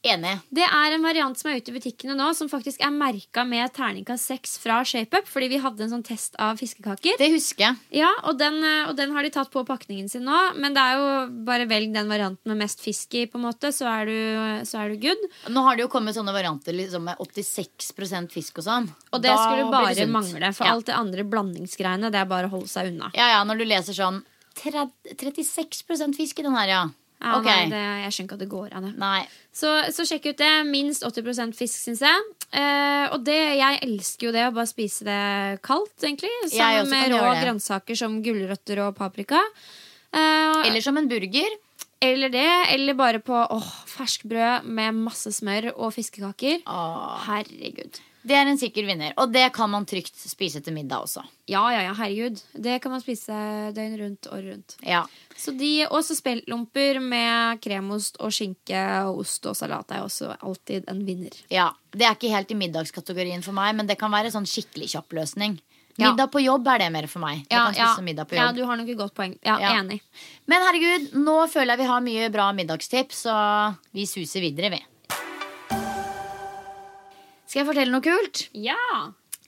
Enig. 0.06 0.34
Det 0.54 0.62
er 0.62 0.94
en 0.94 1.02
variant 1.02 1.38
som 1.38 1.50
er 1.50 1.58
ute 1.58 1.72
i 1.72 1.74
butikkene 1.74 2.14
nå, 2.18 2.28
som 2.36 2.50
faktisk 2.50 2.82
er 2.84 2.92
merka 2.94 3.42
med 3.48 3.72
terningkast 3.74 4.30
6 4.30 4.56
fra 4.62 4.78
ShapeUp. 4.86 5.26
Fordi 5.30 5.48
vi 5.50 5.60
hadde 5.62 5.82
en 5.86 5.92
sånn 5.96 6.04
test 6.06 6.36
av 6.42 6.60
fiskekaker. 6.60 7.16
Det 7.18 7.30
husker 7.32 7.64
jeg. 7.64 7.80
Ja, 8.02 8.10
og 8.28 8.38
den, 8.38 8.60
eh, 8.62 8.90
og 8.90 8.94
den 8.98 9.14
har 9.16 9.26
de 9.26 9.32
tatt 9.34 9.50
på 9.50 9.64
pakningen 9.66 10.08
sin 10.12 10.26
nå. 10.28 10.36
Men 10.60 10.76
det 10.76 10.84
er 10.84 11.00
jo 11.00 11.08
bare 11.48 11.66
velg 11.70 11.94
den 11.96 12.12
varianten 12.12 12.52
med 12.52 12.62
mest 12.62 12.84
fisk 12.84 13.16
i, 13.18 13.26
på 13.26 13.40
en 13.40 13.46
måte, 13.48 13.72
så 13.74 13.88
er 13.90 14.10
du, 14.10 14.18
så 14.68 14.84
er 14.84 14.94
du 14.94 15.00
good. 15.02 15.26
Nå 15.50 15.64
har 15.66 15.76
det 15.76 15.86
jo 15.86 15.90
kommet 15.92 16.18
sånne 16.18 16.34
varianter 16.36 16.76
liksom 16.76 17.08
med 17.10 17.18
86% 17.18 18.36
fisk 18.36 18.62
og 18.62 18.68
sånn. 18.68 18.88
Og 19.10 19.22
det 19.22 19.32
Da 19.32 19.40
skulle 19.42 19.72
bare 19.72 19.96
det 19.96 20.06
mangle. 20.12 20.52
For 20.54 20.68
ja. 20.68 20.76
alt 20.76 20.86
det 20.86 20.94
andre 20.94 21.26
blandingsgreiene, 21.26 22.12
det 22.14 22.22
er 22.22 22.30
bare 22.30 22.46
å 22.46 22.54
holde 22.54 22.70
seg 22.70 22.92
unna. 22.92 23.10
Ja, 23.16 23.32
ja, 23.34 23.42
når 23.48 23.64
du 23.64 23.66
leser 23.66 23.96
sånn 23.96 24.22
36% 24.56 26.16
fisk 26.16 26.38
i 26.40 26.46
den 26.46 26.56
her, 26.56 26.68
ja. 26.70 26.84
Ja, 27.16 27.38
okay. 27.38 27.64
nei, 27.64 27.72
det, 27.72 27.82
jeg 28.04 28.12
skjønner 28.12 28.28
ikke 28.28 28.36
at 28.36 28.42
det 28.42 28.48
går 28.52 28.74
an. 28.76 28.88
Så, 29.56 29.70
så 29.96 30.04
sjekk 30.04 30.28
ut 30.30 30.40
det. 30.42 30.52
Minst 30.68 31.06
80 31.06 31.54
fisk, 31.56 31.78
syns 31.80 32.02
jeg. 32.04 32.26
Eh, 32.52 33.06
og 33.14 33.22
det, 33.26 33.38
jeg 33.56 33.80
elsker 33.86 34.28
jo 34.28 34.34
det 34.36 34.44
å 34.46 34.54
bare 34.54 34.68
spise 34.68 35.06
det 35.06 35.20
kaldt, 35.66 35.96
egentlig. 36.04 36.32
Sammen 36.52 36.92
med 36.92 37.14
rå 37.16 37.22
grønnsaker 37.40 37.98
som 37.98 38.18
gulrøtter 38.24 38.84
og 38.84 38.98
paprika. 38.98 39.40
Eh, 40.12 40.66
Eller 40.68 40.84
som 40.84 40.96
en 41.00 41.08
burger. 41.08 41.56
eller 42.00 42.28
det. 42.28 42.50
Eller 42.74 42.94
bare 42.94 43.22
på 43.24 43.32
åh, 43.32 43.70
ferskbrød 43.88 44.68
med 44.68 45.00
masse 45.08 45.32
smør 45.32 45.72
og 45.74 45.94
fiskekaker. 45.96 46.60
Åh. 46.68 47.24
Herregud. 47.30 48.02
Det 48.26 48.34
er 48.34 48.48
en 48.50 48.58
sikker 48.58 48.86
vinner. 48.88 49.12
Og 49.22 49.30
det 49.30 49.46
kan 49.54 49.70
man 49.70 49.86
trygt 49.86 50.18
spise 50.18 50.60
til 50.64 50.74
middag 50.74 51.04
også. 51.06 51.22
Ja, 51.46 51.62
ja, 51.70 51.84
ja, 51.86 51.92
herregud. 51.94 52.40
Det 52.52 52.80
kan 52.82 52.96
man 52.96 53.02
spise 53.04 53.36
døgn 53.76 53.94
rundt, 54.00 54.26
året 54.34 54.48
rundt. 54.50 54.76
Ja. 54.82 55.04
Så 55.36 55.52
de, 55.56 55.86
også 55.86 56.16
speltlomper 56.16 56.98
med 57.04 57.60
kremost 57.64 58.16
og 58.24 58.32
skinke 58.32 58.80
og 59.06 59.20
ost 59.22 59.46
og 59.46 59.56
salat 59.58 59.90
er 59.92 60.04
også 60.06 60.32
alltid 60.40 60.88
en 60.90 61.04
vinner. 61.06 61.34
ja. 61.52 61.72
Det 61.96 62.04
er 62.04 62.12
ikke 62.12 62.28
helt 62.28 62.50
i 62.52 62.56
middagskategorien 62.60 63.40
for 63.40 63.56
meg, 63.56 63.70
men 63.78 63.86
det 63.88 63.94
kan 63.96 64.12
være 64.12 64.28
sånn 64.28 64.44
skikkelig 64.44 64.90
kjapp 64.92 65.14
løsning. 65.16 65.54
Ja. 65.96 66.10
Middag 66.10 66.28
på 66.28 66.42
jobb 66.44 66.66
er 66.68 66.82
det 66.82 66.90
mer 66.92 67.06
for 67.08 67.22
meg. 67.24 67.46
Ja, 67.48 67.70
ja. 67.72 67.94
middag 68.04 68.28
på 68.28 68.36
ja, 68.36 68.50
du 68.52 68.60
har 68.68 68.76
nok 68.76 68.90
et 68.92 68.98
godt 68.98 69.14
poeng. 69.16 69.32
Ja, 69.40 69.56
Ja. 69.62 69.70
Enig. 69.80 70.02
Men 70.44 70.60
herregud, 70.60 71.14
nå 71.16 71.38
føler 71.48 71.72
jeg 71.72 71.80
vi 71.80 71.88
har 71.88 72.04
mye 72.04 72.28
bra 72.34 72.50
middagstips, 72.52 73.22
så 73.24 73.36
vi 73.96 74.04
suser 74.04 74.44
videre, 74.44 74.74
vi. 74.76 74.82
Skal 77.46 77.62
jeg 77.62 77.68
fortelle 77.70 77.94
noe 77.94 78.04
kult? 78.04 78.48
Ja. 78.52 78.76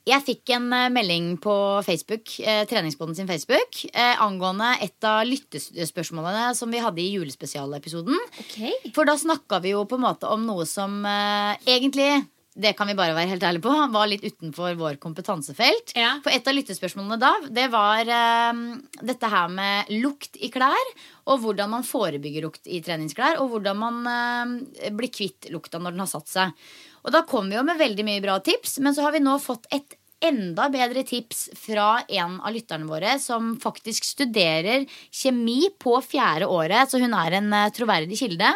Jeg 0.09 0.25
fikk 0.25 0.53
en 0.55 0.71
eh, 0.73 0.87
melding 0.93 1.35
på 1.41 1.53
Facebook, 1.85 2.33
eh, 2.41 2.63
Treningsboden 2.69 3.17
sin 3.17 3.29
Facebook, 3.29 3.83
eh, 3.93 4.15
angående 4.23 4.71
et 4.83 5.07
av 5.07 5.21
lyttespørsmålene 5.27 6.49
som 6.57 6.71
vi 6.73 6.81
hadde 6.81 7.03
i 7.03 7.11
julespesialepisoden. 7.13 8.17
Okay. 8.45 8.73
For 8.95 9.09
da 9.09 9.17
snakka 9.19 9.61
vi 9.63 9.75
jo 9.75 9.85
på 9.89 9.99
en 9.99 10.07
måte 10.07 10.29
om 10.31 10.47
noe 10.47 10.65
som 10.69 11.01
eh, 11.05 11.55
egentlig 11.77 12.11
det 12.59 12.73
kan 12.75 12.89
vi 12.89 12.95
bare 12.97 13.13
være 13.15 13.29
helt 13.31 13.43
ærlige 13.45 13.63
på, 13.63 13.73
var 13.93 14.09
litt 14.09 14.25
utenfor 14.25 14.75
vår 14.79 14.97
kompetansefelt. 15.01 15.93
Ja. 15.95 16.15
For 16.25 16.33
et 16.33 16.47
av 16.49 16.55
lyttespørsmålene 16.57 17.19
da, 17.21 17.31
det 17.55 17.67
var 17.71 18.09
um, 18.51 18.63
dette 18.99 19.29
her 19.31 19.51
med 19.53 19.91
lukt 20.01 20.35
i 20.41 20.49
klær. 20.51 20.91
Og 21.29 21.43
hvordan 21.43 21.71
man 21.71 21.87
forebygger 21.87 22.47
lukt 22.47 22.67
i 22.67 22.81
treningsklær, 22.83 23.39
og 23.39 23.53
hvordan 23.53 23.79
man 23.79 24.01
eh, 24.11 24.89
blir 24.95 25.13
kvitt 25.13 25.51
lukta 25.53 25.79
når 25.79 25.95
den 25.95 26.03
har 26.03 26.11
satt 26.11 26.31
seg. 26.31 26.67
Og 27.05 27.13
da 27.15 27.23
kom 27.27 27.47
vi 27.51 27.55
jo 27.55 27.63
med 27.63 27.79
veldig 27.79 28.07
mye 28.07 28.23
bra 28.23 28.39
tips, 28.43 28.79
men 28.83 28.97
så 28.97 29.05
har 29.05 29.15
vi 29.15 29.23
nå 29.23 29.37
fått 29.39 29.69
et 29.75 29.98
enda 30.23 30.67
bedre 30.71 31.03
tips 31.07 31.47
fra 31.57 32.01
en 32.07 32.39
av 32.41 32.53
lytterne 32.53 32.89
våre 32.89 33.15
som 33.21 33.55
faktisk 33.61 34.07
studerer 34.07 34.85
kjemi 35.11 35.69
på 35.79 35.95
fjerde 36.05 36.49
året, 36.49 36.91
så 36.91 37.01
hun 37.01 37.15
er 37.17 37.39
en 37.39 37.53
eh, 37.55 37.71
troverdig 37.75 38.19
kilde. 38.19 38.51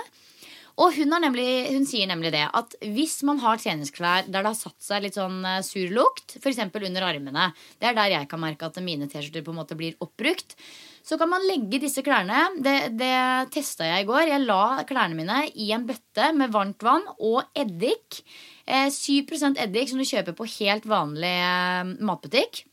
Og 0.81 0.95
hun, 0.95 1.11
nemlig, 1.21 1.47
hun 1.69 1.83
sier 1.85 2.07
nemlig 2.09 2.31
det 2.33 2.47
at 2.49 2.71
hvis 2.81 3.19
man 3.27 3.37
har 3.43 3.59
treningsklær 3.61 4.25
der 4.25 4.41
det 4.41 4.49
har 4.49 4.57
satt 4.57 4.79
seg 4.81 5.03
litt 5.05 5.19
sånn 5.19 5.43
eh, 5.45 5.61
sur 5.65 5.91
lukt, 5.93 6.39
f.eks. 6.39 6.63
under 6.65 7.05
armene, 7.05 7.51
det 7.77 7.91
er 7.91 7.99
der 7.99 8.15
jeg 8.17 8.31
kan 8.31 8.41
merke 8.41 8.69
at 8.69 8.81
mine 8.81 9.09
T-skjorter 9.11 9.45
på 9.45 9.53
en 9.53 9.61
måte 9.61 9.77
blir 9.77 9.99
oppbrukt, 10.01 10.57
så 11.03 11.19
kan 11.19 11.29
man 11.29 11.43
legge 11.43 11.81
disse 11.83 11.99
klærne 11.99 12.45
Det, 12.63 12.95
det 12.95 13.51
testa 13.51 13.89
jeg 13.89 14.05
i 14.05 14.07
går. 14.07 14.23
Jeg 14.29 14.45
la 14.47 14.85
klærne 14.87 15.17
mine 15.19 15.41
i 15.59 15.67
en 15.75 15.83
bøtte 15.85 16.29
med 16.37 16.53
varmt 16.53 16.85
vann 16.85 17.03
og 17.17 17.43
eddik. 17.59 18.23
Eh, 18.65 18.89
7 18.91 19.57
eddik 19.59 19.89
som 19.91 19.99
du 19.99 20.07
kjøper 20.07 20.35
på 20.37 20.47
helt 20.59 20.85
vanlig 20.87 21.33
eh, 21.33 21.95
matbutikk. 22.03 22.63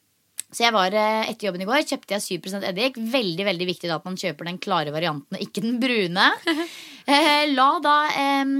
Så 0.50 0.64
jeg 0.64 0.74
var 0.74 0.94
eh, 0.98 1.28
etter 1.30 1.46
jobben 1.46 1.62
i 1.62 1.66
går, 1.68 1.84
kjøpte 1.86 2.16
jeg 2.16 2.40
7 2.42 2.64
eddik. 2.66 2.96
Veldig 2.98 3.44
veldig 3.46 3.66
viktig 3.68 3.90
da 3.90 4.00
at 4.00 4.06
man 4.06 4.18
kjøper 4.18 4.48
den 4.48 4.58
klare 4.62 4.94
varianten 4.94 5.38
og 5.38 5.44
ikke 5.46 5.66
den 5.66 5.78
brune. 5.82 6.30
Eh, 7.10 7.48
la 7.56 7.80
da 7.82 7.94
eh, 8.12 8.50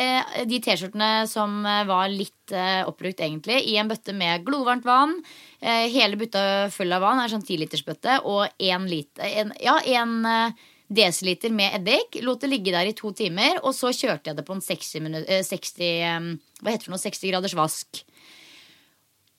eh, 0.00 0.28
de 0.48 0.60
T-skjortene 0.64 1.26
som 1.28 1.58
eh, 1.66 1.82
var 1.84 2.06
litt 2.08 2.54
eh, 2.54 2.86
oppbrukt 2.88 3.20
egentlig, 3.20 3.58
i 3.68 3.74
en 3.76 3.90
bøtte 3.90 4.14
med 4.16 4.46
glovarmt 4.46 4.86
vann. 4.86 5.12
Eh, 5.60 5.90
hele 5.92 6.16
bøtta 6.16 6.70
full 6.72 6.94
av 6.94 7.02
vann 7.04 7.20
er 7.20 7.28
sånn 7.28 7.44
10-litersbøtte, 7.44 8.22
og 8.24 8.46
én 8.62 8.86
liter 8.88 9.26
en, 9.42 9.52
Ja, 9.60 9.76
én 9.84 10.14
eh, 10.24 10.64
desiliter 10.94 11.52
med 11.54 11.74
eddik. 11.80 12.20
Lot 12.24 12.44
det 12.44 12.50
ligge 12.52 12.72
der 12.74 12.88
i 12.90 12.94
to 12.96 13.12
timer, 13.16 13.58
og 13.62 13.74
så 13.76 13.90
kjørte 13.94 14.30
jeg 14.30 14.38
det 14.38 14.46
på 14.48 14.56
en 14.56 14.64
60, 14.64 15.02
minu- 15.04 15.24
eh, 15.26 15.42
60 15.46 15.72
eh, 15.80 16.30
Hva 16.62 16.70
heter 16.72 16.84
det 16.84 16.88
for 16.88 16.94
noe? 16.96 17.02
60 17.02 17.30
graders 17.32 17.56
vask. 17.58 18.02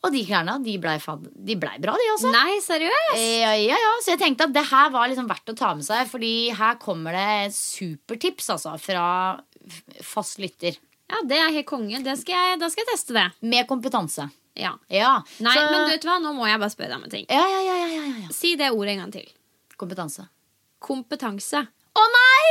Og 0.04 0.12
de 0.12 0.26
klærne 0.28 0.58
de 0.66 0.74
blei 0.84 0.98
de 1.00 1.56
ble 1.56 1.78
bra, 1.80 1.94
de 1.96 2.08
også. 2.18 2.32
Nei, 2.34 2.58
seriøst? 2.60 3.16
Ja, 3.16 3.54
ja, 3.56 3.78
ja. 3.80 3.92
Så 4.04 4.12
jeg 4.12 4.20
tenkte 4.20 4.50
at 4.50 4.56
det 4.56 4.66
her 4.68 4.90
var 4.92 5.08
liksom 5.08 5.30
verdt 5.30 5.54
å 5.54 5.56
ta 5.56 5.70
med 5.78 5.86
seg, 5.88 6.10
Fordi 6.12 6.34
her 6.52 6.76
kommer 6.82 7.16
det 7.16 7.54
supertips 7.56 8.50
altså, 8.52 8.76
fra 8.84 9.06
fast 10.04 10.42
lytter. 10.44 10.76
Ja, 11.08 11.22
det 11.30 11.40
er 11.40 11.54
helt 11.56 11.70
konge. 11.70 12.02
Det 12.04 12.18
skal 12.20 12.36
jeg, 12.36 12.60
da 12.60 12.68
skal 12.74 12.84
jeg 12.84 12.92
teste 12.98 13.16
det. 13.16 13.26
Med 13.48 13.68
kompetanse. 13.70 14.28
Ja. 14.60 14.76
Ja. 14.92 15.16
Nei, 15.40 15.56
så, 15.56 15.64
men 15.72 15.88
du 15.88 15.94
vet 15.96 16.06
hva, 16.08 16.20
nå 16.22 16.34
må 16.36 16.52
jeg 16.52 16.60
bare 16.62 16.74
spørre 16.74 16.92
deg 16.92 17.00
om 17.00 17.08
en 17.08 17.14
ting. 17.14 17.26
ja, 17.32 17.46
ja, 17.48 17.62
ja, 17.64 17.76
ja, 17.80 17.88
ja, 17.96 18.14
ja. 18.26 18.34
Si 18.36 18.56
det 18.60 18.74
ordet 18.76 18.98
en 18.98 19.06
gang 19.06 19.14
til. 19.16 19.32
Kompetanse. 19.80 20.28
Kompetanse. 20.84 21.64
Å 21.94 22.04
nei! 22.10 22.44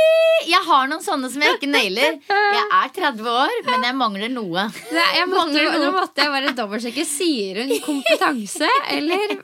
Jeg 0.47 0.59
har 0.65 0.87
noen 0.89 1.03
sånne 1.03 1.29
som 1.31 1.43
jeg 1.43 1.57
ikke 1.57 1.69
nailer. 1.69 2.15
Jeg 2.27 2.63
er 2.77 2.91
30 2.95 3.27
år, 3.29 3.53
men 3.67 3.85
jeg 3.85 3.95
mangler 3.99 4.31
noe. 4.31 4.65
Nei, 4.95 5.07
jeg 5.17 5.29
måtte, 5.31 5.63
nå 5.83 5.91
måtte 5.95 6.23
jeg 6.23 6.31
bare 6.33 6.53
dobbeltsjekke. 6.57 7.05
Sier 7.07 7.61
hun 7.61 7.73
kompetanse, 7.83 8.69
eller? 8.91 9.35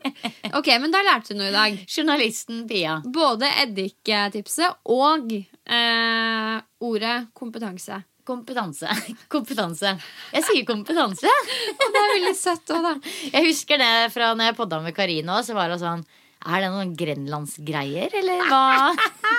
Ok, 0.57 0.71
men 0.81 0.91
da 0.95 1.03
lærte 1.05 1.35
du 1.35 1.39
noe 1.39 1.51
i 1.51 1.55
dag. 1.55 1.79
Journalisten 1.91 2.63
Pia. 2.69 2.97
Både 3.05 3.51
eddiktipset 3.63 4.79
og 4.91 5.35
eh, 5.35 6.55
ordet 6.89 7.17
kompetanse. 7.37 8.01
Kompetanse. 8.29 8.89
Kompetanse. 9.33 9.95
Jeg 10.35 10.47
sier 10.47 10.65
kompetanse. 10.67 11.35
Og 11.75 11.85
det 11.85 12.01
er 12.01 12.11
veldig 12.15 12.35
søtt 12.37 12.75
òg, 12.75 12.85
da. 12.85 13.13
Jeg 13.33 13.47
husker 13.47 13.81
det 13.81 13.93
fra 14.13 14.33
når 14.35 14.51
jeg 14.51 14.59
podda 14.59 14.81
med 14.85 14.95
Karina 14.97 15.39
òg, 15.39 15.47
så 15.47 15.57
var 15.57 15.71
det 15.71 15.79
sånn 15.81 16.03
Er 16.39 16.61
det 16.63 16.69
noen 16.71 16.93
grenlandsgreier, 16.95 18.13
eller 18.15 18.45
hva? 18.47 18.93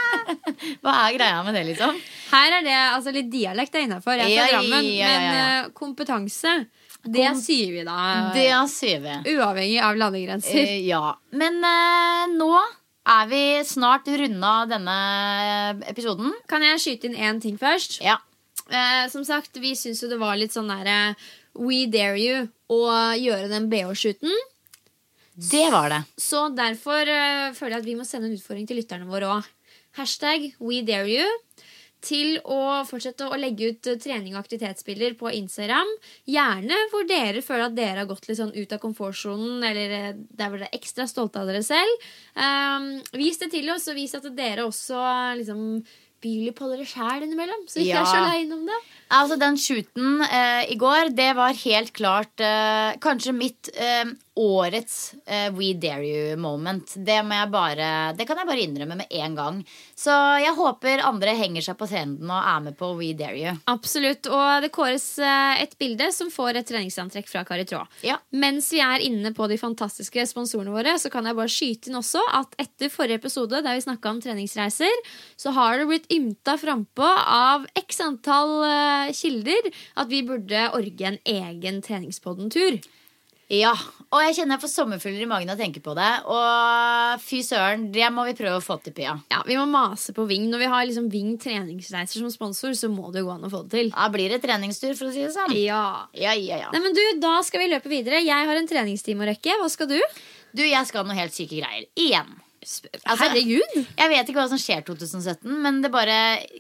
hva 0.85 0.97
er 1.07 1.15
greia 1.17 1.39
med 1.47 1.57
det, 1.57 1.63
liksom? 1.71 1.97
Her 2.29 2.57
er 2.59 2.67
det 2.67 2.75
altså 2.77 3.15
litt 3.15 3.31
dialekt 3.33 3.79
er 3.79 3.87
innafor. 3.87 4.21
Jeg 4.21 4.37
er 4.37 4.51
fra 4.51 4.59
Drammen. 4.59 4.91
Men 5.01 5.25
uh, 5.33 5.71
kompetanse, 5.77 6.53
det 7.07 7.25
Kom- 7.31 7.41
sier 7.41 7.73
vi 7.79 7.87
da. 7.89 7.97
Det 8.37 8.45
sier 8.69 9.01
vi. 9.01 9.17
Uavhengig 9.33 9.81
av 9.87 9.97
landegrenser. 9.97 10.61
Uh, 10.61 10.77
ja. 10.91 11.15
Men 11.41 11.57
uh, 11.65 12.29
nå 12.35 12.53
er 13.17 13.33
vi 13.33 13.43
snart 13.65 14.13
runda 14.21 14.53
denne 14.69 14.99
episoden. 15.89 16.37
Kan 16.53 16.69
jeg 16.69 16.85
skyte 16.85 17.09
inn 17.09 17.17
én 17.17 17.41
ting 17.41 17.57
først? 17.59 18.03
Ja. 18.05 18.21
Som 19.11 19.25
sagt, 19.27 19.57
vi 19.59 19.73
syns 19.75 19.99
jo 20.05 20.07
det 20.07 20.21
var 20.21 20.37
litt 20.39 20.53
sånn 20.55 20.69
derre 20.71 21.17
We 21.59 21.89
dare 21.91 22.21
you 22.21 22.45
å 22.71 22.85
gjøre 23.19 23.49
den 23.51 23.67
BH-shooten. 23.73 24.31
Det 25.51 25.67
var 25.73 25.89
det. 25.93 26.03
Så 26.21 26.49
derfor 26.53 27.09
uh, 27.09 27.51
føler 27.57 27.79
jeg 27.79 27.83
at 27.85 27.89
vi 27.89 27.97
må 27.99 28.05
sende 28.09 28.29
en 28.29 28.37
utfordring 28.37 28.69
til 28.69 28.81
lytterne 28.81 29.09
våre 29.09 29.31
òg. 29.39 29.49
Hashtag 29.99 30.53
We 30.61 30.83
dare 30.87 31.09
you. 31.11 31.29
Til 32.01 32.39
å 32.49 32.81
fortsette 32.89 33.27
å 33.29 33.37
legge 33.37 33.75
ut 33.75 33.89
eh, 33.91 33.99
trening 34.01 34.33
og 34.33 34.41
aktivitetsbilder 34.41 35.19
på 35.21 35.29
Instagram. 35.37 35.91
Gjerne 36.33 36.79
hvor 36.95 37.05
dere 37.05 37.43
føler 37.45 37.67
at 37.67 37.75
dere 37.77 38.01
har 38.01 38.09
gått 38.09 38.25
litt 38.31 38.39
sånn 38.39 38.55
ut 38.57 38.73
av 38.73 38.81
komfortsonen, 38.81 39.59
eller 39.69 39.93
eh, 39.99 40.15
der 40.17 40.49
hvor 40.49 40.63
dere 40.63 40.71
er 40.71 40.79
ekstra 40.79 41.05
stolte 41.11 41.43
av 41.43 41.51
dere 41.51 41.61
selv. 41.67 42.07
Um, 42.33 42.87
vis 43.21 43.43
det 43.43 43.51
til 43.53 43.69
oss, 43.75 43.85
og 43.93 44.01
vis 44.01 44.17
at 44.17 44.31
dere 44.33 44.65
også 44.65 45.03
liksom 45.43 45.67
byr 46.21 46.41
litt 46.47 46.57
på 46.57 46.69
dere 46.73 46.89
sjæl 46.89 47.27
innimellom. 47.27 47.67
Så 47.69 47.81
ikke 47.81 47.99
Ja. 47.99 48.01
er 48.01 48.09
så 48.09 48.19
aleine 48.21 48.57
om 48.57 48.65
det. 48.69 48.81
Altså, 49.17 49.39
den 49.41 49.61
shooten 49.61 50.25
uh, 50.25 50.65
i 50.69 50.77
går, 50.81 51.13
det 51.17 51.31
var 51.37 51.53
helt 51.67 51.93
klart 51.97 52.45
uh, 52.45 52.97
kanskje 53.01 53.37
mitt 53.37 53.71
eh, 53.77 54.05
årets 54.41 54.97
uh, 55.29 55.49
We 55.57 55.73
Dare 55.79 56.07
You-moment. 56.07 56.95
Det, 56.97 57.19
det 58.17 58.27
kan 58.29 58.41
jeg 58.41 58.49
bare 58.49 58.65
innrømme 58.65 58.97
med 59.03 59.13
en 59.21 59.37
gang. 59.37 59.61
Så 59.99 60.15
jeg 60.41 60.57
håper 60.57 61.05
andre 61.05 61.35
henger 61.37 61.65
seg 61.65 61.77
på 61.81 61.89
trenden 61.91 62.31
og 62.31 62.41
er 62.41 62.63
med 62.65 62.79
på 62.79 62.93
We 62.99 63.13
Dare 63.17 63.37
You. 63.37 63.55
Absolutt, 63.71 64.29
og 64.31 64.65
det 64.65 64.73
kåres 64.75 65.07
eh, 65.23 65.63
et 65.65 65.77
bilde 65.81 66.09
som 66.17 66.31
får 66.33 66.61
et 66.61 66.69
treningsantrekk 66.71 67.29
fra 67.31 67.45
Kari 67.49 67.67
Traa. 67.69 67.85
Ja. 68.07 68.19
Mens 68.33 68.71
vi 68.73 68.81
er 68.85 69.05
inne 69.05 69.35
på 69.37 69.49
de 69.51 69.59
fantastiske 69.61 70.25
sponsorene 70.31 70.73
våre, 70.75 70.97
så 71.01 71.13
kan 71.13 71.29
jeg 71.29 71.39
bare 71.39 71.53
skyte 71.53 71.91
inn 71.91 72.01
også 72.01 72.23
at 72.41 72.57
etter 72.61 72.93
forrige 72.93 73.21
episode, 73.21 73.61
der 73.61 73.77
vi 73.77 73.85
snakka 73.85 74.15
om 74.15 74.23
treningsreiser, 74.25 75.03
så 75.41 75.53
har 75.57 75.79
det 75.79 75.89
blitt 75.91 76.09
ymta 76.13 76.57
frampå 76.61 77.07
av 77.27 77.67
x 77.79 78.01
antall 78.05 78.57
uh, 78.65 79.13
kilder 79.17 79.71
at 80.01 80.11
vi 80.11 80.23
burde 80.27 80.69
orge 80.77 81.13
en 81.13 81.21
egen 81.29 81.81
Treningspodden-tur. 81.85 82.81
Ja, 83.51 83.73
og 84.15 84.21
jeg 84.23 84.37
kjenner 84.37 84.55
jeg 84.57 84.63
får 84.63 84.71
sommerfugler 84.71 85.25
i 85.25 85.29
magen 85.31 85.51
av 85.51 85.59
å 85.59 85.61
tenke 85.61 85.81
på 85.83 85.95
det. 85.99 86.09
Og 86.31 87.23
fy 87.25 87.41
søren, 87.47 87.89
det 87.95 88.07
må 88.15 88.23
vi 88.29 88.35
prøve 88.39 88.61
å 88.61 88.63
få 88.63 88.77
til, 88.85 88.95
Pia. 88.95 89.17
Ja, 89.33 89.41
Vi 89.47 89.57
må 89.59 89.65
mase 89.71 90.15
på 90.15 90.27
Ving. 90.31 90.45
Når 90.53 90.63
vi 90.63 90.69
har 90.71 90.85
liksom 90.87 91.09
Ving 91.11 91.33
treningsreiser 91.43 92.23
som 92.23 92.31
sponsor, 92.31 92.77
så 92.79 92.91
må 92.93 93.11
det 93.11 93.25
jo 93.25 93.31
gå 93.31 93.35
an 93.35 93.49
å 93.49 93.51
få 93.51 93.65
det 93.67 93.75
til. 93.75 93.91
Da 93.95 94.07
blir 94.15 94.31
det 94.31 94.39
treningstur, 94.45 94.95
for 94.99 95.11
å 95.11 95.15
si 95.15 95.25
det 95.27 95.33
sånn. 95.35 95.55
Ja. 95.59 96.07
Ja, 96.15 96.37
ja, 96.39 96.61
ja. 96.63 96.71
Nei, 96.75 96.83
men 96.85 96.95
du, 96.95 97.03
Da 97.23 97.41
skal 97.47 97.65
vi 97.65 97.73
løpe 97.73 97.91
videre. 97.91 98.23
Jeg 98.23 98.51
har 98.51 98.61
en 98.61 98.71
treningstime 98.71 99.27
å 99.27 99.31
rekke. 99.33 99.59
Hva 99.59 99.71
skal 99.73 99.91
du? 99.91 99.99
Du, 100.55 100.63
jeg 100.63 100.87
skal 100.87 101.07
noe 101.07 101.19
helt 101.19 101.35
syke 101.35 101.59
greier. 101.59 101.91
Igjen. 101.99 102.31
Altså, 102.61 103.25
Herregud! 103.25 103.77
Jeg 103.97 104.11
vet 104.13 104.29
ikke 104.29 104.43
hva 104.43 104.49
som 104.51 104.61
skjer 104.61 104.83
2017, 104.85 105.49
men 105.65 105.79
det 105.81 105.89
bare 105.95 106.17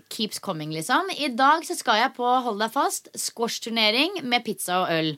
keeps 0.09 0.41
coming, 0.41 0.73
liksom. 0.73 1.11
I 1.13 1.29
dag 1.37 1.67
så 1.69 1.77
skal 1.77 2.01
jeg 2.01 2.15
på, 2.17 2.25
hold 2.47 2.63
deg 2.63 2.73
fast, 2.73 3.11
squash-turnering 3.15 4.23
med 4.25 4.47
pizza 4.47 4.81
og 4.85 4.95
øl. 4.95 5.11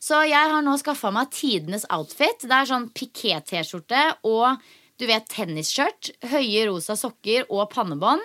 Så 0.00 0.22
jeg 0.24 0.52
har 0.52 0.64
nå 0.64 0.76
skaffa 0.80 1.12
meg 1.12 1.32
tidenes 1.36 1.84
outfit. 1.92 2.46
Det 2.46 2.56
er 2.56 2.68
sånn 2.70 2.88
piké-T-skjorte 2.96 4.04
og 4.28 4.62
du 5.00 5.06
vet 5.08 5.28
tennisskjørt, 5.32 6.10
høye 6.28 6.66
rosa 6.68 6.92
sokker 6.98 7.46
og 7.48 7.70
pannebånd. 7.72 8.20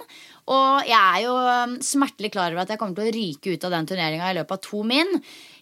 Og 0.52 0.86
jeg 0.86 1.00
er 1.00 1.22
jo 1.24 1.34
um, 1.40 1.78
smertelig 1.82 2.34
klar 2.34 2.52
over 2.52 2.66
at 2.66 2.74
jeg 2.74 2.82
kommer 2.82 2.98
til 3.00 3.08
å 3.08 3.14
ryke 3.16 3.54
ut 3.56 3.64
av 3.66 3.74
den 3.74 3.88
turneringa 3.90 4.28
i 4.30 4.36
løpet 4.38 4.58
av 4.58 4.62
to 4.66 4.82
min. 4.86 5.16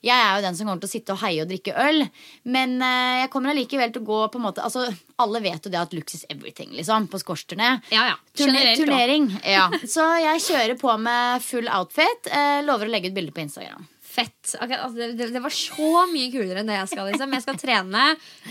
Jeg 0.03 0.17
er 0.17 0.33
jo 0.33 0.43
den 0.47 0.57
som 0.57 0.67
kommer 0.67 0.83
til 0.83 0.89
å 0.89 0.93
sitte 0.95 1.15
og 1.15 1.21
heie 1.21 1.45
og 1.45 1.53
drikke 1.53 1.75
øl. 1.85 2.01
Men 2.49 2.75
eh, 2.83 3.21
jeg 3.21 3.31
kommer 3.31 3.53
allikevel 3.53 3.93
til 3.93 4.03
å 4.03 4.09
gå 4.09 4.19
på 4.33 4.41
en 4.41 4.45
måte 4.49 4.65
Altså, 4.65 4.89
Alle 5.23 5.39
vet 5.45 5.63
jo 5.63 5.71
det 5.71 5.79
at 5.79 5.95
luksus 5.95 6.25
everything, 6.33 6.73
liksom, 6.75 7.07
på 7.13 7.21
squashturné. 7.21 7.77
Ja, 7.93 8.09
ja. 8.11 8.19
Turne 8.33 8.57
Generelt, 8.57 8.81
da. 8.81 8.89
turnering. 8.89 9.31
Ja. 9.53 9.69
Så 9.95 10.09
jeg 10.25 10.43
kjører 10.49 10.75
på 10.81 10.97
med 11.05 11.45
full 11.45 11.69
outfit. 11.71 12.27
Eh, 12.27 12.59
lover 12.67 12.89
å 12.89 12.95
legge 12.97 13.13
ut 13.13 13.19
bilde 13.21 13.37
på 13.37 13.45
Instagram. 13.45 13.87
Fett. 14.13 14.53
Altså, 14.61 14.93
det, 14.93 15.29
det, 15.33 15.41
var 15.41 15.53
så 15.53 16.05
mye 16.11 16.29
kulere 16.33 16.61
enn 16.61 16.69
det 16.69 16.75
jeg 16.77 16.91
skal. 16.91 17.07
Liksom. 17.09 17.33
Jeg 17.33 17.45
skal 17.45 17.57
trene, 17.57 18.03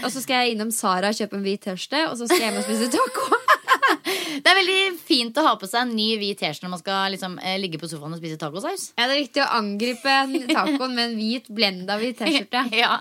og 0.02 0.08
så 0.10 0.22
skal 0.24 0.42
jeg 0.42 0.56
innom 0.56 0.72
Sara 0.74 1.12
og 1.12 1.18
kjøpe 1.18 1.38
en 1.38 1.44
hvit 1.46 1.62
T-skjorte, 1.62 2.00
og 2.08 2.16
så 2.18 2.26
skal 2.26 2.40
jeg 2.40 2.48
hjem 2.50 2.58
og 2.62 2.66
spise 2.66 2.90
taco. 2.96 3.42
Det 4.42 4.48
er 4.48 4.56
veldig 4.56 4.80
fint 5.04 5.36
å 5.38 5.44
ha 5.44 5.52
på 5.60 5.68
seg 5.68 5.84
en 5.84 5.94
ny 5.94 6.08
hvit 6.18 6.40
T-skjorte 6.40 6.66
når 6.66 6.72
man 6.74 6.82
skal 6.82 7.14
liksom, 7.14 7.36
eh, 7.44 7.58
ligge 7.62 7.78
på 7.78 7.90
sofaen 7.90 8.16
og 8.16 8.22
spise 8.22 8.40
tacosaus. 8.40 8.88
Ja, 8.96 9.06
det 9.06 9.14
er 9.14 9.22
viktig 9.22 9.44
å 9.44 9.50
angripe 9.60 10.16
tacoen 10.50 10.96
med 10.96 11.04
en 11.04 11.16
hvit 11.20 11.50
blenda 11.52 11.98
hvit 12.02 12.18
T-skjorte. 12.18 12.66
Ja. 12.82 12.96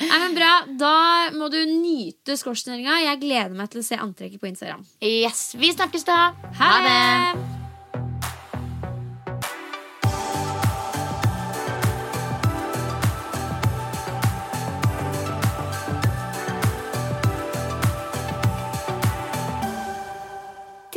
Nei, 0.00 0.18
men 0.24 0.34
bra, 0.34 0.50
Da 0.80 0.94
må 1.36 1.50
du 1.52 1.58
nyte 1.68 2.34
squashturneringa. 2.40 2.98
Jeg 3.04 3.22
gleder 3.22 3.54
meg 3.56 3.70
til 3.70 3.84
å 3.84 3.86
se 3.86 4.00
antrekket 4.00 4.42
på 4.42 4.50
Instagram. 4.50 4.86
Yes, 5.04 5.50
Vi 5.60 5.74
snakkes 5.76 6.08
da. 6.08 6.20
Ha 6.58 6.76
det! 6.86 7.69